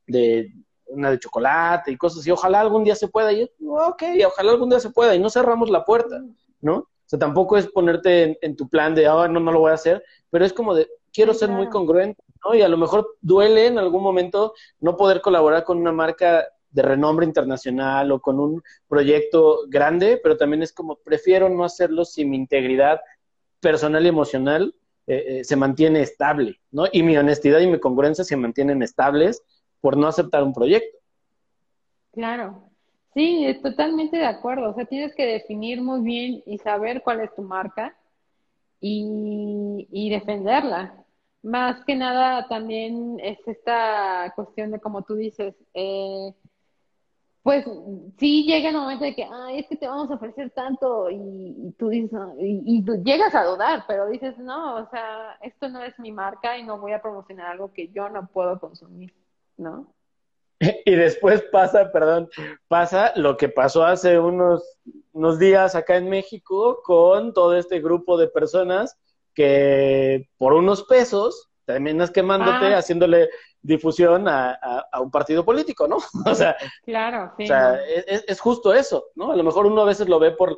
de 0.07 0.51
una 0.87 1.11
de 1.11 1.19
chocolate 1.19 1.91
y 1.91 1.97
cosas 1.97 2.21
así. 2.21 2.31
Ojalá 2.31 2.59
algún 2.59 2.83
día 2.83 2.95
se 2.95 3.09
pueda. 3.09 3.31
Y 3.31 3.41
yo, 3.41 3.47
ok, 3.69 4.01
ojalá 4.25 4.51
algún 4.51 4.69
día 4.69 4.79
se 4.79 4.89
pueda. 4.89 5.13
Y 5.13 5.19
no 5.19 5.29
cerramos 5.29 5.69
la 5.69 5.85
puerta, 5.85 6.23
¿no? 6.59 6.73
O 6.77 6.89
sea, 7.05 7.19
tampoco 7.19 7.55
es 7.55 7.67
ponerte 7.67 8.39
en, 8.43 8.55
tu 8.55 8.67
plan 8.67 8.95
de, 8.95 9.05
ah, 9.05 9.27
no, 9.27 9.39
no 9.39 9.51
lo 9.51 9.59
voy 9.59 9.69
a 9.69 9.75
hacer, 9.75 10.03
pero 10.31 10.43
es 10.43 10.53
como 10.53 10.73
de, 10.73 10.87
quiero 11.13 11.35
ser 11.35 11.49
muy 11.49 11.69
congruente, 11.69 12.23
¿no? 12.43 12.55
Y 12.55 12.61
a 12.61 12.69
lo 12.69 12.77
mejor 12.77 13.17
duele 13.21 13.67
en 13.67 13.77
algún 13.77 14.03
momento 14.03 14.53
no 14.79 14.97
poder 14.97 15.21
colaborar 15.21 15.63
con 15.63 15.77
una 15.77 15.91
marca 15.91 16.47
de 16.69 16.81
renombre 16.81 17.25
internacional 17.25 18.11
o 18.11 18.19
con 18.19 18.39
un 18.39 18.61
proyecto 18.87 19.61
grande, 19.67 20.19
pero 20.21 20.37
también 20.37 20.63
es 20.63 20.73
como, 20.73 20.97
prefiero 20.97 21.49
no 21.49 21.63
hacerlo 21.63 22.05
si 22.05 22.25
mi 22.25 22.37
integridad 22.37 22.99
personal 23.59 24.05
y 24.05 24.09
emocional 24.09 24.75
eh, 25.07 25.39
eh, 25.39 25.43
se 25.43 25.55
mantiene 25.55 26.01
estable, 26.01 26.59
¿no? 26.71 26.85
Y 26.91 27.01
mi 27.01 27.17
honestidad 27.17 27.59
y 27.59 27.67
mi 27.67 27.79
congruencia 27.79 28.23
se 28.23 28.35
mantienen 28.35 28.83
estables 28.83 29.41
por 29.79 29.95
no 29.95 30.07
aceptar 30.07 30.43
un 30.43 30.53
proyecto. 30.53 30.97
Claro, 32.11 32.63
sí, 33.13 33.57
totalmente 33.63 34.17
de 34.17 34.25
acuerdo. 34.25 34.69
O 34.69 34.73
sea, 34.73 34.85
tienes 34.85 35.15
que 35.15 35.25
definir 35.25 35.81
muy 35.81 36.01
bien 36.01 36.43
y 36.45 36.57
saber 36.57 37.01
cuál 37.03 37.21
es 37.21 37.33
tu 37.35 37.41
marca 37.41 37.95
y, 38.81 40.09
defenderla. 40.09 41.05
Más 41.43 41.83
que 41.85 41.95
nada 41.95 42.47
también 42.47 43.19
es 43.21 43.39
esta 43.47 44.33
cuestión 44.35 44.71
de, 44.71 44.79
como 44.79 45.03
tú 45.03 45.15
dices, 45.15 45.55
eh, 45.73 46.33
pues 47.47 47.65
sí 48.17 48.43
llega 48.45 48.69
el 48.69 48.75
momento 48.75 49.05
de 49.05 49.15
que, 49.15 49.23
ay, 49.23 49.59
es 49.59 49.67
que 49.67 49.77
te 49.77 49.87
vamos 49.87 50.11
a 50.11 50.15
ofrecer 50.15 50.49
tanto 50.49 51.09
y, 51.09 51.73
tú 51.77 51.87
dices, 51.87 52.19
y, 52.39 52.83
llegas 53.05 53.33
a 53.35 53.45
dudar, 53.45 53.85
pero 53.87 54.07
dices, 54.07 54.37
no, 54.37 54.75
o 54.75 54.89
sea, 54.89 55.37
esto 55.41 55.69
no 55.69 55.81
es 55.81 55.97
mi 55.97 56.11
marca 56.11 56.57
y 56.57 56.63
no 56.63 56.77
voy 56.77 56.91
a 56.91 57.01
promocionar 57.01 57.47
algo 57.47 57.71
que 57.71 57.87
yo 57.87 58.09
no 58.09 58.27
puedo 58.27 58.59
consumir, 58.59 59.13
¿no? 59.55 59.93
Y 60.85 60.95
después 60.95 61.41
pasa, 61.43 61.89
perdón, 61.91 62.29
pasa 62.67 63.13
lo 63.15 63.37
que 63.37 63.47
pasó 63.47 63.85
hace 63.85 64.19
unos, 64.19 64.77
unos 65.13 65.39
días 65.39 65.73
acá 65.73 65.95
en 65.95 66.09
México 66.09 66.81
con 66.83 67.33
todo 67.33 67.55
este 67.55 67.79
grupo 67.79 68.17
de 68.17 68.27
personas 68.27 68.97
que 69.37 70.27
por 70.39 70.53
unos 70.53 70.83
pesos 70.85 71.47
terminas 71.63 72.09
quemándote 72.09 72.73
ah. 72.73 72.79
haciéndole 72.79 73.29
difusión 73.61 74.27
a, 74.27 74.57
un 74.99 75.11
partido 75.11 75.45
político, 75.45 75.87
¿no? 75.87 75.97
o 76.25 76.33
sea, 76.33 76.57
claro, 76.83 77.33
sí, 77.37 77.43
o 77.43 77.47
sea 77.47 77.79
es, 77.85 78.39
justo 78.39 78.73
eso, 78.73 79.05
¿no? 79.13 79.31
A 79.31 79.35
lo 79.35 79.43
mejor 79.43 79.67
uno 79.67 79.83
a 79.83 79.85
veces 79.85 80.09
lo 80.09 80.17
ve 80.17 80.31
por, 80.31 80.57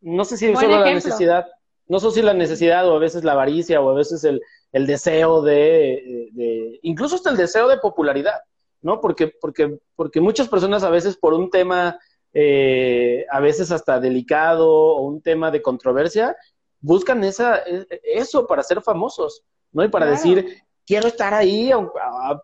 no 0.00 0.24
sé 0.24 0.36
si 0.36 0.54
solo 0.54 0.78
la 0.78 0.94
necesidad, 0.94 1.48
no 1.88 1.98
sé 1.98 2.12
si 2.12 2.22
la 2.22 2.32
necesidad 2.32 2.88
o 2.88 2.94
a 2.94 3.00
veces 3.00 3.24
la 3.24 3.32
avaricia 3.32 3.80
o 3.80 3.90
a 3.90 3.94
veces 3.94 4.22
el, 4.22 4.40
el 4.70 4.86
deseo 4.86 5.42
de, 5.42 6.28
de, 6.32 6.78
incluso 6.82 7.16
hasta 7.16 7.30
el 7.30 7.36
deseo 7.36 7.66
de 7.66 7.78
popularidad, 7.78 8.40
¿no? 8.82 9.00
Porque, 9.00 9.32
porque, 9.40 9.78
porque 9.96 10.20
muchas 10.20 10.46
personas 10.46 10.84
a 10.84 10.90
veces 10.90 11.16
por 11.16 11.34
un 11.34 11.50
tema, 11.50 11.98
eh, 12.34 13.26
a 13.32 13.40
veces 13.40 13.72
hasta 13.72 13.98
delicado 13.98 14.70
o 14.70 15.02
un 15.02 15.22
tema 15.22 15.50
de 15.50 15.60
controversia, 15.60 16.36
buscan 16.82 17.24
esa, 17.24 17.58
e, 17.60 17.86
eso 18.02 18.46
para 18.46 18.62
ser 18.62 18.82
famosos, 18.82 19.42
¿no? 19.72 19.82
Y 19.82 19.88
para 19.88 20.04
decir, 20.06 20.62
quiero 20.84 21.08
estar 21.08 21.32
ahí, 21.32 21.70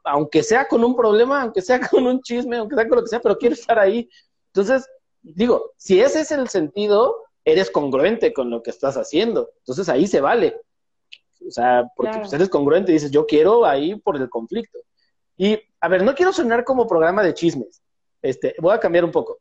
aunque 0.05 0.43
sea 0.43 0.67
con 0.67 0.83
un 0.83 0.97
problema, 0.97 1.43
aunque 1.43 1.61
sea 1.61 1.81
con 1.87 2.07
un 2.07 2.23
chisme, 2.23 2.57
aunque 2.57 2.77
sea 2.77 2.89
con 2.89 2.97
lo 2.97 3.03
que 3.03 3.11
sea, 3.11 3.21
pero 3.21 3.37
quiero 3.37 3.55
estar 3.55 3.79
ahí. 3.79 4.09
Entonces, 4.47 4.89
digo, 5.21 5.73
si 5.77 6.01
ese 6.01 6.21
es 6.21 6.31
el 6.31 6.49
sentido, 6.49 7.25
eres 7.45 7.71
congruente 7.71 8.33
con 8.33 8.49
lo 8.49 8.63
que 8.63 8.71
estás 8.71 8.97
haciendo. 8.97 9.51
Entonces 9.59 9.89
ahí 9.89 10.07
se 10.07 10.21
vale. 10.21 10.61
O 11.47 11.51
sea, 11.51 11.85
porque 11.97 12.19
pues, 12.19 12.33
eres 12.33 12.49
congruente 12.49 12.91
y 12.91 12.95
dices, 12.95 13.11
yo 13.11 13.27
quiero 13.27 13.65
ahí 13.65 13.97
por 13.97 14.17
el 14.17 14.29
conflicto. 14.29 14.79
Y, 15.37 15.59
a 15.81 15.89
ver, 15.89 16.03
no 16.03 16.15
quiero 16.15 16.33
sonar 16.33 16.65
como 16.65 16.87
programa 16.87 17.23
de 17.23 17.35
chismes. 17.35 17.83
Este, 18.21 18.55
voy 18.59 18.75
a 18.75 18.81
cambiar 18.81 19.05
un 19.05 19.13
poco. 19.13 19.39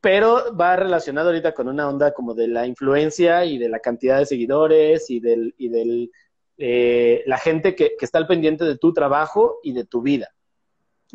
Pero 0.00 0.56
va 0.56 0.76
relacionado 0.76 1.28
ahorita 1.28 1.52
con 1.52 1.68
una 1.68 1.88
onda 1.88 2.12
como 2.12 2.34
de 2.34 2.48
la 2.48 2.66
influencia 2.66 3.44
y 3.44 3.58
de 3.58 3.68
la 3.68 3.80
cantidad 3.80 4.18
de 4.18 4.26
seguidores 4.26 5.10
y 5.10 5.20
del, 5.20 5.54
y 5.58 5.68
del 5.68 6.10
eh, 6.58 7.22
la 7.26 7.38
gente 7.38 7.74
que, 7.74 7.96
está 8.00 8.18
al 8.18 8.26
pendiente 8.26 8.64
de 8.64 8.76
tu 8.76 8.92
trabajo 8.92 9.60
y 9.62 9.72
de 9.72 9.84
tu 9.84 10.02
vida. 10.02 10.28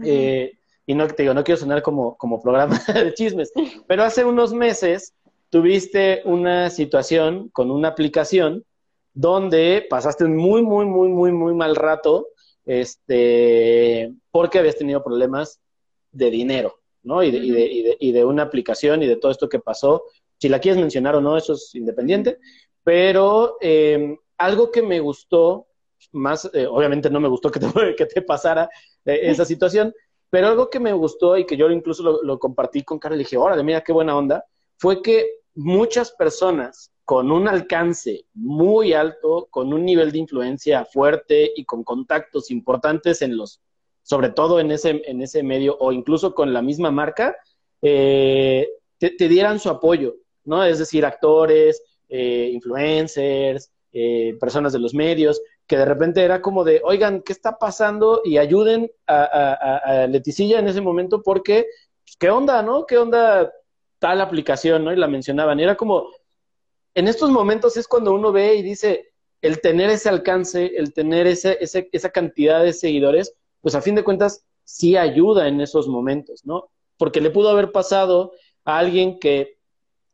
Eh, 0.03 0.57
y 0.87 0.93
no 0.93 1.07
te 1.07 1.23
digo, 1.23 1.33
no 1.33 1.43
quiero 1.43 1.59
sonar 1.59 1.81
como, 1.81 2.17
como 2.17 2.41
programa 2.41 2.79
de 2.93 3.13
chismes, 3.13 3.51
pero 3.87 4.03
hace 4.03 4.25
unos 4.25 4.53
meses 4.53 5.13
tuviste 5.49 6.21
una 6.25 6.69
situación 6.69 7.49
con 7.49 7.71
una 7.71 7.89
aplicación 7.89 8.65
donde 9.13 9.85
pasaste 9.89 10.25
un 10.25 10.35
muy, 10.35 10.61
muy, 10.61 10.85
muy, 10.85 11.09
muy, 11.09 11.31
muy 11.31 11.53
mal 11.53 11.75
rato, 11.75 12.27
este, 12.65 14.11
porque 14.31 14.59
habías 14.59 14.77
tenido 14.77 15.03
problemas 15.03 15.59
de 16.11 16.29
dinero, 16.29 16.79
¿no? 17.05 17.23
Y 17.23 17.31
de, 17.31 17.37
y, 17.37 17.51
de, 17.51 17.97
y, 17.99 18.11
de, 18.11 18.25
una 18.25 18.43
aplicación 18.43 19.01
y 19.03 19.07
de 19.07 19.15
todo 19.15 19.31
esto 19.31 19.47
que 19.47 19.59
pasó. 19.59 20.03
Si 20.37 20.49
la 20.49 20.59
quieres 20.59 20.81
mencionar 20.81 21.15
o 21.15 21.21
no, 21.21 21.37
eso 21.37 21.53
es 21.53 21.73
independiente, 21.75 22.39
pero 22.83 23.57
eh, 23.61 24.17
algo 24.37 24.71
que 24.71 24.81
me 24.81 24.99
gustó, 24.99 25.67
más, 26.11 26.49
eh, 26.53 26.67
obviamente 26.67 27.09
no 27.09 27.19
me 27.19 27.27
gustó 27.29 27.49
que 27.49 27.59
te, 27.59 27.67
que 27.97 28.05
te 28.05 28.21
pasara 28.21 28.69
eh, 29.05 29.19
esa 29.23 29.45
situación, 29.45 29.93
pero 30.29 30.47
algo 30.47 30.69
que 30.69 30.79
me 30.79 30.93
gustó 30.93 31.37
y 31.37 31.45
que 31.45 31.55
yo 31.55 31.69
incluso 31.69 32.19
lo, 32.21 32.39
compartí 32.39 32.83
con 32.83 32.99
Carla 32.99 33.15
y 33.15 33.19
dije, 33.19 33.37
órale, 33.37 33.63
mira 33.63 33.81
qué 33.81 33.93
buena 33.93 34.17
onda, 34.17 34.43
fue 34.77 35.01
que 35.01 35.27
muchas 35.53 36.11
personas 36.11 36.91
con 37.05 37.31
un 37.31 37.47
alcance 37.47 38.25
muy 38.33 38.93
alto, 38.93 39.47
con 39.51 39.71
un 39.71 39.85
nivel 39.85 40.11
de 40.11 40.17
influencia 40.17 40.83
fuerte 40.85 41.51
y 41.55 41.63
con 41.63 41.83
contactos 41.83 42.51
importantes 42.51 43.21
en 43.21 43.37
los, 43.37 43.61
sobre 44.05 44.29
todo 44.29 44.59
en 44.59 44.69
ese, 44.69 45.01
en 45.05 45.21
ese 45.23 45.41
medio 45.41 45.75
o 45.79 45.91
incluso 45.91 46.35
con 46.35 46.53
la 46.53 46.61
misma 46.61 46.91
marca, 46.91 47.35
eh, 47.81 48.69
te, 48.99 49.27
dieran 49.27 49.59
su 49.59 49.69
apoyo, 49.69 50.15
¿no? 50.43 50.63
Es 50.63 50.77
decir, 50.77 51.05
actores, 51.05 51.81
influencers, 52.07 53.71
eh, 53.91 54.37
personas 54.39 54.73
de 54.73 54.79
los 54.79 54.93
medios, 54.93 55.41
que 55.65 55.77
de 55.77 55.85
repente 55.85 56.21
era 56.21 56.41
como 56.41 56.63
de, 56.63 56.81
oigan, 56.83 57.21
¿qué 57.21 57.33
está 57.33 57.57
pasando? 57.57 58.21
Y 58.23 58.37
ayuden 58.37 58.91
a, 59.07 59.53
a, 60.03 60.07
Leticilla 60.07 60.59
en 60.59 60.67
ese 60.67 60.81
momento 60.81 61.23
porque, 61.23 61.65
pues, 62.03 62.15
¿qué 62.19 62.29
onda, 62.29 62.61
no? 62.61 62.85
¿Qué 62.85 62.99
onda 62.99 63.51
tal 63.97 64.21
aplicación, 64.21 64.83
no? 64.83 64.93
Y 64.93 64.97
la 64.97 65.07
mencionaban. 65.07 65.59
Y 65.59 65.63
era 65.63 65.75
como, 65.75 66.09
en 66.93 67.07
estos 67.07 67.31
momentos 67.31 67.75
es 67.75 67.87
cuando 67.87 68.13
uno 68.13 68.31
ve 68.31 68.55
y 68.55 68.61
dice, 68.61 69.13
el 69.41 69.61
tener 69.61 69.89
ese 69.89 70.09
alcance, 70.09 70.73
el 70.75 70.93
tener 70.93 71.25
ese, 71.25 71.57
esa 71.59 72.09
cantidad 72.11 72.63
de 72.63 72.73
seguidores, 72.73 73.33
pues 73.65 73.73
a 73.73 73.81
fin 73.81 73.95
de 73.95 74.03
cuentas 74.03 74.45
sí 74.63 74.95
ayuda 74.95 75.47
en 75.47 75.59
esos 75.59 75.87
momentos, 75.87 76.45
¿no? 76.45 76.69
Porque 76.97 77.19
le 77.19 77.31
pudo 77.31 77.49
haber 77.49 77.71
pasado 77.71 78.33
a 78.63 78.77
alguien 78.77 79.17
que 79.17 79.57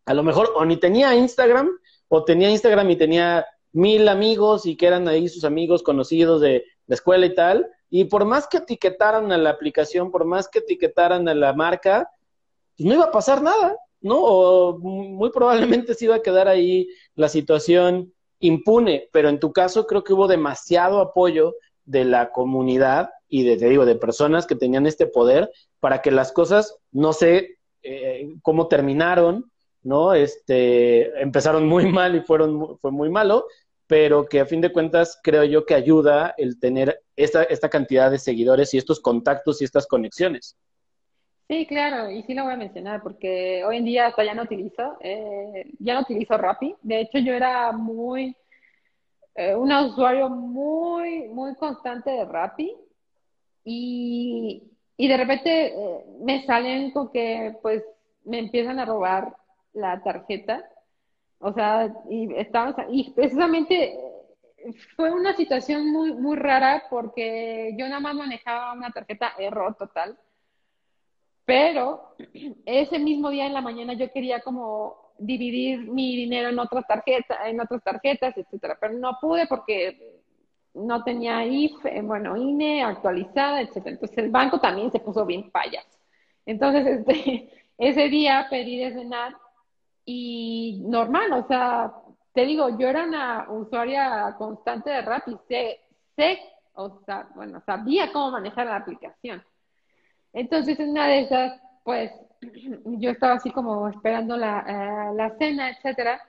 a 0.05 0.13
lo 0.13 0.23
mejor 0.23 0.53
o 0.55 0.63
ni 0.63 0.77
tenía 0.77 1.13
Instagram 1.15 1.69
o 2.07 2.23
tenía 2.23 2.49
Instagram 2.49 2.89
y 2.91 2.95
tenía 2.95 3.45
mil 3.73 4.07
amigos 4.07 4.65
y 4.65 4.77
que 4.77 4.87
eran 4.87 5.05
ahí 5.09 5.27
sus 5.27 5.43
amigos 5.43 5.83
conocidos 5.83 6.39
de 6.39 6.63
la 6.87 6.95
escuela 6.95 7.25
y 7.25 7.35
tal. 7.35 7.67
Y 7.89 8.05
por 8.05 8.23
más 8.23 8.47
que 8.47 8.59
etiquetaran 8.59 9.33
a 9.33 9.37
la 9.37 9.49
aplicación, 9.49 10.11
por 10.11 10.23
más 10.23 10.47
que 10.47 10.59
etiquetaran 10.59 11.27
a 11.27 11.35
la 11.35 11.51
marca, 11.51 12.09
pues 12.77 12.87
no 12.87 12.93
iba 12.93 13.03
a 13.03 13.11
pasar 13.11 13.43
nada, 13.43 13.75
¿no? 13.99 14.17
O 14.17 14.77
muy 14.79 15.29
probablemente 15.29 15.93
se 15.93 16.05
iba 16.05 16.15
a 16.15 16.21
quedar 16.21 16.47
ahí 16.47 16.87
la 17.15 17.27
situación 17.27 18.13
impune, 18.39 19.09
pero 19.11 19.27
en 19.27 19.41
tu 19.41 19.51
caso 19.51 19.85
creo 19.87 20.05
que 20.05 20.13
hubo 20.13 20.29
demasiado 20.29 21.01
apoyo 21.01 21.53
de 21.83 22.05
la 22.05 22.31
comunidad 22.31 23.09
y 23.31 23.43
de, 23.43 23.57
te 23.57 23.69
digo, 23.69 23.85
de 23.85 23.95
personas 23.95 24.45
que 24.45 24.55
tenían 24.55 24.85
este 24.85 25.07
poder 25.07 25.49
para 25.79 26.01
que 26.01 26.11
las 26.11 26.33
cosas, 26.33 26.77
no 26.91 27.13
sé 27.13 27.57
eh, 27.81 28.35
cómo 28.43 28.67
terminaron, 28.67 29.49
¿no? 29.83 30.13
Este, 30.13 31.19
empezaron 31.19 31.65
muy 31.65 31.85
mal 31.91 32.15
y 32.15 32.21
fueron, 32.21 32.77
fue 32.77 32.91
muy 32.91 33.09
malo, 33.09 33.47
pero 33.87 34.25
que 34.25 34.41
a 34.41 34.45
fin 34.45 34.59
de 34.59 34.73
cuentas 34.73 35.17
creo 35.23 35.45
yo 35.45 35.65
que 35.65 35.75
ayuda 35.75 36.35
el 36.37 36.59
tener 36.59 37.01
esta, 37.15 37.43
esta 37.43 37.69
cantidad 37.69 38.11
de 38.11 38.19
seguidores 38.19 38.73
y 38.73 38.77
estos 38.77 38.99
contactos 38.99 39.61
y 39.61 39.65
estas 39.65 39.87
conexiones. 39.87 40.57
Sí, 41.47 41.65
claro, 41.65 42.11
y 42.11 42.23
sí 42.23 42.33
lo 42.33 42.43
voy 42.43 42.53
a 42.53 42.57
mencionar 42.57 43.01
porque 43.01 43.63
hoy 43.65 43.77
en 43.77 43.85
día 43.85 44.07
hasta 44.07 44.25
ya 44.25 44.33
no 44.33 44.43
utilizo, 44.43 44.97
eh, 44.99 45.71
ya 45.79 45.93
no 45.93 46.01
utilizo 46.01 46.37
Rappi. 46.37 46.75
De 46.81 46.99
hecho, 46.99 47.17
yo 47.19 47.33
era 47.33 47.71
muy, 47.71 48.35
eh, 49.35 49.55
un 49.55 49.71
usuario 49.71 50.29
muy, 50.29 51.29
muy 51.29 51.55
constante 51.55 52.11
de 52.11 52.25
Rappi 52.25 52.75
y, 53.63 54.63
y 54.97 55.07
de 55.07 55.17
repente 55.17 55.67
eh, 55.67 56.05
me 56.21 56.45
salen 56.45 56.91
con 56.91 57.11
que 57.11 57.55
pues 57.61 57.83
me 58.23 58.39
empiezan 58.39 58.79
a 58.79 58.85
robar 58.85 59.35
la 59.73 60.01
tarjeta. 60.03 60.63
O 61.39 61.53
sea, 61.53 61.91
y 62.09 62.33
estábamos, 62.35 62.75
y 62.89 63.11
precisamente 63.11 63.97
fue 64.95 65.11
una 65.11 65.35
situación 65.35 65.91
muy, 65.91 66.13
muy 66.13 66.37
rara 66.37 66.83
porque 66.89 67.75
yo 67.77 67.87
nada 67.87 67.99
más 67.99 68.15
manejaba 68.15 68.73
una 68.73 68.91
tarjeta 68.91 69.33
error 69.37 69.75
total. 69.75 70.17
Pero 71.45 72.15
ese 72.65 72.99
mismo 72.99 73.29
día 73.29 73.47
en 73.47 73.53
la 73.53 73.61
mañana 73.61 73.93
yo 73.93 74.11
quería 74.11 74.41
como 74.41 75.13
dividir 75.17 75.79
mi 75.81 76.15
dinero 76.15 76.49
en 76.49 76.59
otras 76.59 76.85
tarjetas, 76.87 77.37
en 77.45 77.59
otras 77.59 77.83
tarjetas, 77.83 78.35
etcétera, 78.37 78.77
pero 78.79 78.93
no 78.93 79.17
pude 79.21 79.45
porque 79.47 80.20
no 80.73 81.03
tenía 81.03 81.45
IFE, 81.45 82.01
bueno, 82.01 82.37
INE 82.37 82.83
actualizada, 82.83 83.61
etcétera. 83.61 83.93
Entonces 83.93 84.17
el 84.17 84.29
banco 84.29 84.59
también 84.59 84.91
se 84.91 84.99
puso 84.99 85.25
bien 85.25 85.51
payas. 85.51 85.85
Entonces, 86.45 86.85
este, 87.07 87.49
ese 87.77 88.09
día 88.09 88.47
pedí 88.49 88.77
de 88.77 88.93
cenar 88.93 89.35
y 90.05 90.81
normal, 90.85 91.33
o 91.33 91.47
sea, 91.47 91.93
te 92.33 92.45
digo, 92.45 92.77
yo 92.77 92.87
era 92.87 93.03
una 93.05 93.47
usuaria 93.49 94.35
constante 94.37 94.89
de 94.89 95.01
Rappi, 95.01 95.37
sé, 95.47 95.79
sé, 96.15 96.39
o 96.73 97.01
sea, 97.05 97.27
bueno, 97.35 97.61
sabía 97.65 98.11
cómo 98.11 98.31
manejar 98.31 98.67
la 98.67 98.77
aplicación. 98.77 99.43
Entonces, 100.33 100.79
en 100.79 100.91
una 100.91 101.07
de 101.07 101.21
esas, 101.21 101.61
pues, 101.83 102.11
yo 102.85 103.11
estaba 103.11 103.33
así 103.33 103.51
como 103.51 103.87
esperando 103.89 104.37
la, 104.37 104.59
eh, 104.67 105.15
la 105.15 105.37
cena, 105.37 105.69
etcétera, 105.69 106.21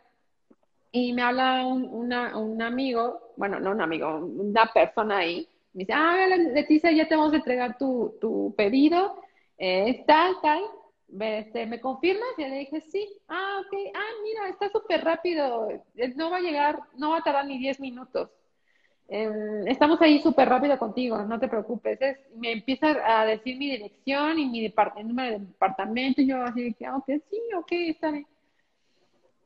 y 0.92 1.12
me 1.12 1.22
habla 1.22 1.66
un, 1.66 1.84
una, 1.90 2.36
un 2.38 2.60
amigo, 2.62 3.32
bueno, 3.36 3.58
no 3.60 3.70
un 3.72 3.80
amigo, 3.80 4.16
una 4.18 4.66
persona 4.72 5.18
ahí, 5.18 5.48
me 5.72 5.80
dice, 5.80 5.92
ah, 5.94 6.26
Leticia, 6.54 6.92
ya 6.92 7.08
te 7.08 7.16
vamos 7.16 7.32
a 7.32 7.36
entregar 7.36 7.78
tu, 7.78 8.14
tu 8.20 8.54
pedido, 8.56 9.20
eh, 9.58 10.04
tal, 10.06 10.34
tal, 10.42 10.62
este, 11.20 11.66
¿me 11.66 11.80
confirmas? 11.80 12.28
Y 12.38 12.42
le 12.44 12.58
dije, 12.58 12.80
sí. 12.80 13.06
Ah, 13.28 13.60
ok. 13.60 13.74
Ah, 13.94 14.10
mira, 14.22 14.48
está 14.48 14.68
súper 14.70 15.04
rápido. 15.04 15.68
No 16.16 16.30
va 16.30 16.38
a 16.38 16.40
llegar, 16.40 16.78
no 16.96 17.10
va 17.10 17.18
a 17.18 17.22
tardar 17.22 17.46
ni 17.46 17.58
10 17.58 17.78
minutos. 17.80 18.30
em, 19.08 19.66
estamos 19.68 20.00
ahí 20.02 20.20
súper 20.20 20.48
rápido 20.48 20.78
contigo, 20.78 21.22
no 21.24 21.38
te 21.40 21.48
preocupes. 21.48 22.00
Es, 22.00 22.18
me 22.36 22.52
empieza 22.52 22.88
a 23.06 23.26
decir 23.26 23.56
mi 23.58 23.70
dirección 23.70 24.38
y 24.38 24.46
mi 24.46 24.72
número 25.04 25.38
de 25.40 25.46
departamento, 25.46 26.22
y 26.22 26.28
yo 26.28 26.42
así 26.42 26.74
que, 26.74 26.88
ok, 26.90 27.06
sí, 27.30 27.40
ok, 27.58 27.72
está 27.72 28.10
bien. 28.10 28.26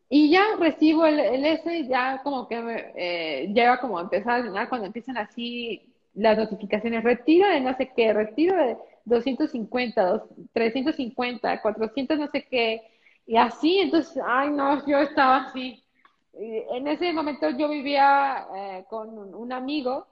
Y 0.09 0.31
ya 0.31 0.45
recibo 0.59 1.05
el, 1.07 1.19
el 1.19 1.45
S, 1.45 1.87
ya 1.89 2.21
como 2.23 2.47
que 2.47 2.61
me, 2.61 2.93
eh, 2.95 3.49
llega 3.49 3.81
como 3.81 3.99
a 3.99 4.03
empezar 4.03 4.47
a 4.57 4.69
cuando 4.69 4.87
empiezan 4.87 5.17
así 5.19 5.93
las 6.15 6.39
notificaciones, 6.39 7.05
retiro 7.05 7.49
de 7.49 7.61
no 7.61 7.77
sé 7.77 7.91
qué, 7.95 8.13
retiro 8.13 8.57
de 8.57 8.77
250, 9.05 10.25
350, 10.53 11.61
400 11.61 12.19
no 12.19 12.29
sé 12.29 12.47
qué, 12.49 12.83
y 13.27 13.37
así, 13.37 13.81
entonces, 13.81 14.23
ay 14.25 14.51
no, 14.51 14.87
yo 14.87 14.99
estaba 15.01 15.47
así. 15.47 15.83
En 16.33 16.87
ese 16.87 17.13
momento 17.13 17.51
yo 17.51 17.69
vivía 17.69 18.47
eh, 18.55 18.85
con 18.89 19.35
un, 19.35 19.53
amigo 19.53 20.07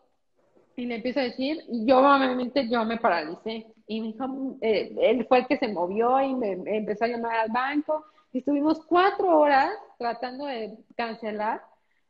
y 0.74 0.86
le 0.86 0.96
empiezo 0.96 1.20
a 1.20 1.24
decir, 1.24 1.62
y 1.68 1.86
yo 1.86 1.98
obviamente 1.98 2.68
yo 2.68 2.84
me 2.84 2.96
paralicé. 2.96 3.66
Y 3.86 4.16
eh, 4.62 4.96
él 5.00 5.26
fue 5.28 5.40
el 5.40 5.46
que 5.46 5.58
se 5.58 5.68
movió 5.68 6.20
y 6.20 6.34
me, 6.34 6.52
empezó 6.76 7.04
a 7.04 7.08
llamar 7.08 7.36
al 7.36 7.50
banco. 7.50 8.04
Estuvimos 8.34 8.84
cuatro 8.84 9.38
horas 9.38 9.70
tratando 9.96 10.46
de 10.46 10.76
cancelar 10.96 11.62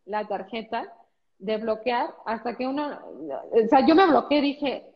la 0.06 0.26
tarjeta, 0.26 0.90
de 1.38 1.58
bloquear, 1.58 2.14
hasta 2.24 2.56
que 2.56 2.66
uno, 2.66 2.98
o 3.50 3.68
sea, 3.68 3.86
yo 3.86 3.94
me 3.94 4.06
bloqueé, 4.06 4.40
dije, 4.40 4.86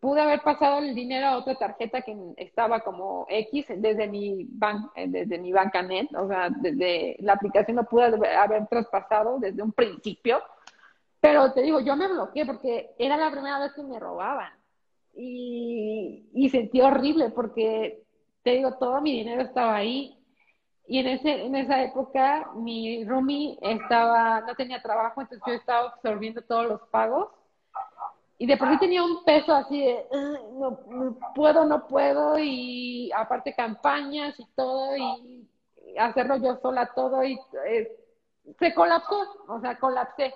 pude 0.00 0.20
haber 0.20 0.40
pasado 0.42 0.78
el 0.78 0.94
dinero 0.94 1.26
a 1.26 1.38
otra 1.38 1.56
tarjeta 1.56 2.02
que 2.02 2.16
estaba 2.36 2.80
como 2.80 3.26
X 3.28 3.66
desde 3.78 4.06
mi 4.06 4.46
ban 4.50 4.88
eh, 4.94 5.06
desde 5.08 5.38
mi 5.38 5.52
bancanet, 5.52 6.14
o 6.14 6.28
sea, 6.28 6.50
desde 6.50 7.16
la 7.18 7.32
aplicación 7.32 7.76
lo 7.76 7.84
pude 7.84 8.04
haber 8.04 8.66
traspasado 8.68 9.40
desde 9.40 9.60
un 9.60 9.72
principio, 9.72 10.40
pero 11.20 11.52
te 11.52 11.62
digo, 11.62 11.80
yo 11.80 11.96
me 11.96 12.06
bloqueé 12.06 12.46
porque 12.46 12.90
era 12.96 13.16
la 13.16 13.32
primera 13.32 13.58
vez 13.58 13.72
que 13.72 13.82
me 13.82 13.98
robaban. 13.98 14.52
Y 15.20 16.48
sentí 16.52 16.80
horrible 16.80 17.30
porque 17.30 18.04
te 18.44 18.52
digo, 18.52 18.74
todo 18.74 19.00
mi 19.00 19.10
dinero 19.12 19.42
estaba 19.42 19.74
ahí 19.74 20.17
y 20.88 20.98
en 20.98 21.06
ese 21.06 21.44
en 21.46 21.54
esa 21.54 21.82
época 21.82 22.50
mi 22.54 23.04
roomie 23.04 23.58
estaba 23.60 24.40
no 24.40 24.54
tenía 24.54 24.82
trabajo, 24.82 25.20
entonces 25.20 25.44
yo 25.46 25.52
estaba 25.52 25.88
absorbiendo 25.90 26.42
todos 26.42 26.66
los 26.66 26.80
pagos 26.88 27.28
y 28.38 28.46
de 28.46 28.56
por 28.56 28.70
sí 28.70 28.78
tenía 28.78 29.02
un 29.02 29.24
peso 29.24 29.52
así 29.52 29.80
de, 29.84 30.06
no, 30.52 30.78
puedo, 31.34 31.64
no 31.64 31.88
puedo, 31.88 32.38
y 32.38 33.10
aparte 33.12 33.52
campañas 33.52 34.38
y 34.38 34.46
todo, 34.54 34.96
y 34.96 35.48
hacerlo 35.98 36.36
yo 36.36 36.56
sola 36.62 36.92
todo, 36.94 37.24
y 37.24 37.36
eh, 37.66 37.92
se 38.60 38.72
colapsó, 38.74 39.44
o 39.48 39.60
sea, 39.60 39.76
colapsé. 39.78 40.32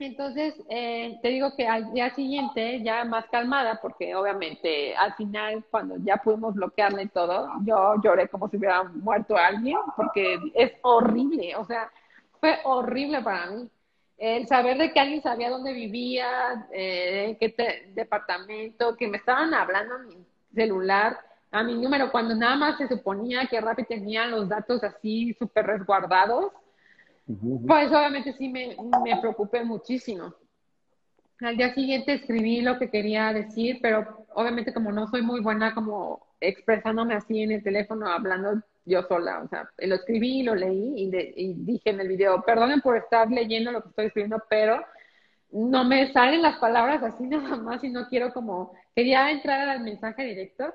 Entonces, 0.00 0.54
eh, 0.70 1.18
te 1.20 1.28
digo 1.28 1.54
que 1.54 1.68
al 1.68 1.92
día 1.92 2.14
siguiente, 2.14 2.82
ya 2.82 3.04
más 3.04 3.26
calmada, 3.26 3.80
porque 3.82 4.14
obviamente 4.14 4.96
al 4.96 5.12
final, 5.14 5.62
cuando 5.70 5.96
ya 5.98 6.16
pudimos 6.16 6.54
bloquearle 6.54 7.08
todo, 7.08 7.50
yo 7.66 7.96
lloré 8.02 8.26
como 8.28 8.48
si 8.48 8.56
hubiera 8.56 8.82
muerto 8.82 9.36
alguien, 9.36 9.76
porque 9.96 10.38
es 10.54 10.72
horrible, 10.80 11.54
o 11.56 11.66
sea, 11.66 11.92
fue 12.40 12.58
horrible 12.64 13.20
para 13.20 13.50
mí. 13.50 13.68
El 14.16 14.46
saber 14.46 14.78
de 14.78 14.90
que 14.90 15.00
alguien 15.00 15.22
sabía 15.22 15.50
dónde 15.50 15.74
vivía, 15.74 16.66
eh, 16.72 17.36
qué 17.38 17.92
departamento, 17.94 18.96
que 18.96 19.06
me 19.06 19.18
estaban 19.18 19.52
hablando 19.52 19.96
a 19.96 19.98
mi 19.98 20.24
celular, 20.54 21.18
a 21.50 21.62
mi 21.62 21.74
número, 21.74 22.10
cuando 22.10 22.34
nada 22.34 22.56
más 22.56 22.78
se 22.78 22.88
suponía 22.88 23.46
que 23.46 23.60
Rappi 23.60 23.84
tenía 23.84 24.26
los 24.26 24.48
datos 24.48 24.82
así 24.82 25.34
súper 25.34 25.66
resguardados, 25.66 26.52
pues 27.66 27.88
obviamente 27.90 28.32
sí 28.32 28.48
me, 28.48 28.76
me 29.04 29.20
preocupé 29.20 29.64
muchísimo. 29.64 30.34
Al 31.40 31.56
día 31.56 31.72
siguiente 31.74 32.14
escribí 32.14 32.60
lo 32.60 32.78
que 32.78 32.90
quería 32.90 33.32
decir, 33.32 33.78
pero 33.80 34.26
obviamente 34.34 34.74
como 34.74 34.92
no 34.92 35.06
soy 35.08 35.22
muy 35.22 35.40
buena 35.40 35.74
como 35.74 36.26
expresándome 36.40 37.14
así 37.14 37.42
en 37.42 37.52
el 37.52 37.62
teléfono, 37.62 38.08
hablando 38.08 38.62
yo 38.84 39.02
sola, 39.02 39.42
o 39.42 39.48
sea, 39.48 39.70
lo 39.78 39.94
escribí, 39.94 40.42
lo 40.42 40.54
leí 40.54 40.94
y, 40.96 41.54
dije 41.54 41.90
en 41.90 42.00
el 42.00 42.08
video, 42.08 42.42
perdonen 42.42 42.80
por 42.80 42.96
estar 42.96 43.30
leyendo 43.30 43.72
lo 43.72 43.82
que 43.82 43.88
estoy 43.90 44.06
escribiendo, 44.06 44.42
pero 44.48 44.84
no 45.52 45.84
me 45.84 46.12
salen 46.12 46.42
las 46.42 46.58
palabras 46.58 47.02
así 47.02 47.26
nada 47.26 47.56
más 47.56 47.82
y 47.84 47.90
no 47.90 48.08
quiero 48.08 48.32
como, 48.32 48.72
quería 48.94 49.30
entrar 49.30 49.68
al 49.68 49.80
mensaje 49.80 50.24
directo 50.24 50.72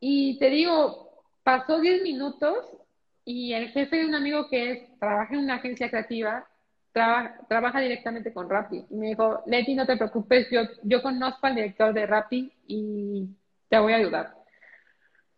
y 0.00 0.38
te 0.38 0.50
digo, 0.50 1.24
pasó 1.42 1.80
10 1.80 2.02
minutos 2.02 2.56
y 3.24 3.52
el 3.52 3.68
jefe 3.70 3.96
de 3.96 4.06
un 4.06 4.14
amigo 4.14 4.48
que 4.48 4.70
es, 4.70 4.98
trabaja 4.98 5.34
en 5.34 5.40
una 5.40 5.54
agencia 5.54 5.88
creativa, 5.88 6.46
trabaja 6.92 7.80
directamente 7.80 8.32
con 8.32 8.50
Rappi. 8.50 8.84
Y 8.90 8.94
me 8.94 9.08
dijo, 9.08 9.42
Leti, 9.46 9.74
no 9.74 9.86
te 9.86 9.96
preocupes, 9.96 10.48
yo, 10.82 11.02
conozco 11.02 11.46
al 11.46 11.54
director 11.54 11.92
de 11.94 12.06
Rappi 12.06 12.52
y 12.66 13.28
te 13.68 13.78
voy 13.78 13.92
a 13.92 13.96
ayudar. 13.96 14.34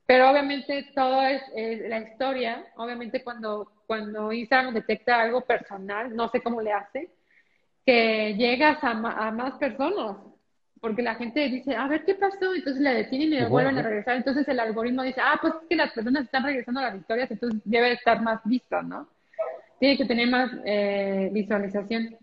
Pero 0.06 0.30
obviamente 0.30 0.90
todo 0.94 1.22
es, 1.22 1.42
la 1.88 2.00
historia, 2.00 2.66
obviamente 2.76 3.22
cuando, 3.22 3.70
cuando 3.86 4.32
Instagram 4.32 4.74
detecta 4.74 5.22
algo 5.22 5.42
personal, 5.42 6.14
no 6.14 6.28
sé 6.28 6.42
cómo 6.42 6.60
le 6.60 6.72
hace, 6.72 7.10
que 7.86 8.34
llegas 8.34 8.78
a, 8.82 8.94
más 8.94 9.54
personas, 9.54 10.16
porque 10.84 11.00
la 11.00 11.14
gente 11.14 11.48
dice, 11.48 11.74
a 11.74 11.88
ver 11.88 12.04
qué 12.04 12.14
pasó, 12.14 12.54
entonces 12.54 12.82
le 12.82 12.92
detienen 12.92 13.28
y 13.28 13.36
le 13.36 13.46
vuelven 13.46 13.78
a 13.78 13.82
regresar, 13.82 14.16
entonces 14.16 14.46
el 14.46 14.60
algoritmo 14.60 15.02
dice, 15.02 15.18
ah, 15.18 15.38
pues 15.40 15.54
es 15.54 15.66
que 15.66 15.76
las 15.76 15.90
personas 15.92 16.24
están 16.24 16.44
regresando 16.44 16.80
a 16.80 16.90
las 16.90 16.96
historias, 16.96 17.30
entonces 17.30 17.58
debe 17.64 17.92
estar 17.92 18.20
más 18.20 18.40
vista, 18.44 18.82
¿no? 18.82 19.08
Tiene 19.80 19.96
que 19.96 20.04
tener 20.04 20.28
más 20.28 20.50
eh, 20.66 21.30
visualización. 21.32 22.14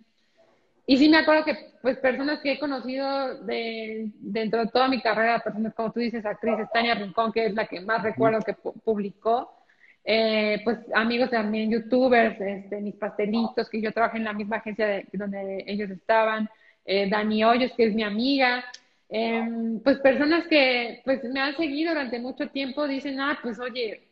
Y 0.85 0.95
sí 0.95 1.09
me 1.09 1.17
acuerdo 1.17 1.43
que, 1.43 1.71
pues, 1.81 1.97
personas 1.97 2.39
que 2.41 2.51
he 2.51 2.59
conocido 2.59 3.43
de, 3.45 4.11
dentro 4.19 4.59
de 4.59 4.67
toda 4.67 4.87
mi 4.87 5.01
carrera, 5.01 5.39
personas 5.39 5.73
como 5.73 5.91
tú 5.91 5.99
dices, 5.99 6.23
actriz 6.23 6.53
Tania 6.71 6.93
Rincón, 6.93 7.31
que 7.31 7.47
es 7.47 7.55
la 7.55 7.65
que 7.65 7.81
más 7.81 8.03
recuerdo 8.03 8.41
que 8.41 8.53
publicó, 8.53 9.57
eh, 10.05 10.61
pues 10.63 10.77
amigos 10.93 11.31
también, 11.31 11.71
youtubers, 11.71 12.39
este, 12.39 12.79
mis 12.79 12.93
pastelitos, 12.93 13.67
que 13.67 13.81
yo 13.81 13.91
trabajé 13.91 14.17
en 14.17 14.25
la 14.25 14.33
misma 14.33 14.57
agencia 14.57 14.85
de, 14.85 15.07
donde 15.13 15.63
ellos 15.65 15.89
estaban, 15.89 16.47
eh, 16.85 17.09
Dani 17.09 17.43
Hoyos, 17.43 17.71
que 17.73 17.85
es 17.85 17.93
mi 17.95 18.03
amiga, 18.03 18.63
em, 19.09 19.79
pues 19.81 19.99
personas 19.99 20.47
que 20.47 21.01
pues 21.03 21.23
me 21.23 21.39
han 21.39 21.55
seguido 21.55 21.91
durante 21.91 22.19
mucho 22.19 22.49
tiempo 22.49 22.87
dicen, 22.87 23.19
ah, 23.19 23.39
pues 23.41 23.59
oye, 23.59 24.07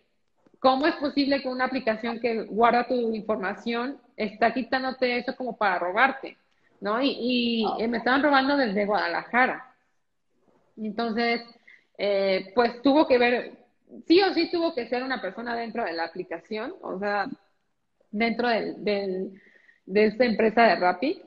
¿cómo 0.60 0.88
es 0.88 0.96
posible 0.96 1.42
que 1.42 1.48
una 1.48 1.66
aplicación 1.66 2.20
que 2.20 2.44
guarda 2.44 2.88
tu 2.88 3.14
información 3.16 4.00
está 4.18 4.54
quitándote 4.54 5.18
eso 5.18 5.36
como 5.36 5.58
para 5.58 5.80
robarte? 5.80 6.38
¿no? 6.82 7.02
Y, 7.02 7.66
y 7.78 7.88
me 7.88 7.98
estaban 7.98 8.24
robando 8.24 8.56
desde 8.58 8.86
Guadalajara. 8.86 9.74
Entonces, 10.78 11.42
eh, 11.98 12.52
pues 12.56 12.82
tuvo 12.82 13.08
que 13.08 13.18
ver, 13.18 13.52
sí 14.08 14.22
o 14.22 14.34
sí 14.34 14.50
tuvo 14.52 14.74
que 14.74 14.88
ser 14.88 15.04
una 15.04 15.22
persona 15.22 15.56
dentro 15.56 15.84
de 15.84 15.94
la 15.94 16.06
aplicación, 16.06 16.74
o 16.82 16.98
sea, 17.00 17.28
dentro 18.12 18.48
del, 18.48 19.34
de 19.86 20.06
esta 20.06 20.26
empresa 20.26 20.64
de 20.64 20.76
Rappi. 20.76 21.22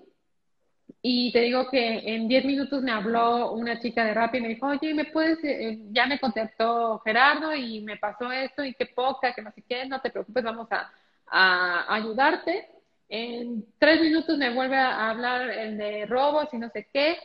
Y 1.04 1.32
te 1.32 1.40
digo 1.40 1.68
que 1.68 2.14
en 2.14 2.28
10 2.28 2.44
minutos 2.44 2.80
me 2.80 2.92
habló 2.92 3.52
una 3.52 3.80
chica 3.80 4.04
de 4.04 4.14
Rappi 4.14 4.38
y 4.38 4.40
me 4.40 4.48
dijo, 4.48 4.68
oye, 4.68 4.94
¿me 4.94 5.06
puedes? 5.06 5.42
Eh, 5.42 5.80
ya 5.90 6.06
me 6.06 6.20
contactó 6.20 7.00
Gerardo 7.00 7.52
y 7.56 7.80
me 7.80 7.96
pasó 7.96 8.30
esto 8.30 8.64
y 8.64 8.74
qué 8.74 8.86
poca, 8.86 9.34
que 9.34 9.42
no 9.42 9.50
sé 9.50 9.62
qué, 9.68 9.84
no 9.86 10.00
te 10.00 10.10
preocupes, 10.10 10.44
vamos 10.44 10.68
a, 10.70 10.92
a 11.26 11.92
ayudarte. 11.92 12.68
En 13.08 13.66
tres 13.78 14.00
minutos 14.00 14.38
me 14.38 14.54
vuelve 14.54 14.76
a 14.76 15.10
hablar 15.10 15.50
el 15.50 15.76
de 15.76 16.06
robos 16.06 16.46
y 16.52 16.58
no 16.58 16.70
sé 16.70 16.86
qué. 16.92 17.16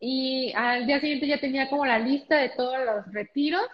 Y 0.00 0.52
al 0.56 0.84
día 0.86 0.98
siguiente 0.98 1.28
ya 1.28 1.38
tenía 1.38 1.68
como 1.68 1.86
la 1.86 1.98
lista 1.98 2.38
de 2.38 2.48
todos 2.50 2.76
los 2.84 3.12
retiros. 3.12 3.66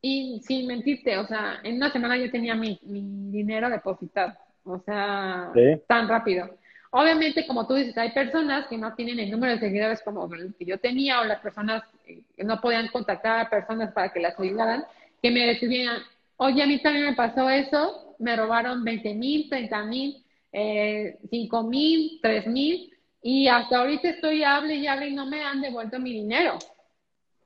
Y 0.00 0.40
sin 0.46 0.68
mentirte, 0.68 1.18
o 1.18 1.26
sea, 1.26 1.58
en 1.64 1.76
una 1.76 1.90
semana 1.90 2.16
ya 2.16 2.30
tenía 2.30 2.54
mi, 2.54 2.78
dinero 2.82 3.68
depositado. 3.68 4.34
O 4.62 4.78
sea, 4.78 5.50
tan 5.88 6.06
rápido. 6.08 6.56
Obviamente, 6.90 7.46
como 7.46 7.66
tú 7.66 7.74
dices, 7.74 7.96
hay 7.98 8.12
personas 8.12 8.66
que 8.66 8.78
no 8.78 8.94
tienen 8.94 9.18
el 9.18 9.30
número 9.30 9.52
de 9.54 9.60
seguidores 9.60 10.00
como 10.02 10.32
el 10.34 10.54
que 10.54 10.64
yo 10.64 10.78
tenía, 10.78 11.20
o 11.20 11.24
las 11.24 11.40
personas 11.40 11.82
que 12.04 12.44
no 12.44 12.60
podían 12.60 12.88
contactar 12.88 13.40
a 13.40 13.50
personas 13.50 13.92
para 13.92 14.10
que 14.10 14.20
las 14.20 14.38
ayudaran, 14.40 14.84
que 15.22 15.30
me 15.30 15.46
decían, 15.46 15.98
oye, 16.36 16.62
a 16.62 16.66
mí 16.66 16.80
también 16.80 17.06
me 17.06 17.14
pasó 17.14 17.50
eso, 17.50 18.14
me 18.18 18.36
robaron 18.36 18.84
20 18.84 19.14
mil, 19.14 19.48
30 19.50 19.84
mil, 19.84 20.24
eh, 20.52 21.18
5 21.30 21.62
mil, 21.64 22.20
3 22.22 22.46
mil, 22.46 22.90
y 23.22 23.48
hasta 23.48 23.78
ahorita 23.78 24.08
estoy 24.08 24.42
hable 24.42 24.76
y 24.76 24.86
hable 24.86 25.08
y 25.08 25.14
no 25.14 25.26
me 25.26 25.42
han 25.42 25.60
devuelto 25.60 25.98
mi 25.98 26.12
dinero. 26.12 26.58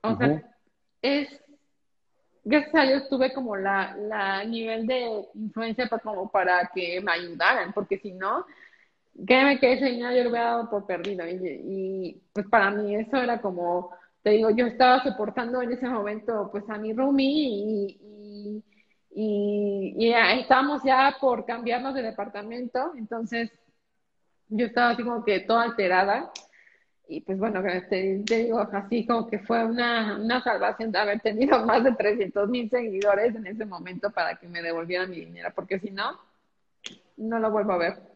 O 0.02 0.16
sea, 0.16 0.42
es, 1.00 1.28
gracias 2.44 2.74
a 2.74 2.86
Dios 2.86 3.08
tuve 3.08 3.32
como 3.32 3.56
la, 3.56 3.96
la 3.96 4.44
nivel 4.44 4.86
de 4.86 5.24
influencia 5.34 5.88
para, 5.88 6.02
como 6.02 6.30
para 6.30 6.70
que 6.74 7.00
me 7.00 7.12
ayudaran, 7.12 7.72
porque 7.72 7.98
si 7.98 8.12
no, 8.12 8.44
créeme 9.26 9.58
que 9.58 9.72
ese 9.74 9.86
dinero 9.86 10.14
yo 10.14 10.24
lo 10.24 10.30
hubiera 10.30 10.46
dado 10.46 10.70
por 10.70 10.86
perdido. 10.86 11.26
Y, 11.28 12.20
pues 12.32 12.46
para 12.48 12.70
mí 12.70 12.94
eso 12.94 13.16
era 13.16 13.40
como, 13.40 13.90
te 14.22 14.30
digo, 14.30 14.50
yo 14.50 14.66
estaba 14.66 15.02
soportando 15.02 15.62
en 15.62 15.72
ese 15.72 15.88
momento 15.88 16.48
pues 16.50 16.68
a 16.68 16.78
mi 16.78 16.92
roomie 16.92 17.26
y 17.26 18.62
y, 19.14 19.94
y 19.96 20.12
estábamos 20.12 20.82
ya 20.82 21.16
por 21.20 21.44
cambiarnos 21.44 21.94
de 21.94 22.02
departamento, 22.02 22.92
entonces 22.96 23.50
yo 24.48 24.66
estaba 24.66 24.90
así 24.90 25.02
como 25.02 25.24
que 25.24 25.40
toda 25.40 25.64
alterada. 25.64 26.30
Y 27.08 27.20
pues 27.20 27.38
bueno, 27.38 27.62
te, 27.90 28.22
te 28.24 28.36
digo, 28.44 28.60
así 28.60 29.06
como 29.06 29.28
que 29.28 29.38
fue 29.40 29.64
una, 29.64 30.18
una 30.18 30.42
salvación 30.42 30.92
de 30.92 30.98
haber 30.98 31.20
tenido 31.20 31.64
más 31.66 31.84
de 31.84 31.92
300 31.92 32.48
mil 32.48 32.70
seguidores 32.70 33.34
en 33.34 33.46
ese 33.46 33.66
momento 33.66 34.10
para 34.10 34.36
que 34.36 34.48
me 34.48 34.62
devolvieran 34.62 35.10
mi 35.10 35.20
dinero, 35.20 35.50
porque 35.54 35.78
si 35.78 35.90
no, 35.90 36.18
no 37.18 37.38
lo 37.38 37.50
vuelvo 37.50 37.72
a 37.72 37.78
ver. 37.78 38.11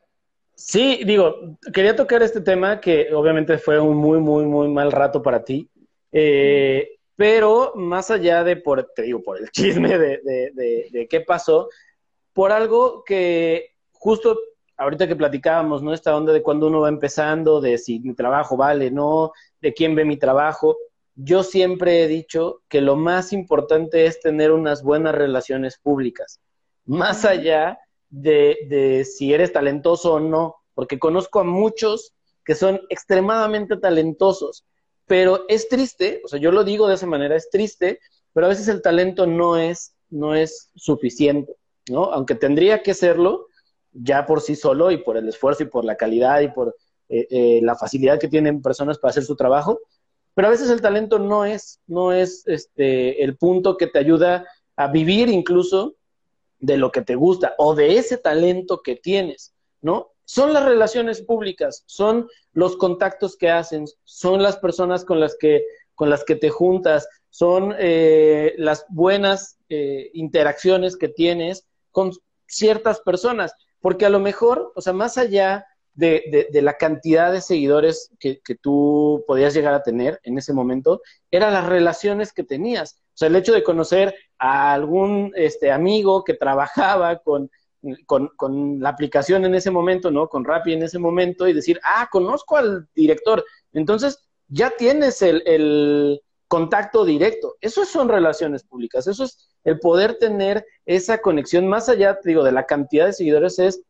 Sí, 0.57 1.03
digo, 1.05 1.59
quería 1.73 1.95
tocar 1.95 2.23
este 2.23 2.41
tema 2.41 2.81
que 2.81 3.13
obviamente 3.15 3.59
fue 3.59 3.79
un 3.79 3.97
muy, 3.97 4.19
muy, 4.21 4.47
muy 4.47 4.69
mal 4.69 4.91
rato 4.91 5.23
para 5.23 5.45
ti, 5.45 5.71
eh, 6.11 6.99
pero 7.15 7.75
más 7.77 8.11
allá 8.11 8.43
de 8.43 8.57
por, 8.57 8.83
te 8.95 9.03
digo, 9.03 9.23
por 9.23 9.39
el 9.39 9.51
chisme 9.53 9.99
de, 9.99 10.19
de, 10.25 10.89
de 10.91 11.09
qué 11.09 11.21
pasó, 11.21 11.69
por 12.33 12.53
algo 12.53 13.05
que 13.05 13.75
justo 13.93 14.39
ahorita 14.79 15.07
que 15.07 15.17
platicábamos, 15.17 15.83
¿no? 15.83 15.93
Esta 15.93 16.17
onda 16.17 16.33
de 16.33 16.43
cuando 16.43 16.69
uno 16.69 16.81
va 16.81 16.89
empezando, 16.89 17.61
de 17.61 17.77
si 17.77 18.01
mi 18.01 18.15
trabajo 18.15 18.57
vale, 18.57 18.91
no, 18.91 19.33
de 19.61 19.75
quién 19.75 19.95
ve 19.95 20.05
mi 20.05 20.17
trabajo. 20.17 20.77
Yo 21.15 21.43
siempre 21.43 22.03
he 22.03 22.09
dicho 22.09 22.63
que 22.69 22.81
lo 22.81 22.97
más 22.97 23.33
importante 23.33 24.07
es 24.07 24.21
tener 24.21 24.53
unas 24.53 24.83
buenas 24.83 25.15
relaciones 25.15 25.79
públicas, 25.79 26.41
más 26.85 27.25
allá 27.25 27.79
de, 28.11 29.07
si 29.11 29.33
eres 29.33 29.53
talentoso 29.53 30.15
o 30.15 30.21
no, 30.21 30.57
porque 30.75 30.99
conozco 30.99 31.41
a 31.41 31.45
muchos 31.45 32.15
que 32.45 32.55
son 32.55 32.81
extremadamente 32.91 33.77
talentosos, 33.77 34.65
pero 35.07 35.45
es 35.49 35.69
triste, 35.69 36.21
o 36.25 36.29
sea, 36.29 36.39
yo 36.39 36.53
lo 36.53 36.65
digo 36.65 36.89
de 36.89 36.95
esa 36.95 37.07
manera, 37.07 37.37
es 37.37 37.51
triste, 37.51 38.01
pero 38.33 38.47
a 38.47 38.51
veces 38.51 38.69
el 38.69 38.83
talento 38.83 39.27
no 39.27 39.57
es, 39.57 39.95
no 40.11 40.35
es 40.35 40.71
suficiente, 40.75 41.55
¿no? 41.89 42.05
Aunque 42.05 42.35
tendría 42.35 42.83
que 42.83 42.95
serlo, 42.95 43.49
ya 43.93 44.27
por 44.27 44.41
sí 44.41 44.57
solo 44.57 44.91
y 44.91 44.99
por 44.99 45.17
el 45.17 45.29
esfuerzo 45.29 45.63
y 45.63 45.67
por 45.67 45.85
la 45.85 45.97
calidad 45.97 46.41
y 46.41 46.49
por 46.49 46.77
eh, 47.09 47.27
eh, 47.31 47.61
la 47.63 47.77
facilidad 47.77 48.21
que 48.21 48.29
tienen 48.29 48.63
personas 48.63 48.99
para 48.99 49.11
hacer 49.11 49.25
su 49.25 49.37
trabajo, 49.37 49.81
pero 50.35 50.49
a 50.49 50.51
veces 50.51 50.69
el 50.71 50.83
talento 50.83 51.19
no 51.19 51.45
es, 51.45 51.81
no 51.87 52.13
es 52.13 52.47
este, 52.47 53.25
el 53.25 53.37
punto 53.37 53.77
que 53.77 53.87
te 53.87 53.99
ayuda 53.99 54.47
a 54.77 54.89
vivir 54.89 55.29
incluso 55.31 55.96
de 56.59 56.77
lo 56.77 56.91
que 56.91 57.03
te 57.03 57.15
gusta 57.15 57.55
o 57.59 57.75
de 57.75 57.99
ese 57.99 58.19
talento 58.19 58.83
que 58.83 58.97
tienes, 58.97 59.55
¿no? 59.81 60.13
Son 60.25 60.53
las 60.53 60.65
relaciones 60.65 61.23
públicas, 61.23 61.85
son 61.87 62.29
los 62.53 62.77
contactos 62.77 63.37
que 63.37 63.51
hacen, 63.51 63.85
son 64.05 64.43
las 64.43 64.57
personas 64.57 65.05
con 65.05 65.21
las 65.21 65.37
que, 65.39 65.65
con 65.95 66.11
las 66.11 66.25
que 66.25 66.35
te 66.35 66.51
juntas, 66.51 67.09
son 67.31 67.75
eh, 67.79 68.55
las 68.59 68.87
buenas 68.89 69.59
interacciones 69.69 70.97
que 70.97 71.09
tienes 71.09 71.67
con 71.91 72.13
ciertas 72.47 73.01
personas. 73.01 73.55
Porque 73.81 74.07
a 74.07 74.11
lo 74.11 74.21
mejor, 74.21 74.73
o 74.75 74.81
sea, 74.81 74.93
más 74.93 75.19
allá 75.19 75.67
de, 75.97 76.49
de, 76.53 76.63
la 76.63 76.75
cantidad 76.75 77.33
de 77.33 77.41
seguidores 77.41 78.11
que, 78.21 78.41
que, 78.41 78.55
tú 78.55 79.25
podías 79.27 79.55
llegar 79.55 79.75
a 79.75 79.83
tener 79.83 80.21
en 80.23 80.37
ese 80.37 80.53
momento, 80.53 81.01
eran 81.31 81.55
las 81.55 81.67
relaciones 81.67 82.33
que 82.33 82.45
tenías. 82.45 83.01
O 83.15 83.17
sea, 83.19 83.29
el 83.29 83.37
hecho 83.37 83.55
de 83.55 83.65
conocer 83.65 84.15
a 84.39 84.75
algún 84.75 85.33
este, 85.35 85.73
amigo 85.73 86.23
que 86.23 86.35
trabajaba 86.35 87.19
con, 87.19 87.51
con, 88.05 88.29
con, 88.37 88.79
la 88.79 88.91
aplicación 88.91 89.47
en 89.47 89.55
ese 89.55 89.71
momento, 89.71 90.11
¿no? 90.11 90.29
Con 90.29 90.45
Rappi 90.45 90.75
en 90.75 90.83
ese 90.83 90.99
momento 90.99 91.49
y 91.49 91.55
decir, 91.55 91.81
ah, 91.83 92.09
conozco 92.13 92.59
al 92.59 92.87
director. 92.95 93.43
Entonces, 93.73 94.19
ya 94.49 94.71
tienes 94.77 95.23
el, 95.23 95.43
el 95.47 96.21
contacto 96.47 97.07
directo. 97.07 97.57
Eso 97.63 97.87
son 97.87 98.09
relaciones 98.09 98.65
públicas. 98.65 99.07
Eso 99.07 99.25
es 99.25 99.49
el 99.65 99.81
poder 99.81 100.19
tener 100.19 100.67
esa 100.85 101.19
conexión 101.19 101.67
más 101.67 101.89
allá, 101.89 102.19
digo, 102.23 102.45
de 102.45 102.53
la 102.53 102.67
cantidad 102.67 103.07
de 103.07 103.13
seguidores 103.15 103.59
es 103.59 103.83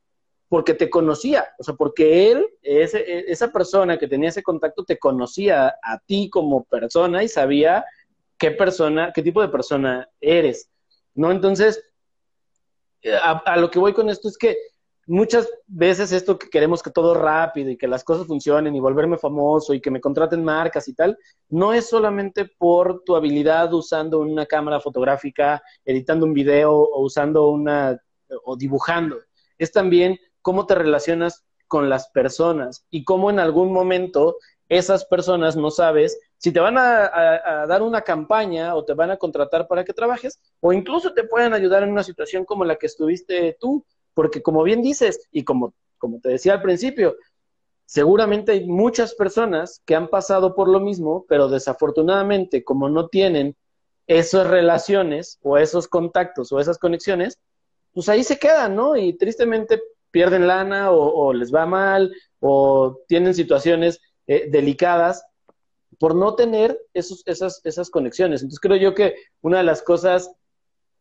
porque 0.48 0.74
te 0.74 0.88
conocía, 0.88 1.48
o 1.58 1.64
sea, 1.64 1.74
porque 1.74 2.30
él, 2.30 2.46
ese, 2.62 3.30
esa 3.30 3.50
persona 3.52 3.98
que 3.98 4.08
tenía 4.08 4.28
ese 4.28 4.42
contacto, 4.42 4.84
te 4.84 4.98
conocía 4.98 5.76
a 5.82 5.98
ti 6.06 6.30
como 6.30 6.64
persona 6.64 7.24
y 7.24 7.28
sabía 7.28 7.84
qué 8.38 8.52
persona, 8.52 9.12
qué 9.14 9.22
tipo 9.22 9.42
de 9.42 9.48
persona 9.48 10.08
eres, 10.20 10.70
¿no? 11.14 11.30
Entonces, 11.30 11.82
a 13.22 13.56
lo 13.56 13.70
que 13.70 13.78
voy 13.78 13.92
con 13.92 14.08
esto 14.08 14.28
es 14.28 14.36
que 14.36 14.56
muchas 15.06 15.48
veces 15.66 16.12
esto 16.12 16.38
que 16.38 16.50
queremos 16.50 16.82
que 16.82 16.90
todo 16.90 17.14
rápido 17.14 17.70
y 17.70 17.76
que 17.76 17.86
las 17.86 18.02
cosas 18.02 18.26
funcionen 18.26 18.74
y 18.74 18.80
volverme 18.80 19.18
famoso 19.18 19.72
y 19.72 19.80
que 19.80 19.90
me 19.90 20.00
contraten 20.00 20.44
marcas 20.44 20.88
y 20.88 20.94
tal, 20.94 21.16
no 21.48 21.72
es 21.72 21.88
solamente 21.88 22.50
por 22.58 23.02
tu 23.04 23.14
habilidad 23.14 23.72
usando 23.72 24.18
una 24.18 24.46
cámara 24.46 24.80
fotográfica, 24.80 25.62
editando 25.84 26.26
un 26.26 26.34
video 26.34 26.72
o 26.72 27.02
usando 27.02 27.48
una 27.48 28.00
o 28.44 28.56
dibujando. 28.56 29.18
Es 29.56 29.70
también 29.70 30.18
cómo 30.46 30.64
te 30.64 30.76
relacionas 30.76 31.44
con 31.66 31.90
las 31.90 32.06
personas 32.10 32.86
y 32.88 33.02
cómo 33.02 33.30
en 33.30 33.40
algún 33.40 33.72
momento 33.72 34.36
esas 34.68 35.04
personas 35.04 35.56
no 35.56 35.72
sabes 35.72 36.20
si 36.38 36.52
te 36.52 36.60
van 36.60 36.78
a, 36.78 37.66
dar 37.66 37.82
una 37.82 38.02
campaña 38.02 38.76
o 38.76 38.84
te 38.84 38.94
van 38.94 39.10
a 39.10 39.16
contratar 39.16 39.66
para 39.66 39.84
que 39.84 39.92
trabajes 39.92 40.38
o 40.60 40.72
incluso 40.72 41.12
te 41.14 41.24
pueden 41.24 41.52
ayudar 41.52 41.82
en 41.82 41.90
una 41.90 42.04
situación 42.04 42.44
como 42.44 42.64
la 42.64 42.76
que 42.76 42.86
estuviste 42.86 43.56
tú 43.58 43.84
porque 44.14 44.40
como 44.40 44.62
bien 44.62 44.82
dices, 44.82 45.26
y 45.32 45.42
como, 45.42 45.74
como 45.98 46.20
te 46.20 46.28
decía 46.28 46.52
al 46.52 46.62
principio, 46.62 47.16
seguramente 47.84 48.52
hay 48.52 48.68
muchas 48.68 49.16
personas 49.16 49.82
que 49.84 49.96
han 49.96 50.06
pasado 50.06 50.54
por 50.54 50.68
lo 50.68 50.78
mismo, 50.78 51.26
pero 51.28 51.48
desafortunadamente 51.48 52.62
como 52.62 52.88
no 52.88 53.08
tienen 53.08 53.56
esas 54.06 54.46
relaciones 54.46 55.40
o 55.42 55.58
esos 55.58 55.88
contactos 55.88 56.52
o 56.52 56.60
esas 56.60 56.78
conexiones, 56.78 57.40
pues 57.92 58.08
ahí 58.08 58.22
se 58.22 58.38
quedan, 58.38 58.76
¿no? 58.76 58.94
Y 58.94 59.14
tristemente 59.14 59.82
pierden 60.10 60.46
lana 60.46 60.90
o, 60.90 61.32
les 61.32 61.54
va 61.54 61.66
mal 61.66 62.12
o 62.40 62.98
tienen 63.08 63.34
situaciones 63.34 64.00
eh, 64.26 64.48
delicadas 64.50 65.24
por 65.98 66.14
no 66.14 66.34
tener 66.34 66.78
esos, 66.94 67.22
esas, 67.26 67.60
esas 67.64 67.90
conexiones. 67.90 68.42
Entonces 68.42 68.60
creo 68.60 68.76
yo 68.76 68.94
que 68.94 69.14
una 69.40 69.58
de 69.58 69.64
las 69.64 69.82
cosas 69.82 70.30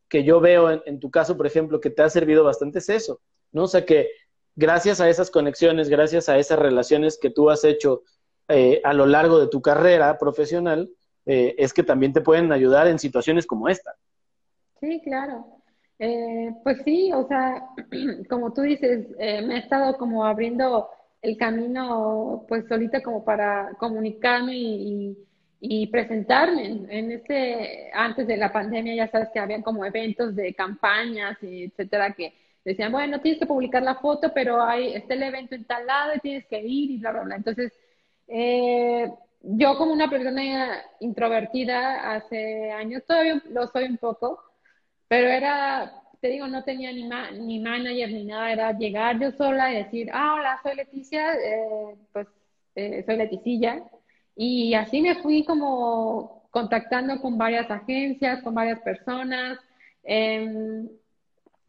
que 0.10 0.24
yo 0.24 0.40
veo 0.40 0.70
en, 0.86 1.00
tu 1.00 1.10
caso, 1.10 1.36
por 1.36 1.48
ejemplo, 1.48 1.82
que 1.82 1.90
te 1.90 2.04
ha 2.04 2.10
servido 2.10 2.44
bastante 2.44 2.80
es 2.80 2.90
eso, 2.90 3.22
¿no? 3.52 3.64
O 3.64 3.68
sea, 3.68 3.86
que 3.86 4.10
gracias 4.56 5.02
a 5.02 5.10
esas 5.10 5.32
conexiones, 5.32 5.90
gracias 5.90 6.30
a 6.30 6.38
esas 6.38 6.60
relaciones 6.60 7.18
que 7.18 7.30
tú 7.30 7.50
has 7.50 7.64
hecho 7.64 8.04
eh, 8.48 8.82
a 8.84 8.94
lo 8.94 9.06
largo 9.06 9.40
de 9.40 9.48
tu 9.48 9.62
carrera 9.62 10.18
profesional, 10.18 10.90
eh, 11.26 11.56
es 11.58 11.74
que 11.74 11.84
también 11.84 12.14
te 12.14 12.22
pueden 12.22 12.52
ayudar 12.52 12.88
en 12.88 13.00
situaciones 13.00 13.48
como 13.48 13.68
esta. 13.68 13.96
Sí, 14.80 15.02
claro. 15.04 15.55
Eh, 16.00 16.52
pues 16.64 16.80
sí, 16.84 17.12
o 17.14 17.28
sea, 17.28 17.70
como 18.30 18.54
tú 18.54 18.62
dices, 18.62 19.08
me 19.18 19.56
he 19.56 19.60
estado 19.60 19.98
como 19.98 20.26
abriendo 20.26 20.90
el 21.22 21.38
camino, 21.38 22.46
pues 22.48 22.68
solita 22.68 23.02
como 23.02 23.24
para 23.24 23.72
comunicarme 23.80 24.56
y 24.56 25.18
y 25.68 25.88
presentarme. 25.88 26.86
En 26.90 27.12
este 27.12 27.90
antes 27.94 28.28
de 28.28 28.38
la 28.38 28.52
pandemia 28.52 28.96
ya 28.96 29.08
sabes 29.12 29.30
que 29.34 29.40
habían 29.40 29.62
como 29.62 29.86
eventos 29.86 30.36
de 30.36 30.54
campañas 30.54 31.38
y 31.42 31.66
etcétera 31.66 32.14
que 32.14 32.34
decían 32.64 32.92
bueno 32.92 33.22
tienes 33.22 33.40
que 33.40 33.46
publicar 33.48 33.84
la 33.84 33.96
foto 33.96 34.32
pero 34.34 34.62
hay 34.62 34.94
está 34.94 35.14
el 35.14 35.24
evento 35.24 35.56
en 35.56 35.66
tal 35.66 35.86
lado 35.86 36.14
y 36.16 36.20
tienes 36.20 36.46
que 36.48 36.60
ir 36.60 36.92
y 36.92 36.98
bla 36.98 37.12
bla 37.12 37.22
bla. 37.24 37.36
Entonces 37.36 37.74
eh, 38.28 39.12
yo 39.42 39.78
como 39.78 39.94
una 39.94 40.10
persona 40.10 40.84
introvertida 41.00 42.14
hace 42.16 42.72
años 42.72 43.04
todavía 43.06 43.42
lo 43.50 43.68
soy 43.68 43.86
un 43.86 43.98
poco 43.98 44.40
pero 45.08 45.28
era 45.28 46.02
te 46.22 46.30
digo 46.30 46.48
no 46.48 46.64
tenía 46.64 46.92
ni 46.92 47.08
ni 47.46 47.60
manager 47.60 48.12
ni 48.12 48.26
nada 48.26 48.52
era 48.52 48.72
llegar 48.78 49.20
yo 49.20 49.32
sola 49.34 49.72
y 49.72 49.84
decir 49.84 50.10
ah 50.14 50.36
hola 50.36 50.60
soy 50.64 50.76
Leticia 50.76 51.34
eh, 51.34 51.96
pues 52.12 52.28
eh, 52.76 53.04
soy 53.06 53.18
Leticilla 53.18 53.84
y 54.36 54.74
así 54.74 55.02
me 55.02 55.16
fui 55.16 55.46
como 55.46 56.44
contactando 56.52 57.22
con 57.22 57.38
varias 57.38 57.70
agencias, 57.72 58.42
con 58.44 58.54
varias 58.54 58.80
personas. 58.82 59.60
Em, 60.04 60.88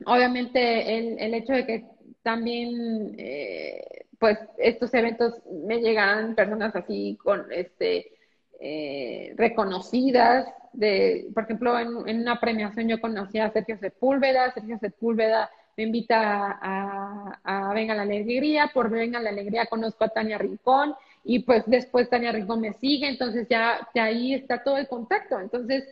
obviamente 0.04 0.98
el, 0.98 1.18
el, 1.18 1.34
hecho 1.34 1.52
de 1.54 1.66
que 1.66 1.84
también 2.22 3.14
eh, 3.18 4.06
pues 4.18 4.38
estos 4.58 4.92
eventos 4.94 5.34
me 5.66 5.80
llegan 5.80 6.34
personas 6.34 6.74
así 6.76 7.18
con 7.22 7.50
este 7.52 8.15
eh, 8.60 9.34
reconocidas 9.36 10.46
de 10.72 11.28
por 11.34 11.44
ejemplo 11.44 11.78
en, 11.78 12.20
una 12.20 12.40
premiación 12.40 12.88
yo 12.88 13.00
conocí 13.00 13.38
a 13.38 13.50
Sergio 13.50 13.78
Sepúlveda 13.78 14.52
Sergio 14.52 14.78
Sepúlveda 14.78 15.50
me 15.76 15.84
invita 15.84 16.58
a, 16.60 17.38
a, 17.44 17.70
a 17.70 17.74
Venga 17.74 17.94
la 17.94 18.02
Alegría 18.02 18.70
por 18.72 18.90
Venga 18.90 19.20
la 19.20 19.30
Alegría 19.30 19.66
conozco 19.66 20.04
a 20.04 20.08
Tania 20.08 20.38
Rincón 20.38 20.94
y 21.28 21.40
pues 21.40 21.64
después 21.66 22.08
Tania 22.08 22.30
Rincón 22.30 22.60
me 22.60 22.72
sigue, 22.74 23.08
entonces 23.08 23.48
ya 23.50 23.86
de 23.92 24.00
ahí 24.00 24.32
está 24.32 24.62
todo 24.62 24.78
el 24.78 24.86
contacto. 24.86 25.40
Entonces, 25.40 25.84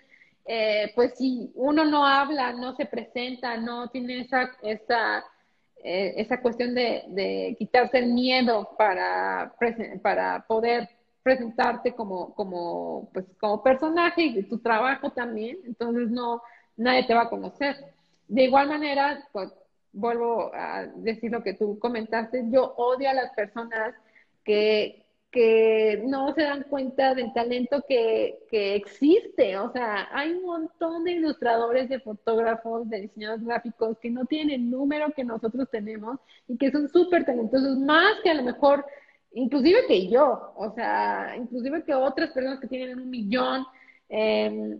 eh, 0.46 0.92
pues 0.94 1.14
si 1.18 1.50
uno 1.56 1.84
no 1.84 2.06
habla, 2.06 2.52
no 2.52 2.76
se 2.76 2.86
presenta, 2.86 3.56
no 3.56 3.88
tiene 3.88 4.20
esa, 4.20 4.52
esa, 4.62 5.24
eh, 5.82 6.14
esa 6.18 6.40
cuestión 6.40 6.72
de, 6.74 7.02
de, 7.08 7.56
quitarse 7.58 7.98
el 7.98 8.12
miedo 8.12 8.70
para, 8.78 9.52
para 10.02 10.44
poder 10.46 10.88
presentarte 11.24 11.94
como, 11.94 12.34
como, 12.34 13.10
pues, 13.12 13.24
como 13.40 13.62
personaje 13.62 14.22
y 14.22 14.42
tu 14.44 14.59
trabajo 14.59 15.10
también, 15.10 15.59
entonces 15.64 16.10
no, 16.10 16.42
nadie 16.76 17.06
te 17.06 17.14
va 17.14 17.22
a 17.22 17.30
conocer. 17.30 17.76
De 18.28 18.44
igual 18.44 18.68
manera, 18.68 19.26
pues, 19.32 19.51
vuelvo 19.92 20.52
a 20.55 20.86
decir 20.96 21.32
lo 21.32 21.42
que 21.42 21.55
tú 21.55 21.78
comentaste, 21.78 22.44
yo 22.51 22.74
odio 22.76 23.09
a 23.09 23.14
las 23.14 23.32
personas 23.32 23.94
que, 24.44 25.06
que 25.30 26.02
no 26.05 26.34
se 26.34 26.42
dan 26.42 26.64
cuenta 26.64 27.14
del 27.14 27.32
talento 27.32 27.82
que, 27.88 28.40
que, 28.51 28.74
existe. 28.74 29.56
O 29.56 29.72
sea, 29.72 30.09
hay 30.12 30.32
un 30.32 30.44
montón 30.44 31.05
de 31.05 31.12
ilustradores, 31.12 31.88
de 31.88 32.01
fotógrafos, 32.01 32.88
de 32.90 33.02
diseñadores 33.02 33.46
gráficos 33.46 33.98
que 33.98 34.10
no 34.10 34.26
tienen 34.26 34.60
el 34.60 34.70
número 34.70 35.12
que 35.16 35.24
nosotros 35.24 35.70
tenemos 35.70 36.18
y 36.48 36.59
que 36.59 36.70
son 36.70 36.86
súper 36.90 37.24
talentosos, 37.24 37.78
más 37.78 38.20
que 38.22 38.30
a 38.30 38.34
lo 38.34 38.42
mejor, 38.42 38.84
inclusive 39.35 39.86
que 39.86 40.09
yo, 40.09 40.52
o 40.56 40.73
sea, 40.74 41.35
inclusive 41.36 41.85
que 41.85 41.94
otras 41.94 42.31
personas 42.31 42.61
que 42.61 42.69
tienen 42.69 42.98
un 42.98 43.11
millón. 43.11 43.66
Eh, 44.09 44.78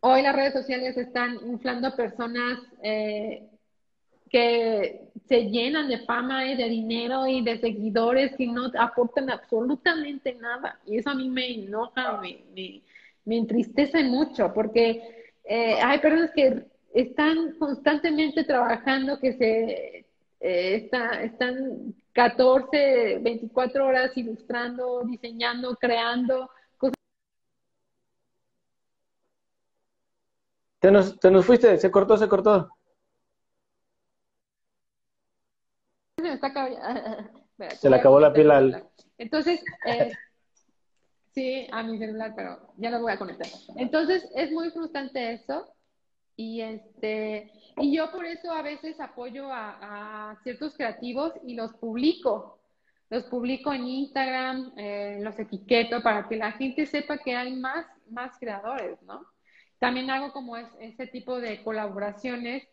hoy 0.00 0.22
las 0.22 0.34
redes 0.34 0.52
sociales 0.52 0.96
están 0.96 1.38
inflando 1.46 1.88
a 1.88 1.96
personas 1.96 2.58
eh, 2.82 3.48
que 4.28 5.08
se 5.28 5.50
llenan 5.50 5.88
de 5.88 5.98
fama 6.00 6.46
y 6.46 6.56
de 6.56 6.68
dinero 6.68 7.26
y 7.26 7.42
de 7.42 7.58
seguidores 7.58 8.34
que 8.36 8.46
no 8.46 8.70
aportan 8.78 9.30
absolutamente 9.30 10.34
nada. 10.34 10.80
Y 10.86 10.96
eso 10.96 11.10
a 11.10 11.14
mí 11.14 11.28
me 11.28 11.52
enoja, 11.52 12.20
me, 12.20 12.42
me, 13.24 13.36
entristece 13.36 14.02
mucho, 14.04 14.52
porque 14.54 15.30
eh, 15.44 15.76
hay 15.82 15.98
personas 15.98 16.30
que 16.34 16.64
están 16.94 17.52
constantemente 17.58 18.44
trabajando, 18.44 19.20
que 19.20 19.34
se 19.34 20.06
eh, 20.40 20.74
está, 20.76 21.22
están 21.22 21.94
14, 22.12 23.18
24 23.22 23.86
horas 23.86 24.16
ilustrando, 24.16 25.02
diseñando, 25.04 25.76
creando. 25.76 26.50
Cosas. 26.76 26.94
Te 30.78 30.90
nos, 30.90 31.18
te 31.18 31.30
nos 31.30 31.46
fuiste, 31.46 31.78
se 31.78 31.90
cortó, 31.90 32.16
se 32.16 32.28
cortó. 32.28 32.68
Se 37.78 37.90
le 37.90 37.96
acabó 37.96 38.20
la 38.20 38.32
pila 38.32 38.58
al... 38.58 38.88
Entonces, 39.18 39.64
eh, 39.86 40.12
sí, 41.32 41.66
a 41.72 41.82
mi 41.82 41.98
celular, 41.98 42.34
pero 42.36 42.72
ya 42.76 42.90
lo 42.90 43.00
voy 43.00 43.12
a 43.12 43.18
conectar. 43.18 43.46
Entonces, 43.76 44.28
es 44.34 44.50
muy 44.50 44.70
frustrante 44.70 45.32
eso. 45.32 45.72
Y 46.36 46.60
este, 46.60 47.52
y 47.76 47.96
yo 47.96 48.10
por 48.10 48.24
eso 48.24 48.52
a 48.52 48.62
veces 48.62 49.00
apoyo 49.00 49.48
a, 49.50 50.36
ciertos 50.42 50.74
creativos 50.76 51.32
y 51.44 51.54
los 51.54 51.72
publico. 51.74 52.58
Los 53.10 53.24
publico 53.24 53.72
en 53.72 53.86
Instagram, 53.86 54.72
eh, 54.76 55.18
los 55.20 55.38
etiqueto 55.38 56.02
para 56.02 56.28
que 56.28 56.36
la 56.36 56.52
gente 56.52 56.86
sepa 56.86 57.18
que 57.18 57.36
hay 57.36 57.54
más, 57.54 57.86
más 58.10 58.38
creadores, 58.38 59.00
¿no? 59.02 59.26
También 59.78 60.10
hago 60.10 60.32
como 60.32 60.56
ese 60.56 61.06
tipo 61.08 61.40
de 61.40 61.62
colaboraciones 61.62 62.66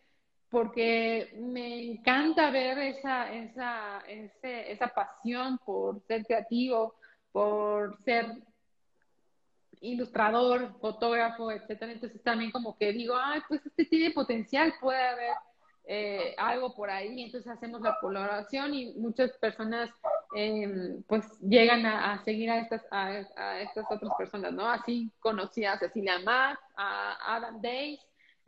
porque 0.49 1.33
me 1.39 1.91
encanta 1.91 2.49
ver 2.51 2.77
esa, 2.79 3.31
esa, 3.33 4.03
esa 4.41 4.87
pasión 4.87 5.59
por 5.59 6.01
ser 6.01 6.23
creativo, 6.25 6.95
por 7.31 7.97
ser 8.03 8.31
ilustrador, 9.81 10.77
fotógrafo, 10.79 11.51
etcétera. 11.51 11.91
Entonces 11.91 12.21
también 12.23 12.51
como 12.51 12.77
que 12.77 12.91
digo, 12.91 13.15
ay, 13.17 13.41
pues 13.47 13.65
este 13.65 13.85
tiene 13.85 14.11
potencial, 14.11 14.73
puede 14.79 15.01
haber 15.01 15.33
eh, 15.85 16.35
algo 16.37 16.75
por 16.75 16.89
ahí. 16.89 17.21
Entonces 17.21 17.51
hacemos 17.51 17.81
la 17.81 17.97
colaboración 17.99 18.73
y 18.73 18.93
muchas 18.95 19.31
personas 19.37 19.89
em, 20.35 21.01
pues 21.03 21.25
llegan 21.41 21.85
a, 21.85 22.23
seguir 22.23 22.49
a 22.51 22.59
estas, 22.59 22.85
a, 22.91 23.59
estas 23.61 23.85
otras 23.89 24.11
personas, 24.17 24.53
¿no? 24.53 24.69
Así 24.69 25.11
conocí 25.19 25.65
a 25.65 25.77
Cecilia 25.77 26.19
Mack, 26.19 26.59
a 26.75 27.35
Adam 27.35 27.61
Days, 27.61 27.99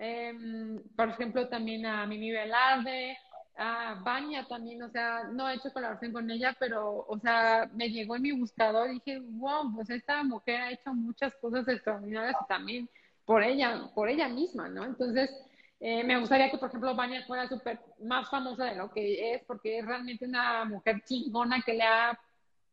Em, 0.04 0.82
por 0.96 1.10
ejemplo, 1.10 1.48
también 1.48 1.86
a 1.86 2.08
Mimi 2.08 2.32
Velarde, 2.32 3.16
a 3.64 3.94
Baña 4.04 4.48
también, 4.48 4.82
o 4.82 4.90
sea, 4.90 5.26
no 5.32 5.48
he 5.48 5.54
hecho 5.54 5.72
colaboración 5.72 6.12
con 6.12 6.32
ella, 6.32 6.56
pero, 6.60 7.06
o 7.08 7.20
sea, 7.20 7.70
me 7.74 7.90
llegó 7.90 8.16
en 8.16 8.24
mi 8.24 8.32
buscador 8.32 8.90
y 8.90 8.94
dije, 8.96 9.20
wow, 9.20 9.72
pues 9.76 9.88
esta 9.92 10.24
mujer 10.24 10.62
ha 10.62 10.72
hecho 10.72 10.92
muchas 10.96 11.36
cosas 11.36 11.68
extraordinarias 11.68 12.36
y 12.42 12.48
también 12.48 12.90
por 13.24 13.44
ella, 13.44 13.92
por 13.94 14.10
ella 14.10 14.28
misma, 14.28 14.68
¿no? 14.68 14.84
Entonces, 14.84 15.30
eh, 15.80 16.04
me 16.04 16.20
gustaría 16.20 16.50
que, 16.50 16.58
por 16.58 16.70
ejemplo, 16.70 16.96
Baña 16.96 17.24
fuera 17.28 17.48
súper 17.48 17.80
más 18.00 18.28
famosa 18.32 18.66
de 18.66 18.78
lo 18.78 18.92
que 18.92 19.36
es, 19.36 19.44
porque 19.46 19.78
es 19.78 19.86
realmente 19.86 20.26
una 20.26 20.66
mujer 20.66 21.04
chingona 21.06 21.62
que 21.62 21.76
le 21.76 21.84
ha 21.84 22.20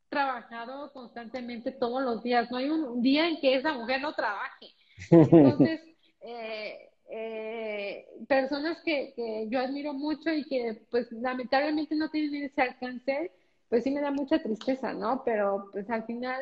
trabajado 0.09 0.90
constantemente 0.94 1.70
todos 1.70 2.02
los 2.02 2.23
días. 2.23 2.51
No 2.51 2.56
hay 2.56 2.70
un 2.70 3.02
día 3.02 3.28
en 3.28 3.39
que 3.40 3.56
esa 3.56 3.74
mujer 3.74 4.01
no 4.01 4.15
trabaje. 4.15 4.73
Entonces, 5.10 5.82
eh, 6.23 6.88
eh, 7.09 8.06
personas 8.28 8.78
que, 8.85 9.12
que, 9.14 9.47
yo 9.48 9.60
admiro 9.60 9.94
mucho 9.94 10.30
y 10.30 10.44
que 10.44 10.82
pues 10.90 11.10
lamentablemente 11.10 11.94
no 11.94 12.10
tienen 12.10 12.44
ese 12.44 12.62
alcance, 12.62 13.30
pues 13.68 13.85
sí 13.85 13.90
me 13.90 14.01
da 14.01 14.10
mucha 14.10 14.43
tristeza, 14.43 14.93
¿no? 14.93 15.22
Pero 15.24 15.68
pues 15.72 15.89
al 15.90 16.05
final, 16.05 16.40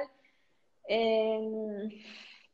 eh, 0.88 2.02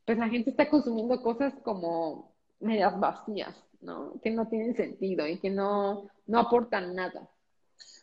pues 0.05 0.19
la 0.19 0.29
gente 0.29 0.51
está 0.51 0.69
consumiendo 0.69 1.23
cosas 1.23 1.55
como 1.63 2.33
medias 2.61 2.99
vacías, 2.99 3.55
¿no? 3.81 4.15
Que 4.23 4.31
no 4.31 4.47
tienen 4.49 4.77
sentido 4.77 5.27
y 5.27 5.39
que 5.39 5.51
no, 5.51 6.09
no 6.27 6.39
aportan 6.39 6.95
nada. 6.95 7.29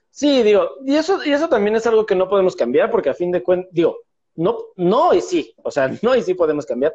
Sí, 0.09 0.43
digo, 0.43 0.69
y 0.85 0.95
eso, 0.95 1.23
y 1.23 1.31
eso 1.31 1.47
también 1.49 1.75
es 1.75 1.85
algo 1.87 2.05
que 2.05 2.15
no 2.15 2.27
podemos 2.27 2.55
cambiar 2.55 2.91
porque 2.91 3.09
a 3.09 3.13
fin 3.13 3.31
de 3.31 3.43
cuentas, 3.43 3.71
digo, 3.71 3.97
no, 4.35 4.57
no 4.75 5.13
y 5.13 5.21
sí, 5.21 5.53
o 5.63 5.71
sea, 5.71 5.89
no 6.01 6.15
y 6.15 6.21
sí 6.21 6.33
podemos 6.33 6.65
cambiar, 6.65 6.93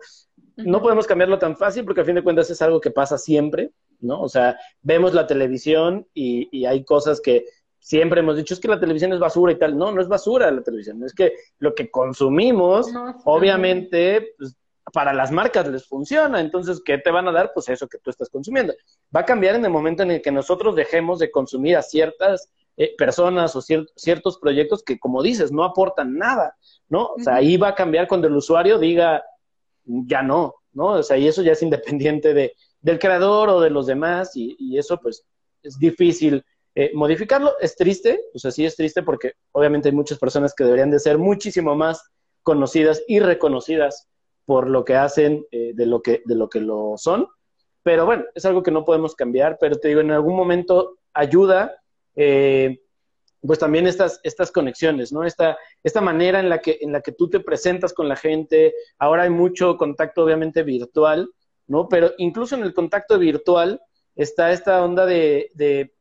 no 0.57 0.83
podemos 0.83 1.07
cambiarlo 1.07 1.39
tan 1.39 1.57
fácil 1.57 1.85
porque 1.85 2.03
a 2.03 2.05
fin 2.05 2.15
de 2.15 2.23
cuentas 2.23 2.51
es 2.51 2.63
algo 2.63 2.81
que 2.81 2.91
pasa 2.91 3.19
siempre, 3.19 3.71
¿no? 4.01 4.21
O 4.21 4.29
sea, 4.29 4.59
vemos 4.83 5.15
la 5.15 5.27
televisión 5.27 6.07
y, 6.15 6.65
hay 6.65 6.85
cosas 6.85 7.21
que 7.21 7.45
siempre 7.81 8.21
hemos 8.21 8.37
dicho, 8.37 8.55
es 8.55 8.61
que 8.61 8.69
la 8.69 8.81
televisión 8.81 9.13
es 9.13 9.19
basura 9.19 9.53
y 9.53 9.59
tal. 9.59 9.77
No, 9.77 9.93
no 9.93 10.01
es 10.01 10.09
basura 10.09 10.51
la 10.51 10.63
televisión, 10.63 11.03
es 11.05 11.13
que 11.13 11.33
lo 11.59 11.75
que 11.75 11.91
consumimos, 11.91 12.89
obviamente, 13.25 14.35
pues, 14.39 14.57
para 14.93 15.13
las 15.13 15.31
marcas 15.31 15.67
les 15.69 15.87
funciona. 15.87 16.41
Entonces, 16.41 16.81
¿qué 16.85 16.99
te 16.99 17.11
van 17.11 17.27
a 17.27 17.33
dar? 17.33 17.53
Pues 17.53 17.69
eso 17.69 17.89
que 17.89 17.99
tú 17.99 18.11
estás 18.11 18.29
consumiendo. 18.29 18.75
Va 19.15 19.21
a 19.21 19.25
cambiar 19.25 19.55
en 19.57 19.65
el 19.65 19.71
momento 19.71 20.03
en 20.03 20.13
el 20.13 20.23
que 20.23 20.31
nosotros 20.31 20.77
dejemos 20.77 21.19
de 21.19 21.31
consumir 21.31 21.77
a 21.77 21.83
ciertas 21.83 22.51
eh, 22.77 22.95
personas 22.97 23.57
o 23.57 23.63
ciertos 23.63 24.39
proyectos 24.39 24.83
que, 24.83 24.99
como 24.99 25.23
dices, 25.23 25.53
no 25.53 25.65
aportan 25.65 26.17
nada, 26.17 26.57
¿no? 26.89 27.07
O 27.07 27.19
sea, 27.19 27.37
ahí 27.37 27.57
va 27.57 27.69
a 27.69 27.75
cambiar 27.75 28.09
cuando 28.09 28.27
el 28.27 28.37
usuario 28.37 28.79
diga, 28.79 29.23
ya 29.85 30.23
no, 30.23 30.55
¿no? 30.73 30.87
O 30.87 31.03
sea, 31.03 31.17
y 31.17 31.29
eso 31.29 31.43
ya 31.43 31.53
es 31.53 31.63
independiente 31.63 32.35
de, 32.35 32.55
del 32.81 32.99
creador 32.99 33.49
o 33.49 33.61
de 33.61 33.71
los 33.71 33.87
demás, 33.87 34.33
y, 34.35 34.77
eso 34.79 34.99
pues 34.99 35.25
es 35.63 35.79
difícil 35.79 36.45
eh, 36.75 36.91
modificarlo. 36.95 37.53
Es 37.61 37.77
triste, 37.77 38.21
o 38.35 38.39
sea, 38.39 38.51
sí 38.51 38.65
es 38.65 38.77
triste 38.77 39.03
porque 39.03 39.33
obviamente 39.53 39.89
hay 39.89 39.95
muchas 39.95 40.19
personas 40.19 40.55
que 40.55 40.65
deberían 40.65 40.91
de 40.91 40.99
ser 40.99 41.19
muchísimo 41.19 41.75
más 41.75 42.03
conocidas 42.43 43.03
y 43.09 43.21
reconocidas 43.21 44.09
por 44.45 44.69
lo 44.69 44.85
que 44.85 44.97
hacen 44.97 45.47
eh, 45.51 45.73
de, 45.75 45.87
lo 45.87 46.03
que, 46.03 46.23
de 46.25 46.35
lo 46.35 46.49
que 46.49 46.61
lo 46.61 46.95
son. 46.97 47.27
Pero 47.83 48.07
bueno, 48.07 48.25
es 48.35 48.45
algo 48.45 48.63
que 48.63 48.71
no 48.71 48.85
podemos 48.85 49.15
cambiar, 49.15 49.57
pero 49.61 49.77
te 49.77 49.89
digo, 49.89 50.01
en 50.01 50.11
algún 50.11 50.37
momento 50.37 50.99
ayuda 51.13 51.75
eh, 52.17 52.81
pues 53.47 53.59
también 53.59 53.87
estas, 53.87 54.21
estas 54.23 54.51
conexiones, 54.51 55.13
¿no? 55.13 55.25
Esta, 55.25 55.59
esta 55.83 56.01
manera 56.01 56.41
en 56.41 56.49
la, 56.49 56.61
que, 56.61 56.79
en 56.81 56.93
la 56.93 57.01
que 57.01 57.13
tú 57.13 57.29
te 57.29 57.41
presentas 57.41 57.93
con 57.93 58.09
la 58.09 58.17
gente. 58.17 58.75
Ahora 58.99 59.25
hay 59.25 59.31
mucho 59.31 59.77
contacto, 59.77 60.25
obviamente, 60.25 60.63
virtual, 60.63 61.31
¿no? 61.67 61.89
Pero 61.89 62.13
incluso 62.19 62.55
en 62.55 62.63
el 62.63 62.73
contacto 62.73 63.19
virtual 63.19 63.81
está 64.15 64.53
esta 64.53 64.83
onda 64.83 65.05
de, 65.05 65.51
de 65.55 65.95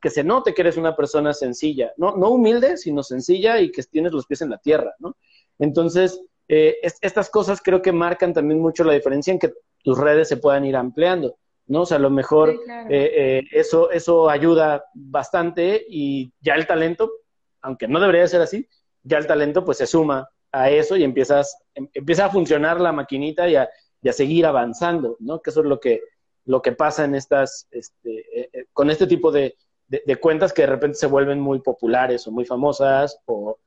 que 0.00 0.10
se 0.10 0.24
note 0.24 0.54
que 0.54 0.62
eres 0.62 0.76
una 0.76 0.94
persona 0.94 1.32
sencilla, 1.32 1.92
¿no? 1.96 2.16
No 2.16 2.30
humilde, 2.30 2.76
sino 2.76 3.02
sencilla 3.02 3.60
y 3.60 3.72
que 3.72 3.82
tienes 3.84 4.12
los 4.12 4.26
pies 4.26 4.42
en 4.42 4.50
la 4.50 4.58
tierra, 4.58 4.94
¿no? 4.98 5.16
Entonces, 5.58 6.20
eh, 6.48 6.76
estas 6.82 7.30
cosas 7.30 7.60
creo 7.62 7.82
que 7.82 7.92
marcan 7.92 8.32
también 8.32 8.60
mucho 8.60 8.84
la 8.84 8.92
diferencia 8.92 9.32
en 9.32 9.38
que 9.38 9.52
tus 9.82 9.98
redes 9.98 10.28
se 10.28 10.36
puedan 10.36 10.64
ir 10.64 10.76
ampliando. 10.76 11.36
¿No? 11.68 11.82
O 11.82 11.86
sea, 11.86 11.98
a 11.98 12.00
lo 12.00 12.10
mejor 12.10 12.50
eh, 12.50 12.58
eh, 12.90 13.44
eso, 13.52 13.90
eso 13.90 14.28
ayuda 14.28 14.84
bastante 14.94 15.84
y 15.88 16.32
ya 16.40 16.54
el 16.54 16.66
talento, 16.66 17.12
aunque 17.60 17.86
no 17.86 18.00
debería 18.00 18.26
ser 18.26 18.40
así, 18.40 18.66
ya 19.02 19.18
el 19.18 19.26
talento 19.26 19.64
pues 19.64 19.78
se 19.78 19.86
suma 19.86 20.28
a 20.50 20.70
eso 20.70 20.96
y 20.96 21.04
empiezas, 21.04 21.58
em, 21.74 21.88
empieza 21.92 22.26
a 22.26 22.30
funcionar 22.30 22.80
la 22.80 22.92
maquinita 22.92 23.48
y 23.48 23.56
a, 23.56 23.68
seguir 24.12 24.46
avanzando, 24.46 25.16
¿no? 25.20 25.42
Que 25.42 25.50
eso 25.50 25.60
es 25.60 25.66
lo 25.66 25.78
que, 25.80 26.00
lo 26.46 26.62
que 26.62 26.72
pasa 26.72 27.04
en 27.04 27.14
estas, 27.14 27.68
este, 27.70 28.40
eh, 28.40 28.66
con 28.72 28.88
este 28.90 29.06
tipo 29.06 29.30
de, 29.30 29.56
cuentas 30.20 30.52
que 30.52 30.62
de 30.62 30.68
repente 30.68 30.96
se 30.96 31.06
vuelven 31.06 31.40
muy 31.40 31.60
populares 31.60 32.26
o 32.26 32.30
muy 32.30 32.46
famosas 32.46 33.20
o, 33.26 33.58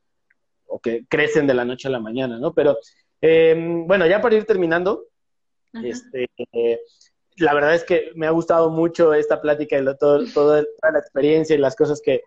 que 0.82 1.06
crecen 1.08 1.46
de 1.46 1.54
la 1.54 1.66
noche 1.66 1.90
a 1.90 1.92
la 1.92 2.00
mañana, 2.00 2.40
¿no? 2.40 2.54
Pero 2.54 2.78
em, 3.20 3.86
bueno, 3.86 4.08
ya 4.08 4.20
para 4.20 4.36
ir 4.36 4.46
terminando, 4.46 5.04
este, 5.74 6.28
la 7.42 7.54
verdad 7.54 7.76
es 7.76 7.84
que 7.84 8.12
me 8.16 8.28
ha 8.28 8.32
gustado 8.32 8.70
mucho 8.70 9.14
esta 9.14 9.42
plática 9.42 9.78
y 9.78 9.86
todo, 9.98 10.24
toda 10.34 10.64
la 10.82 11.00
experiencia 11.00 11.56
y 11.56 11.60
las 11.60 11.76
cosas 11.76 12.02
que, 12.02 12.22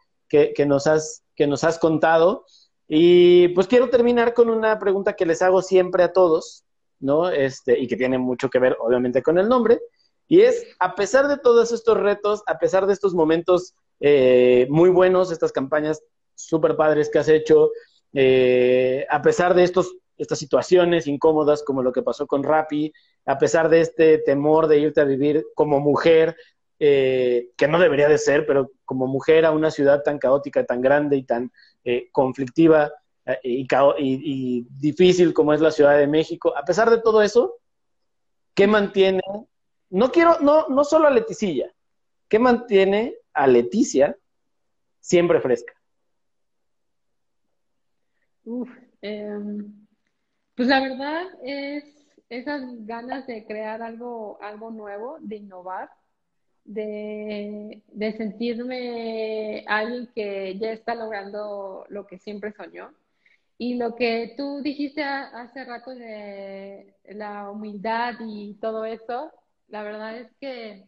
nos 0.66 0.86
has, 0.86 1.22
que 1.34 1.46
nos 1.46 1.64
has 1.64 1.78
contado. 1.78 2.44
Y 2.88 3.48
pues 3.48 3.66
quiero 3.66 3.88
terminar 3.88 4.34
con 4.34 4.50
una 4.50 4.78
pregunta 4.78 5.14
que 5.14 5.26
les 5.26 5.40
hago 5.40 5.62
siempre 5.62 6.02
a 6.02 6.12
todos, 6.12 6.64
¿no? 7.00 7.30
Este, 7.30 7.78
y 7.78 7.86
que 7.86 7.96
tiene 7.96 8.18
mucho 8.18 8.50
que 8.50 8.58
ver, 8.58 8.76
obviamente, 8.80 9.22
con 9.22 9.38
el 9.38 9.48
nombre. 9.48 9.80
Y 10.28 10.40
es, 10.40 10.66
a 10.78 10.94
pesar 10.94 11.28
de 11.28 11.38
todos 11.38 11.72
estos 11.72 11.96
retos, 11.98 12.42
a 12.46 12.58
pesar 12.58 12.86
de 12.86 12.92
estos 12.92 13.14
momentos 13.14 13.74
eh, 14.00 14.66
muy 14.70 14.90
buenos, 14.90 15.30
estas 15.30 15.52
campañas 15.52 16.02
súper 16.34 16.76
padres 16.76 17.10
que 17.10 17.18
has 17.18 17.28
hecho, 17.28 17.70
eh, 18.12 19.06
a 19.08 19.22
pesar 19.22 19.54
de 19.54 19.64
estos, 19.64 19.96
estas 20.16 20.38
situaciones 20.38 21.06
incómodas 21.06 21.62
como 21.62 21.82
lo 21.82 21.92
que 21.92 22.02
pasó 22.02 22.26
con 22.26 22.42
Rappi, 22.42 22.92
a 23.26 23.38
pesar 23.38 23.68
de 23.68 23.80
este 23.80 24.18
temor 24.18 24.66
de 24.66 24.78
irte 24.78 25.00
a 25.00 25.04
vivir 25.04 25.44
como 25.54 25.80
mujer, 25.80 26.36
eh, 26.78 27.50
que 27.56 27.68
no 27.68 27.78
debería 27.78 28.08
de 28.08 28.18
ser, 28.18 28.46
pero 28.46 28.72
como 28.84 29.06
mujer 29.06 29.44
a 29.44 29.52
una 29.52 29.70
ciudad 29.70 30.02
tan 30.02 30.18
caótica, 30.18 30.64
tan 30.64 30.80
grande 30.80 31.16
y 31.16 31.22
tan 31.22 31.50
conflictiva 32.12 32.92
y, 33.42 33.66
y 33.98 34.66
difícil 34.78 35.32
como 35.32 35.52
es 35.52 35.60
la 35.60 35.70
Ciudad 35.70 35.98
de 35.98 36.06
México, 36.06 36.54
a 36.56 36.64
pesar 36.64 36.90
de 36.90 37.00
todo 37.00 37.22
eso, 37.22 37.56
¿qué 38.54 38.66
mantiene 38.66 39.22
no 39.94 40.10
quiero, 40.10 40.40
no, 40.40 40.68
no 40.68 40.82
solo 40.82 41.06
a 41.06 41.10
Leticilla, 41.10 41.72
¿qué 42.28 42.40
mantiene 42.40 43.16
a 43.32 43.46
Leticia 43.46 44.16
siempre 44.98 45.40
fresca? 45.40 45.72
Em, 49.00 49.86
pues 50.56 50.68
la 50.68 50.80
verdad 50.80 51.26
es 51.44 52.03
esas 52.28 52.62
ganas 52.86 53.26
de 53.26 53.44
crear 53.46 53.82
algo, 53.82 54.38
algo 54.42 54.70
nuevo, 54.70 55.18
de 55.20 55.36
innovar, 55.36 55.90
de, 56.64 57.82
de 57.88 58.12
sentirme 58.16 59.64
alguien 59.66 60.08
que 60.14 60.58
ya 60.58 60.72
está 60.72 60.94
logrando 60.94 61.84
lo 61.88 62.06
que 62.06 62.18
siempre 62.18 62.52
soñó. 62.52 62.92
Y 63.56 63.74
lo 63.74 63.94
que 63.94 64.34
tú 64.36 64.60
dijiste 64.62 65.02
hace 65.02 65.64
rato 65.64 65.94
de 65.94 66.96
la 67.04 67.50
humildad 67.50 68.14
y 68.20 68.54
todo 68.54 68.84
eso, 68.84 69.32
la 69.68 69.82
verdad 69.82 70.18
es 70.18 70.32
que 70.40 70.84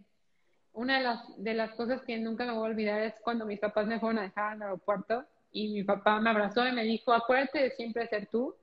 una 0.73 0.99
de 0.99 1.05
las, 1.05 1.43
de 1.43 1.55
las 1.55 1.73
cosas 1.75 2.03
que 2.03 2.19
nunca 2.19 2.45
me 2.45 2.53
voy 2.53 2.67
a 2.67 2.71
olvidar 2.71 3.01
es 3.03 3.15
cuando 3.23 3.47
mis 3.47 3.61
papás 3.61 3.87
me 3.87 4.01
fueron 4.01 4.19
a 4.19 4.23
dejar 4.25 4.53
al 4.53 4.63
aeropuerto 4.63 5.25
y 5.53 5.73
mi 5.73 5.85
papá 5.85 6.21
me 6.21 6.31
abrazó 6.31 6.67
y 6.67 6.73
me 6.73 6.85
dijo, 6.85 7.13
acuérdate 7.13 7.61
de 7.61 7.71
siempre 7.71 8.07
ser 8.09 8.27
tú, 8.27 8.55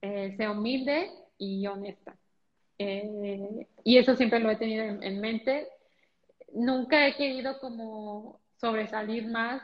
eh, 0.00 0.34
sea 0.36 0.50
humilde 0.50 1.10
y 1.44 1.66
honesta. 1.66 2.16
Eh, 2.78 3.68
y 3.84 3.98
eso 3.98 4.16
siempre 4.16 4.40
lo 4.40 4.50
he 4.50 4.56
tenido 4.56 4.84
en, 4.84 5.20
mente. 5.20 5.68
Nunca 6.52 7.06
he 7.06 7.14
querido 7.16 7.58
como 7.60 8.40
sobresalir 8.56 9.26
más 9.28 9.62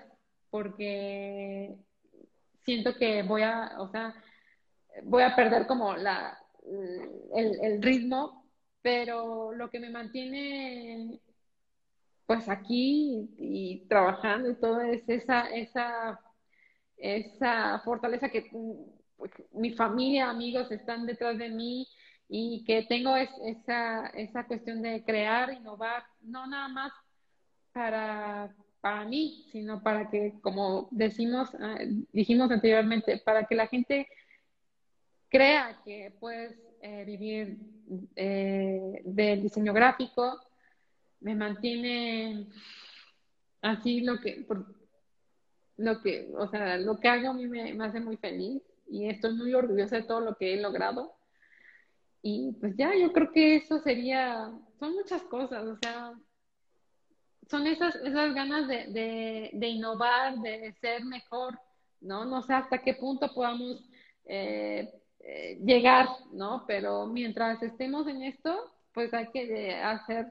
porque 0.51 1.77
siento 2.65 2.94
que 2.97 3.23
voy 3.23 3.43
a, 3.43 3.77
o 3.78 3.89
sea, 3.89 4.15
voy 5.05 5.23
a 5.23 5.35
perder 5.35 5.66
como 5.66 5.97
la, 5.97 6.39
el, 7.35 7.59
el 7.62 7.82
ritmo 7.82 8.40
pero 8.82 9.52
lo 9.52 9.70
que 9.70 9.81
me 9.81 9.90
mantiene 9.90 11.20
pues 12.27 12.48
aquí 12.48 13.28
y, 13.39 13.86
trabajando 13.89 14.51
y 14.51 14.55
todo 14.55 14.81
es 14.82 15.09
esa, 15.09 15.51
esa, 15.51 16.20
esa 16.97 17.81
fortaleza 17.81 18.28
que 18.28 18.48
pues, 19.20 19.30
mi 19.52 19.70
familia, 19.70 20.30
amigos 20.30 20.72
están 20.72 21.06
detrás 21.06 21.38
de 21.38 21.51
mí 21.51 21.86
y 22.28 22.64
que 22.64 22.82
tengo 22.82 23.14
esa, 23.16 24.06
esa 24.09 24.47
cuestión 24.47 24.82
de 24.82 25.05
crear, 25.05 25.52
innovar, 25.52 26.02
no 26.22 26.47
nada 26.47 26.68
más 26.68 26.92
para, 27.72 28.55
para 28.80 29.05
mí, 29.05 29.47
sino 29.52 29.82
para 29.82 30.10
que, 30.10 30.34
como 30.40 30.88
decimos, 30.90 31.51
ah, 31.60 31.78
dijimos 32.12 32.51
anteriormente, 32.51 33.18
para 33.18 33.44
que 33.44 33.55
la 33.55 33.66
gente 33.66 34.09
crea 35.28 35.80
que 35.84 36.12
puedes 36.18 36.59
eh, 36.80 37.05
vivir 37.05 37.59
eh, 38.16 39.02
del 39.05 39.42
diseño 39.42 39.72
gráfico, 39.72 40.40
me 41.20 41.34
mantiene 41.34 42.47
así 43.60 44.01
lo 44.01 44.18
que, 44.18 44.47
lo 45.76 46.01
que, 46.01 46.32
o 46.36 46.48
sea, 46.48 46.78
lo 46.78 46.98
que 46.98 47.09
hago 47.09 47.30
a 47.30 47.34
mí 47.34 47.47
me, 47.47 47.72
hace 47.84 48.01
muy 48.01 48.16
feliz 48.16 48.62
y 48.90 49.08
estoy 49.08 49.34
muy 49.34 49.54
orgullosa 49.54 49.96
de 49.96 50.02
todo 50.02 50.20
lo 50.20 50.34
que 50.36 50.54
he 50.54 50.60
logrado. 50.60 51.14
Y 52.22 52.52
pues 52.60 52.76
ya, 52.76 52.94
yo 52.94 53.12
creo 53.12 53.30
que 53.32 53.56
eso 53.56 53.78
sería, 53.78 54.52
son 54.78 54.94
muchas 54.94 55.22
cosas, 55.22 55.64
o 55.64 55.76
sea, 55.76 56.12
son 57.48 57.66
esas, 57.66 57.94
esas 57.96 58.34
ganas 58.34 58.68
de, 58.68 59.50
de, 59.52 59.66
innovar, 59.68 60.38
de 60.38 60.72
ser 60.80 61.04
mejor, 61.04 61.58
¿no? 62.00 62.24
No 62.24 62.42
sé 62.42 62.52
hasta 62.52 62.82
qué 62.82 62.94
punto 62.94 63.32
podamos 63.32 63.82
eh, 64.26 64.92
eh, 65.20 65.58
llegar, 65.64 66.08
¿no? 66.32 66.64
Pero 66.66 67.06
mientras 67.06 67.62
estemos 67.62 68.06
en 68.06 68.22
esto, 68.22 68.72
pues 68.92 69.14
hay 69.14 69.28
que 69.30 69.74
hacer 69.74 70.28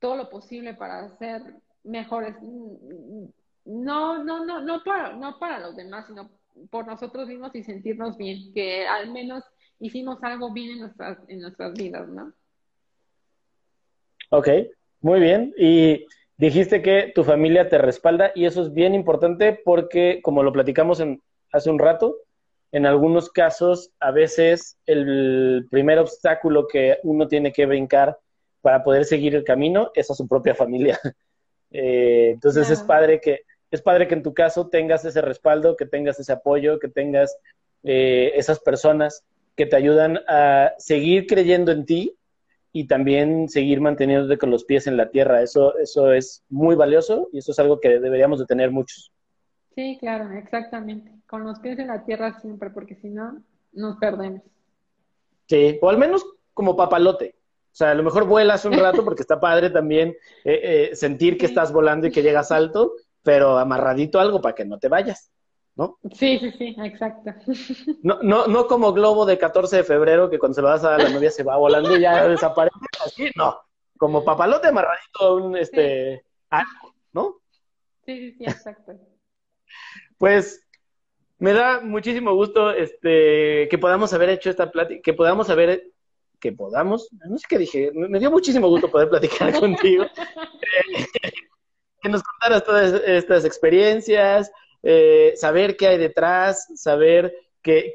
todo 0.00 0.16
lo 0.16 0.30
posible 0.30 0.74
para 0.74 1.16
ser 1.18 1.42
mejores. 1.84 2.34
No, 3.64 4.24
no, 4.24 4.44
no, 4.44 4.60
no 4.60 4.82
para, 4.82 5.14
no 5.14 5.38
para 5.38 5.60
los 5.60 5.76
demás, 5.76 6.06
sino 6.06 6.30
por 6.70 6.86
nosotros 6.86 7.28
mismos 7.28 7.54
y 7.54 7.62
sentirnos 7.62 8.16
bien, 8.16 8.52
que 8.52 8.86
al 8.86 9.10
menos 9.12 9.44
hicimos 9.78 10.22
algo 10.22 10.52
bien 10.52 10.72
en 10.72 10.80
nuestras, 10.80 11.18
en 11.28 11.40
nuestras 11.40 11.72
vidas, 11.74 12.08
¿no? 12.08 12.32
Ok, 14.30 14.48
muy 15.00 15.20
bien. 15.20 15.54
Y 15.56 16.06
dijiste 16.36 16.82
que 16.82 17.12
tu 17.14 17.24
familia 17.24 17.68
te 17.68 17.78
respalda 17.78 18.32
y 18.34 18.44
eso 18.44 18.62
es 18.62 18.72
bien 18.72 18.94
importante 18.94 19.60
porque, 19.64 20.20
como 20.22 20.42
lo 20.42 20.52
platicamos 20.52 21.00
en, 21.00 21.22
hace 21.52 21.70
un 21.70 21.78
rato, 21.78 22.16
en 22.72 22.86
algunos 22.86 23.30
casos, 23.30 23.90
a 23.98 24.12
veces 24.12 24.78
el 24.86 25.66
primer 25.70 25.98
obstáculo 25.98 26.68
que 26.68 26.98
uno 27.02 27.26
tiene 27.26 27.52
que 27.52 27.66
brincar 27.66 28.16
para 28.60 28.84
poder 28.84 29.04
seguir 29.04 29.34
el 29.34 29.44
camino 29.44 29.90
es 29.94 30.10
a 30.10 30.14
su 30.14 30.26
propia 30.28 30.54
familia. 30.54 30.98
Eh, 31.72 32.30
entonces 32.32 32.68
es 32.68 32.82
padre 32.82 33.20
que 33.20 33.42
es 33.70 33.82
padre 33.82 34.08
que 34.08 34.14
en 34.14 34.22
tu 34.22 34.34
caso 34.34 34.68
tengas 34.68 35.04
ese 35.04 35.20
respaldo, 35.20 35.76
que 35.76 35.86
tengas 35.86 36.18
ese 36.18 36.32
apoyo, 36.32 36.78
que 36.78 36.88
tengas 36.88 37.36
eh, 37.82 38.32
esas 38.34 38.60
personas 38.60 39.24
que 39.56 39.66
te 39.66 39.76
ayudan 39.76 40.20
a 40.28 40.72
seguir 40.78 41.26
creyendo 41.26 41.72
en 41.72 41.84
ti 41.84 42.16
y 42.72 42.86
también 42.86 43.48
seguir 43.48 43.80
manteniéndote 43.80 44.38
con 44.38 44.50
los 44.50 44.64
pies 44.64 44.86
en 44.86 44.96
la 44.96 45.10
tierra. 45.10 45.42
Eso, 45.42 45.76
eso 45.78 46.12
es 46.12 46.44
muy 46.48 46.76
valioso 46.76 47.28
y 47.32 47.38
eso 47.38 47.52
es 47.52 47.58
algo 47.58 47.80
que 47.80 48.00
deberíamos 48.00 48.38
de 48.38 48.46
tener 48.46 48.70
muchos. 48.70 49.12
Sí, 49.74 49.96
claro, 50.00 50.32
exactamente. 50.32 51.10
Con 51.26 51.44
los 51.44 51.58
pies 51.60 51.78
en 51.78 51.88
la 51.88 52.04
tierra 52.04 52.38
siempre, 52.40 52.70
porque 52.70 52.96
si 52.96 53.08
no, 53.08 53.42
nos 53.72 53.96
perdemos. 53.96 54.42
Sí, 55.46 55.78
o 55.80 55.90
al 55.90 55.98
menos 55.98 56.24
como 56.54 56.76
papalote. 56.76 57.34
O 57.72 57.76
sea, 57.80 57.92
a 57.92 57.94
lo 57.94 58.02
mejor 58.02 58.26
vuelas 58.26 58.64
un 58.64 58.72
rato 58.72 59.04
porque 59.04 59.22
está 59.22 59.38
padre 59.38 59.70
también 59.70 60.10
eh, 60.44 60.90
eh, 60.92 60.96
sentir 60.96 61.38
que 61.38 61.46
estás 61.46 61.72
volando 61.72 62.06
y 62.06 62.10
que 62.10 62.22
llegas 62.22 62.50
alto, 62.50 62.94
pero 63.22 63.58
amarradito 63.58 64.18
algo 64.20 64.40
para 64.40 64.54
que 64.54 64.64
no 64.64 64.78
te 64.78 64.88
vayas, 64.88 65.30
¿no? 65.76 65.98
Sí, 66.12 66.38
sí, 66.38 66.52
sí, 66.58 66.76
exacto. 66.82 67.30
No, 68.02 68.18
no, 68.22 68.46
no 68.46 68.66
como 68.66 68.92
globo 68.92 69.26
de 69.26 69.38
14 69.38 69.78
de 69.78 69.84
febrero 69.84 70.30
que 70.30 70.38
cuando 70.38 70.54
se 70.54 70.62
va 70.62 70.74
a 70.74 70.78
dar 70.78 71.02
la 71.02 71.10
novia 71.10 71.30
se 71.30 71.42
va 71.42 71.56
volando 71.56 71.96
y 71.96 72.00
ya 72.00 72.24
desaparece. 72.28 72.76
Así, 73.04 73.30
no. 73.36 73.58
Como 73.98 74.24
papalote 74.24 74.68
amarradito 74.68 75.36
un 75.36 75.56
este 75.56 76.24
algo, 76.48 76.94
¿no? 77.12 77.36
Sí, 78.04 78.18
sí, 78.18 78.32
sí, 78.38 78.44
exacto. 78.44 78.92
Pues 80.18 80.66
me 81.38 81.54
da 81.54 81.80
muchísimo 81.80 82.34
gusto 82.34 82.70
este, 82.70 83.66
que 83.68 83.78
podamos 83.78 84.12
haber 84.12 84.28
hecho 84.28 84.50
esta 84.50 84.70
plática, 84.70 85.00
que 85.02 85.14
podamos 85.14 85.48
haber, 85.48 85.84
que 86.38 86.52
podamos, 86.52 87.08
no 87.26 87.38
sé 87.38 87.46
qué 87.48 87.56
dije, 87.56 87.90
me 87.94 88.18
dio 88.18 88.30
muchísimo 88.30 88.68
gusto 88.68 88.90
poder 88.90 89.08
platicar 89.08 89.58
contigo, 89.58 90.04
que 92.00 92.08
nos 92.08 92.22
contaras 92.22 92.64
todas 92.64 93.02
estas 93.04 93.44
experiencias, 93.44 94.50
eh, 94.82 95.32
saber 95.36 95.76
qué 95.76 95.88
hay 95.88 95.98
detrás, 95.98 96.68
saber 96.74 97.34
que, 97.62 97.92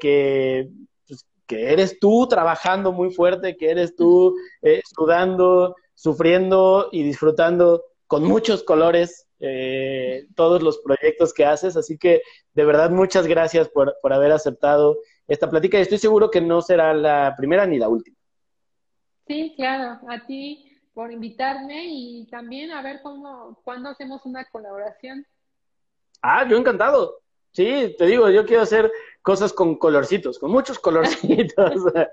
pues, 1.06 1.26
que, 1.46 1.72
eres 1.72 1.98
tú 1.98 2.26
trabajando 2.28 2.92
muy 2.92 3.10
fuerte, 3.10 3.56
que 3.56 3.70
eres 3.70 3.96
tú 3.96 4.36
eh, 4.62 4.80
sudando, 4.94 5.74
sufriendo 5.94 6.88
y 6.92 7.02
disfrutando 7.02 7.84
con 8.06 8.24
muchos 8.24 8.62
colores 8.62 9.26
eh, 9.40 10.26
todos 10.36 10.62
los 10.62 10.78
proyectos 10.78 11.34
que 11.34 11.44
haces. 11.44 11.76
Así 11.76 11.98
que 11.98 12.22
de 12.54 12.64
verdad 12.64 12.90
muchas 12.90 13.26
gracias 13.26 13.68
por, 13.68 13.96
por 14.00 14.12
haber 14.12 14.32
aceptado 14.32 14.98
esta 15.26 15.50
plática 15.50 15.78
y 15.78 15.82
estoy 15.82 15.98
seguro 15.98 16.30
que 16.30 16.40
no 16.40 16.62
será 16.62 16.94
la 16.94 17.34
primera 17.36 17.66
ni 17.66 17.78
la 17.78 17.88
última. 17.88 18.16
Sí, 19.26 19.54
claro, 19.56 19.98
a 20.08 20.24
ti 20.24 20.65
por 20.96 21.12
invitarme 21.12 21.84
y 21.88 22.26
también 22.30 22.70
a 22.70 22.80
ver 22.80 23.02
cómo, 23.02 23.60
cuándo 23.64 23.90
hacemos 23.90 24.24
una 24.24 24.46
colaboración. 24.46 25.26
Ah, 26.22 26.48
yo 26.48 26.56
encantado. 26.56 27.20
Sí, 27.52 27.94
te 27.98 28.06
digo, 28.06 28.30
yo 28.30 28.46
quiero 28.46 28.62
hacer 28.62 28.90
cosas 29.20 29.52
con 29.52 29.76
colorcitos, 29.76 30.38
con 30.38 30.50
muchos 30.50 30.78
colorcitos. 30.78 31.74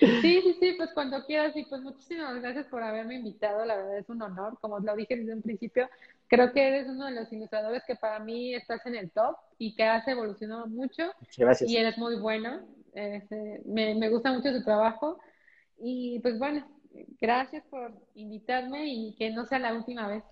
Sí, 0.00 0.40
sí, 0.40 0.56
sí, 0.60 0.74
pues 0.78 0.90
cuando 0.94 1.26
quieras 1.26 1.54
y 1.56 1.64
pues 1.64 1.82
muchísimas 1.82 2.40
gracias 2.40 2.66
por 2.68 2.82
haberme 2.82 3.16
invitado, 3.16 3.66
la 3.66 3.76
verdad 3.76 3.98
es 3.98 4.08
un 4.08 4.22
honor, 4.22 4.56
como 4.60 4.78
lo 4.78 4.96
dije 4.96 5.16
desde 5.16 5.34
un 5.34 5.42
principio, 5.42 5.90
creo 6.26 6.52
que 6.52 6.66
eres 6.66 6.88
uno 6.88 7.04
de 7.06 7.10
los 7.10 7.30
ilustradores 7.30 7.82
que 7.86 7.94
para 7.94 8.18
mí 8.20 8.54
estás 8.54 8.86
en 8.86 8.94
el 8.94 9.10
top 9.10 9.36
y 9.58 9.74
que 9.74 9.82
has 9.82 10.06
evolucionado 10.08 10.68
mucho 10.68 11.12
gracias. 11.36 11.68
y 11.68 11.76
eres 11.76 11.98
muy 11.98 12.16
bueno, 12.16 12.60
este, 12.94 13.60
me, 13.66 13.94
me 13.94 14.08
gusta 14.08 14.32
mucho 14.32 14.52
tu 14.52 14.62
trabajo 14.64 15.18
y 15.78 16.18
pues 16.20 16.38
bueno, 16.38 16.66
Gracias 17.20 17.64
por 17.70 17.92
invitarme 18.14 18.86
y 18.86 19.14
que 19.16 19.30
no 19.30 19.46
sea 19.46 19.58
la 19.58 19.74
última 19.74 20.08
vez. 20.08 20.24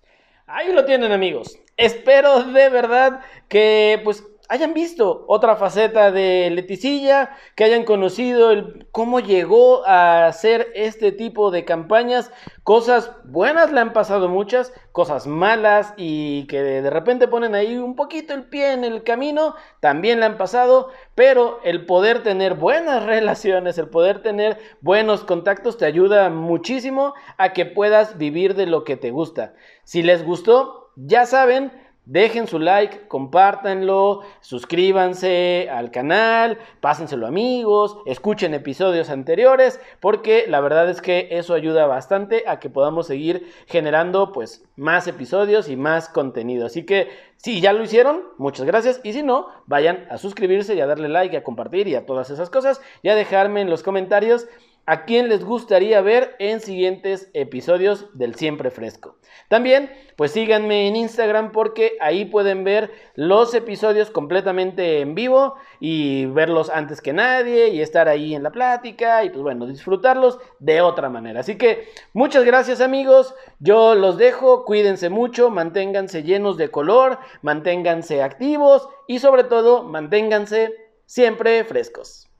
Ahí 0.45 0.73
lo 0.73 0.85
tienen 0.85 1.11
amigos. 1.11 1.57
Espero 1.77 2.43
de 2.43 2.69
verdad 2.69 3.21
que 3.47 4.01
pues 4.03 4.23
hayan 4.49 4.73
visto 4.73 5.25
otra 5.27 5.55
faceta 5.55 6.11
de 6.11 6.49
Leticilla, 6.51 7.35
que 7.55 7.63
hayan 7.63 7.85
conocido 7.85 8.51
cómo 8.91 9.19
llegó 9.19 9.85
a 9.85 10.27
hacer 10.27 10.71
este 10.75 11.11
tipo 11.11 11.51
de 11.51 11.65
campañas. 11.65 12.31
Cosas 12.63 13.11
buenas 13.25 13.71
le 13.71 13.79
han 13.79 13.93
pasado 13.93 14.29
muchas, 14.29 14.73
cosas 14.91 15.27
malas 15.27 15.93
y 15.97 16.45
que 16.47 16.61
de 16.61 16.89
repente 16.89 17.27
ponen 17.27 17.55
ahí 17.55 17.77
un 17.77 17.95
poquito 17.95 18.33
el 18.33 18.43
pie 18.43 18.73
en 18.73 18.83
el 18.83 19.03
camino, 19.03 19.55
también 19.79 20.19
le 20.19 20.25
han 20.25 20.37
pasado, 20.37 20.89
pero 21.15 21.59
el 21.63 21.85
poder 21.85 22.23
tener 22.23 22.55
buenas 22.55 23.03
relaciones, 23.07 23.77
el 23.77 23.89
poder 23.89 24.21
tener 24.21 24.59
buenos 24.81 25.23
contactos 25.23 25.77
te 25.77 25.85
ayuda 25.85 26.29
muchísimo 26.29 27.13
a 27.37 27.53
que 27.53 27.65
puedas 27.65 28.17
vivir 28.17 28.55
de 28.55 28.65
lo 28.65 28.83
que 28.83 28.97
te 28.97 29.11
gusta. 29.11 29.53
Si 29.83 30.03
les 30.03 30.23
gustó, 30.23 30.91
ya 30.95 31.25
saben, 31.25 31.71
Dejen 32.05 32.47
su 32.47 32.59
like, 32.59 33.07
compártanlo, 33.07 34.23
suscríbanse 34.41 35.69
al 35.71 35.89
canal, 35.89 36.57
pásenselo 36.81 37.25
amigos, 37.25 37.97
escuchen 38.05 38.53
episodios 38.53 39.09
anteriores, 39.09 39.79
porque 40.01 40.43
la 40.49 40.59
verdad 40.59 40.89
es 40.89 41.01
que 41.01 41.29
eso 41.31 41.53
ayuda 41.53 41.87
bastante 41.87 42.43
a 42.45 42.59
que 42.59 42.69
podamos 42.69 43.07
seguir 43.07 43.47
generando 43.67 44.33
pues 44.33 44.65
más 44.75 45.07
episodios 45.07 45.69
y 45.69 45.77
más 45.77 46.09
contenido. 46.09 46.65
Así 46.65 46.85
que 46.85 47.07
si 47.37 47.61
ya 47.61 47.71
lo 47.71 47.83
hicieron, 47.83 48.23
muchas 48.37 48.65
gracias. 48.65 48.99
Y 49.05 49.13
si 49.13 49.23
no, 49.23 49.47
vayan 49.65 50.05
a 50.09 50.17
suscribirse 50.17 50.75
y 50.75 50.81
a 50.81 50.87
darle 50.87 51.07
like, 51.07 51.37
a 51.37 51.43
compartir 51.43 51.87
y 51.87 51.95
a 51.95 52.05
todas 52.05 52.29
esas 52.29 52.49
cosas 52.49 52.81
y 53.01 53.07
a 53.09 53.15
dejarme 53.15 53.61
en 53.61 53.69
los 53.69 53.81
comentarios 53.81 54.45
a 54.85 55.05
quién 55.05 55.29
les 55.29 55.43
gustaría 55.45 56.01
ver 56.01 56.35
en 56.39 56.59
siguientes 56.59 57.29
episodios 57.33 58.07
del 58.13 58.35
Siempre 58.35 58.69
Fresco. 58.69 59.17
También, 59.47 59.91
pues 60.15 60.31
síganme 60.31 60.87
en 60.87 60.95
Instagram 60.95 61.51
porque 61.51 61.93
ahí 62.01 62.25
pueden 62.25 62.63
ver 62.63 62.91
los 63.15 63.53
episodios 63.53 64.09
completamente 64.09 64.99
en 64.99 65.15
vivo 65.15 65.55
y 65.79 66.25
verlos 66.25 66.69
antes 66.69 67.01
que 67.01 67.13
nadie 67.13 67.69
y 67.69 67.81
estar 67.81 68.07
ahí 68.07 68.35
en 68.35 68.43
la 68.43 68.51
plática 68.51 69.23
y 69.23 69.29
pues 69.29 69.41
bueno, 69.41 69.65
disfrutarlos 69.65 70.39
de 70.59 70.81
otra 70.81 71.09
manera. 71.09 71.39
Así 71.39 71.57
que 71.57 71.87
muchas 72.13 72.43
gracias 72.43 72.81
amigos, 72.81 73.35
yo 73.59 73.95
los 73.95 74.17
dejo, 74.17 74.65
cuídense 74.65 75.09
mucho, 75.09 75.49
manténganse 75.49 76.23
llenos 76.23 76.57
de 76.57 76.69
color, 76.69 77.19
manténganse 77.41 78.21
activos 78.21 78.89
y 79.07 79.19
sobre 79.19 79.45
todo 79.45 79.83
manténganse 79.83 80.73
siempre 81.05 81.63
frescos. 81.63 82.32